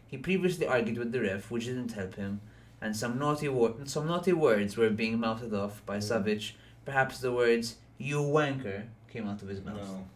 He 0.05 0.17
previously 0.17 0.67
argued 0.67 0.99
with 0.99 1.11
the 1.11 1.21
ref, 1.21 1.49
which 1.49 1.65
didn't 1.65 1.93
help 1.93 2.15
him, 2.15 2.41
and 2.79 2.95
some 2.95 3.17
naughty 3.17 3.49
wor- 3.49 3.77
some 3.85 4.05
naughty 4.05 4.33
words 4.33 4.77
were 4.77 4.91
being 4.91 5.19
mouthed 5.19 5.55
off 5.55 5.83
by 5.87 5.97
mm. 5.97 6.03
Savic. 6.03 6.51
Perhaps 6.85 7.19
the 7.19 7.31
words 7.31 7.77
"you 7.97 8.17
wanker" 8.17 8.83
came 9.11 9.27
out 9.27 9.41
of 9.41 9.47
his 9.47 9.65
mouth. 9.65 9.77
No. 9.77 10.07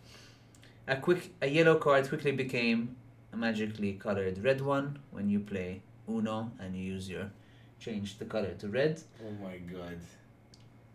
A 0.87 0.97
quick 0.97 1.33
a 1.41 1.47
yellow 1.47 1.77
card 1.79 2.07
quickly 2.09 2.31
became 2.31 2.95
a 3.33 3.37
magically 3.37 3.93
colored 3.93 4.37
red 4.43 4.61
one 4.61 4.99
when 5.11 5.29
you 5.29 5.39
play 5.39 5.81
Uno 6.07 6.51
and 6.59 6.75
you 6.75 6.83
use 6.93 7.09
your 7.09 7.31
change 7.79 8.17
the 8.17 8.25
color 8.25 8.53
to 8.59 8.67
red. 8.67 9.01
Oh 9.25 9.31
my 9.43 9.57
god. 9.57 9.97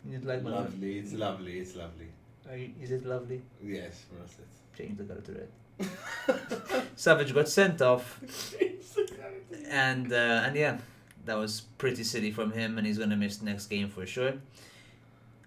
Is 0.07 0.15
it 0.15 0.25
like 0.25 0.43
my- 0.43 0.51
Lovely. 0.51 0.99
It's 0.99 1.13
lovely. 1.13 1.59
It's 1.59 1.75
lovely. 1.75 2.07
You, 2.55 2.71
is 2.81 2.91
it 2.91 3.05
lovely? 3.05 3.41
Yes, 3.63 4.05
roasted. 4.17 4.45
Change 4.75 4.97
the 4.97 5.03
color 5.03 5.21
to 5.21 5.31
red. 5.33 5.49
Savic 6.97 7.33
got 7.33 7.47
sent 7.47 7.81
off, 7.81 8.19
and 9.69 10.11
uh, 10.11 10.43
and 10.45 10.55
yeah, 10.55 10.77
that 11.25 11.37
was 11.37 11.61
pretty 11.77 12.03
silly 12.03 12.31
from 12.31 12.51
him, 12.51 12.77
and 12.77 12.87
he's 12.87 12.97
gonna 12.97 13.15
miss 13.15 13.37
the 13.37 13.45
next 13.45 13.67
game 13.67 13.87
for 13.89 14.05
sure. 14.05 14.33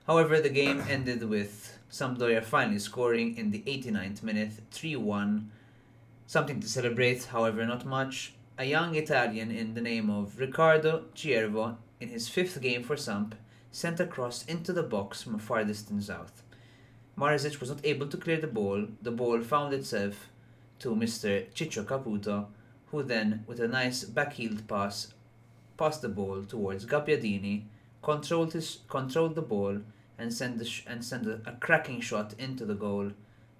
However, 0.06 0.40
the 0.40 0.48
game 0.48 0.82
ended 0.88 1.28
with 1.28 1.78
Sampdoria 1.90 2.42
finally 2.42 2.78
scoring 2.78 3.36
in 3.36 3.50
the 3.50 3.60
89th 3.66 4.22
minute, 4.22 4.50
3-1. 4.72 5.44
Something 6.32 6.60
to 6.60 6.66
celebrate, 6.66 7.24
however, 7.24 7.66
not 7.66 7.84
much. 7.84 8.32
A 8.56 8.64
young 8.64 8.94
Italian 8.94 9.50
in 9.50 9.74
the 9.74 9.82
name 9.82 10.08
of 10.08 10.38
Riccardo 10.38 11.04
Ciervo, 11.14 11.76
in 12.00 12.08
his 12.08 12.26
fifth 12.26 12.58
game 12.62 12.82
for 12.82 12.96
Samp, 12.96 13.34
sent 13.70 14.00
a 14.00 14.06
cross 14.06 14.42
into 14.46 14.72
the 14.72 14.82
box 14.82 15.22
from 15.22 15.34
a 15.34 15.38
far 15.38 15.62
distance 15.62 16.06
south. 16.06 16.42
Marusic 17.18 17.60
was 17.60 17.68
not 17.68 17.84
able 17.84 18.06
to 18.06 18.16
clear 18.16 18.40
the 18.40 18.46
ball. 18.46 18.86
The 19.02 19.10
ball 19.10 19.42
found 19.42 19.74
itself 19.74 20.30
to 20.78 20.96
Mr. 20.96 21.52
Ciccio 21.52 21.84
Caputo, 21.84 22.46
who 22.86 23.02
then, 23.02 23.44
with 23.46 23.60
a 23.60 23.68
nice 23.68 24.02
backheeled 24.02 24.66
pass, 24.66 25.12
passed 25.76 26.00
the 26.00 26.08
ball 26.08 26.44
towards 26.44 26.86
Gabbiadini, 26.86 27.64
controlled 28.00 28.54
his 28.54 28.78
controlled 28.88 29.34
the 29.34 29.42
ball, 29.42 29.82
and 30.16 30.32
sent 30.32 30.56
the 30.56 30.64
sh- 30.64 30.84
and 30.86 31.04
sent 31.04 31.26
a, 31.26 31.42
a 31.44 31.52
cracking 31.60 32.00
shot 32.00 32.32
into 32.38 32.64
the 32.64 32.74
goal. 32.86 33.10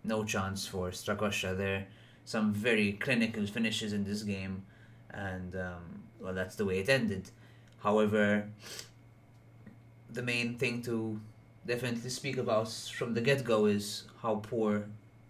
No 0.03 0.25
chance 0.25 0.67
for 0.67 0.91
Strakosha 0.91 1.55
there. 1.55 1.89
Some 2.25 2.53
very 2.53 2.93
clinical 2.93 3.47
finishes 3.47 3.93
in 3.93 4.05
this 4.05 4.23
game, 4.23 4.65
and 5.11 5.55
um, 5.57 6.03
well, 6.21 6.35
that's 6.35 6.57
the 6.57 6.65
way 6.65 6.79
it 6.79 6.89
ended. 6.89 7.31
However, 7.83 8.49
the 10.11 10.23
main 10.23 10.57
thing 10.57 10.83
to 10.83 11.21
definitely 11.67 12.11
speak 12.11 12.37
about 12.37 12.71
from 12.71 13.15
the 13.15 13.21
get 13.21 13.45
go 13.45 13.67
is 13.67 14.05
how 14.23 14.37
poor 14.37 14.87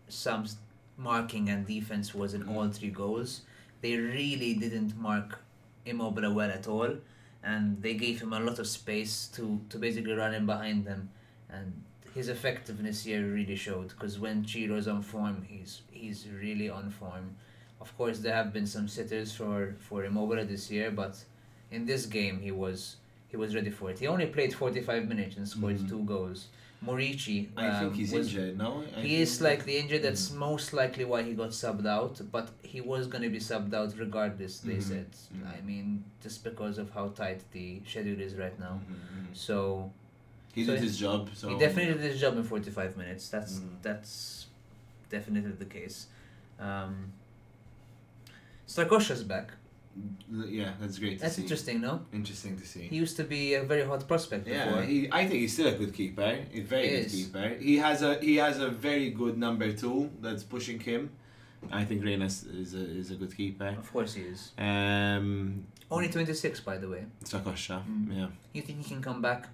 Samp's 0.08 0.56
marking 0.96 1.48
and 1.48 1.66
defense 1.66 2.14
was 2.14 2.34
in 2.34 2.46
all 2.48 2.68
three 2.68 2.90
goals. 2.90 3.42
They 3.80 3.96
really 3.96 4.54
didn't 4.54 4.96
mark 4.98 5.40
Immobile 5.86 6.32
well 6.32 6.50
at 6.50 6.68
all, 6.68 6.96
and 7.42 7.82
they 7.82 7.94
gave 7.94 8.20
him 8.20 8.32
a 8.32 8.40
lot 8.40 8.58
of 8.58 8.66
space 8.66 9.26
to, 9.34 9.60
to 9.70 9.78
basically 9.78 10.12
run 10.12 10.34
in 10.34 10.46
behind 10.46 10.84
them. 10.84 11.10
And 11.50 11.82
his 12.14 12.28
effectiveness 12.28 13.04
here 13.04 13.24
really 13.26 13.56
showed 13.56 13.88
because 13.88 14.18
when 14.18 14.44
Ciro's 14.44 14.88
on 14.88 15.02
form, 15.02 15.42
he's 15.48 15.82
he's 15.90 16.26
really 16.28 16.68
on 16.70 16.90
form. 16.90 17.36
Of 17.80 17.96
course, 17.96 18.18
there 18.20 18.34
have 18.34 18.52
been 18.52 18.66
some 18.66 18.88
sitters 18.88 19.34
for 19.34 19.74
for 19.78 20.04
Immobile 20.04 20.44
this 20.46 20.70
year, 20.70 20.90
but 20.90 21.14
in 21.70 21.86
this 21.86 22.06
game 22.06 22.40
he 22.40 22.50
was 22.52 22.96
he 23.28 23.36
was 23.36 23.54
ready 23.54 23.70
for 23.70 23.90
it. 23.90 23.98
He 23.98 24.06
only 24.06 24.26
played 24.26 24.52
45 24.54 25.08
minutes 25.08 25.36
and 25.36 25.48
scored 25.48 25.76
Mhm. 25.78 25.88
two 25.88 26.04
goals. 26.04 26.48
Morici, 26.84 27.48
I 27.56 27.70
think 27.78 27.92
um, 27.92 27.94
he's 27.94 28.12
was, 28.12 28.26
injured, 28.26 28.58
no? 28.58 28.82
I 28.96 29.00
He 29.02 29.22
is 29.22 29.32
slightly 29.32 29.78
injured. 29.78 30.02
That's 30.02 30.32
most 30.32 30.72
likely 30.72 31.04
why 31.04 31.22
he 31.22 31.32
got 31.32 31.50
subbed 31.50 31.86
out. 31.86 32.20
But 32.30 32.50
he 32.62 32.80
was 32.80 33.06
going 33.06 33.22
to 33.22 33.30
be 33.30 33.38
subbed 33.38 33.72
out 33.72 33.94
regardless. 33.96 34.58
They 34.58 34.78
Mhm. 34.78 34.82
said. 34.90 35.10
I 35.56 35.60
mean, 35.70 36.04
just 36.24 36.42
because 36.44 36.78
of 36.78 36.90
how 36.90 37.06
tight 37.08 37.40
the 37.52 37.80
schedule 37.86 38.20
is 38.20 38.34
right 38.34 38.58
now. 38.58 38.80
So 39.32 39.92
He 40.52 40.64
So 40.64 40.72
did 40.74 40.82
his 40.82 40.98
job. 40.98 41.30
So 41.34 41.48
he 41.48 41.58
definitely 41.58 41.94
did 41.94 42.12
his 42.12 42.20
job 42.20 42.36
in 42.36 42.44
45 42.44 42.96
minutes. 42.96 43.28
That's 43.28 43.54
Mhm. 43.58 43.82
that's 43.82 44.46
definitely 45.10 45.52
the 45.52 45.64
case. 45.78 46.06
Um, 46.58 47.12
back. 49.26 49.48
Yeah, 50.30 50.72
that's 50.80 50.98
great 50.98 51.16
to 51.18 51.22
That's 51.22 51.36
see. 51.36 51.42
interesting, 51.42 51.80
no? 51.82 52.06
Interesting 52.12 52.56
to 52.56 52.66
see. 52.66 52.88
He 52.88 52.96
used 52.96 53.16
to 53.18 53.24
be 53.24 53.54
a 53.54 53.62
very 53.62 53.84
hot 53.84 54.08
prospect 54.08 54.46
Yeah, 54.46 54.64
before. 54.64 54.82
he, 54.82 55.08
I 55.12 55.26
think 55.26 55.40
he's 55.40 55.52
still 55.52 55.68
a 55.68 55.76
good 55.76 55.92
keeper. 55.92 56.38
He's 56.50 56.64
a 56.64 56.66
very 56.66 56.88
He 56.88 56.96
good 56.96 57.06
is. 57.06 57.12
keeper. 57.12 57.48
He 57.60 57.76
has 57.76 58.02
a 58.02 58.12
he 58.28 58.36
has 58.36 58.58
a 58.58 58.70
very 58.70 59.10
good 59.10 59.36
number 59.36 59.70
two 59.72 60.10
that's 60.22 60.44
pushing 60.44 60.80
him. 60.80 61.10
I 61.70 61.84
think 61.84 62.02
Reina's 62.02 62.44
is 62.44 62.74
a 62.74 62.84
is 63.00 63.10
a 63.10 63.16
good 63.16 63.36
keeper. 63.36 63.68
Of 63.78 63.92
course 63.92 64.14
he 64.14 64.22
is. 64.22 64.52
Um, 64.58 65.66
Only 65.90 66.08
26, 66.08 66.60
by 66.60 66.78
the 66.78 66.88
way. 66.88 67.04
Strakosha, 67.24 67.82
Mm. 67.84 68.16
yeah, 68.16 68.28
You 68.54 68.62
think 68.62 68.78
he 68.82 68.88
can 68.94 69.02
come 69.02 69.20
back? 69.20 69.48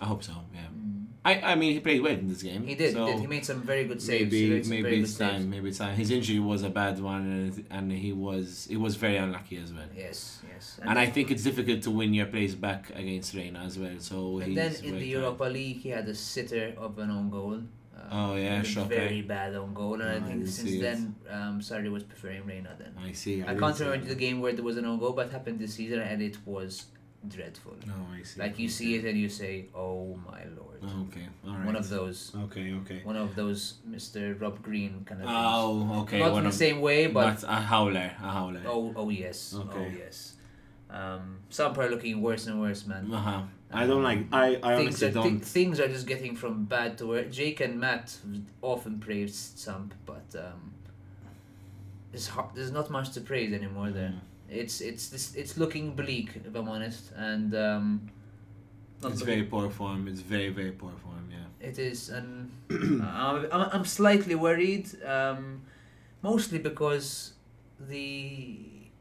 I 0.00 0.06
hope 0.06 0.22
so. 0.22 0.32
Yeah, 0.54 0.60
Mm. 0.70 1.06
I 1.24 1.32
I 1.52 1.54
mean 1.54 1.74
he 1.74 1.80
played 1.80 2.00
well 2.00 2.12
in 2.22 2.28
this 2.28 2.42
game. 2.42 2.62
He 2.66 2.74
did, 2.74 2.92
So 2.94 3.04
he 3.06 3.12
did. 3.12 3.20
He 3.20 3.26
made 3.26 3.44
some 3.44 3.60
very 3.62 3.84
good 3.84 4.00
saves. 4.00 4.32
maybe 4.32 4.50
made 4.50 4.66
maybe 4.70 5.00
it's 5.00 5.10
good 5.12 5.18
saves. 5.18 5.32
time. 5.32 5.50
Maybe 5.50 5.68
it's 5.68 5.78
time. 5.78 5.94
His 6.02 6.10
injury 6.10 6.38
was 6.52 6.62
a 6.62 6.70
bad 6.70 6.98
one, 7.12 7.24
and, 7.36 7.64
and 7.70 7.92
he 7.92 8.12
was 8.12 8.66
he 8.70 8.76
was 8.86 8.96
very 8.96 9.16
unlucky 9.24 9.56
as 9.58 9.70
well. 9.76 9.84
Yes, 9.94 10.40
yes. 10.50 10.80
And 10.82 10.98
I 10.98 11.06
think 11.14 11.30
it's 11.30 11.42
difficult 11.50 11.82
to 11.82 11.90
win 11.90 12.14
your 12.14 12.26
place 12.26 12.54
back 12.54 12.82
against 13.02 13.34
Reina 13.34 13.60
as 13.68 13.78
well. 13.78 13.96
So 13.98 14.38
And 14.38 14.46
he's 14.48 14.56
then 14.56 14.72
in 14.88 14.94
the 14.98 15.12
hard. 15.12 15.24
Europa 15.24 15.44
League, 15.44 15.78
he 15.84 15.90
had 15.90 16.08
a 16.08 16.14
sitter 16.14 16.72
of 16.78 16.98
an 16.98 17.10
own 17.10 17.28
goal. 17.38 17.58
Uh, 17.58 18.08
Oh, 18.12 18.34
yeah, 18.36 18.62
a 18.62 18.64
shocker. 18.64 18.88
Very 19.04 19.20
bad 19.20 19.54
own 19.54 19.74
goal, 19.74 20.00
and 20.00 20.02
Oh, 20.02 20.06
I 20.06 20.16
I 20.16 20.20
think 20.20 20.38
didn't 20.40 20.58
since 20.60 20.80
then, 20.86 21.14
um, 21.36 21.60
Sarri 21.60 21.90
was 21.92 22.02
preferring 22.02 22.44
Reina 22.46 22.72
then. 22.82 22.92
I 23.08 23.12
see. 23.12 23.34
I, 23.42 23.48
didn't 23.48 23.60
can't 23.60 23.78
remember 23.80 24.06
the 24.14 24.20
game 24.26 24.40
where 24.40 24.54
there 24.56 24.64
was 24.64 24.78
an 24.78 24.86
own 24.86 24.98
goal, 24.98 25.12
but 25.12 25.26
it 25.28 25.32
happened 25.32 25.58
this 25.58 25.74
season, 25.74 26.00
and 26.00 26.22
it 26.22 26.36
was 26.46 26.86
dreadful. 27.28 27.74
No, 27.86 27.94
I 28.18 28.22
see. 28.22 28.40
Like 28.40 28.58
you 28.58 28.68
see 28.68 28.94
it 28.96 29.04
and 29.04 29.18
you 29.18 29.28
say, 29.28 29.66
"Oh 29.74 30.18
my 30.26 30.42
lord!" 30.56 30.80
Okay, 31.08 31.26
all 31.46 31.54
right. 31.54 31.66
One 31.66 31.76
of 31.76 31.88
those, 31.88 32.32
Okay, 32.44 32.72
okay. 32.82 33.00
one 33.04 33.16
of 33.16 33.34
those 33.34 33.74
Mr. 33.88 34.40
Rob 34.40 34.62
Green 34.62 35.04
kind 35.04 35.20
of 35.20 35.26
things. 35.26 35.38
Oh, 35.38 36.00
okay. 36.02 36.18
Not 36.20 36.32
one 36.32 36.44
in 36.44 36.50
the 36.50 36.56
same 36.56 36.80
way, 36.80 37.06
but 37.06 37.40
but 37.40 37.44
a 37.48 37.54
howler, 37.56 38.10
a 38.22 38.30
howler. 38.30 38.62
oh, 38.66 38.92
oh 38.96 39.08
yes, 39.10 39.54
Okay. 39.54 39.78
oh 39.78 39.98
yes. 39.98 40.34
Um, 40.88 41.38
some 41.50 41.78
are 41.78 41.88
looking 41.88 42.20
worse 42.20 42.46
and 42.48 42.60
worse, 42.60 42.84
man. 42.86 43.12
Uh-huh. 43.12 43.42
I 43.72 43.86
don't 43.86 44.02
like. 44.02 44.26
I, 44.32 44.58
I 44.62 44.76
things 44.76 45.00
honestly 45.02 45.08
are, 45.08 45.10
don't. 45.12 45.40
things 45.40 45.78
are 45.78 45.86
just 45.86 46.06
getting 46.06 46.34
from 46.34 46.64
bad 46.64 46.98
to 46.98 47.06
worse. 47.06 47.32
Jake 47.34 47.60
and 47.60 47.78
Matt 47.78 48.16
often 48.62 48.98
praise 48.98 49.52
Samp, 49.54 49.94
but 50.04 50.34
um, 50.34 50.72
there's 52.10 52.26
hard, 52.28 52.48
there's 52.54 52.72
not 52.72 52.90
much 52.90 53.10
to 53.12 53.20
praise 53.20 53.52
anymore 53.52 53.90
there. 53.90 54.14
It's 54.50 54.80
it's 54.80 55.08
this 55.08 55.34
it's 55.36 55.56
looking 55.56 55.94
bleak 55.94 56.30
if 56.44 56.54
I'm 56.54 56.68
honest, 56.68 57.12
and 57.16 57.54
um, 57.54 58.10
not 59.02 59.12
It's 59.12 59.22
very 59.22 59.44
poor 59.44 59.70
form. 59.70 60.08
It's 60.08 60.20
very 60.20 60.48
very 60.50 60.72
poor 60.72 60.92
form. 61.02 61.30
Yeah. 61.30 61.68
it 61.68 61.78
is, 61.78 62.08
and 62.10 62.50
I'm, 62.70 63.46
I'm 63.52 63.68
I'm 63.72 63.84
slightly 63.84 64.34
worried, 64.34 64.88
um, 65.04 65.62
mostly 66.22 66.58
because 66.58 67.34
the 67.88 68.58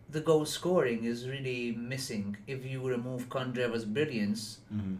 the 0.09 0.21
goal 0.21 0.45
scoring 0.45 1.03
is 1.03 1.27
really 1.27 1.71
missing. 1.71 2.37
If 2.47 2.65
you 2.65 2.87
remove 2.87 3.29
Candreva's 3.29 3.85
brilliance, 3.85 4.59
hmm 4.69 4.95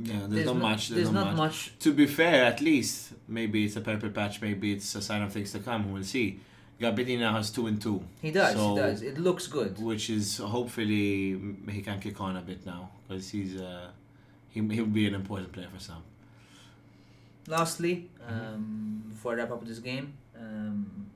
Yeah. 0.00 0.20
There's, 0.20 0.30
there's 0.30 0.46
not 0.46 0.56
no- 0.56 0.68
much. 0.68 0.88
There's, 0.88 1.10
not 1.10 1.24
not 1.26 1.36
much. 1.36 1.72
much 1.72 1.78
To 1.80 1.92
be 1.92 2.06
fair, 2.06 2.44
at 2.44 2.60
least 2.60 3.12
maybe 3.26 3.64
it's 3.64 3.76
a 3.76 3.80
purple 3.80 4.10
patch. 4.10 4.40
Maybe 4.40 4.72
it's 4.72 4.94
a 4.94 5.02
sign 5.02 5.22
of 5.22 5.32
things 5.32 5.52
to 5.52 5.58
come. 5.58 5.92
We'll 5.92 6.04
see. 6.04 6.40
Gabbiadini 6.80 7.30
has 7.32 7.50
two 7.50 7.66
and 7.66 7.80
two. 7.82 8.02
He 8.22 8.30
does. 8.30 8.54
So- 8.54 8.74
he 8.74 8.80
does. 8.80 9.02
It 9.02 9.18
looks 9.18 9.46
good. 9.48 9.78
which 9.82 10.10
is 10.10 10.38
hopefully 10.38 11.38
he 11.70 11.82
can 11.82 11.98
kick 12.00 12.20
on 12.20 12.36
a 12.36 12.40
bit 12.40 12.64
now 12.64 12.90
because 13.08 13.28
he's 13.30 13.60
uh, 13.60 13.88
he 14.50 14.60
he'll 14.68 14.86
be 14.86 15.06
an 15.06 15.14
important 15.14 15.50
player 15.52 15.68
for 15.74 15.80
some. 15.80 16.02
Lastly, 17.46 18.10
um, 18.28 19.04
before 19.08 19.32
I 19.32 19.36
wrap 19.36 19.50
up 19.52 19.66
this 19.66 19.78
game, 19.78 20.12
um, 20.38 21.06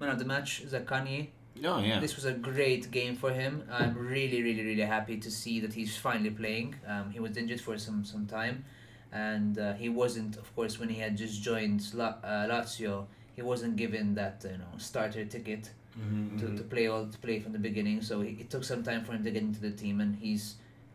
man 0.00 0.10
of 0.10 0.18
the 0.18 0.24
match 0.24 0.60
is 0.60 0.72
Kanye. 0.72 1.28
Oh 1.64 1.80
yeah, 1.80 1.98
This 1.98 2.14
was 2.16 2.24
a 2.24 2.32
great 2.32 2.90
game 2.90 3.16
for 3.16 3.32
him. 3.32 3.64
I'm 3.70 3.96
really, 3.96 4.42
really, 4.42 4.64
really 4.64 4.82
happy 4.82 5.16
to 5.18 5.30
see 5.30 5.58
that 5.60 5.72
he's 5.72 5.96
finally 5.96 6.30
playing. 6.30 6.76
Um, 6.86 7.10
he 7.10 7.18
was 7.20 7.36
injured 7.36 7.60
for 7.60 7.76
some 7.78 8.04
some 8.04 8.26
time, 8.26 8.64
and 9.12 9.58
uh, 9.58 9.72
he 9.74 9.88
wasn't, 9.88 10.36
of 10.36 10.54
course, 10.54 10.78
when 10.78 10.88
he 10.88 11.00
had 11.00 11.16
just 11.16 11.42
joined 11.42 11.82
La- 11.94 12.18
uh, 12.22 12.46
Lazio. 12.48 13.06
He 13.38 13.42
wasn't 13.52 13.74
given 13.84 14.06
that 14.20 14.36
you 14.52 14.58
know 14.62 14.72
starter 14.90 15.24
ticket 15.36 15.64
Mhm, 15.98 16.38
to, 16.40 16.46
to 16.58 16.64
play 16.72 16.86
all 16.92 17.04
to 17.14 17.18
play 17.26 17.36
from 17.44 17.52
the 17.58 17.62
beginning. 17.68 17.98
So 18.08 18.14
it, 18.28 18.34
it 18.42 18.48
took 18.52 18.64
some 18.72 18.82
time 18.88 19.02
for 19.04 19.12
him 19.16 19.22
to 19.26 19.30
get 19.36 19.42
into 19.50 19.60
the 19.68 19.74
team, 19.82 19.96
and 20.04 20.12
he's 20.24 20.44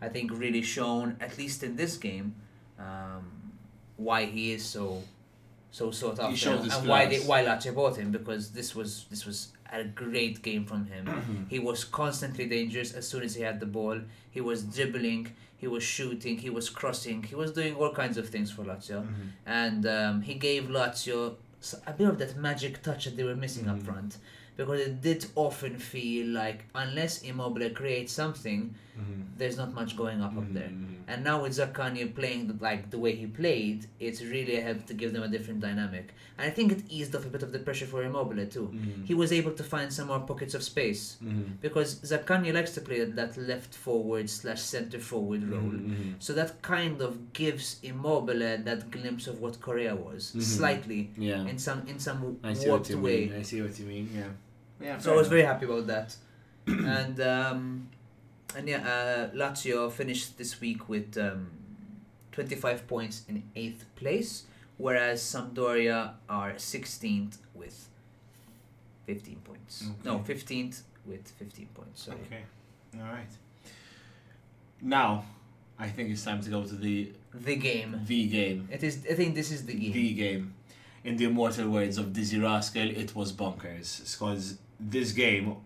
I 0.05 0.07
think 0.15 0.25
really 0.45 0.61
shown 0.77 1.07
at 1.25 1.31
least 1.41 1.59
in 1.67 1.73
this 1.81 1.93
game 2.07 2.27
um, 2.87 3.23
why 3.97 4.25
he 4.35 4.45
is 4.57 4.63
so 4.75 4.85
so 5.71 5.91
sought 5.99 6.19
after 6.19 6.49
and, 6.51 6.71
and 6.71 6.87
why 6.87 7.01
they 7.11 7.17
class. 7.17 7.27
why 7.31 7.39
Lazio 7.49 7.73
bought 7.79 7.95
him 7.97 8.09
because 8.19 8.43
this 8.59 8.69
was 8.79 8.89
this 9.09 9.25
was 9.29 9.37
a 9.71 9.83
great 9.83 10.41
game 10.49 10.63
from 10.71 10.81
him. 10.85 11.05
Mm-hmm. 11.05 11.43
he 11.49 11.59
was 11.69 11.79
constantly 12.01 12.45
dangerous 12.57 12.93
as 12.99 13.05
soon 13.11 13.23
as 13.23 13.31
he 13.35 13.41
had 13.49 13.59
the 13.59 13.65
ball. 13.77 13.97
He 14.37 14.41
was 14.49 14.63
dribbling, 14.75 15.23
he 15.63 15.67
was 15.75 15.83
shooting, 15.83 16.35
he 16.47 16.51
was 16.59 16.69
crossing, 16.79 17.23
he 17.23 17.35
was 17.43 17.51
doing 17.59 17.73
all 17.75 17.91
kinds 18.01 18.17
of 18.21 18.25
things 18.29 18.49
for 18.55 18.63
Lazio, 18.71 18.99
Mhm. 19.01 19.27
and 19.63 19.81
um, 19.97 20.21
he 20.29 20.35
gave 20.35 20.63
Lazio 20.77 21.35
s- 21.63 21.75
a 21.87 21.93
bit 21.93 22.07
of 22.07 22.17
that 22.19 22.35
magic 22.37 22.81
touch 22.83 23.05
that 23.05 23.15
they 23.17 23.23
were 23.23 23.35
missing 23.35 23.67
up 23.69 23.77
Mhm. 23.79 23.85
front 23.85 24.17
because 24.57 24.79
it 24.81 25.01
did 25.01 25.25
often 25.35 25.77
feel 25.79 26.27
like 26.27 26.65
unless 26.75 27.21
Immobile 27.23 27.69
creates 27.71 28.11
something, 28.13 28.75
Mhm. 28.99 29.23
there's 29.37 29.57
not 29.57 29.73
much 29.73 29.97
going 29.97 30.21
up 30.21 30.37
up 30.37 30.49
there. 30.53 30.69
Mhm. 30.69 30.89
And 31.07 31.23
now 31.23 31.41
with 31.43 31.53
Zaccagni 31.53 32.13
playing 32.15 32.47
the, 32.47 32.55
like 32.63 32.89
the 32.91 32.99
way 32.99 33.13
he 33.15 33.25
played, 33.27 33.87
it's 33.99 34.21
really 34.23 34.55
helped 34.67 34.85
to 34.87 34.93
give 34.93 35.11
them 35.13 35.23
a 35.23 35.27
different 35.27 35.59
dynamic. 35.59 36.13
And 36.37 36.47
I 36.49 36.51
think 36.51 36.71
it 36.71 36.81
eased 36.89 37.13
off 37.15 37.25
a 37.25 37.29
bit 37.35 37.43
of 37.43 37.51
the 37.51 37.59
pressure 37.59 37.85
for 37.87 38.03
Immobile 38.03 38.45
too. 38.45 38.67
Mhm. 38.73 39.05
He 39.05 39.13
was 39.13 39.31
able 39.33 39.51
to 39.53 39.63
find 39.63 39.91
some 39.91 40.07
more 40.07 40.19
pockets 40.21 40.53
of 40.53 40.63
space 40.63 41.17
Mhm. 41.23 41.59
because 41.61 41.95
Zaccagni 42.11 42.53
likes 42.53 42.71
to 42.75 42.81
play 42.81 43.03
that 43.03 43.35
left 43.37 43.73
forward 43.75 44.29
slash 44.29 44.61
center 44.61 44.99
forward 44.99 45.43
role. 45.49 45.73
So 46.19 46.33
that 46.33 46.61
kind 46.61 47.01
of 47.01 47.33
gives 47.33 47.79
Immobile 47.83 48.63
that 48.69 48.91
glimpse 48.91 49.25
of 49.27 49.41
what 49.41 49.59
Correa 49.59 49.95
was, 49.95 50.23
slightly 50.39 51.11
Yeah, 51.17 51.45
in 51.51 51.57
some 51.57 51.81
in 51.87 51.99
some 51.99 52.37
I 52.43 52.53
see 52.53 52.69
what 52.69 52.69
warped 52.69 52.89
you 52.91 52.99
way. 52.99 53.25
mean. 53.25 53.33
I 53.39 53.41
see 53.41 53.61
what 53.61 53.77
you 53.79 53.85
mean. 53.85 54.09
Yeah, 54.15 54.31
yeah. 54.85 54.97
So 54.99 55.13
I 55.13 55.17
was 55.17 55.27
very 55.27 55.41
happy 55.43 55.65
about 55.65 55.87
that. 55.87 56.15
and 56.67 57.19
um, 57.19 57.89
and 58.55 58.67
yeah, 58.67 58.77
uh, 58.77 59.35
Lazio 59.35 59.91
finished 59.91 60.37
this 60.37 60.59
week 60.61 60.89
with 60.89 61.17
um, 61.17 61.51
25 62.31 62.87
points 62.87 63.23
in 63.27 63.43
eighth 63.55 63.85
place, 63.95 64.43
whereas 64.77 65.21
Sampdoria 65.21 66.13
are 66.29 66.53
16th 66.53 67.37
with 67.53 67.89
15 69.05 69.35
points. 69.43 69.85
No, 70.03 70.19
15th 70.19 70.81
with 71.05 71.27
15 71.37 71.67
points. 71.73 72.03
So 72.03 72.11
Okay, 72.13 72.43
all 72.95 73.11
right. 73.11 73.29
Now, 74.81 75.25
I 75.79 75.87
think 75.87 76.11
it's 76.11 76.23
time 76.23 76.41
to 76.41 76.49
go 76.49 76.63
to 76.63 76.75
the 76.75 77.11
the 77.33 77.55
game. 77.55 77.99
V 78.03 78.27
game. 78.27 78.67
It 78.71 78.83
is. 78.83 79.05
I 79.09 79.13
think 79.13 79.33
this 79.35 79.51
is 79.51 79.65
the 79.65 79.73
game. 79.73 79.93
The 79.93 80.13
game. 80.13 80.53
In 81.03 81.17
the 81.17 81.25
immortal 81.25 81.69
words 81.69 81.97
of 81.97 82.07
Dizzee 82.07 82.41
Rascal, 82.41 82.89
it 82.89 83.13
was 83.15 83.33
bonkers. 83.33 84.13
Because 84.13 84.57
this 84.79 85.11
game, 85.11 85.57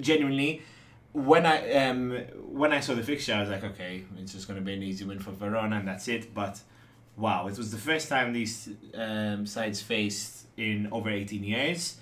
genuinely, 0.00 0.62
when 1.12 1.44
I 1.44 1.86
um 1.86 2.10
when 2.50 2.72
I 2.72 2.80
saw 2.80 2.94
the 2.94 3.02
fixture, 3.02 3.34
I 3.34 3.40
was 3.40 3.50
like, 3.50 3.64
okay, 3.64 4.04
it's 4.18 4.32
just 4.32 4.48
going 4.48 4.58
to 4.58 4.64
be 4.64 4.74
an 4.74 4.82
easy 4.82 5.04
win 5.04 5.18
for 5.18 5.30
Verona, 5.30 5.76
and 5.76 5.88
that's 5.88 6.08
it. 6.08 6.34
But 6.34 6.60
wow, 7.16 7.46
it 7.46 7.56
was 7.58 7.70
the 7.70 7.78
first 7.78 8.08
time 8.08 8.32
these 8.32 8.70
um, 8.94 9.46
sides 9.46 9.82
faced 9.82 10.46
in 10.56 10.88
over 10.90 11.10
18 11.10 11.44
years, 11.44 11.96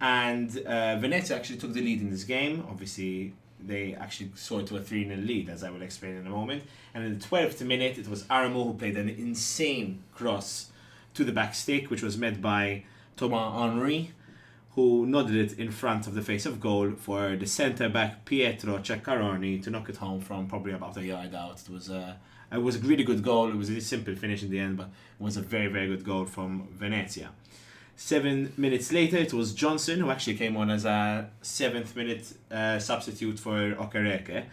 and 0.00 0.58
uh, 0.66 0.96
Venezia 0.96 1.36
actually 1.36 1.58
took 1.58 1.72
the 1.72 1.80
lead 1.80 2.00
in 2.00 2.10
this 2.10 2.24
game. 2.24 2.64
Obviously, 2.68 3.34
they 3.60 3.94
actually 3.94 4.30
soared 4.34 4.66
to 4.66 4.76
a 4.76 4.80
3 4.80 5.06
0 5.06 5.16
lead, 5.20 5.48
as 5.48 5.64
I 5.64 5.70
will 5.70 5.82
explain 5.82 6.16
in 6.16 6.26
a 6.26 6.30
moment. 6.30 6.64
And 6.94 7.04
in 7.04 7.18
the 7.18 7.24
12th 7.24 7.62
minute, 7.62 7.98
it 7.98 8.08
was 8.08 8.24
Aramu 8.24 8.64
who 8.64 8.74
played 8.74 8.96
an 8.96 9.08
insane 9.08 10.02
cross 10.14 10.70
to 11.14 11.24
the 11.24 11.32
back 11.32 11.54
stick, 11.54 11.90
which 11.90 12.02
was 12.02 12.18
met 12.18 12.42
by 12.42 12.84
Thomas 13.16 13.58
Henry, 13.58 14.12
who 14.74 15.06
nodded 15.06 15.36
it 15.36 15.58
in 15.58 15.70
front 15.70 16.06
of 16.06 16.14
the 16.14 16.22
face 16.22 16.46
of 16.46 16.60
goal 16.60 16.92
for 16.96 17.36
the 17.36 17.46
centre 17.46 17.88
back 17.88 18.24
Pietro 18.24 18.82
Ceccaroni 18.82 19.58
to 19.60 19.70
knock 19.70 19.88
it 19.88 19.96
home 19.96 20.20
from 20.20 20.48
probably 20.48 20.72
about 20.72 20.96
a 20.96 21.02
yard 21.02 21.34
out. 21.34 21.60
It 21.60 21.70
was 21.70 21.88
a 21.90 22.18
it 22.52 22.62
was 22.62 22.76
a 22.76 22.78
really 22.80 23.04
good 23.04 23.22
goal. 23.22 23.50
It 23.50 23.56
was 23.56 23.70
a 23.70 23.80
simple 23.80 24.14
finish 24.14 24.42
in 24.42 24.50
the 24.50 24.58
end, 24.58 24.76
but 24.76 24.86
it 24.86 25.22
was 25.22 25.36
a 25.36 25.42
very 25.42 25.68
very 25.68 25.86
good 25.86 26.04
goal 26.04 26.24
from 26.24 26.68
Venezia. 26.72 27.30
Seven 27.96 28.52
minutes 28.56 28.92
later, 28.92 29.18
it 29.18 29.32
was 29.32 29.54
Johnson 29.54 30.00
who 30.00 30.10
actually 30.10 30.34
came 30.34 30.56
on 30.56 30.68
as 30.68 30.84
a 30.84 31.30
seventh 31.42 31.94
minute 31.94 32.32
uh, 32.50 32.78
substitute 32.80 33.38
for 33.38 33.74
Okereke. 33.76 34.46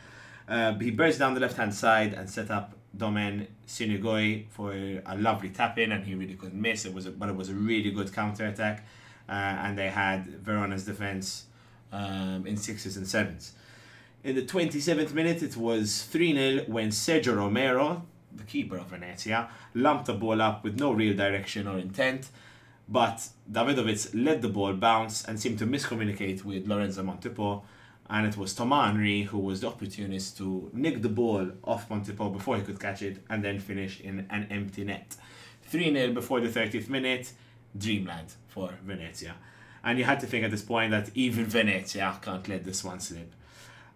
Uh, 0.48 0.74
he 0.78 0.92
burst 0.92 1.18
down 1.18 1.34
the 1.34 1.40
left 1.40 1.58
hand 1.58 1.74
side 1.74 2.14
and 2.14 2.30
set 2.30 2.52
up 2.52 2.76
Domen 2.96 3.48
Crnigoj 3.68 4.50
for 4.50 4.74
a 4.74 5.18
lovely 5.18 5.50
tap 5.50 5.80
in, 5.80 5.92
and 5.92 6.04
he 6.04 6.14
really 6.14 6.36
couldn't 6.36 6.62
miss. 6.62 6.86
It 6.86 6.94
was, 6.94 7.08
a, 7.08 7.12
but 7.12 7.30
it 7.30 7.36
was 7.36 7.50
a 7.50 7.54
really 7.54 7.90
good 7.90 8.14
counter 8.14 8.46
attack, 8.46 8.86
uh, 9.32 9.34
and 9.64 9.78
they 9.78 9.90
had 9.90 10.26
Verona's 10.44 10.86
defense 10.86 11.46
um, 11.94 12.46
in 12.46 12.58
sixes 12.58 12.98
and 12.98 13.08
sevens. 13.08 13.54
In 14.24 14.36
the 14.36 14.44
27th 14.44 15.14
minute, 15.14 15.42
it 15.42 15.56
was 15.56 16.04
3 16.04 16.34
0 16.34 16.66
when 16.68 16.90
Sergio 16.90 17.38
Romero, 17.38 18.06
the 18.36 18.44
keeper 18.44 18.78
of 18.78 18.88
Venezia, 18.88 19.50
lumped 19.74 20.06
the 20.06 20.14
ball 20.14 20.42
up 20.42 20.64
with 20.64 20.80
no 20.80 20.92
real 20.92 21.16
direction 21.16 21.66
or 21.66 21.80
intent. 21.80 22.30
But 22.88 23.30
Dawidowicz 23.50 24.12
let 24.14 24.42
the 24.42 24.50
ball 24.50 24.74
bounce 24.74 25.24
and 25.24 25.40
seemed 25.40 25.60
to 25.60 25.66
miscommunicate 25.66 26.44
with 26.44 26.68
Lorenzo 26.68 27.02
Montipò. 27.02 27.64
And 28.10 28.28
it 28.28 28.36
was 28.36 28.54
Tom 28.54 28.72
Henry 28.72 29.24
who 29.24 29.40
was 29.40 29.62
the 29.62 29.68
opportunist 29.68 30.38
to 30.38 30.70
nick 30.74 31.02
the 31.02 31.10
ball 31.10 31.50
off 31.64 31.88
Montipò 31.88 32.34
before 32.34 32.58
he 32.58 32.64
could 32.64 32.82
catch 32.82 33.02
it 33.02 33.20
and 33.30 33.44
then 33.46 33.60
finish 33.60 34.02
in 34.02 34.28
an 34.30 34.48
empty 34.52 34.84
net. 34.84 35.16
3 35.64 35.94
0 35.94 36.12
before 36.12 36.42
the 36.42 36.50
30th 36.50 36.90
minute, 36.90 37.32
dreamland 37.78 38.34
for 38.48 38.74
Venezia. 38.84 39.36
And 39.84 39.98
you 39.98 40.06
had 40.06 40.20
to 40.20 40.28
think 40.28 40.44
at 40.46 40.52
this 40.52 40.62
point 40.62 40.92
that 40.92 41.10
even 41.16 41.46
Venezia 41.46 42.18
can't 42.22 42.48
let 42.48 42.64
this 42.64 42.84
one 42.84 43.00
slip. 43.00 43.34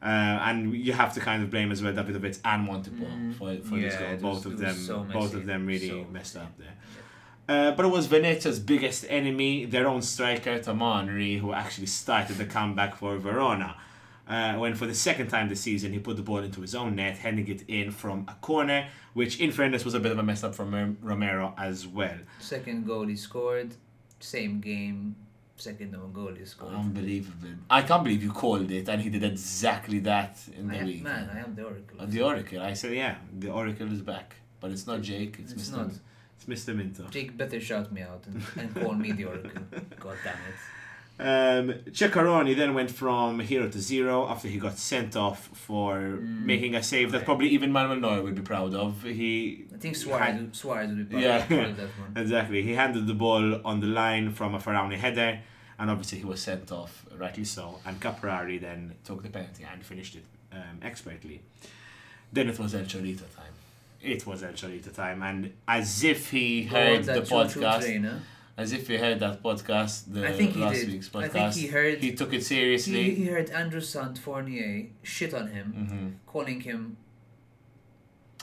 Uh, 0.01 0.05
and 0.07 0.73
you 0.75 0.93
have 0.93 1.13
to 1.13 1.19
kind 1.19 1.41
of 1.43 1.49
blame 1.49 1.71
as 1.71 1.81
well 1.81 1.93
Dawidowicz 1.93 2.39
and 2.43 2.67
Montipò 2.67 3.07
Mm. 3.07 3.33
for, 3.35 3.55
for 3.67 3.75
this 3.79 3.95
goal. 3.95 4.17
Both 4.17 4.45
was- 4.45 4.53
of 4.53 4.59
them, 4.59 4.75
so 4.75 4.99
both 5.03 5.33
of 5.33 5.45
them 5.45 5.65
really 5.65 5.89
So 5.89 6.05
messed 6.11 6.37
up 6.37 6.57
there. 6.57 6.73
Uh, 7.47 7.71
but 7.75 7.85
it 7.85 7.89
was 7.89 8.07
Venezia's 8.07 8.59
biggest 8.59 9.05
enemy, 9.09 9.65
their 9.65 9.87
own 9.87 10.01
striker 10.01 10.57
Tom 10.59 10.79
Henry, 10.79 11.37
who 11.37 11.53
actually 11.53 11.85
started 11.87 12.37
the 12.37 12.45
comeback 12.45 12.95
for 12.95 13.17
Verona. 13.17 13.75
Uh, 14.27 14.55
when 14.55 14.73
for 14.73 14.87
the 14.87 14.95
second 14.95 15.27
time 15.27 15.47
this 15.49 15.61
season 15.61 15.93
he 15.93 15.99
put 15.99 16.15
the 16.17 16.23
ball 16.23 16.39
into 16.39 16.61
his 16.61 16.73
own 16.73 16.95
net, 16.95 17.17
heading 17.17 17.47
it 17.47 17.63
in 17.67 17.91
from 17.91 18.25
a 18.27 18.33
corner, 18.41 18.87
which 19.13 19.39
in 19.39 19.51
fairness 19.51 19.85
was 19.85 19.93
a 19.93 19.99
bit 19.99 20.11
of 20.11 20.17
a 20.17 20.23
mess 20.23 20.43
up 20.43 20.55
from 20.55 20.97
Romero 21.01 21.53
as 21.57 21.85
well. 21.85 22.17
Second 22.39 22.87
goal 22.87 23.05
he 23.05 23.15
scored, 23.15 23.75
same 24.19 24.59
game, 24.61 25.15
second 25.57 25.95
own 25.95 26.11
goal 26.11 26.33
he 26.33 26.43
scored. 26.45 26.73
Unbelievable. 26.73 27.49
I 27.69 27.83
can't 27.83 28.03
believe 28.03 28.23
you 28.23 28.31
called 28.31 28.71
it 28.71 28.89
and 28.89 28.99
he 29.01 29.09
did 29.11 29.23
exactly 29.23 29.99
that 29.99 30.39
in 30.57 30.69
the 30.69 30.75
I 30.75 30.77
am, 30.79 30.85
week. 30.87 31.03
man, 31.03 31.29
I 31.31 31.39
am 31.41 31.53
the 31.53 31.63
oracle. 31.63 31.97
The 32.07 32.21
Oracle. 32.21 32.61
I 32.61 32.73
said, 32.73 32.93
yeah, 32.93 33.15
the 33.37 33.51
Oracle 33.51 33.91
is 33.93 34.01
back. 34.01 34.37
But 34.59 34.71
it's 34.71 34.87
not 34.87 35.01
Jake, 35.03 35.37
it's, 35.39 35.51
It's 35.51 35.69
Mr. 35.69 35.77
not. 35.77 35.91
It's 36.37 36.45
Mr. 36.65 36.75
Minto. 36.75 37.07
Jake 37.09 37.37
better 37.37 37.59
shout 37.59 37.91
me 37.91 38.01
out 38.01 38.23
and, 38.25 38.41
and 38.57 38.73
call 38.75 38.93
me 38.93 39.11
the 39.11 39.25
oracle. 39.25 39.51
God 39.99 40.17
damn 40.23 40.33
it. 40.33 40.55
Um, 41.17 41.75
Ceccaroni 41.93 42.53
then 42.55 42.73
went 42.73 42.91
from 42.91 43.39
hero 43.39 43.69
to 43.69 43.79
zero 43.79 44.27
after 44.27 44.49
he 44.49 44.57
got 44.57 44.77
sent 44.77 45.15
off 45.15 45.47
for 45.53 45.95
Mm. 45.97 46.43
making 46.45 46.75
a 46.75 46.83
save 46.83 47.11
that 47.13 47.23
probably 47.23 47.47
even 47.49 47.71
Manuel 47.71 47.95
Neuer 48.01 48.21
would 48.21 48.35
be 48.35 48.41
proud 48.41 48.73
of. 48.73 49.01
He 49.03 49.63
I 49.73 49.77
think 49.77 49.95
Suarez, 49.95 50.25
had- 50.33 50.55
Suarez 50.55 50.89
would 50.89 51.07
be 51.09 51.15
proud, 51.15 51.23
Yeah. 51.23 51.37
of 51.69 51.77
that 51.77 51.87
one. 51.99 52.11
exactly 52.23 52.61
he 52.63 52.73
handed 52.73 53.07
the 53.07 53.13
ball 53.13 53.65
on 53.65 53.79
the 53.79 53.87
line 53.87 54.31
from 54.31 54.55
a 54.55 54.59
Faraoni 54.59 54.97
header, 54.97 55.39
and 55.79 55.89
obviously 55.89 56.17
he 56.19 56.25
was 56.25 56.41
sent 56.41 56.69
off, 56.73 57.05
rightly 57.17 57.45
so. 57.45 57.79
And 57.85 58.01
Caprari 58.01 58.59
then 58.59 58.95
took 59.05 59.23
the 59.23 59.29
penalty 59.29 59.65
and 59.71 59.85
finished 59.85 60.15
it 60.15 60.25
um, 60.51 60.79
expertly. 60.81 61.41
Then 62.33 62.49
it 62.49 62.59
was 62.59 62.75
El 62.75 62.83
Cholito 62.83 63.19
time. 63.35 63.53
It 64.01 64.27
was 64.27 64.43
El 64.43 64.51
Cholito 64.51 64.93
time, 64.93 65.23
and 65.23 65.53
as 65.65 66.03
if 66.03 66.31
he 66.31 66.63
heard 66.63 67.05
the 67.05 67.21
podcast? 67.21 68.11
As 68.57 68.71
if 68.71 68.87
he 68.87 68.95
heard 68.97 69.19
that 69.19 69.43
podcast, 69.43 70.11
the 70.13 70.27
I 70.27 70.31
think 70.31 70.51
he 70.53 70.61
last 70.61 70.75
did. 70.79 70.89
week's 70.91 71.09
I 71.13 71.27
podcast, 71.27 71.31
think 71.31 71.53
he 71.55 71.67
heard- 71.67 71.97
he 71.99 72.11
took 72.13 72.31
it 72.33 72.43
seriously. 72.43 73.13
he 73.15 73.25
heard 73.25 73.49
Andrew 73.51 73.81
Sant 73.81 74.17
Fournier 74.17 74.87
shit 75.03 75.33
on 75.33 75.47
him, 75.49 75.67
hmm 75.89 76.07
calling 76.31 76.61
him 76.61 76.97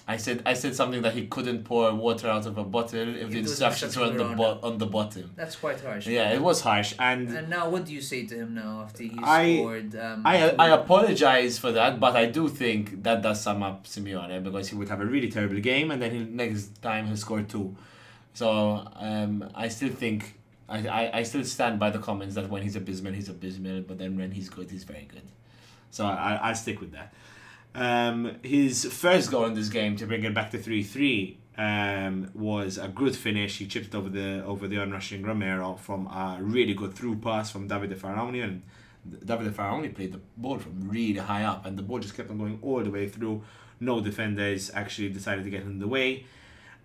I 0.08 0.16
said 0.16 0.42
I 0.44 0.54
said 0.54 0.74
something 0.74 1.00
that 1.02 1.14
he 1.14 1.26
couldn't 1.28 1.62
pour 1.62 1.94
water 1.94 2.26
out 2.28 2.44
of 2.46 2.58
a 2.58 2.64
bottle 2.64 3.14
if 3.22 3.30
the 3.30 3.38
instructions 3.38 3.96
were 3.96 4.06
on 4.06 4.16
the 4.16 4.24
bo- 4.24 4.58
on 4.60 4.76
the 4.78 4.86
bottom. 4.86 5.30
That's 5.36 5.54
quite 5.54 5.80
harsh. 5.80 6.08
Yeah, 6.08 6.32
it 6.34 6.42
was 6.42 6.60
harsh, 6.60 6.92
and 6.98 7.28
And 7.28 7.48
now, 7.48 7.70
what 7.70 7.84
do 7.86 7.92
you 7.94 8.00
say 8.00 8.26
to 8.26 8.34
him 8.34 8.52
now 8.54 8.82
after 8.84 9.04
he 9.04 9.16
I- 9.22 9.54
scored? 9.58 9.94
Um, 9.94 10.22
I 10.26 10.50
I 10.58 10.68
apologize 10.70 11.56
for 11.60 11.70
that, 11.72 12.00
but 12.00 12.16
I 12.16 12.26
do 12.26 12.48
think 12.48 13.04
that 13.04 13.22
does 13.22 13.40
sum 13.42 13.62
up 13.62 13.86
Simeone 13.86 14.42
because 14.42 14.68
he 14.70 14.74
would 14.74 14.88
have 14.88 15.00
a 15.00 15.06
really 15.06 15.30
terrible 15.30 15.60
game, 15.60 15.92
and 15.92 16.02
then 16.02 16.10
he, 16.10 16.18
next 16.24 16.82
time 16.82 17.06
he 17.06 17.14
scored 17.16 17.48
score 17.48 17.62
two. 17.70 17.76
So 18.34 18.86
um, 18.96 19.50
I 19.54 19.68
still 19.68 19.90
think 19.90 20.38
I, 20.68 20.86
I, 20.88 21.18
I 21.18 21.22
still 21.22 21.44
stand 21.44 21.78
by 21.78 21.90
the 21.90 21.98
comments 21.98 22.34
that 22.34 22.48
when 22.48 22.62
he's 22.62 22.76
abysmal, 22.76 23.12
he's 23.12 23.28
abysmal, 23.28 23.82
but 23.82 23.98
then 23.98 24.16
when 24.16 24.30
he's 24.30 24.48
good, 24.48 24.70
he's 24.70 24.84
very 24.84 25.06
good. 25.10 25.28
So 25.90 26.06
I 26.06 26.50
I 26.50 26.52
stick 26.54 26.80
with 26.80 26.92
that. 26.92 27.12
Um, 27.74 28.36
his 28.42 28.84
first 28.86 29.30
goal 29.30 29.46
in 29.46 29.54
this 29.54 29.68
game 29.68 29.96
to 29.96 30.06
bring 30.06 30.24
it 30.24 30.34
back 30.34 30.50
to 30.52 30.58
three 30.58 30.82
three 30.82 31.38
um, 31.56 32.30
was 32.34 32.78
a 32.78 32.88
good 32.88 33.14
finish. 33.14 33.58
He 33.58 33.66
chipped 33.66 33.94
over 33.94 34.08
the 34.08 34.44
over 34.44 34.66
the 34.66 34.76
onrushing 34.76 35.22
Romero 35.24 35.74
from 35.74 36.06
a 36.06 36.38
really 36.40 36.74
good 36.74 36.94
through 36.94 37.16
pass 37.16 37.50
from 37.50 37.68
Davide 37.68 37.96
Faraoni 37.96 38.42
and 38.42 38.62
Davide 39.08 39.50
Faraoni 39.50 39.94
played 39.94 40.12
the 40.12 40.20
ball 40.36 40.58
from 40.58 40.88
really 40.88 41.18
high 41.18 41.44
up, 41.44 41.66
and 41.66 41.76
the 41.76 41.82
ball 41.82 41.98
just 41.98 42.16
kept 42.16 42.30
on 42.30 42.38
going 42.38 42.58
all 42.62 42.82
the 42.82 42.90
way 42.90 43.08
through. 43.08 43.42
No 43.80 44.00
defenders 44.00 44.70
actually 44.74 45.08
decided 45.08 45.44
to 45.44 45.50
get 45.50 45.62
in 45.62 45.80
the 45.80 45.88
way, 45.88 46.24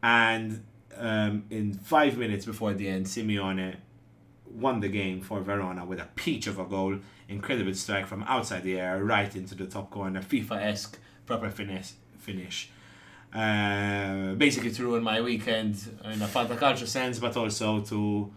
and 0.02 0.64
um, 1.00 1.45
in 1.50 1.74
five 1.74 2.18
minutes 2.18 2.45
before 2.45 2.74
the 2.74 2.88
end, 2.88 3.06
Simeone 3.06 3.76
won 4.50 4.80
the 4.80 4.88
game 4.88 5.22
for 5.22 5.41
Verona 5.41 5.86
with 5.86 6.00
a 6.00 6.08
peach 6.16 6.48
of 6.48 6.60
a 6.60 6.66
goal. 6.66 6.98
Incredible 7.30 7.74
strike 7.74 8.08
from 8.08 8.24
outside 8.24 8.64
the 8.64 8.80
air, 8.80 9.04
right 9.04 9.36
into 9.36 9.56
the 9.56 9.66
top 9.66 9.91
corner. 9.91 10.22
FIFA 10.22 10.64
esque, 10.64 11.00
proper 11.26 11.50
finesse 11.50 11.95
finish. 12.18 12.70
Uh, 13.34 14.34
basically 14.36 14.72
to 14.72 14.84
ruin 14.84 15.04
my 15.04 15.22
weekend 15.22 15.76
in 16.06 16.22
a 16.22 16.28
Fantacalcio 16.28 16.88
sense, 16.88 17.20
but 17.20 17.36
also 17.36 17.82
to 17.82 18.32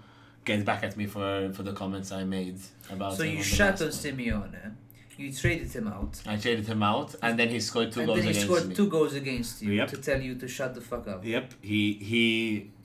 get 0.44 0.64
back 0.64 0.82
at 0.82 0.96
me 0.96 1.06
for, 1.06 1.52
for 1.52 1.62
the 1.62 1.72
comments 1.72 2.10
I 2.10 2.24
made 2.24 2.58
about 2.90 3.16
So 3.16 3.22
you 3.22 3.42
shut 3.42 3.80
on. 3.80 3.88
Simeone. 3.88 4.74
You 5.20 5.30
traded 5.32 5.70
him 5.78 5.86
out. 5.86 6.12
I 6.26 6.36
traded 6.36 6.66
him 6.66 6.82
out, 6.82 7.14
and 7.22 7.38
then 7.38 7.48
he 7.50 7.60
scored 7.60 7.92
two 7.92 8.00
and 8.00 8.06
goals 8.08 8.18
then 8.20 8.24
he 8.24 8.30
against 8.30 8.46
scored 8.46 8.66
me. 8.68 8.74
two 8.74 8.88
goals 8.96 9.14
against 9.22 9.54
you 9.62 9.72
Yep. 9.72 9.88
to 9.88 9.96
tell 10.08 10.20
you 10.28 10.34
to 10.42 10.48
shut 10.48 10.74
the 10.74 10.80
fuck 10.80 11.06
up. 11.08 11.20
Yep, 11.24 11.46
he 11.60 11.82
he 12.10 12.22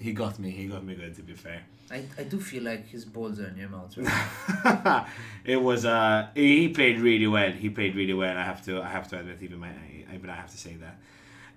he 0.06 0.12
got 0.12 0.38
me. 0.44 0.50
He 0.52 0.66
got 0.68 0.84
me 0.84 0.96
good. 0.96 1.16
To 1.16 1.24
be 1.24 1.34
fair, 1.34 1.62
I, 1.90 2.04
I 2.18 2.24
do 2.24 2.38
feel 2.42 2.64
like 2.64 2.84
his 2.96 3.06
balls 3.06 3.40
are 3.40 3.48
in 3.48 3.58
your 3.58 3.70
mouth 3.70 3.96
right 3.98 5.06
it 5.46 5.60
was 5.70 5.86
uh 5.86 6.28
he 6.36 6.68
played 6.70 7.00
really 7.00 7.28
well. 7.28 7.52
He 7.52 7.70
played 7.70 7.96
really 7.96 8.14
well. 8.22 8.36
I 8.38 8.44
have 8.44 8.62
to 8.66 8.82
I 8.82 8.90
have 8.90 9.08
to 9.12 9.20
admit 9.20 9.42
even 9.42 9.60
my 9.60 9.70
I, 10.12 10.18
but 10.18 10.30
I 10.30 10.36
have 10.36 10.52
to 10.52 10.58
say 10.58 10.74
that. 10.84 10.96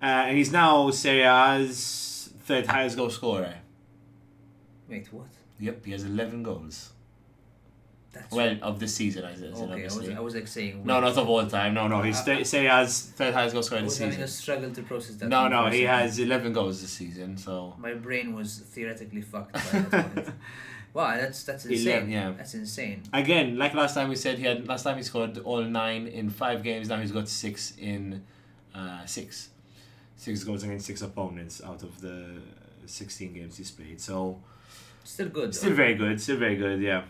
Uh, 0.01 0.26
and 0.29 0.37
he's 0.39 0.53
now 0.53 0.91
Serie 0.91 1.22
A's 1.24 2.31
third 2.47 2.66
highest 2.66 2.97
goal 2.97 3.11
scorer. 3.11 3.57
Wait, 4.89 5.12
what? 5.12 5.26
Yep, 5.59 5.85
he 5.87 5.91
has 5.93 6.05
eleven 6.05 6.45
goals. 6.45 6.93
That's 8.13 8.33
Well, 8.33 8.57
of 8.63 8.81
the 8.81 8.89
season, 8.89 9.25
I 9.25 9.35
said. 9.35 9.53
okay. 9.55 9.83
I 9.83 9.85
was. 9.85 10.09
I 10.11 10.21
was 10.21 10.35
like 10.35 10.49
saying. 10.49 10.83
No, 10.85 10.99
not 11.01 11.17
of 11.19 11.29
all 11.29 11.47
time. 11.47 11.75
No, 11.75 11.89
no. 11.89 12.01
He's 12.03 12.23
th- 12.23 12.47
Serie 12.47 12.67
A's 12.69 13.03
third 13.15 13.35
highest 13.35 13.53
goal 13.53 13.63
scorer 13.63 13.81
I 13.81 13.83
this 13.85 13.93
was 13.93 13.99
having 13.99 14.13
season. 14.15 14.25
a 14.25 14.29
struggle 14.29 14.71
to 14.73 14.83
process 14.83 15.17
that. 15.17 15.29
No, 15.29 15.47
no. 15.49 15.67
He 15.67 15.83
has 15.83 16.19
eleven 16.19 16.53
goals 16.53 16.81
this 16.81 16.91
season. 16.91 17.37
So 17.37 17.75
My 17.79 17.95
brain 17.95 18.35
was 18.35 18.59
theoretically 18.61 19.21
fucked 19.23 19.53
by 19.53 19.61
that. 19.91 20.33
Wow, 20.95 21.17
that's 21.17 21.45
that's 21.45 21.67
insane. 21.67 21.87
Eleven, 21.87 22.11
yeah. 22.11 22.33
That's 22.37 22.55
insane. 22.55 23.03
again, 23.13 23.59
like 23.59 23.75
last 23.75 23.93
time 23.95 24.09
we 24.09 24.17
said, 24.17 24.39
he 24.39 24.45
had 24.45 24.67
last 24.67 24.85
time 24.85 24.97
he 24.97 25.03
scored 25.03 25.37
all 25.45 25.61
nine 25.63 26.07
in 26.07 26.31
five 26.31 26.63
games. 26.63 26.89
Now 26.89 26.99
he's 26.99 27.13
got 27.13 27.29
six 27.29 27.75
in 27.79 28.25
uh, 28.75 29.05
six, 29.05 29.51
six 30.17 30.43
goals 30.45 30.63
against 30.65 30.87
six 30.87 31.03
opponents 31.03 31.63
out 31.63 31.83
of 31.83 32.01
the 32.01 32.41
sixteen 32.87 33.35
games 33.35 33.59
he's 33.59 33.71
played. 33.71 34.01
So 34.01 34.41
Still 35.05 35.29
good. 35.29 35.55
still 35.55 35.71
though. 35.71 35.77
very 35.77 35.95
good, 35.95 36.21
still 36.21 36.39
very 36.39 36.57
good. 36.57 36.81
Yeah. 36.81 37.03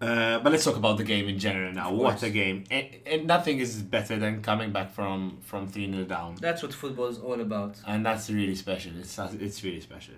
Uh, 0.00 0.38
but 0.38 0.52
let's 0.52 0.64
talk 0.64 0.76
about 0.76 0.96
the 0.96 1.04
game 1.04 1.28
in 1.28 1.38
general 1.38 1.72
now. 1.72 1.92
What 1.92 2.22
a 2.22 2.30
game! 2.30 2.64
And, 2.70 2.86
and 3.04 3.26
nothing 3.26 3.58
is 3.58 3.82
better 3.82 4.16
than 4.16 4.42
coming 4.42 4.70
back 4.70 4.92
from 4.92 5.38
from 5.42 5.66
three 5.66 5.90
0 5.90 6.04
down. 6.04 6.36
That's 6.40 6.62
what 6.62 6.72
football 6.72 7.08
is 7.08 7.18
all 7.18 7.40
about. 7.40 7.76
and 7.86 8.06
that's 8.06 8.30
really 8.30 8.54
special. 8.54 8.92
It's 8.98 9.18
it's 9.18 9.64
really 9.64 9.80
special. 9.80 10.14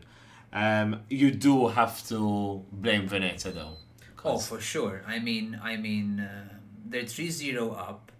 Um, 0.52 1.00
you 1.08 1.30
do 1.30 1.68
have 1.68 2.06
to 2.08 2.62
blame 2.72 3.06
Venezia 3.08 3.52
though. 3.52 3.76
Oh, 4.22 4.38
for 4.38 4.60
sure. 4.60 5.02
I 5.06 5.18
mean, 5.18 5.58
I 5.62 5.76
mean, 5.76 6.20
uh, 6.20 6.48
they're 6.84 7.04
3-0 7.04 7.78
up. 7.78 8.12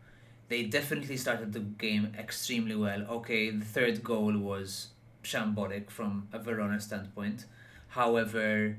They 0.49 0.63
definitely 0.63 1.19
started 1.19 1.53
the 1.53 1.61
game 1.61 2.15
extremely 2.19 2.75
well. 2.75 3.03
Okay, 3.03 3.51
the 3.51 3.67
third 3.67 4.03
goal 4.03 4.39
was 4.39 4.89
shambolic 5.23 5.91
from 5.91 6.29
a 6.33 6.39
Verona 6.39 6.81
standpoint. 6.81 7.45
However, 7.89 8.79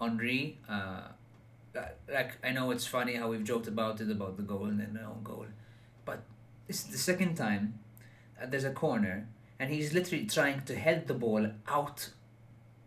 Henri, 0.00 0.58
uh, 0.68 1.08
like 2.12 2.32
I 2.44 2.50
know 2.52 2.70
it's 2.70 2.86
funny 2.86 3.14
how 3.14 3.28
we've 3.30 3.44
joked 3.44 3.66
about 3.68 4.00
it 4.00 4.10
about 4.10 4.36
the 4.36 4.42
goal 4.42 4.66
and 4.66 4.78
then 4.80 4.94
the 4.94 5.02
own 5.02 5.22
goal, 5.22 5.46
but 6.04 6.22
this 6.66 6.80
is 6.84 6.90
the 6.92 6.98
second 6.98 7.34
time 7.36 7.78
uh, 8.40 8.46
there's 8.46 8.64
a 8.64 8.70
corner 8.72 9.26
and 9.58 9.70
he's 9.70 9.92
literally 9.94 10.26
trying 10.26 10.62
to 10.62 10.74
head 10.76 11.06
the 11.06 11.14
ball 11.14 11.46
out 11.68 12.10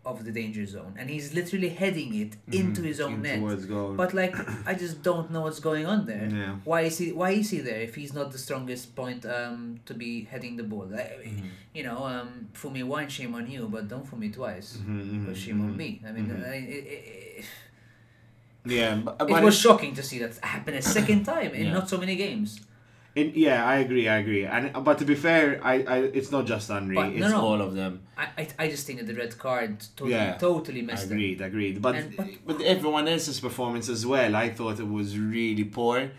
of 0.04 0.24
the 0.24 0.30
danger 0.30 0.64
zone 0.64 0.94
and 0.96 1.10
he's 1.10 1.34
literally 1.34 1.68
heading 1.68 2.14
it 2.14 2.36
into 2.52 2.80
his 2.82 3.00
own 3.00 3.14
In 3.14 3.22
net. 3.22 3.96
But 3.96 4.14
like, 4.14 4.36
I 4.66 4.74
just 4.74 5.02
don't 5.02 5.32
know 5.32 5.40
what's 5.40 5.58
going 5.58 5.84
on 5.84 6.06
there. 6.06 6.28
Yeah. 6.32 6.54
Why 6.64 6.82
is 6.82 6.98
he? 6.98 7.10
Why 7.10 7.30
is 7.32 7.50
he 7.50 7.58
there 7.58 7.80
if 7.80 7.96
he's 7.96 8.14
not 8.14 8.30
the 8.30 8.38
strongest 8.38 8.94
point 8.94 9.26
um, 9.26 9.80
to 9.86 9.94
be 9.94 10.22
heading 10.30 10.56
the 10.56 10.62
ball? 10.62 10.88
I- 10.94 11.24
Mhm. 11.26 11.48
You 11.74 11.82
know, 11.82 12.04
um, 12.06 12.48
fool 12.54 12.70
me 12.70 12.82
one 12.84 13.08
shame 13.08 13.34
on 13.34 13.50
you, 13.50 13.68
but 13.68 13.88
don't 13.88 14.06
for 14.06 14.16
me 14.16 14.28
twice. 14.30 14.78
Mhm, 14.78 15.26
Or 15.28 15.32
mhm, 15.32 15.36
shame 15.36 15.60
on 15.60 15.72
mhm. 15.72 15.76
me. 15.76 16.00
I 16.08 16.12
mean, 16.12 16.26
Mhm. 16.28 16.48
I, 16.48 16.54
it, 16.54 16.84
it, 16.94 17.02
Yeah, 18.66 18.96
but, 18.96 19.12
it, 19.12 19.18
but 19.28 19.42
it 19.42 19.44
was 19.44 19.58
shocking 19.58 19.94
to 19.94 20.02
see 20.02 20.18
that 20.18 20.36
happen 20.38 20.74
a 20.74 20.82
second 20.82 21.24
time 21.32 21.52
in 21.54 21.66
Yeah. 21.66 21.72
not 21.72 21.88
so 21.88 21.98
many 21.98 22.16
games. 22.16 22.60
it- 23.14 23.34
yeah, 23.46 23.64
I 23.64 23.76
agree, 23.86 24.06
I 24.08 24.16
agree. 24.24 24.44
And 24.44 24.64
but 24.84 24.98
to 24.98 25.04
be 25.04 25.14
fair, 25.14 25.60
I, 25.72 25.74
I 25.94 25.96
it's 26.18 26.30
not 26.36 26.44
just 26.46 26.68
Henry, 26.68 26.94
But 26.96 27.08
no, 27.14 27.16
it's 27.26 27.34
no. 27.34 27.40
all 27.48 27.60
of 27.66 27.74
them. 27.74 27.92
I, 28.22 28.26
I, 28.42 28.48
I 28.64 28.68
just 28.74 28.86
think 28.86 28.98
that 29.00 29.06
the 29.06 29.14
red 29.14 29.32
card 29.38 29.72
totally, 29.96 30.10
Yeah. 30.12 30.36
totally 30.36 30.82
messed 30.82 31.08
them. 31.08 31.16
Agreed, 31.18 31.40
agreed. 31.40 31.76
But, 31.86 31.94
And- 31.96 32.16
but- 32.16 32.28
but 32.48 32.60
everyone 32.74 33.06
else's 33.08 33.40
performance 33.40 33.88
as 33.88 34.04
well, 34.04 34.32
I 34.36 34.48
thought 34.50 34.78
it 34.80 34.90
was 35.00 35.18
really 35.18 35.64
poor. 35.64 36.10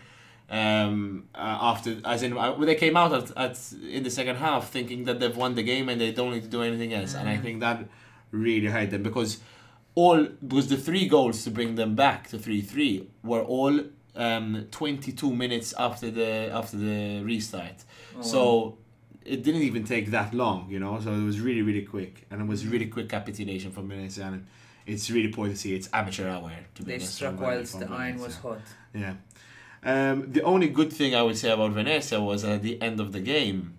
Um, 0.50 1.24
uh, 1.34 1.58
after 1.72 1.90
as 2.06 2.22
in 2.22 2.32
uh, 2.36 2.52
when 2.54 2.66
they 2.66 2.74
came 2.74 2.96
out 2.96 3.12
at, 3.12 3.26
at 3.36 3.54
in 3.96 4.02
the 4.02 4.10
second 4.10 4.36
half 4.36 4.70
thinking 4.70 5.04
that 5.04 5.20
they've 5.20 5.36
won 5.36 5.54
the 5.54 5.62
game 5.62 5.90
and 5.90 6.00
they 6.00 6.10
don't 6.10 6.32
need 6.32 6.42
to 6.42 6.48
do 6.48 6.62
anything 6.62 6.94
else, 6.94 7.12
and 7.14 7.28
I 7.28 7.36
Mm. 7.36 7.42
think 7.42 7.60
that 7.60 7.84
really 8.30 8.66
hurt 8.66 8.90
them 8.90 9.02
because 9.02 9.30
all 9.98 10.20
because 10.46 10.68
the 10.68 10.76
three 10.76 11.08
goals 11.08 11.42
to 11.44 11.50
bring 11.50 11.74
them 11.74 11.96
back 11.96 12.28
to 12.28 12.38
three 12.38 12.60
three 12.60 13.08
were 13.24 13.42
all 13.42 13.74
um, 14.14 14.66
twenty 14.70 15.10
two 15.12 15.34
minutes 15.34 15.74
after 15.86 16.08
the 16.10 16.30
after 16.60 16.76
the 16.76 17.20
restart. 17.24 17.78
Oh, 18.16 18.22
So 18.22 18.78
it 19.24 19.42
didn't 19.42 19.62
even 19.62 19.84
take 19.84 20.06
that 20.12 20.32
long, 20.32 20.70
you 20.70 20.78
know. 20.78 21.00
So 21.00 21.10
it 21.12 21.24
was 21.24 21.40
really, 21.40 21.62
really 21.62 21.82
quick, 21.82 22.26
and 22.30 22.40
it 22.40 22.46
was 22.46 22.64
really 22.64 22.86
quick 22.86 23.08
capitulation 23.08 23.72
from 23.72 23.88
Venezia. 23.88 24.26
And 24.26 24.46
it's 24.86 25.10
really 25.10 25.32
poor 25.36 25.48
to 25.48 25.56
see. 25.56 25.74
It's 25.74 25.88
amateur 25.92 26.28
hour. 26.28 26.52
To 26.76 26.82
be 26.82 26.92
they 26.92 26.94
honest, 26.94 27.14
struck 27.16 27.40
whilst 27.40 27.80
the 27.80 27.90
iron 27.90 28.20
was 28.20 28.36
hot. 28.36 28.60
Yeah. 28.94 29.14
Um, 29.82 30.30
the 30.32 30.42
only 30.42 30.68
good 30.68 30.92
thing 30.92 31.14
I 31.14 31.22
would 31.22 31.36
say 31.36 31.50
about 31.50 31.72
Venezia 31.72 32.20
was 32.20 32.44
at 32.44 32.62
the 32.62 32.80
end 32.80 33.00
of 33.00 33.12
the 33.12 33.20
game. 33.20 33.77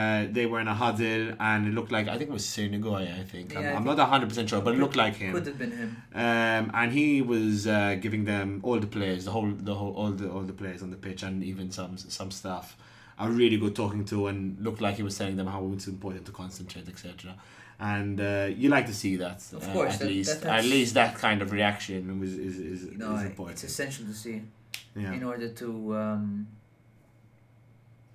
Uh, 0.00 0.26
they 0.36 0.44
were 0.50 0.60
in 0.64 0.68
a 0.68 0.74
huddle 0.74 1.24
and 1.48 1.60
it 1.68 1.72
looked 1.76 1.90
like 1.96 2.06
I 2.14 2.16
think 2.18 2.28
it 2.32 2.36
was 2.40 2.46
Crnigoj, 2.54 3.04
I 3.20 3.24
think. 3.32 3.46
Yeah, 3.54 3.60
I'm, 3.60 3.66
I 3.66 3.70
think- 3.84 3.96
not 4.00 4.08
hundred 4.14 4.28
percent 4.30 4.46
sure, 4.50 4.60
but 4.66 4.74
it 4.74 4.80
looked 4.84 4.96
like 5.04 5.16
him. 5.24 5.32
Could 5.36 5.46
have 5.50 5.58
been 5.62 5.74
him. 5.82 5.90
Um, 6.14 6.64
and 6.80 6.88
he 6.92 7.08
was 7.22 7.66
uh, 7.66 7.96
giving 8.04 8.22
them 8.32 8.48
all 8.66 8.78
the 8.86 8.92
players, 8.98 9.20
the 9.28 9.30
whole, 9.36 9.50
the 9.70 9.74
whole, 9.80 9.94
all 10.00 10.10
the 10.20 10.28
all 10.34 10.42
the 10.52 10.52
players 10.62 10.80
on 10.86 10.90
the 10.94 11.00
pitch, 11.06 11.22
and 11.28 11.42
even 11.52 11.70
some 11.78 11.96
some 12.18 12.30
staff, 12.40 12.76
a 13.18 13.26
really 13.40 13.56
good 13.64 13.74
talking 13.82 14.04
to, 14.12 14.26
and 14.30 14.38
looked 14.66 14.82
like 14.86 14.96
he 14.96 15.04
was 15.10 15.16
telling 15.20 15.36
them 15.40 15.46
how 15.54 15.62
it's 15.74 15.86
important 15.96 16.24
to 16.26 16.32
concentrate, 16.42 16.86
etc. 16.94 17.34
And 17.94 18.20
uh, 18.20 18.48
you 18.60 18.68
like 18.76 18.86
to 18.92 18.94
see 19.02 19.14
that, 19.24 19.38
Of 19.58 19.66
uh, 19.68 19.72
course, 19.76 19.94
at 19.94 20.00
that- 20.00 20.08
least 20.08 20.40
that- 20.42 20.58
at 20.58 20.64
least 20.76 20.92
that 21.00 21.12
kind 21.26 21.40
of 21.44 21.48
reaction 21.52 22.20
was 22.20 22.32
is 22.48 22.56
is, 22.58 22.80
You 22.92 22.98
know, 22.98 23.16
is 23.16 23.24
important. 23.32 23.54
it's 23.56 23.64
essential 23.72 24.04
to 24.12 24.16
see 24.24 24.36
yeah. 24.94 25.12
in 25.18 25.22
order 25.24 25.48
to 25.62 25.68
um, 26.02 26.46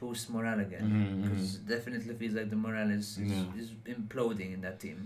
boost 0.02 0.30
morale 0.36 0.60
again. 0.68 0.86
Mhm, 0.90 1.22
Because 1.23 1.48
definitely 1.76 2.14
feels 2.22 2.34
like 2.40 2.49
the 2.49 2.61
morale 2.65 2.91
is, 2.99 3.07
is, 3.26 3.32
Yeah. 3.32 3.61
is 3.61 3.69
imploding 3.95 4.52
in 4.56 4.61
that 4.68 4.78
team. 4.86 4.98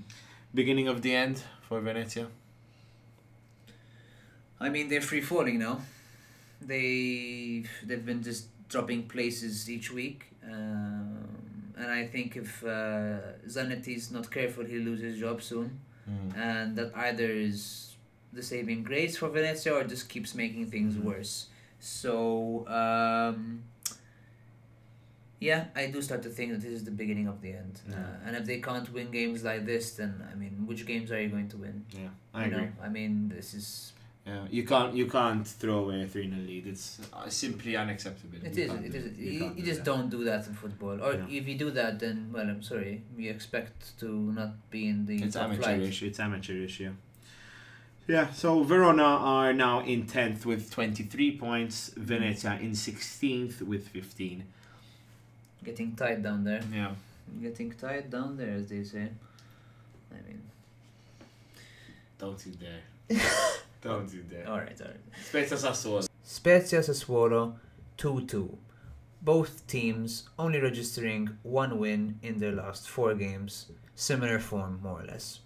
Beginning 0.61 0.87
of 0.93 0.97
the 1.05 1.13
end 1.23 1.37
for 1.67 1.77
Venezia. 1.81 2.27
I 4.59 4.69
mean, 4.69 4.87
they're 4.89 5.07
free 5.11 5.21
falling 5.21 5.59
now. 5.59 5.75
They 6.61 7.65
they've 7.85 8.05
been 8.11 8.23
just 8.23 8.43
dropping 8.69 9.01
places 9.15 9.69
each 9.75 9.91
week, 9.91 10.19
um, 10.51 11.27
and 11.77 11.89
I 12.01 12.07
think 12.13 12.37
if 12.37 12.63
uh, 12.63 13.19
Zanetti's 13.55 14.09
not 14.17 14.31
careful, 14.31 14.63
he'll 14.71 14.81
lose 14.91 15.01
his 15.01 15.19
job 15.19 15.41
soon. 15.41 15.67
Mm. 16.09 16.37
And 16.37 16.75
that 16.77 16.89
either 17.07 17.29
is 17.49 17.61
the 18.31 18.41
saving 18.41 18.83
grace 18.83 19.17
for 19.17 19.27
Venezia 19.29 19.73
or 19.73 19.83
just 19.83 20.07
keeps 20.13 20.33
making 20.43 20.65
things 20.71 20.93
Mhm. 20.95 21.03
worse. 21.09 21.33
So 21.79 22.65
um, 22.81 23.63
Yeah, 25.39 25.65
I 25.75 25.87
do 25.87 26.01
start 26.01 26.23
to 26.23 26.29
think 26.29 26.51
that 26.53 26.61
this 26.61 26.71
is 26.71 26.83
the 26.85 26.91
beginning 26.91 27.27
of 27.27 27.41
the 27.41 27.51
end. 27.51 27.79
Yeah. 27.89 27.95
Uh, 27.95 28.27
and 28.27 28.35
if 28.37 28.45
they 28.45 28.59
can't 28.61 28.91
win 28.93 29.11
games 29.11 29.43
like 29.43 29.65
this, 29.65 29.91
then 29.91 30.23
I 30.31 30.35
mean, 30.35 30.65
which 30.65 30.85
games 30.85 31.11
are 31.11 31.21
you 31.21 31.27
going 31.29 31.49
to 31.49 31.57
win? 31.57 31.85
Yeah, 31.91 32.07
I 32.33 32.45
you 32.45 32.51
agree. 32.51 32.65
know, 32.65 32.71
I 32.81 32.89
mean, 32.89 33.29
this 33.35 33.53
is 33.53 33.91
Yeah, 34.25 34.45
you 34.49 34.63
can't 34.65 34.95
you 34.95 35.07
can't 35.07 35.45
throw 35.45 35.79
away 35.83 36.03
a 36.03 36.07
three 36.07 36.29
0 36.29 36.41
lead. 36.41 36.65
It's 36.67 36.99
uh, 37.13 37.29
simply 37.29 37.75
unacceptable. 37.75 38.37
it 38.43 38.55
You 38.57 38.63
is 38.63 38.71
it 39.05 39.15
do 39.17 39.21
you, 39.21 39.31
you 39.31 39.49
do 39.55 39.61
just 39.61 39.83
that. 39.83 39.91
don't 39.91 40.09
do 40.09 40.23
that 40.23 40.47
in 40.47 40.53
football. 40.53 40.97
Or 41.05 41.13
Yeah. 41.13 41.27
if 41.39 41.47
you 41.49 41.57
do 41.65 41.69
that, 41.71 41.99
then 41.99 42.17
well, 42.33 42.47
I'm 42.49 42.63
sorry, 42.63 43.03
you 43.17 43.29
expect 43.29 43.99
to 43.99 44.07
not 44.39 44.51
be 44.71 44.87
in 44.87 45.05
the 45.05 45.21
It's 45.21 45.35
flight. 45.35 45.51
amateurish. 45.51 46.01
It's 46.01 46.19
amateurish. 46.19 46.79
Yeah. 46.79 46.95
Yeah. 48.07 48.31
So 48.31 48.63
Verona 48.63 49.03
are 49.03 49.53
now 49.53 49.81
in 49.81 50.05
tenth 50.07 50.45
with 50.45 50.71
twenty 50.71 51.03
three 51.03 51.37
points. 51.37 51.91
Venezia 51.97 52.57
in 52.61 52.73
sixteenth 52.73 53.61
with 53.61 53.87
fifteen. 53.89 54.45
Getting 55.65 55.95
tight 55.95 56.21
down 56.21 56.43
there. 56.43 56.61
Yeah. 56.71 56.91
Getting 57.41 57.71
tight 57.71 58.09
down 58.11 58.37
there, 58.37 58.53
as 58.55 58.67
they 58.69 58.83
say. 58.83 59.09
I 60.11 60.27
mean, 60.27 60.41
Don't 62.19 62.45
you 62.45 62.53
dare. 62.53 62.83
don't 63.81 64.11
you 64.13 64.21
dare. 64.21 64.47
all 64.47 64.59
right, 64.59 64.79
all 64.81 64.87
right. 64.87 64.99
Spezia 65.25 65.57
Sassuolo. 65.57 66.07
Spezia 66.23 66.79
Sassuolo 66.79 67.55
2 67.97 68.25
2. 68.27 68.57
Both 69.21 69.65
teams 69.67 70.29
only 70.37 70.59
registering 70.59 71.29
one 71.41 71.79
win 71.79 72.19
in 72.21 72.37
their 72.39 72.51
last 72.51 72.87
four 72.87 73.15
games, 73.15 73.71
similar 73.95 74.39
form 74.39 74.79
more 74.83 75.01
or 75.01 75.05
less. 75.05 75.39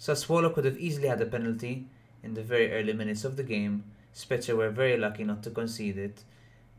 Sassuolo 0.00 0.52
could 0.52 0.64
have 0.64 0.78
easily 0.78 1.06
had 1.08 1.20
a 1.20 1.26
penalty 1.26 1.86
in 2.24 2.34
the 2.34 2.42
very 2.42 2.72
early 2.72 2.92
minutes 2.92 3.24
of 3.24 3.36
the 3.36 3.44
game. 3.44 3.84
Spezia 4.12 4.56
were 4.56 4.70
very 4.70 4.96
lucky 4.96 5.22
not 5.24 5.42
to 5.44 5.50
concede 5.50 5.96
it 5.96 6.24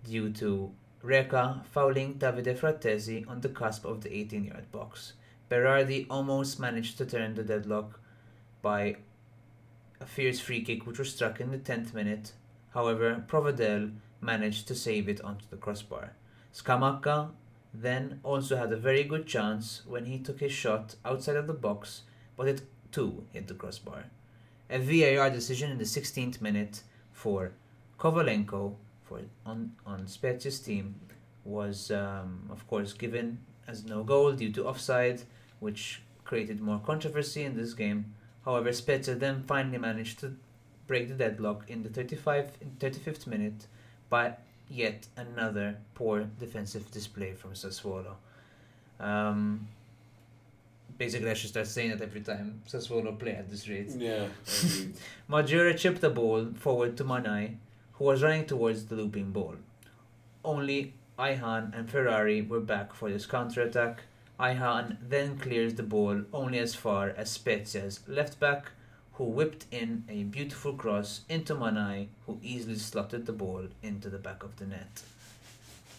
due 0.04 0.30
to 0.34 0.72
Reca 1.04 1.64
fouling 1.72 2.16
Davide 2.16 2.58
Frattesi 2.58 3.28
on 3.28 3.42
the 3.42 3.50
cusp 3.50 3.86
of 3.86 4.02
the 4.02 4.16
18 4.16 4.46
yard 4.46 4.72
box. 4.72 5.14
Berardi 5.50 6.08
almost 6.10 6.60
managed 6.60 6.98
to 6.98 7.06
turn 7.06 7.36
the 7.36 7.44
deadlock 7.44 8.00
by 8.62 8.96
a 10.00 10.06
fierce 10.06 10.40
free 10.40 10.62
kick 10.62 10.86
which 10.86 11.00
was 11.00 11.14
struck 11.14 11.40
in 11.40 11.52
the 11.52 11.58
10th 11.58 11.94
minute 11.94 12.34
However, 12.74 13.24
Provedel 13.28 13.92
managed 14.20 14.68
to 14.68 14.76
save 14.76 15.08
it 15.08 15.22
onto 15.22 15.46
the 15.50 15.58
crossbar. 15.58 16.14
Scamacca 16.54 17.30
then 17.74 18.20
also 18.24 18.58
had 18.58 18.72
a 18.72 18.78
very 18.78 19.04
good 19.04 19.28
chance 19.28 19.84
when 19.86 20.06
he 20.06 20.18
took 20.18 20.40
his 20.40 20.52
shot 20.52 20.96
outside 21.06 21.36
of 21.36 21.48
the 21.48 21.54
box, 21.54 22.02
but 22.36 22.48
it 22.48 22.62
too 22.92 23.26
hit 23.32 23.48
the 23.48 23.54
crossbar. 23.54 24.06
A 24.70 24.80
VAR 24.80 25.30
decision 25.30 25.72
in 25.72 25.78
the 25.78 25.84
16th 25.84 26.42
minute 26.42 26.82
for 27.12 27.52
Kovalenko 28.00 28.76
on, 29.46 29.74
on 29.86 30.08
Spezia's 30.08 30.60
team 30.60 30.96
was, 31.46 31.92
um, 31.92 32.50
of 32.52 32.66
course, 32.68 32.94
given 32.94 33.40
as 33.68 33.86
no 33.86 34.04
goal 34.04 34.34
due 34.34 34.52
to 34.52 34.68
offside, 34.68 35.22
which 35.60 36.02
created 36.24 36.62
more 36.62 36.80
controversy 36.80 37.44
in 37.44 37.56
this 37.56 37.74
game. 37.74 38.14
However, 38.46 38.72
Spezia 38.74 39.16
then 39.16 39.44
finally 39.44 39.78
managed 39.78 40.20
to 40.20 40.36
break 40.88 41.08
the 41.08 41.14
deadlock 41.14 41.70
in 41.70 41.84
the 41.84 41.90
35 41.90 42.52
35th 42.80 43.28
minute 43.28 43.68
by 44.10 44.36
yet 44.70 45.08
another 45.16 45.78
poor 45.96 46.24
defensive 46.40 46.90
display 46.92 47.34
from 47.34 47.54
Sassuolo. 47.54 48.16
Um, 49.00 49.68
basically, 50.98 51.30
I 51.30 51.34
should 51.34 51.50
start 51.50 51.68
saying 51.68 51.92
that 51.92 52.02
every 52.02 52.22
time 52.22 52.62
Sassuolo 52.68 53.18
play 53.18 53.32
at 53.32 53.50
this 53.50 53.68
rate. 53.68 53.92
Yeah. 53.98 54.28
Maggiore 55.30 55.78
chipped 55.78 56.02
the 56.02 56.10
ball 56.10 56.48
forward 56.56 56.98
to 56.98 57.04
Manaj, 57.04 57.56
was 58.04 58.22
running 58.22 58.46
towards 58.46 58.86
the 58.86 58.96
looping 58.96 59.32
ball. 59.32 59.56
Only 60.44 60.94
Ayhan 61.18 61.78
and 61.78 61.90
Ferrari 61.90 62.42
were 62.42 62.60
back 62.60 62.94
for 62.94 63.10
this 63.10 63.26
counter-attack. 63.26 64.02
Ayhan 64.40 64.98
then 65.08 65.38
clears 65.38 65.76
the 65.76 65.84
ball 65.84 66.24
only 66.34 66.60
as 66.60 66.76
far 66.76 67.10
as 67.10 67.32
Spezia's 67.32 68.02
left 68.08 68.40
back, 68.40 68.72
who 69.14 69.26
whipped 69.26 69.66
in 69.72 70.04
a 70.10 70.24
beautiful 70.24 70.74
cross 70.74 71.22
into 71.30 71.56
Manaj, 71.56 72.08
who 72.26 72.40
easily 72.42 72.78
slotted 72.78 73.26
the 73.26 73.32
ball 73.32 73.68
into 73.82 74.10
the 74.10 74.18
back 74.18 74.44
of 74.44 74.58
the 74.58 74.66
net. 74.66 75.04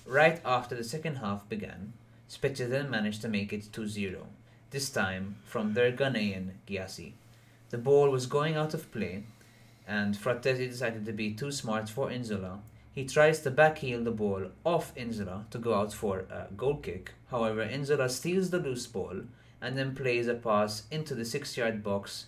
Right 0.04 0.40
after 0.44 0.74
the 0.74 0.84
second 0.84 1.16
half 1.16 1.48
began, 1.48 1.92
Spezia 2.28 2.66
then 2.66 2.90
managed 2.90 3.22
to 3.22 3.28
make 3.28 3.52
it 3.52 3.70
2-0, 3.72 4.16
this 4.70 4.90
time 4.90 5.36
from 5.44 5.74
their 5.74 5.92
Ghanaian 5.92 6.50
Gyasi. 6.66 7.12
The 7.70 7.78
ball 7.78 8.10
was 8.10 8.26
going 8.26 8.56
out 8.56 8.74
of 8.74 8.90
play, 8.92 9.22
and 9.86 10.14
Frattesi 10.16 10.68
decided 10.70 11.04
to 11.06 11.12
be 11.12 11.32
too 11.32 11.50
smart 11.52 11.88
for 11.88 12.08
Nzola. 12.10 12.60
He 12.92 13.04
tries 13.04 13.40
to 13.40 13.50
backheel 13.50 14.04
the 14.04 14.10
ball 14.12 14.46
off 14.64 14.94
Nzola 14.94 15.50
to 15.50 15.58
go 15.58 15.74
out 15.74 15.92
for 15.92 16.20
a 16.30 16.46
goal 16.56 16.76
kick. 16.76 17.12
However, 17.30 17.66
Nzola 17.66 18.08
steals 18.10 18.50
the 18.50 18.58
loose 18.58 18.86
ball 18.86 19.22
and 19.60 19.76
then 19.76 19.94
plays 19.94 20.28
a 20.28 20.34
pass 20.34 20.84
into 20.90 21.14
the 21.14 21.24
six 21.24 21.56
yard 21.56 21.82
box. 21.82 22.26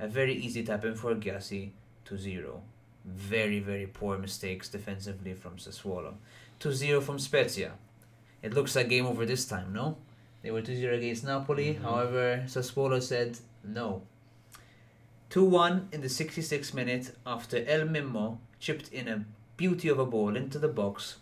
A 0.00 0.08
very 0.08 0.34
easy 0.34 0.62
tap 0.64 0.84
in 0.84 0.94
for 0.94 1.14
Gyasi 1.14 1.70
to 2.04 2.16
0. 2.18 2.62
Very, 3.04 3.58
very 3.60 3.86
poor 3.86 4.18
mistakes 4.18 4.68
defensively 4.68 5.34
from 5.34 5.56
Sassuolo. 5.56 6.14
2 6.58 6.72
0 6.72 7.00
from 7.00 7.18
Spezia. 7.18 7.72
It 8.42 8.54
looks 8.54 8.74
like 8.76 8.88
game 8.88 9.06
over 9.06 9.24
this 9.24 9.44
time, 9.46 9.72
no? 9.72 9.96
They 10.42 10.50
were 10.50 10.62
2 10.62 10.74
0 10.76 10.96
against 10.96 11.24
Napoli, 11.24 11.74
Mhm. 11.74 11.82
however, 11.82 12.42
Sassuolo 12.46 13.00
said 13.02 13.38
no. 13.64 14.02
2 15.30 15.44
1 15.44 15.88
in 15.92 16.00
the 16.00 16.08
66th 16.08 16.72
minute 16.72 17.14
after 17.26 17.64
El 17.66 17.86
Mimmo 17.86 18.38
chipped 18.58 18.90
in 18.92 19.08
a 19.08 19.24
beauty 19.58 19.88
of 19.88 19.98
a 19.98 20.06
ball 20.06 20.34
into 20.34 20.58
the 20.58 20.68
box. 20.68 21.16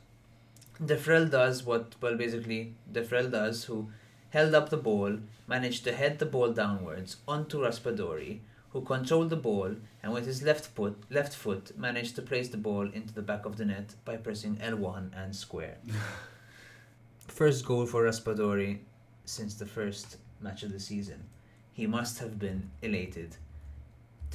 Defrel 0.80 1.28
does 1.28 1.64
what, 1.64 1.96
well, 2.00 2.16
basically, 2.16 2.74
Defrel 2.92 3.30
does, 3.30 3.64
who 3.64 3.88
held 4.30 4.54
up 4.54 4.68
the 4.68 4.76
ball, 4.76 5.18
managed 5.48 5.84
to 5.84 5.92
head 5.92 6.18
the 6.18 6.26
ball 6.26 6.52
downwards 6.52 7.16
onto 7.26 7.60
Raspadori, 7.60 8.40
who 8.70 8.82
controlled 8.82 9.30
the 9.30 9.36
ball 9.36 9.74
and 10.02 10.12
with 10.12 10.26
his 10.26 10.42
left 10.42 10.66
foot, 10.66 11.02
left 11.10 11.34
foot 11.34 11.76
managed 11.76 12.14
to 12.14 12.22
place 12.22 12.48
the 12.48 12.56
ball 12.58 12.88
into 12.90 13.12
the 13.14 13.22
back 13.22 13.46
of 13.46 13.56
the 13.56 13.64
net 13.64 13.94
by 14.04 14.16
pressing 14.16 14.56
L1 14.56 15.10
and 15.16 15.34
square. 15.34 15.78
first 17.26 17.64
goal 17.64 17.86
for 17.86 18.04
Raspadori 18.04 18.78
since 19.24 19.54
the 19.54 19.66
first 19.66 20.18
match 20.40 20.62
of 20.62 20.72
the 20.72 20.78
season. 20.78 21.24
He 21.72 21.86
must 21.86 22.18
have 22.20 22.38
been 22.38 22.70
elated. 22.82 23.36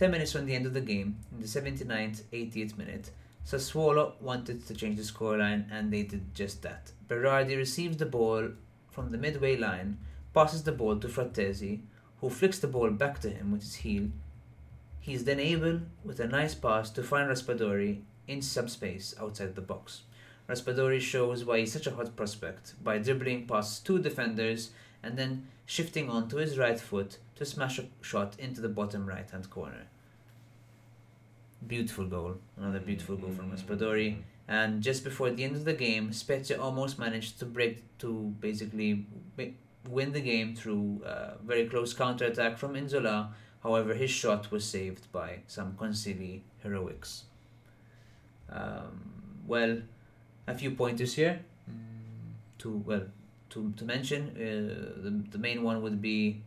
10 0.01 0.09
minutes 0.09 0.31
from 0.31 0.47
the 0.47 0.55
end 0.55 0.65
of 0.65 0.73
the 0.73 0.81
game, 0.81 1.15
in 1.31 1.41
the 1.41 1.47
79th, 1.47 2.23
80th 2.33 2.75
minute, 2.75 3.11
Sassuolo 3.45 4.19
wanted 4.19 4.65
to 4.65 4.73
change 4.73 4.97
the 4.97 5.03
scoreline 5.03 5.65
and 5.71 5.93
they 5.93 6.01
did 6.01 6.33
just 6.33 6.63
that. 6.63 6.91
Berardi 7.07 7.55
receives 7.55 7.97
the 7.97 8.07
ball 8.07 8.49
from 8.89 9.11
the 9.11 9.17
midway 9.19 9.55
line, 9.55 9.99
passes 10.33 10.63
the 10.63 10.71
ball 10.71 10.97
to 10.97 11.07
Frattesi, 11.07 11.81
who 12.19 12.31
flicks 12.31 12.57
the 12.57 12.67
ball 12.67 12.89
back 12.89 13.19
to 13.19 13.29
him 13.29 13.51
with 13.51 13.61
his 13.61 13.75
heel. 13.75 14.07
He 14.99 15.13
is 15.13 15.25
then 15.25 15.39
able, 15.39 15.81
with 16.03 16.19
a 16.19 16.27
nice 16.27 16.55
pass, 16.55 16.89
to 16.89 17.03
find 17.03 17.29
Raspadori 17.29 18.01
in 18.27 18.41
subspace 18.41 19.13
outside 19.21 19.53
the 19.53 19.61
box. 19.61 20.01
Raspadori 20.49 20.99
shows 20.99 21.45
why 21.45 21.59
he's 21.59 21.73
such 21.73 21.85
a 21.85 21.91
hot 21.91 22.15
prospect 22.15 22.73
by 22.83 22.97
dribbling 22.97 23.45
past 23.45 23.85
two 23.85 23.99
defenders 23.99 24.71
and 25.03 25.15
then 25.15 25.47
shifting 25.67 26.09
on 26.09 26.27
to 26.29 26.37
his 26.37 26.57
right 26.57 26.79
foot 26.79 27.19
to 27.35 27.45
smash 27.45 27.77
a 27.77 27.85
shot 28.01 28.35
into 28.39 28.61
the 28.61 28.69
bottom 28.69 29.05
right 29.05 29.29
hand 29.29 29.47
corner. 29.51 29.87
Beautiful 31.67 32.05
goal, 32.05 32.37
another 32.57 32.79
beautiful 32.79 33.15
goal 33.15 33.31
from 33.31 33.51
Raspadori. 33.51 34.17
And 34.47 34.81
just 34.81 35.03
before 35.03 35.29
the 35.29 35.43
end 35.43 35.55
of 35.55 35.63
the 35.63 35.73
game, 35.73 36.11
Spezia 36.11 36.59
almost 36.59 36.97
managed 36.99 37.39
to 37.39 37.45
break 37.45 37.97
to 37.99 38.33
basically 38.39 39.05
win 39.89 40.11
the 40.11 40.21
game 40.21 40.55
through 40.55 41.01
a 41.05 41.37
very 41.45 41.67
close 41.67 41.93
counter 41.93 42.25
attack 42.25 42.57
from 42.57 42.73
Nzola. 42.73 43.29
However, 43.63 43.93
his 43.93 44.09
shot 44.09 44.51
was 44.51 44.65
saved 44.65 45.11
by 45.11 45.39
some 45.47 45.73
Consigli 45.73 46.41
heroics. 46.63 47.25
Um, 48.49 49.11
well, 49.47 49.81
a 50.47 50.55
few 50.55 50.71
pointers 50.71 51.13
here. 51.13 51.39
Mm, 51.69 52.33
to 52.59 52.83
well, 52.85 53.03
to 53.51 53.71
to 53.77 53.85
mention, 53.85 54.29
uh, 54.35 55.01
the 55.03 55.11
the 55.31 55.37
main 55.37 55.63
one 55.63 55.81
would 55.81 56.01
be. 56.01 56.41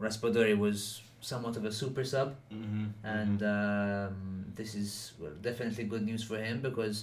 Raspadori 0.00 0.56
was 0.58 1.02
somewhat 1.24 1.56
of 1.56 1.64
a 1.64 1.72
super 1.72 2.04
sub 2.04 2.28
Mm-hmm. 2.52 2.86
and 3.16 3.38
um, 3.42 4.44
this 4.54 4.74
is 4.74 5.12
well, 5.18 5.32
definitely 5.40 5.84
good 5.84 6.04
news 6.10 6.22
for 6.22 6.38
him 6.38 6.60
because 6.60 6.96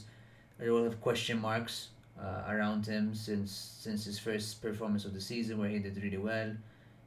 there 0.57 0.71
lot 0.71 0.85
of 0.85 1.01
question 1.01 1.39
marks 1.41 1.89
uh, 2.21 2.43
around 2.53 2.85
him 2.85 3.05
since 3.15 3.51
since 3.85 4.05
his 4.05 4.19
first 4.19 4.61
performance 4.61 5.05
of 5.05 5.13
the 5.17 5.21
season 5.31 5.57
where 5.59 5.69
he 5.69 5.79
did 5.79 5.95
really 6.03 6.17
well, 6.31 6.51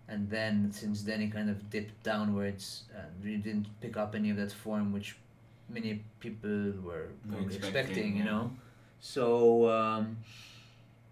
and 0.09 0.29
then 0.29 0.71
since 0.73 1.03
then 1.09 1.21
he 1.21 1.29
kind 1.29 1.49
of 1.49 1.71
dipped 1.71 1.97
downwards 2.03 2.85
and 2.99 3.09
really 3.25 3.43
didn't 3.49 3.69
pick 3.81 3.97
up 3.97 4.15
any 4.15 4.31
of 4.31 4.37
that 4.37 4.53
form 4.53 4.93
which 4.93 5.17
many 5.69 6.03
people 6.21 6.73
were 6.83 7.09
expecting, 7.31 7.57
expecting, 7.57 8.17
you 8.17 8.25
know. 8.25 8.51
So 9.01 9.71
um, 9.71 10.19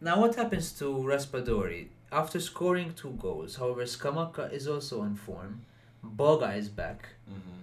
now 0.00 0.20
what 0.20 0.34
happens 0.34 0.72
to 0.80 0.84
Raspadori 0.84 1.86
after 2.10 2.40
scoring 2.40 2.92
two 2.94 3.14
goals? 3.26 3.56
However, 3.56 3.84
Scamacca 3.84 4.52
is 4.52 4.66
also 4.66 5.00
on 5.02 5.14
form. 5.14 5.62
Boga 6.04 6.56
is 6.56 6.68
back 6.68 7.08
Mm-hmm. 7.30 7.60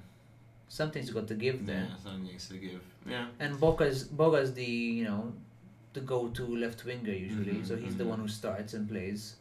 something's 0.68 1.10
got 1.12 1.28
to 1.28 1.34
give 1.36 1.66
there. 1.66 1.88
Yeah, 1.90 1.96
something 2.04 2.24
needs 2.24 2.48
to 2.50 2.58
give. 2.58 2.82
Yeah. 3.08 3.26
And 3.40 3.56
Boga's 3.56 4.06
Boga's 4.08 4.54
the 4.54 4.64
you 4.66 5.04
know 5.04 5.34
the 5.94 6.02
go-to 6.02 6.46
left 6.46 6.86
winger 6.86 7.12
usually, 7.12 7.54
Mhm, 7.56 7.68
so 7.68 7.76
he's 7.76 7.96
the 7.96 8.04
mhm. 8.04 8.10
one 8.12 8.20
who 8.20 8.28
starts 8.28 8.74
and 8.74 8.88
plays. 8.88 9.36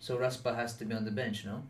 So 0.00 0.18
Raspa 0.18 0.54
has 0.54 0.74
to 0.78 0.84
be 0.86 0.94
on 0.94 1.04
the 1.04 1.10
bench, 1.10 1.44
no? 1.44 1.62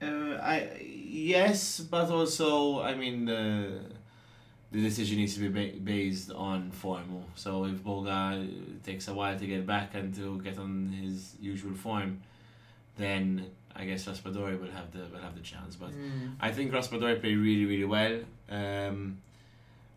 Uh, 0.00 0.38
I 0.40 0.80
yes, 0.82 1.80
but 1.80 2.08
also 2.10 2.80
I 2.80 2.94
mean 2.94 3.24
the 3.26 3.80
the 4.72 4.80
decision 4.80 5.18
needs 5.18 5.34
to 5.34 5.40
be 5.40 5.48
ba- 5.48 5.78
based 5.80 6.30
on 6.30 6.70
form. 6.70 7.24
So 7.34 7.64
if 7.66 7.82
Boga 7.84 8.46
takes 8.84 9.08
a 9.08 9.14
while 9.14 9.36
to 9.38 9.46
get 9.46 9.66
back 9.66 9.94
and 9.94 10.14
to 10.14 10.40
get 10.40 10.58
on 10.58 10.88
his 11.02 11.34
usual 11.40 11.74
form, 11.74 12.20
then 12.96 13.46
I 13.74 13.84
guess 13.84 14.06
Raspadori 14.06 14.60
will 14.60 14.70
have 14.70 14.90
the 14.92 15.00
will 15.12 15.20
have 15.20 15.34
the 15.34 15.42
chance. 15.42 15.76
But 15.76 15.90
Mm. 15.90 16.34
I 16.40 16.50
think 16.52 16.72
Raspadori 16.72 17.20
played 17.20 17.38
really 17.38 17.64
really 17.66 17.84
well, 17.84 18.20
um, 18.50 19.18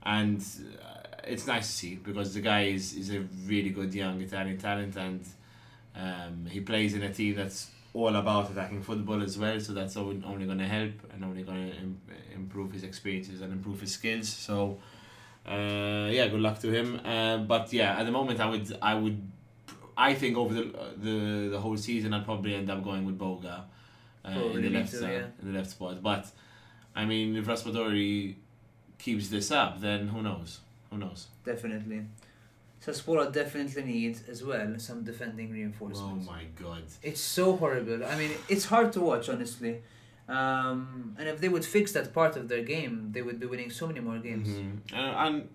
and 0.04 0.40
uh, 0.42 1.24
it's 1.26 1.48
nice 1.48 1.68
to 1.68 1.74
see 1.74 1.96
because 1.96 2.34
the 2.34 2.42
guy 2.42 2.64
is 2.66 2.94
is 2.96 3.10
a 3.12 3.22
really 3.46 3.70
good 3.70 3.94
young 3.94 4.22
Italian 4.22 4.58
talent 4.58 4.96
and 4.98 5.22
um, 5.96 6.46
he 6.50 6.60
plays 6.60 6.94
in 6.96 7.04
a 7.04 7.14
team 7.14 7.36
that's 7.36 7.70
all 7.94 8.16
about 8.16 8.50
attacking 8.52 8.82
football 8.82 9.22
as 9.22 9.38
well. 9.38 9.60
So 9.60 9.74
that's 9.74 9.96
only, 9.98 10.24
only 10.26 10.46
going 10.48 10.58
to 10.58 10.66
help 10.68 10.94
and 11.14 11.24
only 11.24 11.44
going 11.44 11.70
to 11.70 11.78
Im- 11.78 12.02
improve 12.34 12.72
his 12.72 12.84
experiences 12.84 13.42
and 13.42 13.54
improve 13.54 13.80
his 13.82 13.92
skills. 13.94 14.28
So 14.30 14.80
uh, 15.48 16.10
yeah, 16.12 16.28
good 16.28 16.40
luck 16.42 16.60
to 16.62 16.72
him. 16.72 17.00
Uh, 17.06 17.38
but 17.38 17.72
yeah, 17.72 18.00
at 18.00 18.06
the 18.06 18.12
moment 18.12 18.40
I 18.40 18.50
would 18.50 18.78
I 18.82 18.96
would 18.96 19.22
I 19.98 20.14
think 20.14 20.38
over 20.38 20.54
the 20.54 20.64
the 20.98 21.50
the 21.50 21.60
whole 21.60 21.78
season 21.78 22.14
I'd 22.14 22.26
probably 22.26 22.56
end 22.56 22.70
up 22.70 22.84
going 22.84 23.06
with 23.06 23.18
Boga 23.18 23.64
uh, 24.26 24.30
in 24.30 24.62
the 24.62 24.70
left 24.70 24.92
too, 24.92 24.98
side, 24.98 25.12
yeah. 25.12 25.26
in 25.42 25.52
the 25.52 25.58
left 25.58 25.72
spot. 25.72 26.02
But 26.02 26.28
I 26.96 27.06
mean, 27.06 27.36
if 27.36 27.46
Raspadori 27.46 28.36
keeps 29.00 29.30
this 29.30 29.52
up, 29.52 29.82
then 29.82 30.08
who 30.08 30.22
knows? 30.22 30.60
Who 30.90 30.98
knows? 30.98 31.28
Definitely. 31.46 32.06
Sassuolo 32.86 33.32
definitely 33.32 33.84
needs 33.84 34.24
as 34.28 34.44
well 34.44 34.78
some 34.78 35.04
defending 35.04 35.52
reinforcements. 35.52 36.28
Oh 36.30 36.32
my 36.32 36.44
god! 36.62 36.84
It's 37.02 37.22
so 37.22 37.56
horrible. 37.56 38.04
I 38.06 38.18
mean, 38.18 38.32
it's 38.50 38.66
hard 38.66 38.92
to 38.94 39.02
watch, 39.02 39.30
honestly. 39.30 39.82
Um, 40.28 41.16
and 41.18 41.28
if 41.28 41.40
they 41.40 41.50
would 41.50 41.66
fix 41.66 41.92
that 41.94 42.14
part 42.14 42.36
of 42.36 42.48
their 42.48 42.64
game, 42.64 43.10
they 43.12 43.22
would 43.22 43.40
be 43.40 43.46
winning 43.46 43.70
so 43.70 43.88
many 43.88 44.00
more 44.00 44.18
games. 44.20 44.48
Mhm. 44.48 44.94
Uh, 44.94 44.96
and 44.96 45.50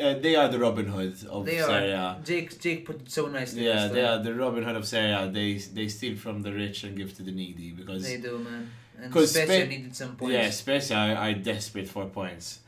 uh, 0.00 0.14
they 0.24 0.34
are 0.36 0.48
the 0.48 0.58
Robin 0.58 0.86
Hood 0.86 1.14
of 1.28 1.46
They 1.46 1.60
are. 1.60 1.66
Serie 1.68 1.90
A. 1.92 2.18
Jake, 2.24 2.60
Jake 2.60 2.84
put 2.86 2.96
it 3.02 3.10
so 3.10 3.26
nicely. 3.26 3.64
Yeah, 3.66 3.88
they 3.88 4.04
are 4.04 4.18
the 4.22 4.34
Robin 4.34 4.62
Hood 4.64 4.76
of 4.76 4.86
Serie 4.86 5.28
They 5.38 5.54
they 5.78 5.88
steal 5.88 6.16
from 6.16 6.42
the 6.42 6.52
rich 6.52 6.84
and 6.84 6.96
give 6.96 7.14
to 7.16 7.22
the 7.22 7.32
needy 7.32 7.70
because 7.72 8.02
They 8.02 8.18
do, 8.18 8.38
man. 8.38 8.70
And 9.02 9.12
'Cause 9.12 9.30
Spezia 9.30 9.62
Spe- 9.64 9.68
needed 9.70 9.96
some 9.96 10.16
points. 10.16 10.32
yeah, 10.34 10.50
Spezia 10.50 10.96
are, 10.96 11.16
are 11.24 11.34
desperate 11.34 11.88
for 11.88 12.04
points, 12.06 12.60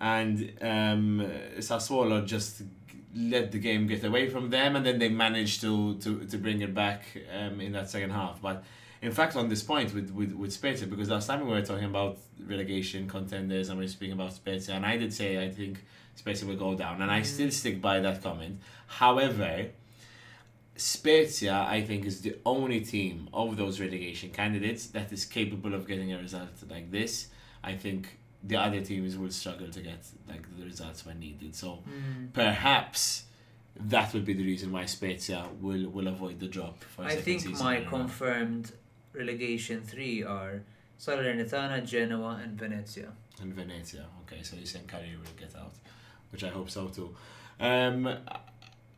and 0.00 0.52
um, 0.60 1.26
Sassuolo 1.58 2.26
just 2.26 2.62
let 3.14 3.50
the 3.52 3.58
game 3.58 3.86
get 3.86 4.04
away 4.04 4.28
from 4.28 4.50
them, 4.50 4.76
and 4.76 4.84
then 4.84 4.98
they 4.98 5.08
managed 5.08 5.60
to 5.62 5.96
to, 5.98 6.24
to 6.26 6.36
bring 6.38 6.60
it 6.60 6.74
back 6.74 7.02
um, 7.38 7.60
in 7.60 7.72
that 7.72 7.88
second 7.90 8.10
half. 8.10 8.40
But 8.42 8.64
in 9.00 9.12
fact, 9.12 9.34
on 9.36 9.48
this 9.48 9.62
point 9.62 9.94
with 9.94 10.10
with 10.10 10.32
with 10.32 10.52
Spezia, 10.52 10.86
because 10.86 11.08
last 11.08 11.26
time 11.26 11.40
we 11.46 11.50
were 11.50 11.62
talking 11.62 11.86
about 11.86 12.18
relegation 12.46 13.08
contenders 13.08 13.68
and 13.70 13.78
we 13.78 13.84
were 13.86 13.88
speaking 13.98 14.12
about 14.20 14.32
Spezia, 14.34 14.74
and 14.74 14.84
I 14.84 14.96
did 14.98 15.12
say 15.14 15.42
I 15.42 15.48
think 15.50 15.84
Spezia 16.20 16.46
will 16.48 16.56
go 16.68 16.74
down, 16.84 16.96
and 17.02 17.10
I 17.18 17.22
still 17.22 17.50
stick 17.60 17.76
by 17.88 17.96
that 18.00 18.22
comment. 18.22 18.54
However. 19.02 19.52
Spezia, 20.76 21.66
I 21.68 21.82
think, 21.82 22.04
is 22.04 22.20
the 22.20 22.36
only 22.46 22.80
team 22.80 23.28
of 23.32 23.56
those 23.56 23.80
relegation 23.80 24.30
candidates 24.30 24.86
that 24.88 25.12
is 25.12 25.24
capable 25.24 25.74
of 25.74 25.88
getting 25.88 26.12
a 26.12 26.18
result 26.18 26.50
like 26.70 26.90
this. 26.92 27.28
I 27.64 27.74
think 27.74 28.16
the 28.44 28.56
other 28.56 28.80
teams 28.80 29.16
will 29.16 29.30
struggle 29.30 29.68
to 29.76 29.80
get 29.80 30.00
like 30.28 30.44
the 30.56 30.64
results 30.64 31.04
when 31.04 31.18
needed. 31.18 31.52
So 31.56 31.68
Mm. 31.88 32.32
perhaps 32.32 33.24
that 33.94 34.12
would 34.14 34.24
be 34.24 34.34
the 34.34 34.44
reason 34.52 34.70
why 34.70 34.84
Spezia 34.86 35.40
will 35.60 35.88
will 35.96 36.06
avoid 36.06 36.38
the 36.38 36.46
drop. 36.56 36.76
I 36.98 37.16
think 37.16 37.40
my 37.58 37.76
in 37.78 37.82
a 37.82 37.84
row. 37.84 37.90
confirmed 37.98 38.66
relegation 39.12 39.82
three 39.82 40.22
are 40.22 40.62
Salernitana, 41.00 41.84
Genoa, 41.84 42.32
and 42.42 42.52
Venezia. 42.64 43.10
and 43.42 43.52
Venezia. 43.54 44.04
Okay, 44.22 44.42
so 44.42 44.56
you're 44.56 44.66
saying 44.66 44.86
Cagliari 44.86 45.16
will 45.16 45.38
get 45.44 45.54
out, 45.62 45.74
which 46.30 46.44
I 46.44 46.48
hope 46.48 46.70
so 46.70 46.88
too. 46.88 47.14
Um, 47.60 48.06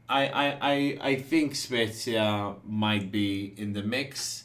I, 0.08 0.26
I, 0.26 0.58
I, 0.60 0.98
I 1.10 1.14
think 1.16 1.54
Spezia 1.54 2.54
might 2.66 3.10
be 3.12 3.54
in 3.56 3.72
the 3.72 3.82
mix. 3.82 4.44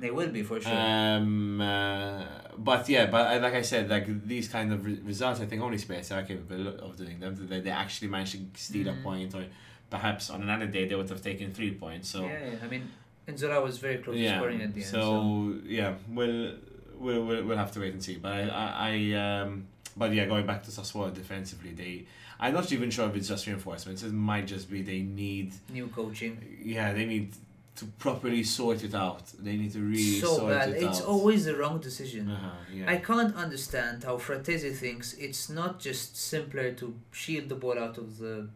They 0.00 0.10
will 0.10 0.28
be 0.28 0.42
for 0.42 0.60
sure. 0.60 0.72
Um, 0.72 1.60
uh, 1.60 2.24
but 2.58 2.88
yeah, 2.88 3.06
but 3.06 3.26
I, 3.28 3.38
like 3.38 3.54
I 3.54 3.62
said, 3.62 3.88
like 3.88 4.26
these 4.26 4.48
kind 4.48 4.72
of 4.72 4.84
re- 4.84 5.00
results, 5.04 5.40
I 5.40 5.46
think 5.46 5.62
only 5.62 5.78
Spezia 5.78 6.18
are 6.18 6.22
capable 6.24 6.66
of 6.68 6.96
doing 6.96 7.20
them. 7.20 7.36
They, 7.48 7.60
they 7.60 7.70
actually 7.70 8.08
managed 8.08 8.32
to 8.32 8.60
steal 8.60 8.86
Mhm. 8.88 9.00
a 9.00 9.02
point, 9.02 9.34
or 9.34 9.44
perhaps 9.90 10.30
on 10.30 10.42
another 10.42 10.66
day 10.66 10.86
they 10.88 10.96
would 10.96 11.08
have 11.08 11.22
taken 11.22 11.54
three 11.54 11.70
points. 11.72 12.08
So 12.08 12.24
yeah, 12.24 12.38
yeah, 12.44 12.56
I 12.64 12.66
mean, 12.66 12.90
Nzola 13.28 13.62
was 13.62 13.78
very 13.78 13.98
close 13.98 14.16
to 14.16 14.28
scoring 14.36 14.60
at 14.62 14.74
the 14.74 14.80
end. 14.82 14.90
so, 14.90 15.00
So, 15.00 15.54
yeah, 15.64 15.94
we'll, 16.08 16.54
we'll 16.98 17.24
we'll 17.24 17.44
we'll 17.44 17.56
have 17.56 17.70
to 17.72 17.80
wait 17.80 17.92
and 17.92 18.02
see. 18.02 18.16
But 18.16 18.32
I, 18.32 18.42
I, 18.48 18.90
I 18.90 19.40
um, 19.42 19.68
but 19.96 20.12
yeah, 20.12 20.26
going 20.26 20.44
back 20.44 20.64
to 20.64 20.70
Sassuolo 20.72 21.14
defensively, 21.14 21.70
they. 21.72 22.06
I'm 22.40 22.54
not 22.54 22.70
even 22.72 22.90
sure 22.90 23.08
if 23.08 23.16
it's 23.16 23.28
just 23.28 23.46
reinforcements. 23.46 24.02
It 24.02 24.12
might 24.12 24.46
just 24.46 24.70
be 24.70 24.82
they 24.82 25.00
need 25.00 25.52
new 25.70 25.86
coaching. 25.88 26.38
yeah, 26.62 26.92
they 26.92 27.04
need 27.06 27.32
to 27.76 27.86
properly 27.98 28.42
sort 28.44 28.84
it 28.84 28.94
out. 28.94 29.22
They 29.38 29.56
need 29.56 29.72
to 29.72 29.80
really 29.80 30.20
so 30.20 30.36
sort 30.38 30.52
bad. 30.52 30.68
it 30.70 30.74
It's 30.76 30.84
out. 30.84 30.90
It's 30.90 31.00
always 31.00 31.44
the 31.46 31.56
wrong 31.56 31.80
decision. 31.80 32.30
Uh-huh, 32.30 32.50
yeah. 32.72 32.90
I 32.90 32.96
can't 32.98 33.34
understand 33.34 34.04
how 34.04 34.16
Frattesi 34.18 34.74
thinks 34.76 35.14
it's 35.14 35.48
not 35.48 35.80
just 35.80 36.16
simpler 36.16 36.72
to 36.72 36.94
shield 37.12 37.48
the 37.48 37.56
ball 37.56 37.78
out 37.78 37.98
of 37.98 38.18
the, 38.18 38.48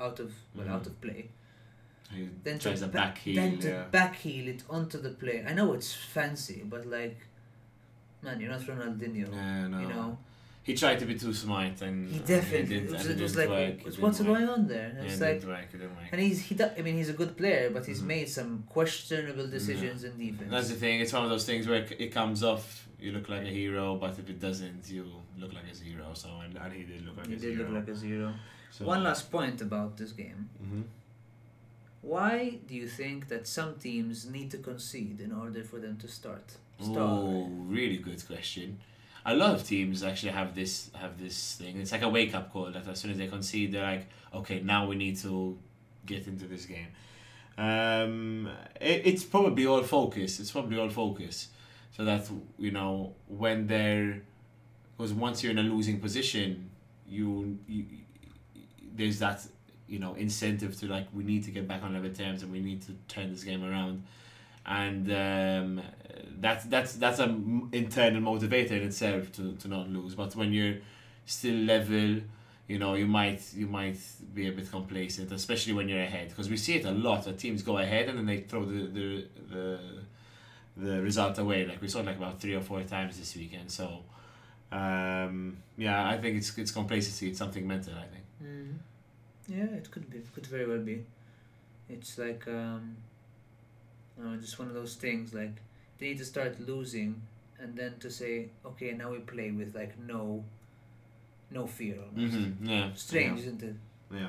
out 0.00 0.18
of 0.20 0.32
well, 0.54 0.66
Mhm. 0.66 0.70
out 0.70 0.86
of 0.86 0.98
play, 1.00 1.28
He 2.10 2.28
then 2.44 2.58
tries 2.58 2.80
to 2.80 2.86
ba- 2.86 2.92
back 2.92 3.18
heel. 3.18 3.34
then 3.36 3.58
to 3.58 3.68
yeah. 3.68 3.84
back 3.90 4.16
heel 4.16 4.48
it 4.48 4.62
onto 4.70 4.98
the 4.98 5.10
play. 5.10 5.44
I 5.46 5.52
know 5.52 5.74
it's 5.74 5.92
fancy, 5.92 6.62
but 6.64 6.86
like, 6.86 7.18
man, 8.22 8.40
you're 8.40 8.50
not 8.50 8.60
Ronaldinho. 8.62 9.30
Yeah, 9.32 9.66
no. 9.68 9.80
You 9.80 9.88
know, 9.88 10.18
He 10.68 10.74
tried 10.74 10.98
to 11.02 11.06
be 11.06 11.14
too 11.24 11.32
smart 11.32 11.80
and 11.80 11.96
he 12.10 12.16
and 12.18 12.26
definitely. 12.26 12.66
didn't- 12.74 12.88
it 12.88 12.92
was, 12.92 13.06
and 13.06 13.20
it 13.20 13.22
was 13.22 13.36
like, 13.40 13.48
work, 13.48 13.74
it 13.86 13.98
what's, 14.02 14.18
work. 14.20 14.26
going 14.32 14.48
on 14.56 14.62
there? 14.74 14.90
Yeah, 14.96 15.04
It's 15.06 15.20
like, 15.26 15.42
work, 15.44 15.68
and 16.12 16.20
he's 16.20 16.38
he. 16.46 16.52
I 16.78 16.82
mean, 16.86 16.96
he's 17.00 17.08
a 17.08 17.18
good 17.22 17.32
player, 17.40 17.70
but 17.76 17.82
he's 17.88 18.02
Mhm. 18.02 18.06
made 18.14 18.28
some 18.38 18.52
questionable 18.76 19.46
decisions 19.58 20.04
in 20.08 20.12
defense. 20.24 20.50
That's 20.54 20.68
the 20.68 20.78
thing. 20.84 21.00
It's 21.00 21.14
one 21.18 21.24
of 21.26 21.30
those 21.34 21.46
things 21.50 21.66
where 21.70 21.82
it 22.04 22.10
comes 22.18 22.38
off, 22.50 22.64
you 23.04 23.10
look 23.16 23.26
like 23.34 23.44
a 23.52 23.54
hero, 23.60 23.96
but 24.02 24.10
if 24.22 24.26
it 24.34 24.38
doesn't, 24.48 24.82
you 24.96 25.04
look 25.40 25.52
like 25.58 25.68
a 25.72 25.76
zero. 25.84 26.06
So 26.22 26.28
and, 26.44 26.52
and 26.62 26.70
he 26.78 26.82
did 26.90 27.00
look 27.06 27.16
like 27.16 27.28
he 27.28 27.36
a 27.40 27.44
did 27.44 27.54
zero. 27.56 27.64
look 27.70 27.74
like 27.78 27.88
a 27.88 27.96
zero. 28.06 28.28
so, 28.70 28.84
One 28.94 29.02
last 29.08 29.24
point 29.36 29.58
about 29.68 29.90
this 30.00 30.12
game. 30.22 30.40
hmm 30.62 30.82
Why 32.02 32.58
do 32.68 32.72
you 32.82 32.88
think 33.00 33.28
that 33.32 33.46
some 33.58 33.72
teams 33.86 34.16
need 34.36 34.48
to 34.54 34.58
concede 34.70 35.18
in 35.26 35.32
order 35.32 35.62
for 35.70 35.78
them 35.84 35.96
to 36.02 36.08
start? 36.08 36.46
Start. 36.80 36.98
Oh, 36.98 37.48
really 37.78 37.96
good 38.08 38.20
question. 38.32 38.68
A 39.26 39.34
lot 39.34 39.54
of 39.54 39.66
teams 39.66 40.02
actually 40.02 40.32
have 40.32 40.54
this 40.54 40.90
have 40.94 41.20
this 41.20 41.56
thing. 41.56 41.80
It's 41.80 41.92
like 41.92 42.02
a 42.02 42.08
wake 42.08 42.34
up 42.34 42.52
call 42.52 42.70
that 42.70 42.86
as 42.86 43.00
soon 43.00 43.10
as 43.10 43.18
they 43.18 43.26
concede, 43.26 43.72
they're 43.72 43.82
like, 43.82 44.06
okay, 44.34 44.60
now 44.60 44.86
we 44.86 44.96
need 44.96 45.18
to 45.18 45.58
get 46.06 46.26
into 46.26 46.46
this 46.46 46.66
game. 46.66 46.88
Um, 47.58 48.48
it, 48.80 49.02
it's 49.04 49.24
probably 49.24 49.66
all 49.66 49.82
focus. 49.82 50.40
It's 50.40 50.50
probably 50.50 50.78
all 50.78 50.88
focus, 50.88 51.48
so 51.96 52.04
that 52.04 52.30
you 52.58 52.70
know 52.70 53.14
when 53.26 53.66
they're 53.66 54.22
because 54.96 55.12
once 55.12 55.42
you're 55.42 55.52
in 55.52 55.58
a 55.58 55.62
losing 55.62 56.00
position, 56.00 56.70
you, 57.08 57.58
you 57.68 57.84
there's 58.94 59.18
that 59.20 59.46
you 59.86 59.98
know 59.98 60.14
incentive 60.14 60.78
to 60.80 60.86
like 60.86 61.06
we 61.14 61.24
need 61.24 61.44
to 61.44 61.50
get 61.50 61.66
back 61.66 61.82
on 61.82 61.94
level 61.94 62.10
terms 62.10 62.42
and 62.42 62.52
we 62.52 62.60
need 62.60 62.82
to 62.82 62.92
turn 63.06 63.30
this 63.30 63.44
game 63.44 63.64
around 63.64 64.02
and 64.66 65.10
um, 65.12 65.82
that's 66.40 66.64
that's 66.66 66.94
that's 66.94 67.18
an 67.18 67.68
internal 67.72 68.20
motivator 68.20 68.72
in 68.72 68.82
itself 68.82 69.32
to, 69.32 69.54
to 69.56 69.68
not 69.68 69.88
lose 69.88 70.14
but 70.14 70.34
when 70.36 70.52
you're 70.52 70.76
still 71.26 71.54
level 71.54 72.20
you 72.66 72.78
know 72.78 72.94
you 72.94 73.06
might 73.06 73.42
you 73.54 73.66
might 73.66 73.98
be 74.34 74.48
a 74.48 74.52
bit 74.52 74.70
complacent 74.70 75.32
especially 75.32 75.72
when 75.72 75.88
you're 75.88 76.02
ahead 76.02 76.28
because 76.28 76.48
we 76.50 76.56
see 76.56 76.76
it 76.76 76.84
a 76.84 76.90
lot 76.90 77.24
that 77.24 77.38
teams 77.38 77.62
go 77.62 77.78
ahead 77.78 78.08
and 78.08 78.18
then 78.18 78.26
they 78.26 78.40
throw 78.40 78.64
the 78.64 78.86
the, 78.86 79.24
the 79.50 79.78
the 80.76 81.02
result 81.02 81.38
away 81.38 81.66
like 81.66 81.80
we 81.80 81.88
saw 81.88 82.00
it 82.00 82.06
like 82.06 82.16
about 82.16 82.40
three 82.40 82.54
or 82.54 82.60
four 82.60 82.82
times 82.82 83.18
this 83.18 83.34
weekend 83.36 83.70
so 83.70 84.00
um, 84.70 85.56
yeah 85.76 86.08
I 86.08 86.18
think 86.18 86.36
it's 86.36 86.56
it's 86.58 86.70
complacency 86.70 87.30
it's 87.30 87.38
something 87.38 87.66
mental 87.66 87.94
I 87.94 88.06
think 88.06 88.24
Mm. 88.44 88.78
Yeah, 89.48 89.64
it 89.76 89.90
could 89.90 90.08
be. 90.10 90.18
It 90.18 90.32
could 90.34 90.46
very 90.46 90.66
well 90.66 90.78
be. 90.78 91.04
It's 91.88 92.18
like 92.18 92.46
um, 92.46 92.96
no, 94.18 94.36
just 94.36 94.58
one 94.58 94.68
of 94.68 94.74
those 94.74 94.94
things. 94.94 95.32
Like 95.34 95.56
they 95.98 96.06
need 96.08 96.18
to 96.18 96.24
start 96.24 96.60
losing, 96.66 97.22
and 97.58 97.76
then 97.76 97.94
to 98.00 98.10
say, 98.10 98.50
okay, 98.64 98.92
now 98.92 99.10
we 99.10 99.18
play 99.18 99.50
with 99.50 99.74
like 99.74 99.98
no, 99.98 100.44
no 101.50 101.66
fear 101.66 101.96
almost. 102.00 102.34
mm-hmm. 102.34 102.68
yeah 102.68 102.90
Strange, 102.94 103.40
isn't 103.40 103.62
it? 103.62 103.74
yeah, 104.12 104.28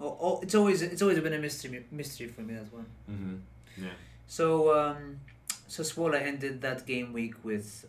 Oh, 0.00 0.16
oh, 0.20 0.40
it's 0.42 0.54
always 0.54 0.82
it's 0.82 1.02
always 1.02 1.18
been 1.20 1.32
a 1.32 1.38
mystery 1.38 1.84
mystery 1.90 2.28
for 2.28 2.42
me 2.42 2.54
that 2.54 2.72
one. 2.72 2.86
Mm-hmm. 3.10 3.84
yeah. 3.84 3.90
So 4.26 4.78
um, 4.78 5.20
Sassuolo 5.68 6.20
ended 6.20 6.60
that 6.62 6.86
game 6.86 7.12
week 7.12 7.34
with 7.42 7.86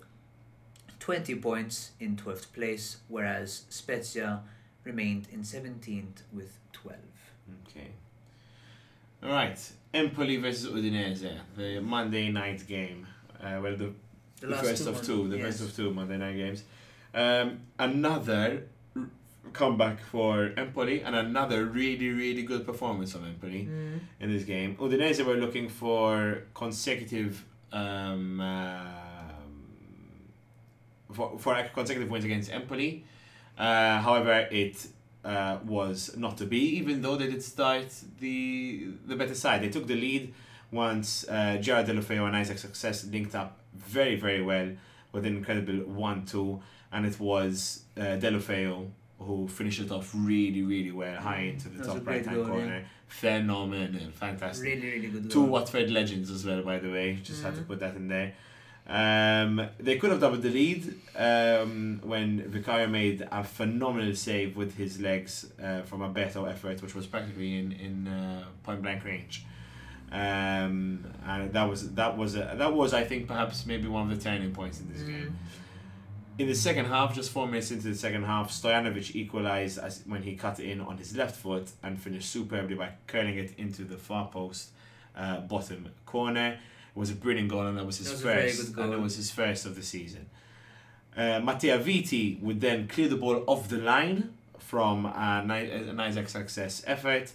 20 0.99 1.36
points 1.36 1.91
in 1.99 2.16
12th 2.16 2.52
place, 2.53 2.98
whereas 3.07 3.64
Spezia 3.70 4.41
remained 4.84 5.28
in 5.32 5.41
17th 5.41 6.24
with 6.34 6.57
12. 6.74 6.98
Okay. 7.68 7.88
All 9.24 9.30
right. 9.30 9.60
Empoli 9.94 10.38
versus 10.38 10.70
Udinese, 10.70 11.32
the 11.57 11.80
Monday 11.82 12.30
night 12.32 12.66
game. 12.68 13.07
Uh, 13.41 13.60
well, 13.61 13.76
the, 13.76 13.91
The, 14.41 14.48
the, 14.48 14.56
first 14.56 14.84
two 14.84 14.90
of 14.90 15.02
two, 15.06 15.28
the 15.30 15.38
yes. 15.38 15.45
first 15.45 15.61
of 15.61 15.76
two 15.76 15.94
Monday 15.94 16.18
night 16.18 16.36
games. 16.36 16.64
Um, 17.14 17.61
another 17.80 18.64
r- 18.95 19.03
comeback 19.52 19.99
for 20.02 20.53
Empoli 20.57 21.02
and 21.02 21.16
another 21.16 21.66
really, 21.66 22.10
really 22.10 22.44
good 22.44 22.66
performance 22.66 23.11
from 23.14 23.26
Empoli 23.26 23.66
Mm. 23.66 23.99
in 24.20 24.32
this 24.32 24.44
game. 24.44 24.76
Udinese 24.78 25.26
were 25.26 25.36
looking 25.38 25.68
for 25.70 26.44
consecutive 26.53 27.44
um, 27.72 28.40
um, 28.41 30.30
for, 31.11 31.38
for 31.40 31.56
consecutive 31.74 32.10
wins 32.11 32.26
against 32.26 32.52
Empoli. 32.52 33.03
Uh, 33.57 33.99
however, 33.99 34.48
it 34.52 34.88
uh, 35.26 35.58
was 35.66 36.16
not 36.18 36.38
to 36.38 36.46
be, 36.46 36.60
even 36.78 37.02
though 37.02 37.16
they 37.18 37.28
did 37.28 37.44
start 37.44 37.88
the 38.20 38.88
the 39.06 39.16
better 39.16 39.36
side. 39.36 39.62
They 39.62 39.70
took 39.70 39.88
the 39.88 39.96
lead 39.96 40.34
once 40.72 41.28
uh, 41.28 41.58
Gerard 41.58 41.88
Deulofeu 41.88 42.26
and 42.28 42.36
Isaac 42.36 42.58
Success 42.58 43.06
linked 43.06 43.36
up 43.36 43.58
very, 43.76 44.16
very 44.16 44.41
well 44.41 44.70
with 45.12 45.26
an 45.26 45.36
incredible 45.38 45.78
1 45.86 46.26
2, 46.26 46.62
and 46.94 47.06
it 47.06 47.20
was 47.20 47.84
uh, 47.98 48.02
Deulofeu 48.18 48.88
who 49.20 49.48
finished 49.50 49.82
it 49.82 49.91
off 49.91 50.12
really, 50.16 50.62
really 50.62 50.91
well, 50.91 51.20
high 51.20 51.41
into 51.41 51.68
the 51.68 51.80
That 51.80 51.88
was 51.88 51.96
a 51.96 52.00
top 52.00 52.08
right 52.08 52.26
hand 52.26 52.46
corner. 52.46 52.66
yeah. 52.80 52.82
Phenomenal, 53.08 54.12
fantastic. 54.12 54.66
Really, 54.66 54.90
really 54.91 55.08
good. 55.10 55.30
Two 55.30 55.41
goal. 55.41 55.48
Watford 55.50 55.90
legends 55.91 56.30
as 56.32 56.46
well, 56.46 56.62
by 56.62 56.78
the 56.80 56.90
way. 56.90 57.18
Just 57.22 57.44
had 57.44 57.56
to 57.56 57.62
Mhm. 57.62 57.68
put 57.68 57.80
that 57.80 57.96
in 57.96 58.08
there. 58.08 58.34
Um, 58.90 59.68
they 59.80 59.98
could 59.98 60.10
have 60.10 60.20
doubled 60.20 60.41
the 60.41 60.49
lead 60.49 60.95
um, 61.16 62.02
when 62.03 62.41
Vicario 62.49 62.88
made 62.88 63.28
a 63.32 63.44
phenomenal 63.44 64.16
save 64.16 64.57
with 64.57 64.76
his 64.78 64.99
legs 64.99 65.45
uh, 65.64 65.82
from 65.84 66.02
a 66.02 66.10
Beto 66.10 66.49
effort, 66.49 66.82
which 66.82 66.95
was 66.95 67.06
practically 67.06 67.60
in 67.60 67.72
in 67.72 68.07
uh, 68.07 68.45
point 68.64 68.82
blank 68.82 69.06
range. 69.06 69.45
Um, 70.11 71.06
and 71.28 71.53
that 71.53 71.70
was 71.70 71.91
that 71.94 72.18
was 72.18 72.36
a, 72.36 72.56
that 72.57 72.74
was 72.74 72.94
I 72.95 73.03
think 73.03 73.28
perhaps 73.28 73.66
maybe 73.68 73.88
one 73.88 74.10
of 74.10 74.18
the 74.18 74.24
turning 74.24 74.53
points 74.53 74.80
in 74.80 74.91
this 74.91 75.03
Mm. 75.03 75.07
game. 75.07 75.38
In 76.40 76.48
the 76.48 76.56
second 76.56 76.86
half, 76.86 77.14
just 77.14 77.32
four 77.32 77.45
minutes 77.48 77.70
into 77.70 77.90
the 77.90 77.95
second 77.95 78.24
half, 78.24 78.49
Stojanovic 78.49 79.14
equalised 79.14 79.78
as 79.78 80.02
when 80.07 80.24
he 80.24 80.36
cut 80.36 80.60
in 80.61 80.80
on 80.82 80.98
his 80.98 81.14
left 81.16 81.36
foot 81.36 81.70
and 81.84 81.99
finished 82.02 82.30
superbly 82.32 82.76
by 82.76 82.90
curling 83.07 83.38
it 83.38 83.53
into 83.60 83.84
the 83.84 83.98
far 83.98 84.30
post 84.30 84.70
uh, 85.18 85.41
bottom 85.41 85.90
corner. 86.06 86.57
Was 86.99 87.11
a 87.11 87.15
brilliant 87.15 87.49
goal 87.49 87.65
and 87.69 87.77
that 87.77 87.85
was 87.85 87.97
his 87.99 88.07
That 88.09 88.13
was 88.15 88.23
first, 88.23 88.77
and 88.77 88.93
it 88.93 89.01
was 89.07 89.15
his 89.15 89.31
first 89.31 89.65
of 89.65 89.73
the 89.80 89.81
season. 89.95 90.26
Uh, 91.15 91.39
Mattia 91.47 91.77
Viti 91.77 92.38
would 92.41 92.59
then 92.67 92.88
clear 92.93 93.07
the 93.07 93.15
ball 93.23 93.38
off 93.47 93.69
the 93.69 93.77
line 93.77 94.19
from 94.71 95.05
an, 95.05 95.49
I- 95.49 95.71
an 95.93 95.99
Isaac 95.99 96.27
success 96.30 96.84
effort. 96.85 97.31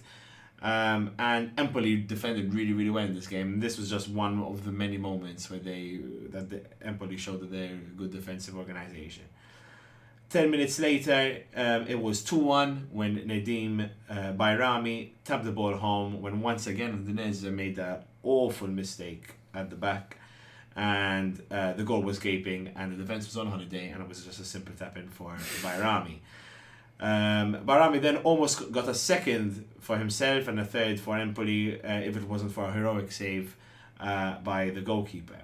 Um, 0.61 1.11
and 1.19 1.51
Empoli 1.57 1.95
defended 1.97 2.53
really, 2.53 2.73
really 2.73 2.89
well 2.89 3.05
in 3.05 3.13
this 3.13 3.27
game. 3.27 3.47
And 3.53 3.61
this 3.61 3.77
was 3.77 3.89
just 3.89 4.07
one 4.09 4.41
of 4.41 4.63
the 4.67 4.71
many 4.71 4.97
moments 4.97 5.49
where 5.49 5.59
they 5.59 5.99
that 6.29 6.49
the 6.51 6.61
Empoli 6.81 7.17
showed 7.17 7.39
that 7.41 7.51
they're 7.51 7.73
a 7.73 7.97
good 7.97 8.11
defensive 8.11 8.55
organization. 8.57 9.25
Ten 10.29 10.49
minutes 10.49 10.79
later, 10.79 11.19
um, 11.55 11.81
it 11.87 11.99
was 12.07 12.23
two 12.23 12.37
one 12.59 12.87
when 12.91 13.11
Nedim 13.31 13.89
uh, 14.09 14.13
Bajrami 14.41 15.09
tapped 15.23 15.43
the 15.45 15.51
ball 15.51 15.75
home. 15.75 16.21
When 16.21 16.41
once 16.41 16.67
again 16.67 16.91
Udinese 17.03 17.43
made 17.51 17.75
that 17.75 17.99
awful 18.23 18.67
mistake 18.67 19.25
at 19.55 19.69
the 19.69 19.75
back, 19.75 20.17
and 20.75 21.41
uh, 21.49 21.73
the 21.73 21.83
goal 21.83 22.01
was 22.01 22.19
gaping, 22.19 22.71
and 22.75 22.91
the 22.91 22.97
defense 22.97 23.25
was 23.25 23.37
on 23.37 23.47
holiday, 23.47 23.89
and 23.89 24.01
it 24.01 24.07
was 24.07 24.25
just 24.25 24.39
a 24.39 24.45
simple 24.45 24.73
tap 24.77 24.97
in 24.97 25.07
for 25.07 25.31
Bajrami. 25.61 26.19
Um, 26.99 27.55
Bajrami 27.65 28.01
then 28.01 28.17
almost 28.17 28.71
got 28.71 28.87
a 28.87 28.93
second 28.93 29.67
for 29.79 29.97
himself 29.97 30.47
and 30.47 30.59
a 30.59 30.65
third 30.65 30.99
for 30.99 31.17
Empoli 31.17 31.81
uh, 31.81 31.99
if 31.99 32.15
it 32.15 32.23
wasn't 32.23 32.53
for 32.53 32.65
a 32.65 32.71
heroic 32.71 33.11
save 33.11 33.57
uh, 33.99 34.37
by 34.39 34.69
the 34.69 34.81
goalkeeper. 34.81 35.41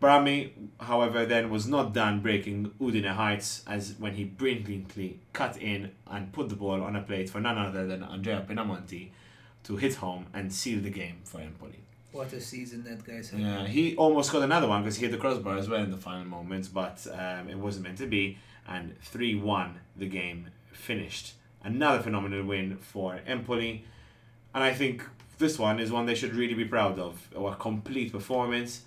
Bajrami, 0.00 0.52
however, 0.78 1.26
then 1.26 1.50
was 1.50 1.66
not 1.66 1.92
done 1.92 2.20
breaking 2.20 2.70
Udine 2.80 3.12
heights 3.14 3.64
as 3.66 3.96
when 3.98 4.14
he 4.14 4.22
brilliantly 4.22 5.18
cut 5.32 5.56
in 5.60 5.90
and 6.06 6.32
put 6.32 6.48
the 6.48 6.54
ball 6.54 6.82
on 6.82 6.94
a 6.94 7.02
plate 7.02 7.28
for 7.28 7.40
none 7.40 7.58
other 7.58 7.84
than 7.84 8.04
Andrea 8.04 8.46
Pinamonti 8.48 9.10
to 9.64 9.76
hit 9.76 9.96
home 9.96 10.26
and 10.32 10.52
seal 10.52 10.80
the 10.80 10.90
game 10.90 11.18
for 11.24 11.40
Empoli. 11.40 11.80
What 12.12 12.32
a 12.32 12.40
season 12.40 12.84
that 12.84 13.04
guy's 13.06 13.30
had. 13.30 13.40
Yeah, 13.40 13.66
he 13.66 13.94
almost 13.96 14.32
got 14.32 14.42
another 14.42 14.66
one 14.66 14.82
because 14.82 14.96
he 14.96 15.02
hit 15.04 15.12
the 15.12 15.18
crossbar 15.18 15.56
as 15.58 15.68
well 15.68 15.82
in 15.82 15.90
the 15.90 15.96
final 15.98 16.24
moments, 16.24 16.68
but 16.68 17.06
um, 17.12 17.48
it 17.48 17.58
wasn't 17.58 17.84
meant 17.84 17.98
to 17.98 18.06
be. 18.06 18.38
And 18.66 18.98
3 19.02 19.34
1, 19.36 19.78
the 19.96 20.06
game 20.06 20.48
finished. 20.72 21.34
Another 21.62 22.00
phenomenal 22.02 22.44
win 22.44 22.76
for 22.78 23.20
Empoli. 23.26 23.84
And 24.54 24.64
I 24.64 24.72
think 24.72 25.02
this 25.38 25.58
one 25.58 25.78
is 25.80 25.90
one 25.92 26.06
they 26.06 26.14
should 26.14 26.34
really 26.34 26.54
be 26.54 26.64
proud 26.64 26.98
of. 26.98 27.28
A 27.36 27.54
complete 27.56 28.12
performance. 28.12 28.82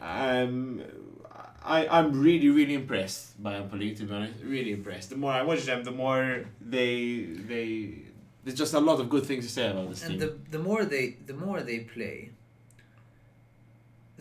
Um, 0.00 0.82
I, 1.64 1.86
I'm 1.88 2.20
really, 2.20 2.48
really 2.48 2.74
impressed 2.74 3.42
by 3.42 3.56
Empoli, 3.56 3.94
to 3.94 4.04
be 4.04 4.14
honest. 4.14 4.34
Really 4.42 4.72
impressed. 4.72 5.10
The 5.10 5.16
more 5.16 5.32
I 5.32 5.42
watch 5.42 5.64
them, 5.64 5.84
the 5.84 5.90
more 5.90 6.44
they. 6.60 7.22
they 7.24 7.94
There's 8.44 8.56
just 8.58 8.74
a 8.74 8.80
lot 8.80 9.00
of 9.00 9.10
good 9.10 9.24
things 9.26 9.46
to 9.46 9.52
say 9.52 9.70
about 9.70 9.88
this 9.90 10.02
And 10.04 10.12
team. 10.12 10.20
the 10.20 10.56
the 10.56 10.62
more 10.62 10.84
they 10.84 11.16
the 11.26 11.34
more 11.34 11.60
they 11.62 11.80
play, 11.80 12.30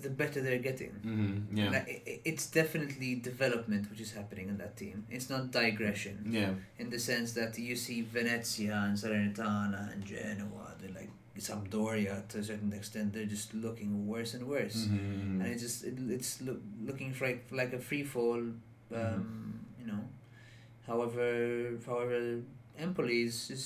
the 0.06 0.10
better 0.22 0.40
they're 0.46 0.66
getting. 0.70 0.92
hmm 1.08 1.34
yeah. 1.60 1.70
Like, 1.76 1.88
i- 1.94 2.02
i- 2.12 2.22
it's 2.32 2.46
definitely 2.62 3.10
development 3.32 3.84
which 3.92 4.02
is 4.08 4.12
happening 4.20 4.48
in 4.54 4.58
that 4.64 4.74
team. 4.82 4.98
It's 5.16 5.30
not 5.34 5.42
digression 5.62 6.16
yeah. 6.40 6.54
in 6.82 6.88
the 6.96 7.00
sense 7.10 7.30
that 7.40 7.52
you 7.68 7.76
see 7.86 7.98
Venezia 8.18 8.76
and 8.88 8.94
Salernitana 9.04 9.82
and 9.94 10.00
Genoa. 10.14 10.68
They're 10.80 10.96
like 11.02 11.12
Sampdoria 11.50 12.16
to 12.32 12.36
a 12.44 12.44
certain 12.52 12.72
extent. 12.80 13.08
They're 13.14 13.32
just 13.38 13.54
looking 13.66 13.92
worse 14.14 14.32
and 14.38 14.44
worse, 14.56 14.80
Mhm. 14.88 15.40
and 15.42 15.48
it's 15.54 15.64
just 15.68 15.80
it, 15.90 15.96
it's 16.18 16.32
look, 16.48 16.62
looking 16.90 17.12
for 17.18 17.24
like 17.30 17.44
like 17.62 17.74
a 17.80 17.82
free 17.90 18.04
fall. 18.14 18.42
Um, 19.02 19.22
Mhm. 19.24 19.52
You 19.82 19.88
know, 19.92 20.04
however, 20.88 21.28
however, 21.86 22.42
Empoli 22.78 23.24
is 23.24 23.50
is 23.52 23.66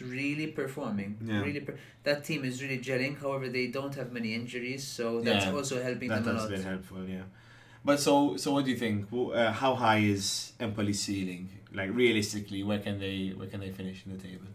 really 0.00 0.46
performing. 0.48 1.16
Yeah. 1.24 1.40
Really, 1.42 1.60
per- 1.60 1.78
that 2.02 2.24
team 2.24 2.44
is 2.44 2.62
really 2.62 2.78
gelling. 2.78 3.18
However, 3.20 3.48
they 3.48 3.66
don't 3.68 3.94
have 3.94 4.12
many 4.12 4.34
injuries, 4.34 4.84
so 4.86 5.20
that's 5.20 5.46
Yeah. 5.46 5.52
also 5.52 5.82
helping 5.82 6.08
That 6.08 6.24
them 6.24 6.36
a 6.36 6.40
lot. 6.40 6.48
That 6.48 6.56
has 6.56 6.64
been 6.64 6.72
helpful, 6.72 7.08
yeah. 7.08 7.22
But 7.84 8.00
so, 8.00 8.36
so 8.36 8.52
what 8.52 8.64
do 8.64 8.70
you 8.70 8.76
think? 8.78 9.08
Uh, 9.12 9.52
how 9.52 9.74
high 9.74 9.98
is 9.98 10.52
Empoli's 10.58 11.00
ceiling? 11.00 11.48
Like 11.72 11.90
realistically, 11.94 12.62
where 12.62 12.78
can 12.78 12.98
they 12.98 13.32
where 13.36 13.48
can 13.48 13.60
they 13.60 13.70
finish 13.70 14.04
in 14.06 14.16
the 14.16 14.22
table? 14.22 14.46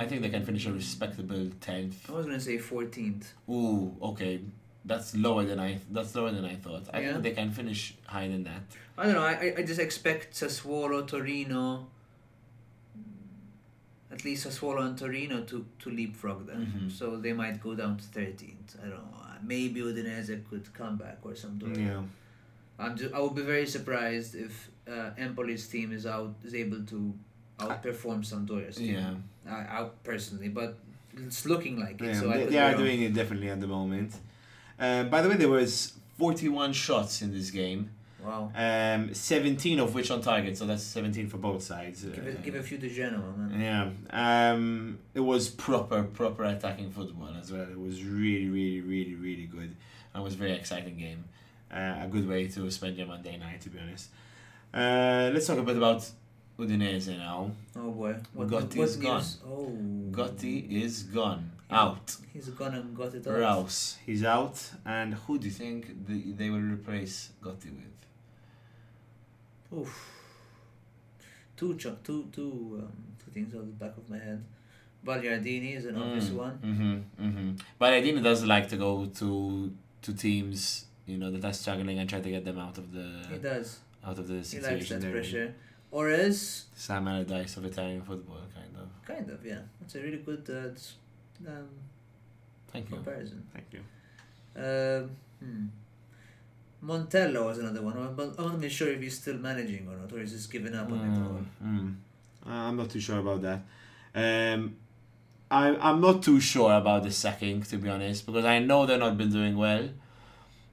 I 0.00 0.06
think 0.06 0.22
they 0.22 0.28
can 0.28 0.44
finish 0.44 0.66
a 0.66 0.72
respectable 0.72 1.50
tenth. 1.60 2.08
I 2.08 2.12
was 2.12 2.26
gonna 2.26 2.40
say 2.40 2.58
fourteenth. 2.58 3.32
Ooh, 3.48 3.96
okay, 4.02 4.40
that's 4.88 5.14
lower 5.14 5.44
than 5.44 5.60
I 5.60 5.78
that's 5.90 6.14
lower 6.14 6.32
than 6.32 6.44
I 6.44 6.56
thought. 6.64 6.84
I 6.92 7.00
Yeah. 7.00 7.10
think 7.12 7.22
they 7.26 7.32
can 7.40 7.50
finish 7.60 7.94
higher 8.06 8.28
than 8.34 8.44
that. 8.50 8.62
I 8.96 9.04
don't 9.04 9.14
know. 9.18 9.22
I, 9.32 9.34
I- 9.46 9.54
I 9.58 9.62
just 9.62 9.80
expect 9.88 10.34
Sassuolo, 10.40 11.06
Torino, 11.06 11.86
at 14.10 14.24
least 14.24 14.46
Sassuolo 14.46 14.82
and 14.86 14.96
Torino 14.98 15.42
to, 15.42 15.64
to 15.80 15.90
leapfrog 15.90 16.46
them. 16.46 16.60
Mhm. 16.66 16.90
So 16.98 17.16
they 17.16 17.32
might 17.32 17.60
go 17.62 17.74
down 17.74 17.96
to 17.98 18.04
thirteenth. 18.04 18.76
I 18.82 18.86
don't 18.88 19.04
know. 19.12 19.14
Maybe 19.42 19.80
Udinese 19.80 20.34
could 20.50 20.72
come 20.74 20.96
back 20.96 21.18
or 21.22 21.34
something. 21.36 21.74
Yeah. 21.86 22.02
I'm 22.80 22.96
just, 22.96 23.14
I 23.14 23.20
would 23.20 23.34
be 23.36 23.42
very 23.42 23.66
surprised 23.66 24.34
if 24.34 24.70
uh, 24.88 25.10
Empoli's 25.18 25.68
team 25.68 25.92
is 25.92 26.06
out 26.06 26.34
is 26.44 26.54
able 26.54 26.82
to 26.92 27.14
outperform 27.58 28.24
Sampdoria's 28.24 28.76
team. 28.76 28.94
Yeah. 28.94 29.14
I, 29.48 29.60
out 29.78 30.02
personally, 30.02 30.48
but 30.48 30.76
it's 31.16 31.46
looking 31.46 31.78
like 31.78 32.00
it. 32.00 32.06
Yeah, 32.06 32.20
so 32.20 32.30
I 32.30 32.36
they, 32.38 32.44
could 32.44 32.52
they 32.52 32.58
are 32.58 32.76
doing 32.76 33.02
it 33.02 33.14
definitely 33.14 33.50
at 33.50 33.60
the 33.60 33.66
moment. 33.66 34.12
Uh, 34.78 35.04
by 35.04 35.22
the 35.22 35.28
way, 35.28 35.36
there 35.36 35.48
was 35.48 35.92
forty-one 36.18 36.72
shots 36.72 37.22
in 37.22 37.32
this 37.32 37.50
game, 37.50 37.90
Wow. 38.24 38.52
um, 38.54 39.12
seventeen 39.14 39.78
of 39.80 39.94
which 39.94 40.10
on 40.10 40.20
target. 40.20 40.56
So 40.56 40.66
that's 40.66 40.82
seventeen 40.82 41.28
for 41.28 41.38
both 41.38 41.62
sides. 41.62 42.04
Give, 42.04 42.26
Uh, 42.26 42.40
give 42.42 42.54
a 42.54 42.62
few 42.62 42.78
to 42.78 42.88
Genoa, 42.88 43.32
man. 43.36 43.60
Yeah, 43.60 44.52
um, 44.52 44.98
it 45.14 45.20
was 45.20 45.48
proper, 45.48 46.02
proper 46.04 46.44
attacking 46.44 46.90
football 46.90 47.34
as 47.40 47.50
well. 47.52 47.62
It 47.62 47.78
was 47.78 48.04
really, 48.04 48.48
really, 48.48 48.80
really, 48.80 49.14
really 49.14 49.46
good. 49.46 49.74
And 50.14 50.20
it 50.22 50.22
was 50.22 50.34
a 50.34 50.38
very 50.38 50.52
exciting 50.52 50.96
game. 50.96 51.24
Uh, 51.70 52.04
a 52.04 52.08
good 52.10 52.26
way 52.26 52.46
to 52.48 52.70
spend 52.70 52.96
your 52.96 53.06
Monday 53.06 53.36
night, 53.36 53.60
to 53.62 53.68
be 53.70 53.78
honest. 53.78 54.08
Uh, 54.72 55.30
let's 55.32 55.46
talk 55.46 55.58
a 55.58 55.62
bit 55.62 55.76
about 55.76 56.08
Udinese 56.58 57.16
now. 57.18 57.50
Oh 57.76 57.90
boy. 57.90 58.14
What, 58.32 58.48
Gotti 58.48 58.76
what 58.78 58.88
is 58.88 58.96
gone. 58.96 59.22
Oh. 59.46 59.72
Gotti 60.10 60.70
is 60.82 61.02
gone, 61.04 61.50
out. 61.70 62.16
He's 62.32 62.48
gone 62.50 62.74
and 62.74 62.96
got 62.96 63.14
it 63.14 63.26
out. 63.26 63.38
Rouse, 63.38 63.98
he's 64.06 64.24
out. 64.24 64.70
And 64.84 65.14
who 65.14 65.38
do 65.38 65.46
you 65.46 65.52
think 65.52 66.06
the, 66.06 66.32
they 66.32 66.50
will 66.50 66.60
replace 66.60 67.30
Gotti 67.42 67.70
with? 67.76 69.78
Oof. 69.78 70.14
Two, 71.56 71.76
ch- 71.76 72.02
two, 72.04 72.28
two, 72.32 72.80
um, 72.82 72.92
two 73.22 73.30
things 73.32 73.54
on 73.54 73.60
the 73.66 73.84
back 73.84 73.96
of 73.96 74.08
my 74.08 74.18
head. 74.18 74.44
Ballardini 75.04 75.76
is 75.76 75.86
an 75.86 75.96
obvious 75.96 76.30
one. 76.30 76.58
Mm-hmm, 76.64 77.24
mm-hmm. 77.26 77.82
Adina 77.84 78.20
does 78.20 78.44
like 78.44 78.68
to 78.68 78.76
go 78.76 79.06
to 79.06 79.72
to 80.02 80.12
teams, 80.12 80.86
you 81.06 81.18
know, 81.18 81.30
that 81.30 81.44
are 81.44 81.52
struggling 81.52 81.98
and 81.98 82.08
try 82.08 82.20
to 82.20 82.30
get 82.30 82.44
them 82.44 82.58
out 82.58 82.78
of 82.78 82.92
the 82.92 83.26
He 83.30 83.38
does. 83.38 83.78
out 84.04 84.18
of 84.18 84.26
the 84.28 84.42
situation. 84.42 84.70
He 84.70 84.76
likes 84.76 84.88
that 84.88 85.04
in. 85.04 85.12
pressure. 85.12 85.54
Or 85.90 86.10
else, 86.10 86.66
Sam 86.74 87.08
Allardyce 87.08 87.56
of 87.56 87.64
Italian 87.64 88.02
football, 88.02 88.42
kind 88.54 88.76
of. 88.76 88.88
kind 89.06 89.30
of, 89.30 89.44
yeah. 89.44 89.60
That's 89.80 89.94
a 89.94 90.00
really 90.00 90.18
good 90.18 90.48
uh, 90.50 90.78
um, 91.46 91.68
Thank 92.72 92.90
you. 92.90 92.96
comparison. 92.96 93.46
Thank 93.52 93.66
you. 93.72 93.80
Um, 94.56 95.10
hmm. 95.40 95.66
Montella 96.84 97.44
was 97.44 97.58
another 97.58 97.82
one. 97.82 97.96
I'm 97.96 98.14
not- 98.16 98.38
I'm 98.38 98.44
not 98.46 98.54
even 98.56 98.70
sure 98.70 98.88
if 98.88 99.00
he's 99.00 99.18
still 99.18 99.36
managing 99.38 99.88
or 99.88 99.96
not, 99.96 100.12
or 100.12 100.20
he's 100.20 100.32
just 100.32 100.50
given 100.50 100.74
up 100.74 100.90
on 100.90 100.98
it 100.98 101.18
all. 101.20 101.42
Mm. 101.66 101.94
Uh, 102.46 102.50
I'm 102.50 102.76
not 102.76 102.90
too 102.90 103.00
sure 103.00 103.18
about 103.18 103.42
that. 103.42 103.60
Um, 104.14 104.76
I, 105.50 105.74
I'm 105.76 106.00
not 106.00 106.22
too 106.22 106.38
sure 106.40 106.72
about 106.72 107.02
the 107.02 107.10
sacking, 107.10 107.62
to 107.62 107.78
be 107.78 107.88
honest, 107.88 108.26
because 108.26 108.44
I 108.44 108.58
know 108.60 108.86
they've 108.86 108.98
not 108.98 109.16
been 109.18 109.30
doing 109.30 109.56
well. 109.56 109.88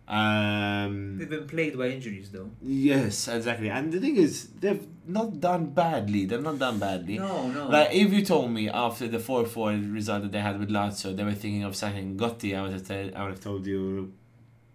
Um, 0.08 1.18
They've 1.18 1.30
been 1.30 1.48
plagued 1.48 1.78
by 1.78 1.88
injuries, 1.88 2.30
though. 2.30 2.52
yes, 2.62 3.28
exactly. 3.28 3.70
And 3.70 3.92
the 3.92 4.00
thing 4.00 4.18
is, 4.18 4.48
they've 4.60 4.86
not 5.08 5.40
done 5.40 5.68
badly. 5.68 6.26
They've 6.26 6.42
not 6.42 6.60
done 6.60 6.78
badly. 6.80 7.18
No, 7.18 7.48
no. 7.48 7.68
Like, 7.68 7.90
if 7.94 8.14
you 8.14 8.24
told 8.24 8.52
me 8.52 8.70
after 8.70 9.08
the 9.08 9.20
4 9.20 9.46
4 9.46 9.72
result 9.72 10.24
that 10.24 10.32
they 10.32 10.42
had 10.42 10.60
with 10.60 10.70
Lazio, 10.70 11.16
they 11.16 11.24
were 11.24 11.34
thinking 11.34 11.64
of 11.64 11.76
sacking 11.76 12.18
Gotti, 12.18 12.56
I 12.58 12.62
would 12.62 12.74
have, 12.74 12.88
tell, 12.88 13.10
I 13.16 13.24
would 13.24 13.32
have 13.32 13.42
told 13.42 13.66
you, 13.66 14.14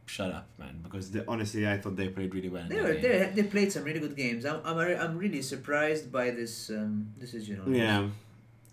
shut 0.06 0.32
up, 0.32 0.48
man. 0.58 0.80
Because 0.82 1.12
they, 1.12 1.22
honestly, 1.28 1.66
I 1.68 1.78
thought 1.78 1.94
they 1.94 2.08
played 2.08 2.34
really 2.34 2.48
well. 2.48 2.66
They 2.68 2.80
were 2.80 2.94
they 2.94 3.30
they 3.34 3.44
played 3.44 3.70
some 3.70 3.84
really 3.84 4.00
good 4.00 4.16
games. 4.16 4.44
I'm 4.44 4.60
I'm, 4.64 4.76
I'm 4.78 5.16
really 5.16 5.42
surprised 5.42 6.10
by 6.10 6.30
this 6.30 6.70
um, 6.70 7.12
decision. 7.18 7.60
On 7.60 7.72
Yeah. 7.72 8.08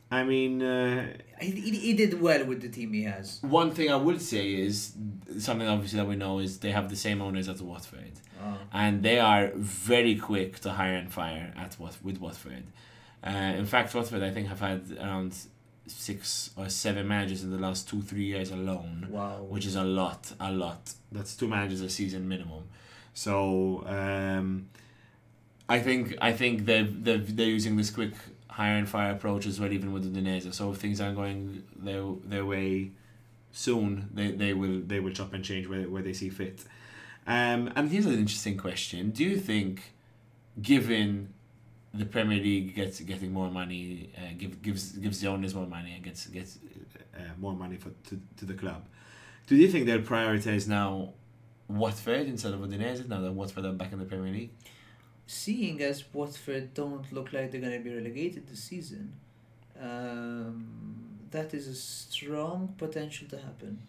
I 0.09 0.23
mean, 0.23 0.61
uh, 0.61 1.13
he, 1.41 1.51
he, 1.51 1.71
he 1.79 1.93
did 1.93 2.21
well 2.21 2.45
with 2.45 2.61
the 2.61 2.69
team 2.69 2.93
he 2.93 3.03
has. 3.03 3.39
One 3.41 3.71
thing 3.71 3.91
I 3.91 3.97
would 3.97 4.21
say 4.21 4.53
is 4.55 4.93
something 5.37 5.67
obviously 5.67 5.97
that 5.97 6.07
we 6.07 6.15
know 6.15 6.39
is 6.39 6.59
they 6.59 6.71
have 6.71 6.89
the 6.89 6.95
same 6.95 7.21
owners 7.21 7.49
as 7.49 7.61
Watford, 7.61 8.13
Oh. 8.41 8.57
and 8.71 9.01
they 9.03 9.19
are 9.19 9.51
very 9.55 10.15
quick 10.15 10.59
to 10.59 10.69
hire 10.71 10.93
and 10.95 11.11
fire 11.11 11.51
at 11.57 11.73
what 11.75 11.97
with 12.03 12.19
Watford. 12.21 12.63
Uh, 13.25 13.29
in 13.31 13.65
fact, 13.65 13.93
Watford 13.95 14.23
I 14.23 14.29
think 14.31 14.47
have 14.47 14.59
had 14.61 14.83
around 14.97 15.35
six 15.87 16.51
or 16.55 16.69
seven 16.69 17.07
managers 17.07 17.43
in 17.43 17.49
the 17.51 17.57
last 17.57 17.89
two 17.89 18.01
three 18.01 18.25
years 18.25 18.51
alone, 18.51 19.07
Wow. 19.09 19.41
which 19.49 19.65
is 19.65 19.75
a 19.75 19.83
lot, 19.83 20.31
a 20.39 20.51
lot. 20.51 20.93
That's 21.11 21.35
two 21.35 21.47
managers 21.47 21.81
a 21.81 21.89
season 21.89 22.27
minimum. 22.29 22.63
So 23.13 23.83
um, 23.87 24.69
I 25.67 25.79
think 25.79 26.15
I 26.21 26.31
think 26.31 26.65
they 26.65 26.83
they 26.83 27.17
they're 27.17 27.47
using 27.47 27.75
this 27.75 27.89
quick 27.89 28.13
hire 28.57 28.75
and 28.75 28.89
fire 28.89 29.11
approach 29.11 29.45
as 29.45 29.59
well, 29.59 29.71
even 29.71 29.93
with 29.93 30.03
the 30.03 30.19
Udinese. 30.19 30.51
So 30.51 30.71
if 30.71 30.77
things 30.77 30.99
aren't 30.99 31.15
going 31.15 31.63
their 31.75 32.03
their 32.25 32.43
way 32.43 32.91
soon, 33.51 34.09
they, 34.13 34.31
they 34.31 34.53
will 34.53 34.81
they 34.81 34.99
will 34.99 35.11
chop 35.11 35.31
and 35.33 35.43
change 35.45 35.67
where, 35.67 35.87
where 35.87 36.01
they 36.01 36.13
see 36.13 36.29
fit. 36.29 36.65
Um, 37.27 37.71
and 37.75 37.91
here's 37.91 38.07
an 38.07 38.13
interesting 38.13 38.57
question: 38.57 39.11
Do 39.11 39.23
you 39.23 39.37
think, 39.37 39.93
given 40.59 41.33
the 41.93 42.05
Premier 42.05 42.39
League 42.39 42.73
gets 42.75 42.99
getting 43.01 43.31
more 43.31 43.51
money, 43.51 44.09
uh, 44.17 44.33
give, 44.37 44.59
gives 44.63 44.93
gives 44.93 45.21
the 45.21 45.27
owners 45.27 45.53
more 45.53 45.67
money 45.67 45.93
and 45.93 46.03
gets 46.03 46.25
gets 46.25 46.57
uh, 47.15 47.19
more 47.37 47.53
money 47.53 47.77
for 47.77 47.91
to, 48.09 48.19
to 48.37 48.45
the 48.45 48.55
club, 48.55 48.81
do 49.45 49.55
you 49.55 49.67
think 49.67 49.85
they'll 49.85 50.01
prioritize 50.15 50.67
now 50.67 51.13
Watford 51.67 52.25
instead 52.25 52.53
of 52.55 52.61
Udinese 52.61 53.07
now 53.07 53.21
that 53.21 53.33
Watford 53.33 53.65
are 53.65 53.73
back 53.73 53.91
in 53.93 53.99
the 53.99 54.05
Premier 54.05 54.33
League? 54.33 54.53
Seeing 55.27 55.81
as 55.81 56.03
Watford 56.13 56.73
don't 56.73 57.11
look 57.11 57.33
like 57.33 57.51
they're 57.51 57.61
going 57.61 57.73
to 57.77 57.83
be 57.83 57.93
relegated 57.93 58.47
this 58.47 58.63
season, 58.63 59.13
um, 59.79 60.67
that 61.31 61.53
is 61.53 61.67
a 61.67 61.75
strong 61.75 62.73
potential 62.77 63.27
to 63.29 63.37
happen. 63.37 63.79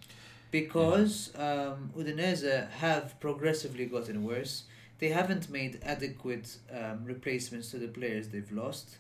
Because 0.51 1.31
um, 1.37 1.91
Udinese 1.97 2.69
have 2.71 3.19
progressively 3.21 3.87
gotten 3.87 4.25
worse. 4.25 4.65
They 4.99 5.11
haven't 5.11 5.49
made 5.49 5.79
adequate 5.85 6.57
um, 6.73 7.05
replacements 7.05 7.71
to 7.71 7.79
the 7.79 7.89
players 7.89 8.29
they've 8.29 8.51
lost. 8.51 8.99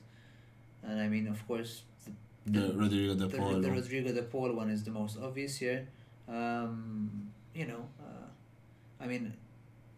And 0.82 1.00
I 1.00 1.08
mean, 1.08 1.26
of 1.26 1.46
course, 1.48 1.82
The 2.46 2.72
Rodrigo 2.74 3.14
de 3.14 3.26
the, 3.26 3.36
Paul. 3.38 3.60
the 3.60 3.70
Rodrigo 3.70 4.12
de 4.12 4.22
Paul 4.22 4.52
one 4.54 4.70
is 4.70 4.84
the 4.84 4.90
most 4.90 5.18
obvious 5.20 5.56
here. 5.58 5.86
Um, 6.28 7.30
you 7.54 7.66
know, 7.66 7.84
uh, 8.00 8.26
I 9.02 9.06
mean, 9.06 9.34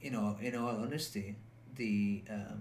you 0.01 0.11
know, 0.11 0.37
in 0.41 0.57
all 0.57 0.77
honesty, 0.77 1.37
the 1.81 2.23
um, 2.37 2.61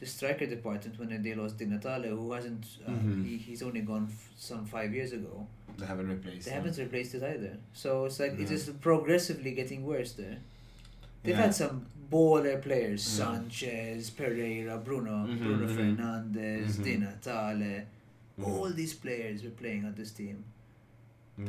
the 0.00 0.06
striker 0.06 0.46
department 0.56 0.98
when 0.98 1.22
they 1.22 1.34
lost 1.34 1.58
Di 1.58 1.66
Natale, 1.66 2.08
who 2.08 2.32
hasn't, 2.32 2.64
uh, 2.86 2.90
Mhm. 2.90 3.24
he, 3.26 3.36
he's 3.46 3.62
only 3.62 3.82
gone 3.82 4.06
f- 4.10 4.30
some 4.48 4.64
five 4.74 4.94
years 4.98 5.12
ago. 5.12 5.46
They 5.78 5.86
haven't 5.92 6.08
replaced. 6.08 6.44
They 6.46 6.52
them. 6.52 6.62
haven't 6.64 6.78
replaced 6.84 7.14
it 7.18 7.22
either. 7.32 7.54
So 7.82 7.90
it's 8.06 8.18
like 8.22 8.32
it 8.44 8.48
Yeah. 8.48 8.56
is 8.58 8.70
progressively 8.88 9.52
getting 9.60 9.84
worse 9.92 10.12
there. 10.22 10.38
They've 11.22 11.36
Yeah. 11.36 11.42
had 11.46 11.54
some 11.54 11.76
baller 12.14 12.56
players: 12.68 13.02
Yeah. 13.06 13.16
Sanchez, 13.24 14.08
Pereira, 14.20 14.78
Bruno, 14.86 15.16
Mhm, 15.26 15.38
Bruno 15.42 15.66
mhm. 15.68 15.76
Fernandes. 15.76 16.82
Di 16.84 16.96
Natale. 17.04 17.74
Mhm. 18.38 18.46
All 18.46 18.70
these 18.82 18.94
players 19.04 19.44
were 19.44 19.56
playing 19.62 19.84
on 19.90 19.94
this 20.00 20.12
team, 20.22 20.38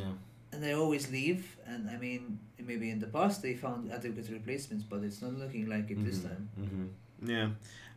Yeah. 0.02 0.14
And 0.52 0.62
they 0.64 0.74
always 0.74 1.10
leave. 1.12 1.58
And 1.66 1.90
I 1.90 1.98
mean, 1.98 2.40
maybe 2.60 2.90
in 2.90 3.00
the 3.00 3.08
past 3.08 3.42
they 3.42 3.54
found 3.56 3.92
adequate 3.92 4.30
replacements, 4.30 4.84
but 4.84 5.04
it's 5.04 5.22
not 5.22 5.34
looking 5.34 5.68
like 5.68 5.90
it 5.92 6.04
this 6.04 6.20
Mhm, 6.20 6.30
time. 6.30 6.50
mhm. 6.60 6.90
Yeah, 7.24 7.50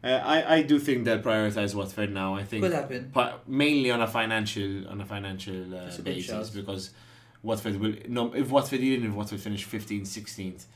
uh, 0.02 0.20
I 0.34 0.56
I 0.56 0.62
do 0.62 0.78
think 0.78 1.04
they'll 1.06 1.22
prioritize 1.22 1.74
Watford 1.74 2.12
now. 2.12 2.34
I 2.34 2.44
think 2.44 2.62
Could 2.62 2.74
happen. 2.74 3.10
pa- 3.12 3.38
mainly 3.46 3.90
on 3.90 4.00
a 4.02 4.06
financial 4.06 4.86
on 4.88 5.00
a 5.00 5.06
financial 5.06 5.74
uh, 5.74 5.90
a 5.98 6.02
basis 6.02 6.50
because 6.50 6.90
Watford 7.42 7.76
will 7.80 7.94
no 8.08 8.34
if 8.34 8.50
Watford 8.50 8.80
even 8.80 9.08
if 9.08 9.14
Watford 9.14 9.40
finish 9.40 9.66
15th, 9.66 10.06
16th, 10.06 10.66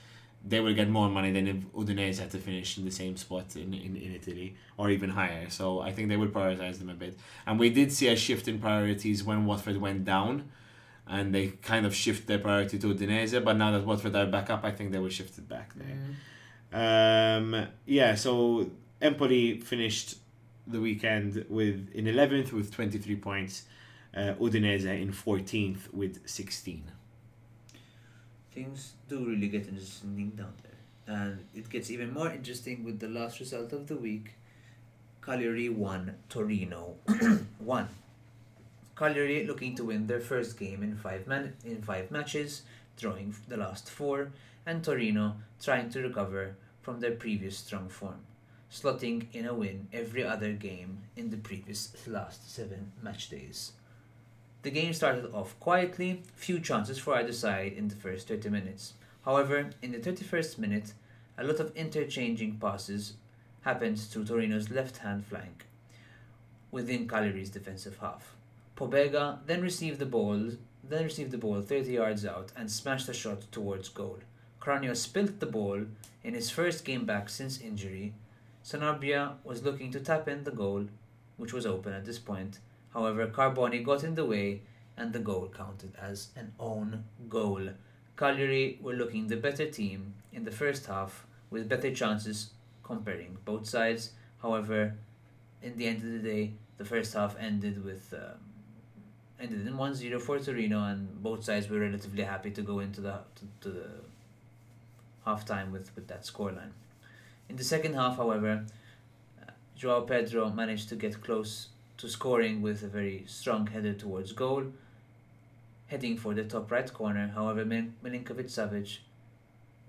they 0.51 0.61
will 0.61 0.73
get 0.75 0.89
more 0.89 1.09
money 1.11 1.31
than 1.31 1.47
if 1.47 1.57
Udinese 1.75 2.19
had 2.21 2.31
to 2.31 2.39
finish 2.39 2.79
in 2.79 2.85
the 2.87 2.91
same 3.03 3.17
spot 3.19 3.55
in, 3.57 3.75
in, 3.75 3.97
in 3.97 4.15
Italy 4.15 4.55
or 4.79 4.89
even 4.91 5.11
higher. 5.11 5.51
So 5.51 5.81
I 5.81 5.93
think 5.93 6.09
they 6.09 6.17
will 6.17 6.29
prioritize 6.39 6.79
them 6.79 6.89
a 6.89 6.95
bit. 6.95 7.19
And 7.47 7.59
we 7.59 7.69
did 7.71 7.93
see 7.93 8.09
a 8.09 8.17
shift 8.17 8.49
in 8.49 8.59
priorities 8.59 9.23
when 9.25 9.45
Watford 9.45 9.77
went 9.79 10.05
down. 10.05 10.49
And 11.09 11.35
they 11.35 11.49
kind 11.63 11.87
of 11.87 11.95
shift 11.95 12.27
their 12.27 12.39
priority 12.39 12.79
to 12.79 12.95
Udinese, 12.95 13.43
but 13.43 13.57
now 13.57 13.71
that 13.73 13.87
Watford 13.87 14.15
are 14.15 14.27
back 14.27 14.51
up, 14.51 14.63
I 14.65 14.73
think 14.73 14.93
they 14.93 14.99
will 14.99 15.09
shift 15.09 15.39
it 15.39 15.49
back 15.49 15.73
there. 15.75 15.97
Um, 16.71 17.67
yeah, 17.87 18.15
so 18.15 18.71
Empoli 19.01 19.61
finished 19.61 20.17
the 20.67 20.81
weekend 20.81 21.47
with 21.49 21.89
in 21.95 22.05
11th 22.05 22.53
with 22.53 22.73
23 22.75 23.17
points, 23.17 23.65
uh, 24.15 24.35
Udinese 24.39 25.01
in 25.01 25.13
14th 25.13 25.93
with 25.95 26.29
16. 26.29 26.85
Things 28.53 28.93
do 29.09 29.25
really 29.25 29.49
get 29.49 29.67
interesting 29.69 30.31
down 30.37 30.53
there, 30.63 31.17
and 31.17 31.45
it 31.55 31.71
gets 31.71 31.91
even 31.91 32.13
more 32.13 32.31
interesting 32.31 32.85
with 32.85 32.99
the 33.01 33.09
last 33.09 33.41
result 33.41 33.73
of 33.73 33.87
the 33.87 33.97
week. 33.97 34.35
Cagliari 35.23 35.69
won, 35.69 36.15
Torino 36.29 36.97
won. 37.61 37.89
Cagliari 38.99 39.47
looking 39.47 39.77
to 39.77 39.85
win 39.85 40.09
their 40.09 40.19
first 40.19 40.59
game 40.59 40.83
in 40.83 40.97
five 40.97 41.29
man- 41.29 41.55
in 41.65 41.83
five 41.83 42.11
matches, 42.11 42.63
drawing 42.97 43.33
the 43.47 43.57
last 43.57 43.89
four, 43.89 44.33
and 44.67 44.83
Torino 44.83 45.37
trying 45.63 45.89
to 45.91 46.03
recover 46.03 46.57
from 46.83 46.99
their 46.99 47.13
previous 47.13 47.57
strong 47.59 47.89
form, 47.89 48.27
slotting 48.73 49.33
in 49.33 49.47
a 49.47 49.55
win 49.55 49.87
every 49.93 50.25
other 50.25 50.53
game 50.53 51.03
in 51.15 51.31
the 51.31 51.37
previous 51.37 52.09
last 52.09 52.51
seven 52.51 52.91
match 53.01 53.29
days. 53.31 53.73
The 54.63 54.73
game 54.73 54.93
started 54.93 55.33
off 55.33 55.55
quietly, 55.61 56.25
few 56.35 56.59
chances 56.59 56.99
for 56.99 57.15
either 57.15 57.33
side 57.33 57.75
in 57.75 57.87
the 57.87 57.95
first 57.95 58.27
30 58.27 58.49
minutes. 58.49 58.95
However, 59.25 59.71
in 59.81 59.93
the 59.93 60.01
31st 60.01 60.59
minute, 60.59 60.93
a 61.37 61.45
lot 61.45 61.61
of 61.61 61.77
interchanging 61.77 62.59
passes 62.59 63.15
happened 63.61 63.99
to 64.11 64.25
Torino's 64.25 64.71
left 64.71 64.99
hand 64.99 65.25
flank 65.25 65.67
within 66.73 67.07
Cagliari's 67.07 67.51
defensive 67.51 67.99
half. 67.99 68.35
Pobega 68.79 69.41
then 69.47 69.61
received 69.61 69.99
the 69.99 70.07
ball 70.07 70.53
then 70.85 71.05
received 71.05 71.33
the 71.33 71.39
ball 71.39 71.61
30 71.61 71.91
yards 71.91 72.25
out 72.25 72.53
and 72.57 72.71
smashed 72.71 73.09
a 73.09 73.13
shot 73.13 73.51
towards 73.53 73.89
goal. 73.89 74.21
Cragno 74.61 74.97
spilt 74.97 75.41
the 75.41 75.47
ball 75.47 75.83
in 76.23 76.35
his 76.35 76.49
first 76.49 76.85
game 76.85 77.05
back 77.05 77.29
since 77.29 77.61
injury. 77.61 78.15
Sanabria 78.65 79.35
was 79.45 79.63
looking 79.63 79.91
to 79.91 80.01
tap 80.01 80.29
in 80.29 80.45
the 80.45 80.51
goal, 80.51 80.87
which 81.37 81.53
was 81.53 81.67
open 81.67 81.93
at 81.93 82.05
this 82.05 82.19
point. 82.19 82.61
However, 82.95 83.27
Carboni 83.27 83.85
got 83.85 84.05
in 84.05 84.15
the 84.15 84.25
way 84.25 84.63
and 84.97 85.13
the 85.13 85.19
goal 85.19 85.53
counted 85.55 85.93
as 86.01 86.29
an 86.37 86.53
own 86.59 87.05
goal. 87.29 87.71
Cagliari 88.17 88.79
were 88.81 88.95
looking 88.95 89.27
the 89.27 89.37
better 89.37 89.67
team 89.67 90.15
in 90.33 90.45
the 90.45 90.51
first 90.51 90.87
half 90.87 91.27
with 91.51 91.69
better 91.69 91.93
chances 91.93 92.51
comparing 92.83 93.39
both 93.45 93.69
sides. 93.69 94.13
However, 94.41 94.95
in 95.63 95.77
the 95.77 95.87
end 95.87 96.03
of 96.03 96.13
the 96.13 96.19
day, 96.31 96.53
the 96.79 96.85
first 96.85 97.15
half 97.15 97.37
ended 97.39 97.85
with 97.85 98.15
um, 98.15 98.48
ended 99.41 99.67
in 99.67 99.75
1-0 99.75 100.21
for 100.21 100.39
Torino 100.39 100.85
and 100.85 101.23
both 101.23 101.45
sides 101.45 101.69
were 101.69 101.79
relatively 101.79 102.25
happy 102.25 102.51
to 102.51 102.63
go 102.63 102.81
into 102.81 103.01
the 103.01 103.21
to, 103.37 103.45
to 103.61 103.69
the 103.71 103.89
half 105.25 105.45
time 105.45 105.71
with, 105.71 105.95
with 105.95 106.09
that 106.09 106.23
scoreline. 106.23 106.73
In 107.49 107.57
the 107.57 107.65
second 107.65 107.95
half, 107.95 108.17
however, 108.17 108.65
uh, 109.41 109.51
Joao 109.77 110.03
Pedro 110.03 110.51
managed 110.51 110.89
to 110.91 110.97
get 110.97 111.23
close 111.23 111.69
to 111.99 112.09
scoring 112.09 112.63
with 112.63 112.83
a 112.83 112.87
very 112.87 113.25
strong 113.27 113.67
header 113.67 113.93
towards 113.93 114.33
goal, 114.33 114.65
heading 115.87 116.17
for 116.17 116.35
the 116.35 116.45
top 116.45 116.71
right 116.71 116.93
corner. 116.93 117.29
However, 117.35 117.65
Mil- 117.65 117.93
Milinkovic 118.05 118.47
Savic, 118.47 118.99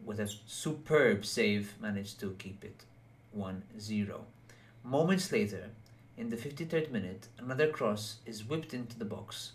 with 0.04 0.20
a 0.20 0.28
superb 0.48 1.26
save, 1.26 1.74
managed 1.82 2.20
to 2.22 2.36
keep 2.40 2.64
it 2.64 2.84
1 3.32 3.64
0. 3.80 4.26
Moments 4.84 5.32
later, 5.32 5.70
in 6.20 6.30
the 6.30 6.36
53rd 6.36 6.92
minute, 6.92 7.30
another 7.40 7.70
cross 7.70 8.18
is 8.26 8.44
whipped 8.44 8.74
into 8.74 9.00
the 9.00 9.06
box. 9.06 9.54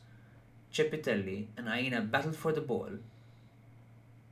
Ceppitelli 0.73 1.49
and 1.59 1.69
Aina 1.69 2.01
battle 2.01 2.33
for 2.33 2.53
the 2.53 2.63
ball. 2.63 2.89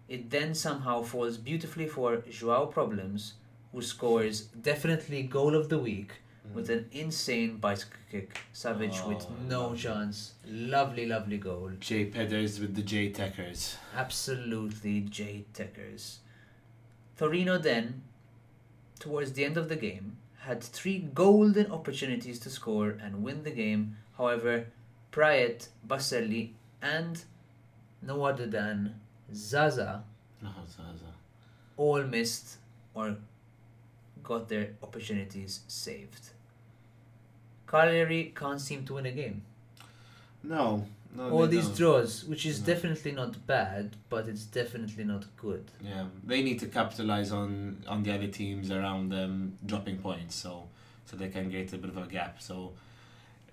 It 0.09 0.31
then 0.31 0.55
somehow 0.55 1.03
falls 1.03 1.37
beautifully 1.37 1.87
for 1.87 2.17
Joao 2.31 2.67
Problems, 2.67 3.35
who 3.71 3.83
scores 3.83 4.41
definitely 4.41 5.23
goal 5.25 5.55
of 5.55 5.69
the 5.69 5.79
week 5.79 6.13
hmm. 6.47 6.55
with 6.55 6.71
an 6.71 6.89
insane 6.91 7.59
bicycle 7.59 8.01
kick. 8.11 8.41
Savage 8.55 9.01
oh, 9.05 9.09
with 9.11 9.27
Oh, 9.29 9.35
no 9.47 9.63
lovely. 9.65 9.79
chance. 9.79 10.33
Lovely, 10.49 11.07
lovely 11.07 11.37
goal. 11.37 11.71
J 11.81 12.07
Pedders 12.07 12.61
with 12.61 12.75
the 12.75 12.83
J 12.83 13.11
Techers. 13.13 13.77
Absolutely 13.95 15.03
J 15.03 15.45
Techers. 15.53 16.17
Torino 17.19 17.59
then, 17.59 18.03
towards 18.99 19.35
the 19.35 19.45
end 19.45 19.59
of 19.59 19.69
the 19.69 19.77
game, 19.77 20.17
had 20.47 20.63
three 20.63 20.99
golden 20.99 21.71
opportunities 21.73 22.39
to 22.41 22.51
score 22.51 22.91
and 22.91 23.23
win 23.23 23.43
the 23.45 23.51
game. 23.51 23.97
However, 24.19 24.67
Praet, 25.13 25.69
Baselli, 25.87 26.51
and 26.81 27.23
no 28.03 28.25
other 28.25 28.47
than 28.47 29.01
Zaza 29.35 30.03
No, 30.43 30.51
Zaza. 30.69 31.13
all 31.77 32.03
missed 32.03 32.57
or 32.95 33.17
got 34.23 34.49
their 34.49 34.71
opportunities 34.83 35.61
saved. 35.69 36.31
Cagliari 37.67 38.33
can't 38.37 38.61
seem 38.61 38.85
to 38.87 38.95
win 38.95 39.07
a 39.07 39.13
game. 39.13 39.43
No, 40.43 40.87
no. 41.17 41.31
All 41.31 41.47
these 41.47 41.67
don't. 41.67 41.77
draws, 41.77 42.25
which 42.25 42.45
is 42.47 42.61
No. 42.61 42.67
definitely 42.67 43.13
not 43.13 43.47
bad, 43.47 43.97
but 44.09 44.29
it's 44.29 44.45
definitely 44.45 45.05
not 45.05 45.25
good. 45.37 45.65
Yeah, 45.85 46.07
they 46.25 46.43
need 46.43 46.59
to 46.61 46.67
capitalize 46.67 47.31
on 47.33 47.83
on 47.87 48.03
the 48.03 48.13
other 48.15 48.29
teams 48.29 48.71
around 48.71 49.11
them 49.11 49.59
dropping 49.67 49.99
points, 49.99 50.35
so 50.37 50.69
so 51.07 51.17
they 51.17 51.29
can 51.29 51.49
get 51.51 51.73
a 51.73 51.79
bit 51.79 51.91
of 51.91 51.97
a 51.97 52.07
gap. 52.07 52.41
So. 52.41 52.73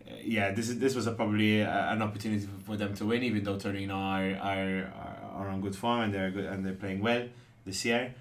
uh, 0.07 0.13
Yeah, 0.23 0.47
this 0.57 0.67
is 0.69 0.79
this 0.79 0.95
was 0.95 1.05
a, 1.07 1.11
probably 1.11 1.61
a, 1.61 1.91
an 1.93 2.01
opportunity 2.01 2.47
for, 2.65 2.75
them 2.77 2.93
to 2.99 3.03
win, 3.05 3.21
even 3.23 3.43
though 3.43 3.57
Torino 3.59 3.95
are, 3.95 4.31
are 4.51 4.75
are 5.03 5.17
are 5.39 5.47
on 5.53 5.61
good 5.61 5.75
form 5.75 5.99
and 6.01 6.13
they're 6.13 6.31
good 6.37 6.45
and 6.51 6.65
they're 6.65 6.79
playing 6.83 7.01
well 7.01 7.23
this 7.65 7.79
year. 7.85 8.13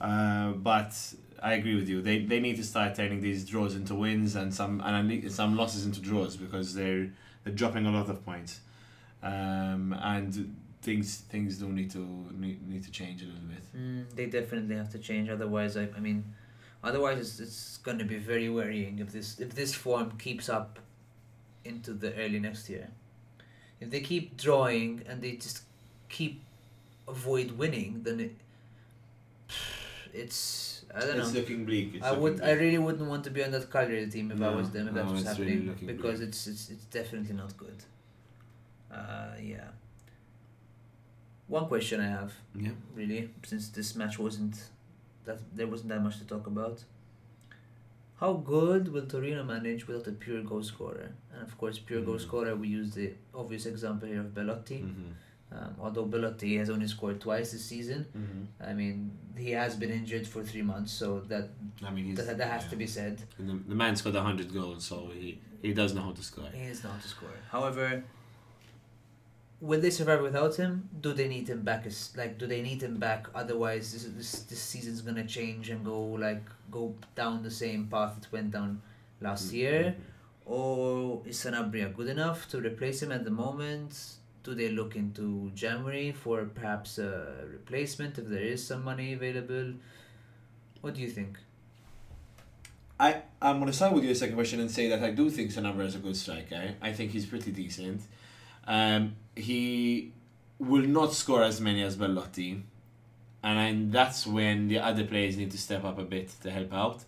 Uh, 0.00 0.52
but 0.70 0.92
I 1.42 1.54
agree 1.54 1.74
with 1.80 1.88
you. 1.88 2.02
They 2.02 2.16
they 2.32 2.40
need 2.46 2.56
to 2.62 2.64
start 2.64 2.94
turning 2.94 3.20
these 3.28 3.44
draws 3.52 3.74
into 3.80 3.94
wins 3.94 4.36
and 4.40 4.52
some 4.60 4.80
and 4.84 5.32
some 5.32 5.56
losses 5.56 5.82
into 5.86 6.00
draws 6.00 6.36
because 6.36 6.74
they're 6.74 7.06
they're 7.42 7.54
dropping 7.62 7.86
a 7.86 7.90
lot 7.98 8.08
of 8.08 8.24
points, 8.24 8.60
um, 9.22 9.96
and 10.02 10.54
things 10.82 11.18
things 11.30 11.58
do 11.58 11.68
need 11.68 11.90
to 11.90 11.98
need, 12.32 12.68
need 12.68 12.82
to 12.82 12.90
change 12.90 13.22
a 13.22 13.26
little 13.26 13.48
bit. 13.48 13.64
Mm, 13.76 14.04
they 14.14 14.26
definitely 14.26 14.76
have 14.76 14.90
to 14.90 14.98
change. 14.98 15.28
Otherwise, 15.30 15.76
I, 15.76 15.88
I 15.96 16.00
mean, 16.00 16.24
otherwise 16.82 17.18
it's, 17.18 17.40
it's 17.40 17.76
going 17.78 17.98
to 17.98 18.04
be 18.04 18.18
very 18.18 18.48
worrying 18.48 18.98
if 18.98 19.12
this 19.12 19.38
if 19.38 19.54
this 19.54 19.74
form 19.74 20.12
keeps 20.18 20.48
up 20.48 20.78
into 21.64 21.92
the 21.92 22.14
early 22.14 22.40
next 22.40 22.68
year. 22.68 22.88
If 23.80 23.90
they 23.90 24.00
keep 24.00 24.36
drawing 24.36 25.02
and 25.08 25.20
they 25.22 25.32
just 25.32 25.62
keep 26.08 26.42
avoid 27.08 27.52
winning, 27.52 28.00
then 28.02 28.20
it, 28.20 28.34
it's 30.12 30.84
I 30.94 31.00
don't 31.00 31.16
know. 31.16 31.22
It's 31.22 31.32
looking 31.32 31.64
bleak. 31.64 31.94
It's 31.94 32.04
I 32.04 32.10
looking 32.10 32.22
would. 32.22 32.36
bleak. 32.38 32.48
I 32.48 32.52
really 32.52 32.78
wouldn't 32.78 33.08
want 33.08 33.24
to 33.24 33.30
be 33.30 33.44
on 33.44 33.52
that 33.52 33.70
Cagliari 33.70 34.08
team 34.08 34.30
if 34.32 34.42
I 34.42 34.50
was 34.50 34.70
them. 34.70 34.88
If 34.88 34.94
that 34.94 35.06
was 35.06 35.24
it's 35.24 35.38
really 35.38 35.66
happening, 35.66 35.86
because 35.86 36.18
bleak. 36.18 36.28
it's 36.28 36.46
it's 36.48 36.70
it's 36.70 36.84
definitely 36.86 37.34
not 37.34 37.56
good. 37.56 37.82
Uh, 38.92 39.32
yeah. 39.40 39.68
One 41.48 41.66
question 41.66 42.00
I 42.00 42.08
have, 42.08 42.32
Yeah. 42.54 42.70
really, 42.94 43.30
since 43.44 43.68
this 43.68 43.94
match 43.96 44.18
wasn't 44.18 44.56
that 45.24 45.38
there 45.54 45.66
wasn't 45.66 45.90
that 45.90 46.02
much 46.02 46.18
to 46.18 46.24
talk 46.24 46.46
about. 46.46 46.84
How 48.18 48.32
good 48.34 48.88
will 48.92 49.06
Torino 49.06 49.42
manage 49.44 49.86
without 49.86 50.06
a 50.08 50.12
pure 50.12 50.42
goal 50.42 50.62
scorer? 50.62 51.10
And 51.32 51.42
of 51.42 51.56
course, 51.58 51.78
pure 51.78 52.02
goal 52.02 52.16
Mm. 52.16 52.20
scorer. 52.28 52.56
We 52.56 52.68
use 52.68 52.90
the 52.94 53.12
obvious 53.34 53.66
example 53.66 54.08
here 54.08 54.20
of 54.20 54.34
Belotti. 54.34 54.80
Mm-hmm. 54.82 55.10
Um, 55.56 55.74
although 55.80 56.06
Belotti 56.06 56.56
has 56.56 56.70
only 56.70 56.86
scored 56.88 57.20
twice 57.20 57.52
this 57.52 57.64
season, 57.64 58.06
Mm-hmm. 58.16 58.42
I 58.70 58.72
mean 58.72 59.10
he 59.36 59.50
has 59.50 59.76
been 59.76 59.90
injured 59.90 60.26
for 60.26 60.42
three 60.42 60.62
months, 60.62 60.92
so 60.92 61.20
that 61.32 61.50
I 61.84 61.90
mean, 61.90 62.14
that, 62.14 62.38
that 62.38 62.50
has 62.50 62.62
yeah. 62.64 62.70
to 62.70 62.76
be 62.76 62.86
said. 62.86 63.22
And 63.38 63.48
the, 63.50 63.54
the 63.70 63.74
man 63.74 63.94
scored 63.96 64.14
hundred 64.16 64.52
goals, 64.52 64.84
so 64.84 64.96
he, 65.12 65.38
he 65.60 65.72
does 65.74 65.92
know 65.94 66.02
how 66.02 66.12
to 66.12 66.22
score. 66.22 66.48
He 66.52 66.62
is 66.74 66.82
not 66.84 67.00
to 67.02 67.08
score. 67.08 67.36
However, 67.50 68.02
will 69.62 69.80
they 69.80 69.90
survive 69.90 70.20
without 70.20 70.56
him? 70.56 70.88
Do 71.00 71.12
they 71.14 71.28
need 71.28 71.48
him 71.48 71.62
back? 71.62 71.86
As 71.86 72.12
like, 72.16 72.36
do 72.36 72.46
they 72.46 72.60
need 72.60 72.82
him 72.82 72.96
back? 72.96 73.28
Otherwise, 73.34 73.92
this 73.92 74.04
this 74.16 74.42
this 74.50 74.60
season's 74.60 75.00
gonna 75.00 75.24
change 75.24 75.70
and 75.70 75.84
go 75.84 76.00
like 76.26 76.42
go 76.70 76.94
down 77.14 77.42
the 77.42 77.50
same 77.50 77.86
path 77.86 78.18
it 78.18 78.26
went 78.32 78.50
down 78.50 78.82
last 79.20 79.46
mm-hmm. 79.46 79.56
year. 79.56 79.96
Or 80.44 81.22
is 81.24 81.38
Sanabria 81.38 81.94
good 81.94 82.08
enough 82.08 82.48
to 82.48 82.60
replace 82.60 83.00
him 83.00 83.12
at 83.12 83.24
the 83.24 83.30
moment? 83.30 84.16
Do 84.42 84.54
they 84.54 84.70
look 84.70 84.96
into 84.96 85.52
January 85.54 86.10
for 86.10 86.44
perhaps 86.46 86.98
a 86.98 87.46
replacement 87.48 88.18
if 88.18 88.26
there 88.26 88.42
is 88.54 88.66
some 88.66 88.82
money 88.82 89.12
available? 89.12 89.74
What 90.80 90.94
do 90.94 91.00
you 91.00 91.08
think? 91.08 91.38
I 92.98 93.22
I'm 93.40 93.60
gonna 93.60 93.72
start 93.72 93.92
with 93.92 94.02
your 94.02 94.16
second 94.16 94.34
question 94.34 94.58
and 94.58 94.70
say 94.70 94.88
that 94.88 95.04
I 95.04 95.12
do 95.12 95.30
think 95.30 95.52
Sanabria 95.52 95.86
is 95.86 95.94
a 95.94 96.00
good 96.00 96.16
striker. 96.16 96.74
I 96.82 96.92
think 96.92 97.12
he's 97.12 97.26
pretty 97.26 97.52
decent. 97.52 98.02
Um, 98.66 99.16
he 99.34 100.12
will 100.58 100.86
not 100.86 101.12
score 101.14 101.42
as 101.42 101.60
many 101.60 101.82
as 101.82 101.96
Belotti, 101.96 102.62
and 103.42 103.58
I, 103.58 103.74
that's 103.90 104.26
when 104.26 104.68
the 104.68 104.78
other 104.78 105.04
players 105.04 105.36
need 105.36 105.50
to 105.50 105.58
step 105.58 105.84
up 105.84 105.98
a 105.98 106.04
bit 106.04 106.30
to 106.42 106.50
help 106.50 106.72
out. 106.72 107.04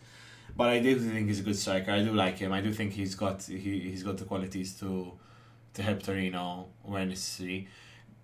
But 0.57 0.69
I 0.69 0.79
do 0.81 0.99
think 0.99 1.29
he's 1.29 1.41
a 1.41 1.43
good 1.43 1.57
striker. 1.57 1.91
I 1.91 2.03
do 2.03 2.13
like 2.13 2.39
him. 2.39 2.53
I 2.53 2.61
do 2.61 2.73
think 2.73 2.93
he's 2.93 3.15
got 3.15 3.43
he 3.45 3.81
he's 3.91 4.03
got 4.03 4.17
the 4.19 4.25
qualities 4.25 4.79
to 4.81 5.13
to 5.75 5.83
help 5.83 6.03
Torino 6.03 6.67
where 6.83 7.05
necessary. 7.05 7.69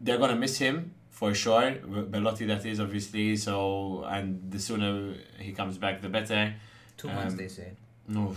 They're 0.01 0.19
gonna 0.19 0.37
miss 0.37 0.59
him 0.59 0.95
for 1.11 1.35
sure. 1.35 1.73
Belotti, 1.73 2.47
that 2.47 2.65
is 2.67 2.79
obviously. 2.81 3.37
So 3.37 4.05
and 4.05 4.51
the 4.51 4.59
sooner 4.61 5.15
he 5.39 5.53
comes 5.53 5.77
back, 5.79 6.01
the 6.01 6.09
better. 6.09 6.55
Two 6.97 7.09
months, 7.09 7.33
Um, 7.33 7.37
they 7.37 7.49
say. 7.49 7.73
No, 8.09 8.37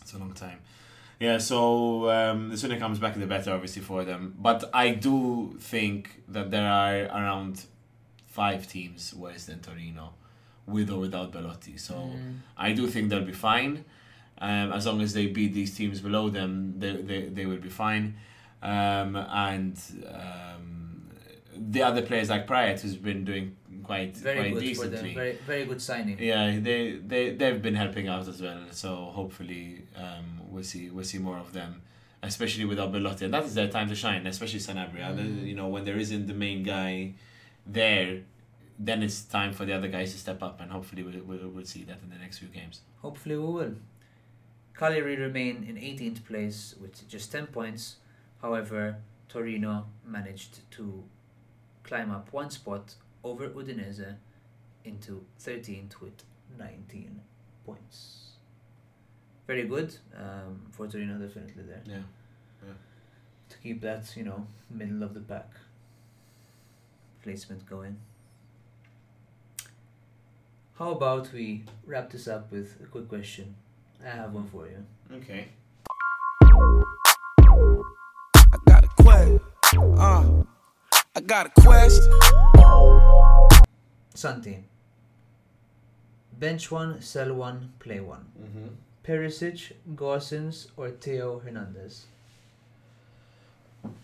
it's 0.00 0.14
a 0.14 0.18
long 0.18 0.32
time. 0.32 0.58
Yeah, 1.22 1.38
so 1.38 2.10
um, 2.10 2.48
the 2.50 2.56
sooner 2.56 2.74
it 2.74 2.80
comes 2.80 2.98
back, 2.98 3.14
the 3.14 3.26
better, 3.26 3.52
obviously, 3.52 3.82
for 3.82 4.02
them. 4.04 4.34
But 4.38 4.60
I 4.74 4.86
do 4.90 5.56
think 5.60 6.02
that 6.34 6.50
there 6.50 6.68
are 6.68 6.96
around 7.18 7.54
five 8.26 8.66
teams 8.66 9.14
worse 9.14 9.44
than 9.48 9.60
Torino, 9.60 10.14
with 10.66 10.90
or 10.90 10.98
without 11.06 11.30
Belotti. 11.32 11.76
So 11.76 11.94
Mm. 11.94 12.38
I 12.56 12.72
do 12.72 12.88
think 12.92 13.08
they'll 13.08 13.24
be 13.24 13.40
fine. 13.52 13.84
Um, 14.38 14.72
as 14.72 14.84
long 14.88 15.00
as 15.00 15.12
they 15.14 15.26
beat 15.28 15.52
these 15.54 15.72
teams 15.76 16.00
below 16.00 16.28
them, 16.28 16.74
they, 16.80 16.92
they, 17.10 17.20
they 17.36 17.46
will 17.46 17.62
be 17.68 17.68
fine. 17.68 18.16
Um, 18.60 19.14
and 19.14 19.74
um, 20.08 21.10
the 21.56 21.82
other 21.88 22.02
players 22.02 22.28
like 22.30 22.48
Pryor, 22.48 22.76
who's 22.76 22.96
been 22.96 23.24
doing 23.24 23.56
quite 23.92 24.16
very 24.16 24.38
quite 24.40 24.54
good 24.54 24.60
decently. 24.60 24.96
for 24.96 25.02
them. 25.02 25.14
Very 25.14 25.34
very 25.46 25.64
good 25.70 25.82
signing. 25.90 26.16
Yeah, 26.18 26.58
they 26.68 26.80
they 27.12 27.22
they've 27.38 27.62
been 27.68 27.78
helping 27.84 28.08
out 28.08 28.26
as 28.32 28.40
well. 28.40 28.62
So 28.70 28.88
hopefully, 29.18 29.64
um, 29.96 30.26
we'll 30.50 30.68
see 30.72 30.90
we'll 30.90 31.10
see 31.12 31.18
more 31.18 31.38
of 31.38 31.52
them, 31.52 31.82
especially 32.22 32.64
with 32.64 32.78
Belotti, 32.78 33.24
and 33.26 33.34
that 33.34 33.44
is 33.44 33.54
their 33.54 33.68
time 33.68 33.88
to 33.88 33.94
shine. 33.94 34.26
Especially 34.26 34.60
Sanabria. 34.60 35.08
Mm. 35.14 35.46
You 35.46 35.56
know, 35.60 35.68
when 35.68 35.84
there 35.84 35.98
isn't 36.04 36.26
the 36.26 36.38
main 36.46 36.62
guy 36.62 37.14
there, 37.66 38.10
then 38.78 39.02
it's 39.02 39.22
time 39.22 39.52
for 39.52 39.64
the 39.68 39.74
other 39.78 39.88
guys 39.88 40.12
to 40.12 40.18
step 40.18 40.42
up, 40.42 40.60
and 40.60 40.70
hopefully 40.70 41.02
we'll 41.02 41.22
we'll, 41.28 41.48
we'll 41.54 41.70
see 41.74 41.84
that 41.84 41.98
in 42.02 42.08
the 42.14 42.20
next 42.24 42.38
few 42.38 42.48
games. 42.48 42.80
Hopefully 43.02 43.36
we 43.36 43.52
will. 43.58 43.74
Cagliari 44.78 45.16
remain 45.16 45.56
in 45.68 45.76
18th 45.76 46.24
place 46.24 46.74
with 46.80 47.06
just 47.06 47.30
10 47.30 47.48
points. 47.48 47.96
However, 48.40 48.96
Torino 49.28 49.86
managed 50.04 50.54
to 50.72 51.04
climb 51.84 52.10
up 52.10 52.32
one 52.32 52.50
spot 52.50 52.94
over 53.24 53.48
Udinese 53.48 54.16
into 54.84 55.24
13th 55.40 56.00
with 56.00 56.24
19 56.58 57.20
points. 57.64 58.18
Very 59.46 59.64
good 59.66 59.94
um, 60.16 60.60
for 60.70 60.86
Torino, 60.86 61.14
definitely 61.18 61.62
there 61.64 61.82
Yeah. 61.86 62.02
to 63.48 63.58
keep 63.58 63.80
that 63.82 64.16
you 64.16 64.24
know 64.24 64.46
middle 64.70 65.02
of 65.02 65.14
the 65.14 65.20
pack 65.20 65.50
placement 67.22 67.66
going. 67.66 67.96
How 70.78 70.92
about 70.92 71.32
we 71.32 71.64
wrap 71.86 72.10
this 72.10 72.26
up 72.26 72.50
with 72.50 72.80
a 72.82 72.86
quick 72.86 73.08
question? 73.08 73.54
I 74.04 74.08
have 74.10 74.32
one 74.32 74.48
for 74.48 74.66
you. 74.66 74.84
Okay. 75.18 75.48
I 81.14 81.20
got 81.20 81.46
a 81.46 81.60
quest. 81.60 82.08
Santi. 84.14 84.64
Bench 86.38 86.70
one, 86.70 87.02
sell 87.02 87.34
one, 87.34 87.74
play 87.78 88.00
one. 88.00 88.24
Mm-hmm. 88.40 88.68
Perisic, 89.04 89.72
Gosens, 89.94 90.68
or 90.74 90.90
Theo 90.90 91.38
Hernandez? 91.40 92.06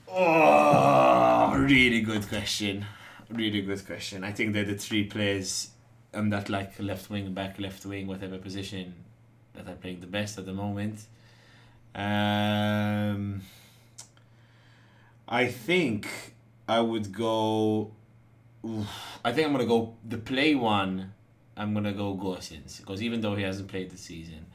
Oh, 0.06 1.54
really 1.56 2.02
good 2.02 2.28
question. 2.28 2.84
Really 3.30 3.62
good 3.62 3.86
question. 3.86 4.22
I 4.22 4.32
think 4.32 4.52
they're 4.52 4.64
the 4.64 4.74
three 4.74 5.04
players 5.04 5.70
on 6.12 6.28
that 6.28 6.50
like 6.50 6.78
left 6.78 7.08
wing, 7.08 7.32
back, 7.32 7.58
left 7.58 7.86
wing, 7.86 8.06
whatever 8.06 8.36
position 8.36 8.92
that 9.54 9.66
are 9.66 9.76
playing 9.76 10.00
the 10.00 10.06
best 10.06 10.36
at 10.36 10.44
the 10.44 10.52
moment. 10.52 11.00
Um, 11.94 13.40
I 15.26 15.46
think 15.46 16.06
I 16.68 16.80
would 16.80 17.12
go. 17.12 17.92
oof, 18.64 18.86
I 19.24 19.32
think 19.32 19.46
I'm 19.46 19.52
gonna 19.52 19.66
go 19.66 19.94
the 20.06 20.18
play 20.18 20.54
one. 20.54 21.14
I'm 21.56 21.74
gonna 21.74 21.92
go 21.92 22.14
Gosens 22.14 22.78
because 22.78 23.02
even 23.02 23.20
though 23.20 23.34
he 23.34 23.42
hasn't 23.42 23.68
played 23.68 23.90
this 23.90 24.02
season 24.02 24.46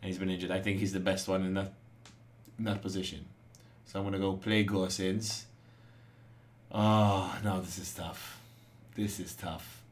and 0.00 0.08
he's 0.08 0.18
been 0.18 0.30
injured, 0.30 0.52
I 0.52 0.60
think 0.60 0.78
he's 0.78 0.92
the 0.92 1.00
best 1.00 1.26
one 1.26 1.44
in 1.44 1.54
that 1.54 1.72
in 2.58 2.64
that 2.64 2.80
position. 2.80 3.24
So 3.86 3.98
I'm 3.98 4.04
gonna 4.04 4.20
go 4.20 4.34
play 4.34 4.64
Gosens. 4.64 5.44
Oh 6.70 6.78
ah, 6.78 7.38
no, 7.42 7.60
this 7.60 7.78
is 7.78 7.92
tough. 7.92 8.40
This 8.94 9.18
is 9.18 9.34
tough. 9.34 9.82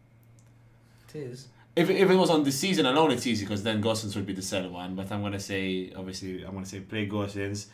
It 1.09 1.19
is. 1.19 1.49
If, 1.75 1.91
if 1.91 2.11
it 2.11 2.17
was 2.17 2.31
on 2.31 2.43
the 2.43 2.53
season 2.53 2.87
alone, 2.87 3.11
it's 3.11 3.27
easy 3.27 3.45
because 3.45 3.63
then 3.63 3.83
Gosens 3.83 4.17
would 4.17 4.25
be 4.25 4.33
the 4.33 4.41
sell 4.41 4.69
one. 4.71 4.95
But 4.95 5.11
I'm 5.11 5.21
gonna 5.21 5.41
say 5.41 5.93
obviously 5.97 6.45
I'm 6.45 6.55
gonna 6.55 6.65
say 6.65 6.81
play 6.81 7.09
Gosens, 7.09 7.67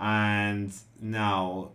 and 0.00 0.72
now 1.00 1.70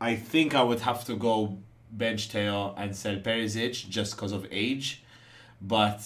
I 0.00 0.16
think 0.16 0.54
I 0.54 0.62
would 0.62 0.80
have 0.80 1.04
to 1.06 1.16
go 1.16 1.58
bench 1.90 2.28
Theo 2.28 2.74
and 2.76 2.94
sell 2.94 3.16
Perisic 3.16 3.88
just 3.88 4.14
because 4.16 4.32
of 4.32 4.46
age, 4.50 5.02
but 5.60 6.00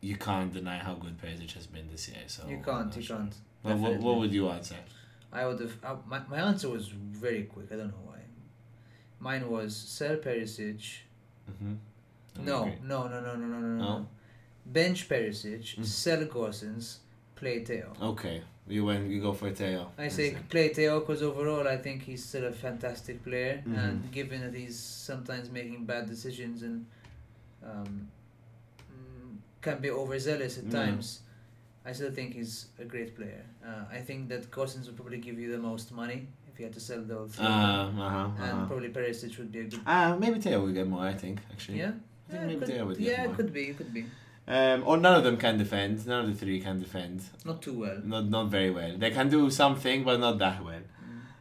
you 0.00 0.16
can't 0.16 0.52
deny 0.52 0.78
how 0.78 0.94
good 0.94 1.18
Perisic 1.20 1.52
has 1.54 1.66
been 1.66 1.88
this 1.90 2.08
year. 2.08 2.18
So 2.26 2.46
You 2.48 2.60
can't. 2.64 2.94
You 2.96 3.02
sure. 3.02 3.16
can't. 3.18 3.34
Well, 3.62 3.76
what, 3.78 3.96
what 3.98 4.18
would 4.18 4.32
you 4.32 4.48
answer? 4.48 4.76
I 5.32 5.46
would 5.46 5.60
have. 5.60 5.72
Uh, 5.82 5.96
my, 6.06 6.20
my 6.28 6.38
answer 6.38 6.68
was 6.68 6.88
very 6.88 7.44
quick. 7.44 7.66
I 7.72 7.76
don't 7.76 7.88
know 7.88 8.02
why. 8.04 8.18
Mine 9.20 9.48
was 9.48 9.74
sell 9.76 10.16
Perisic. 10.16 10.82
Mm-hmm. 11.50 11.74
No, 12.44 12.64
no, 12.82 13.08
no, 13.08 13.20
no, 13.20 13.20
no, 13.20 13.34
no, 13.34 13.46
no, 13.46 13.58
no. 13.58 13.76
No? 13.76 14.06
Bench 14.64 15.08
Perisic, 15.08 15.76
Mm. 15.76 15.84
sell 15.84 16.24
Gosens, 16.26 16.98
play 17.42 17.64
Theo. 17.64 17.92
Okay, 18.00 18.36
you 18.68 18.84
went. 18.84 19.10
You 19.10 19.20
go 19.20 19.32
for 19.32 19.50
Theo. 19.50 19.90
I 19.98 20.08
say 20.08 20.36
play 20.48 20.68
Theo 20.78 21.00
because 21.00 21.22
overall 21.30 21.66
I 21.66 21.76
think 21.76 22.02
he's 22.08 22.24
still 22.30 22.44
a 22.44 22.54
fantastic 22.66 23.16
player, 23.28 23.54
Mhm. 23.66 23.78
and 23.82 23.94
given 24.18 24.38
that 24.44 24.54
he's 24.62 24.78
sometimes 25.10 25.46
making 25.58 25.80
bad 25.92 26.04
decisions 26.14 26.62
and 26.68 26.86
um, 27.70 27.90
mm, 28.92 29.36
can 29.66 29.76
be 29.86 29.90
overzealous 30.02 30.54
at 30.58 30.66
Yeah. 30.66 30.78
times, 30.80 31.06
I 31.88 31.92
still 31.98 32.12
think 32.18 32.28
he's 32.38 32.54
a 32.84 32.86
great 32.92 33.10
player. 33.18 33.44
Uh, 33.68 33.84
I 33.98 34.00
think 34.08 34.20
that 34.32 34.42
Gosens 34.56 34.84
would 34.86 34.96
probably 35.00 35.20
give 35.28 35.36
you 35.42 35.48
the 35.56 35.62
most 35.70 35.86
money 36.02 36.20
if 36.48 36.54
you 36.58 36.64
had 36.68 36.74
to 36.80 36.84
sell 36.90 37.02
those. 37.14 37.32
Uh, 37.38 37.42
uh-huh, 37.42 38.42
and 38.44 38.52
uh-huh. 38.52 38.66
probably 38.70 38.90
Perisic 38.96 39.32
would 39.38 39.52
be 39.56 39.60
a 39.60 39.68
good. 39.70 39.80
Uh, 39.86 40.16
maybe 40.22 40.36
Theo 40.44 40.56
will 40.64 40.76
get 40.80 40.86
more. 40.94 41.04
I 41.12 41.14
think 41.22 41.36
actually. 41.52 41.78
Yeah. 41.84 41.94
I 42.28 42.30
think 42.32 42.40
Yeah, 42.40 42.46
maybe 42.46 42.58
could, 42.60 42.68
Theo 42.68 42.86
would 42.86 42.98
get 42.98 43.08
yeah, 43.10 43.22
more. 43.24 43.32
it 43.32 43.36
could 43.38 43.52
be. 43.58 43.64
It 43.72 43.76
could 43.80 43.92
be. 43.98 44.02
Um, 44.46 44.82
or 44.86 44.96
none 44.96 45.14
of 45.14 45.24
them 45.24 45.36
can 45.36 45.56
defend. 45.56 46.04
None 46.06 46.24
of 46.24 46.26
the 46.26 46.44
three 46.44 46.60
can 46.60 46.80
defend. 46.80 47.22
Not 47.44 47.62
too 47.62 47.78
well. 47.78 48.00
Not 48.04 48.28
not 48.28 48.48
very 48.48 48.70
well. 48.70 48.96
They 48.98 49.10
can 49.10 49.28
do 49.28 49.50
something, 49.50 50.02
but 50.02 50.18
not 50.18 50.38
that 50.38 50.64
well. 50.64 50.80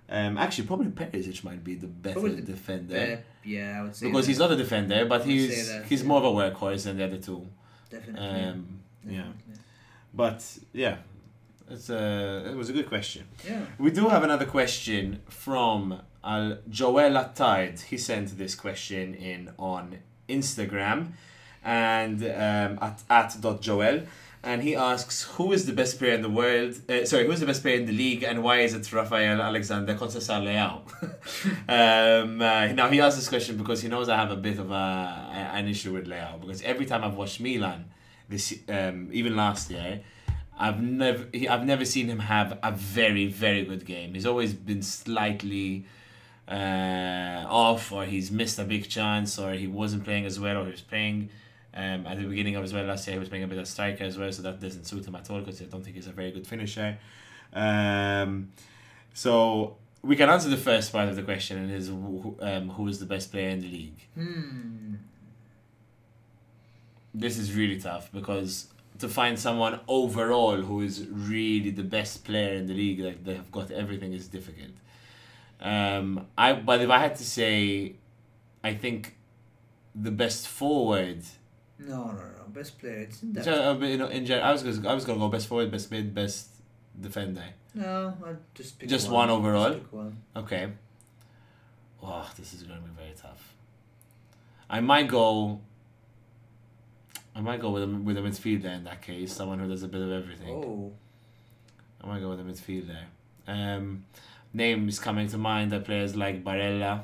Um, 0.07 0.38
actually, 0.38 0.68
probably 0.68 0.88
Perisic 0.88 1.41
might 1.44 1.64
be 1.64 1.76
the 1.76 1.88
better 1.88 2.19
Probably 2.19 2.41
defender 2.41 2.95
Uh, 2.98 3.22
yeah, 3.45 3.80
I 3.80 3.84
would 3.84 3.95
say 3.95 4.07
because 4.07 4.26
that. 4.26 4.32
he's 4.32 4.40
not 4.40 4.52
a 4.52 4.57
defender, 4.57 5.06
but 5.06 5.22
I 5.22 5.26
would 5.26 5.26
say 5.26 5.32
he's 5.32 5.69
that, 5.69 5.86
he's 5.86 6.02
yeah. 6.02 6.07
more 6.07 6.18
of 6.18 6.26
a 6.26 6.28
workhorse 6.52 6.84
than 6.84 6.98
the 6.98 7.06
other 7.06 7.18
two. 7.18 7.48
definitely. 7.90 8.28
Um, 8.28 8.80
yeah, 9.06 9.18
definitely. 9.19 9.64
but 10.14 10.57
yeah, 10.73 10.98
it's 11.69 11.90
a 11.90 12.44
it 12.52 12.56
was 12.56 12.69
a 12.69 12.73
good 12.73 12.90
question. 12.90 13.26
Yeah. 13.48 13.61
We 13.80 13.90
do 13.91 14.10
have 14.10 14.23
another 14.23 14.45
question 14.45 15.22
from 15.30 16.02
Al 16.23 16.57
Joel 16.69 17.14
Attard. 17.14 17.80
He 17.82 17.98
sent 17.98 18.38
this 18.38 18.53
question 18.53 19.15
in 19.15 19.49
on 19.57 19.98
Instagram 20.28 21.14
and 21.64 22.22
um, 22.24 22.80
at 22.82 23.02
at 23.10 23.38
dot 23.42 23.62
Joel. 23.62 24.04
And 24.44 24.64
he 24.64 24.76
asks, 24.76 25.22
who 25.36 25.52
is 25.52 25.68
the 25.68 25.72
best 25.74 26.00
player 26.00 26.14
in 26.16 26.24
the 26.24 26.30
world? 26.30 26.74
Uh, 26.90 27.06
sorry, 27.06 27.28
who 27.28 27.32
is 27.32 27.40
the 27.42 27.46
best 27.46 27.62
player 27.62 27.76
in 27.76 27.86
the 27.86 27.94
league, 27.94 28.24
and 28.24 28.42
why 28.42 28.62
is 28.62 28.74
it 28.74 28.92
Rafael 28.92 29.40
Alexander 29.40 29.94
Conceição 29.94 30.42
Leao? 30.42 30.82
um, 32.24 32.42
uh, 32.42 32.68
now 32.74 32.90
he 32.90 33.00
asks 33.00 33.18
this 33.20 33.30
question 33.30 33.56
because 33.56 33.84
he 33.84 33.88
knows 33.88 34.10
I 34.10 34.16
have 34.18 34.32
a 34.32 34.36
bit 34.36 34.58
of 34.58 34.72
a, 34.72 34.74
a- 34.74 35.56
an 35.58 35.68
issue 35.68 35.94
with 35.94 36.08
Leao 36.08 36.42
because 36.42 36.64
every 36.64 36.88
time 36.88 37.04
I've 37.04 37.14
watched 37.16 37.40
Milan, 37.40 37.86
this 38.30 38.58
um, 38.68 39.10
even 39.12 39.36
last 39.36 39.70
year, 39.70 40.02
I've 40.58 40.82
never 40.82 41.28
he, 41.32 41.48
I've 41.48 41.66
never 41.66 41.86
seen 41.86 42.08
him 42.08 42.20
have 42.20 42.58
a 42.64 42.72
very 42.72 43.28
very 43.28 43.64
good 43.64 43.86
game. 43.86 44.16
He's 44.16 44.26
always 44.26 44.54
been 44.56 44.82
slightly 44.82 45.86
uh, 46.48 47.46
off, 47.48 47.92
or 47.92 48.06
he's 48.06 48.32
missed 48.32 48.58
a 48.60 48.64
big 48.64 48.90
chance, 48.90 49.38
or 49.38 49.54
he 49.54 49.68
wasn't 49.68 50.04
playing 50.04 50.26
as 50.26 50.40
well, 50.40 50.58
or 50.58 50.66
he 50.66 50.72
was 50.72 50.82
playing 50.82 51.30
um, 51.73 52.06
at 52.06 52.18
the 52.18 52.26
beginning 52.26 52.56
of 52.56 52.64
as 52.64 52.73
well 52.73 52.85
last 52.85 53.07
year. 53.07 53.15
He 53.15 53.19
was 53.19 53.30
playing 53.30 53.43
a 53.43 53.48
bit 53.48 53.57
of 53.57 53.68
striker 53.68 54.03
as 54.03 54.18
well, 54.18 54.31
so 54.31 54.41
that 54.41 54.60
doesn't 54.60 54.85
suit 54.85 55.06
him 55.06 55.15
at 55.15 55.30
all 55.30 55.39
because 55.39 55.61
I 55.61 55.65
don't 55.65 55.84
think 55.84 55.95
he's 55.95 56.07
a 56.07 56.11
very 56.11 56.31
good 56.31 56.48
finisher. 56.48 56.98
Um, 57.53 58.52
so 59.14 59.77
we 60.02 60.15
can 60.15 60.30
answer 60.30 60.49
the 60.49 60.57
first 60.57 60.91
part 60.91 61.10
of 61.10 61.15
the 61.15 61.23
question, 61.23 61.57
and 61.57 61.72
is 61.72 61.89
um, 61.89 62.69
who 62.69 62.88
is 62.88 62.99
the 62.99 63.06
best 63.06 63.31
player 63.31 63.49
in 63.49 63.61
the 63.61 63.68
league? 63.68 64.07
Hmm. 64.15 64.95
this 67.14 67.38
is 67.38 67.53
really 67.53 67.80
tough 67.80 68.10
because 68.14 68.68
to 68.99 69.10
find 69.10 69.38
someone 69.38 69.80
overall 69.88 70.57
who 70.57 70.81
is 70.81 71.06
really 71.10 71.72
the 71.72 71.84
best 71.84 72.23
player 72.23 72.53
in 72.53 72.68
the 72.68 72.73
league, 72.73 72.99
like 72.99 73.23
they 73.23 73.35
have 73.35 73.52
got 73.52 73.72
everything, 73.72 74.14
is 74.14 74.27
difficult. 74.27 74.72
Um, 75.60 76.27
I 76.38 76.53
but 76.53 76.81
if 76.81 76.89
I 76.89 76.99
had 76.99 77.15
to 77.15 77.23
say, 77.23 77.95
I 78.64 78.73
think 78.73 79.15
the 79.95 80.11
best 80.11 80.48
forward. 80.48 81.23
No, 81.88 82.08
no, 82.08 82.14
no. 82.14 82.44
Best 82.53 82.78
player. 82.80 82.99
It's 82.99 83.24
in 83.24 83.34
that. 83.34 83.44
So, 83.45 83.53
uh, 83.53 83.86
you 83.86 83.98
know, 83.98 84.08
in 84.08 84.26
gen- 84.26 84.44
I 84.44 84.52
was 84.52 84.64
gonna, 84.64 84.90
I 84.90 84.94
was 84.94 85.06
gonna 85.06 85.20
go 85.20 85.30
best 85.30 85.48
forward, 85.48 85.72
best 85.72 85.90
mid, 85.91 86.14
best 86.14 86.49
defender. 86.99 87.44
no, 87.74 88.16
I'll 88.26 88.38
just 88.53 88.78
pick 88.78 88.90
Just 88.90 89.08
one. 89.10 89.30
one 89.30 89.30
overall? 89.30 89.70
Just 89.72 89.84
pick 89.84 89.94
one. 89.94 90.18
Okay. 90.36 90.72
Oh, 92.03 92.30
this 92.38 92.53
is 92.53 92.64
gonna 92.64 92.82
be 92.82 92.90
very 92.98 93.14
tough. 93.16 93.53
I 94.70 94.80
might 94.80 95.08
go. 95.08 95.60
I 97.36 97.41
might 97.41 97.62
go 97.62 97.72
with 97.72 97.84
a 97.84 97.88
with 97.88 98.18
a 98.18 98.22
midfielder 98.22 98.76
in 98.76 98.84
that 98.84 99.02
case, 99.02 99.34
someone 99.34 99.60
who 99.60 99.68
does 99.68 99.84
a 99.84 99.88
bit 99.88 100.02
of 100.02 100.12
everything. 100.12 100.49
Oh. 100.49 100.91
I 102.03 102.08
might 102.08 102.20
go 102.20 102.30
with 102.30 102.40
a 102.40 102.44
midfielder. 102.44 103.03
Um, 103.48 104.06
names 104.53 104.99
coming 104.99 105.28
to 105.30 105.38
mind 105.38 105.72
are 105.74 105.80
players 105.80 106.16
like 106.16 106.44
Barella. 106.44 107.03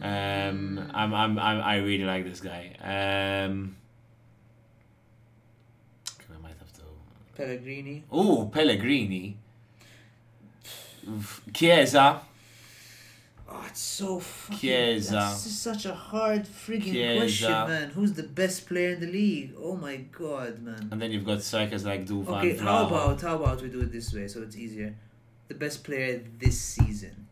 Um. 0.00 0.90
I'm, 0.94 1.14
I'm, 1.14 1.38
I'm, 1.38 1.60
I 1.60 1.76
really 1.76 2.04
like 2.04 2.24
this 2.24 2.40
guy. 2.40 2.74
Um, 2.80 3.76
I 6.30 6.42
might 6.42 6.54
have 6.58 6.72
to. 6.74 6.82
Pellegrini. 7.36 8.04
Oh, 8.10 8.50
Pellegrini. 8.52 9.36
Chiesa. 11.52 12.20
Oh, 13.48 13.64
it's 13.68 13.80
so 13.80 14.18
fucking. 14.20 14.58
Chiesa. 14.58 15.12
That's 15.12 15.44
just 15.44 15.62
such 15.62 15.86
a 15.86 15.94
hard 15.94 16.44
friggin' 16.44 16.92
Chiesa. 16.92 17.18
question, 17.18 17.50
man. 17.50 17.90
Who's 17.90 18.12
the 18.14 18.22
best 18.22 18.66
player 18.66 18.90
in 18.90 19.00
the 19.00 19.06
league? 19.06 19.54
Oh 19.58 19.76
my 19.76 19.96
god, 19.96 20.62
man. 20.62 20.88
And 20.90 21.02
then 21.02 21.10
you've 21.10 21.24
got 21.26 21.42
strikers 21.42 21.84
like 21.84 22.06
Dusan. 22.06 22.38
Okay, 22.38 22.56
how 22.56 22.86
about 22.86 23.20
how 23.20 23.36
about 23.36 23.60
we 23.60 23.68
do 23.68 23.80
it 23.80 23.92
this 23.92 24.12
way 24.14 24.28
so 24.28 24.42
it's 24.42 24.56
easier? 24.56 24.94
The 25.48 25.54
best 25.54 25.84
player 25.84 26.22
this 26.38 26.58
season. 26.60 27.26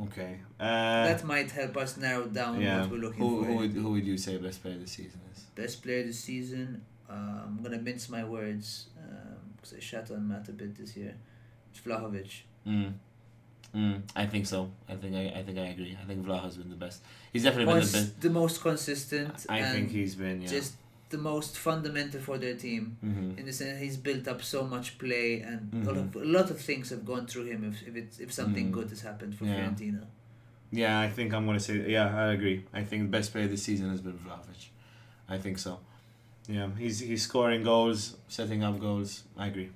Okay. 0.00 0.40
Uh, 0.58 1.06
that 1.06 1.24
might 1.24 1.50
help 1.50 1.76
us 1.76 1.96
narrow 1.96 2.26
down 2.26 2.60
yeah. 2.60 2.80
what 2.80 2.90
we're 2.90 2.96
looking 2.98 3.20
Who, 3.20 3.42
for. 3.42 3.46
who, 3.46 3.56
would, 3.56 3.72
who 3.72 3.92
would 3.92 4.06
you 4.06 4.18
say 4.18 4.36
best 4.38 4.62
player 4.62 4.78
this 4.78 4.92
season 4.92 5.20
is? 5.32 5.42
Best 5.54 5.82
player 5.82 6.02
this 6.02 6.18
season. 6.18 6.82
Uh, 7.08 7.12
I'm 7.46 7.60
gonna 7.62 7.78
mince 7.78 8.08
my 8.08 8.24
words 8.24 8.88
because 9.56 9.76
I 9.76 9.80
shat 9.80 10.10
on 10.10 10.28
Matt 10.28 10.48
a 10.48 10.52
bit 10.52 10.76
this 10.76 10.96
year. 10.96 11.14
It's 11.70 11.80
Vlahovic. 11.80 12.42
Mm. 12.66 12.94
Mm, 13.74 14.02
I 14.14 14.26
think 14.26 14.46
so. 14.46 14.70
I 14.88 14.96
think 14.96 15.14
I, 15.14 15.38
I 15.38 15.42
think 15.42 15.58
I 15.58 15.66
agree. 15.66 15.96
I 16.00 16.04
think 16.06 16.26
Vlaho's 16.26 16.56
been 16.56 16.68
the 16.68 16.76
best. 16.76 17.02
He's 17.32 17.44
definitely 17.44 17.72
been 17.72 17.86
the 17.86 17.92
best. 17.92 18.20
the 18.20 18.30
most 18.30 18.60
consistent. 18.60 19.46
I 19.48 19.62
think 19.62 19.90
he's 19.90 20.14
been 20.14 20.42
yeah. 20.42 20.48
just 20.48 20.74
the 21.12 21.18
most 21.32 21.52
fundamental 21.68 22.20
for 22.28 22.36
their 22.44 22.56
team. 22.66 22.82
hmm 23.00 23.30
In 23.38 23.44
the 23.48 23.52
sense, 23.60 23.78
he's 23.84 23.96
built 24.08 24.24
up 24.32 24.40
so 24.54 24.60
much 24.74 24.88
play, 25.04 25.28
and 25.50 25.60
a, 25.74 25.84
lot 25.88 25.96
of, 26.02 26.16
a 26.16 26.26
lot 26.38 26.48
of 26.54 26.58
things 26.68 26.90
have 26.94 27.04
gone 27.12 27.24
through 27.30 27.46
him. 27.52 27.60
If 27.70 27.76
if, 27.88 27.94
it's, 28.02 28.16
if 28.26 28.30
something 28.40 28.66
Mhm. 28.68 28.76
good 28.78 28.88
has 28.94 29.02
happened 29.10 29.32
for 29.38 29.44
Yeah. 29.46 29.54
Fiorentina, 29.56 30.02
Yeah, 30.82 30.94
I 31.06 31.08
think 31.16 31.28
I'm 31.34 31.44
gonna 31.48 31.64
say 31.68 31.74
yeah. 31.96 32.08
I 32.24 32.26
agree. 32.38 32.58
I 32.80 32.82
think 32.88 33.00
the 33.08 33.12
best 33.18 33.28
player 33.32 33.48
this 33.54 33.62
season 33.68 33.86
has 33.94 34.00
been 34.06 34.18
Vlahovic. 34.24 34.62
I 35.34 35.38
think 35.44 35.56
so. 35.66 35.72
Yeah, 36.56 36.68
he's 36.82 36.96
he's 37.08 37.22
scoring 37.30 37.62
goals, 37.72 38.00
setting 38.38 38.60
up 38.68 38.76
goals. 38.86 39.10
I 39.42 39.46
agree. 39.52 39.70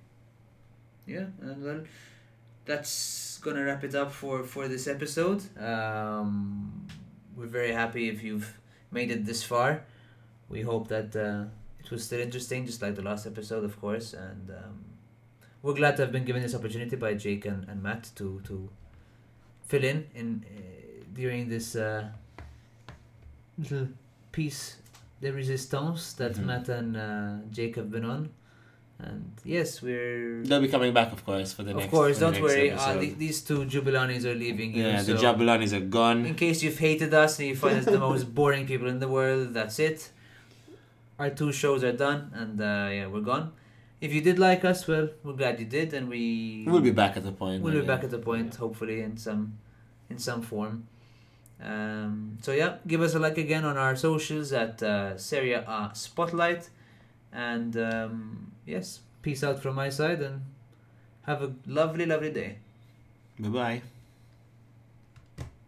yeah, 1.15 1.27
and 1.47 1.57
well, 1.67 1.81
that's 2.65 3.39
gonna 3.45 3.65
wrap 3.65 3.83
it 3.89 3.95
up 4.03 4.11
for 4.21 4.43
for 4.55 4.69
this 4.69 4.87
episode. 4.97 5.41
Um, 5.71 6.87
we're 7.37 7.53
very 7.61 7.73
happy 7.83 8.05
if 8.15 8.23
you've 8.27 8.49
made 8.91 9.11
it 9.17 9.25
this 9.31 9.43
far. 9.53 9.71
We 10.49 10.63
hope 10.63 10.89
that 10.89 11.15
uh, 11.17 11.45
it 11.85 11.91
was 11.91 12.05
still 12.05 12.21
interesting, 12.21 12.67
just 12.67 12.81
like 12.83 12.95
the 12.95 13.03
last 13.03 13.27
episode, 13.27 13.65
of 13.65 13.81
course, 13.81 14.15
and 14.15 14.51
um, 14.51 14.85
we're 15.63 15.75
glad 15.75 15.97
to 15.97 16.03
have 16.03 16.13
been 16.13 16.25
given 16.25 16.43
this 16.43 16.55
opportunity 16.55 16.97
by 16.97 17.15
Jake 17.15 17.45
and, 17.47 17.69
and 17.69 17.83
Matt 17.83 18.11
to 18.17 18.41
to 18.45 18.69
fill 19.67 19.85
in 19.85 20.07
in 20.15 20.45
uh, 20.47 21.05
during 21.15 21.49
this 21.49 21.75
uh, 21.75 22.09
little 23.59 23.89
piece 24.33 24.77
de 25.21 25.33
resistance 25.33 26.13
that 26.15 26.35
Mhm. 26.35 26.45
Matt 26.47 26.69
and 26.69 26.97
uh, 26.97 27.37
Jake 27.51 27.77
have 27.77 27.91
been 27.91 28.05
on. 28.05 28.29
And 28.99 29.33
yes, 29.45 29.83
we're. 29.83 30.43
They'll 30.43 30.63
be 30.63 30.69
coming 30.69 30.95
back, 30.95 31.13
of 31.13 31.23
course, 31.25 31.53
for 31.53 31.63
the 31.65 31.75
next. 31.75 31.85
Of 31.87 31.91
course, 31.91 32.19
don't 32.19 32.41
worry. 32.41 32.71
Uh, 32.71 32.97
the, 32.97 33.11
these 33.11 33.43
two 33.43 33.67
Jabulanis 33.67 34.25
are 34.25 34.35
leaving 34.35 34.75
yeah, 34.75 35.03
the 35.03 35.17
so 35.19 35.23
Jabulanis 35.25 35.73
are 35.75 35.85
gone. 35.85 36.25
In 36.25 36.35
case 36.35 36.63
you've 36.63 36.79
hated 36.79 37.13
us 37.13 37.39
and 37.39 37.49
you 37.49 37.57
find 37.57 37.77
us 37.79 37.85
the 37.85 37.99
most 38.11 38.35
boring 38.35 38.67
people 38.67 38.89
in 38.89 38.99
the 38.99 39.09
world, 39.09 39.53
that's 39.53 39.79
it. 39.79 40.11
Our 41.19 41.31
two 41.31 41.53
shows 41.53 41.83
are 41.85 41.93
done, 41.93 42.31
and 42.35 42.61
uh, 42.61 42.89
yeah, 42.93 43.07
we're 43.07 43.21
gone. 43.23 43.53
If 44.01 44.13
you 44.13 44.21
did 44.21 44.39
like 44.39 44.65
us, 44.65 44.87
well, 44.87 45.09
we're 45.25 45.33
glad 45.33 45.59
you 45.59 45.65
did, 45.67 45.95
and 45.95 46.09
we 46.09 46.65
We'll 46.67 46.83
be 46.83 46.91
back 46.91 47.17
at 47.17 47.25
the 47.25 47.33
point. 47.33 47.63
we'll 47.63 47.73
be 47.73 47.79
again. 47.79 47.89
back 47.97 48.05
at 48.05 48.11
the 48.11 48.19
point, 48.19 48.55
hopefully 48.57 49.01
in 49.01 49.17
some 49.17 49.57
in 50.11 50.19
some 50.19 50.43
form. 50.43 50.87
Um, 51.63 52.37
so 52.43 52.53
yeah, 52.53 52.77
give 52.87 53.01
us 53.01 53.15
a 53.15 53.19
like 53.19 53.39
again 53.39 53.65
on 53.65 53.79
our 53.79 53.97
socials 53.97 54.53
at 54.53 54.83
uh, 54.83 55.17
Serie 55.17 55.55
A 55.55 55.91
Spotlight, 55.95 56.69
and 57.33 57.75
um, 57.79 58.53
yes, 58.67 59.01
peace 59.23 59.43
out 59.43 59.63
from 59.63 59.75
my 59.77 59.89
side, 59.89 60.21
and 60.21 60.43
have 61.23 61.41
a 61.43 61.55
lovely, 61.67 62.05
lovely 62.05 62.31
day. 62.31 62.59
Bye 63.41 63.49
bye. 63.49 63.83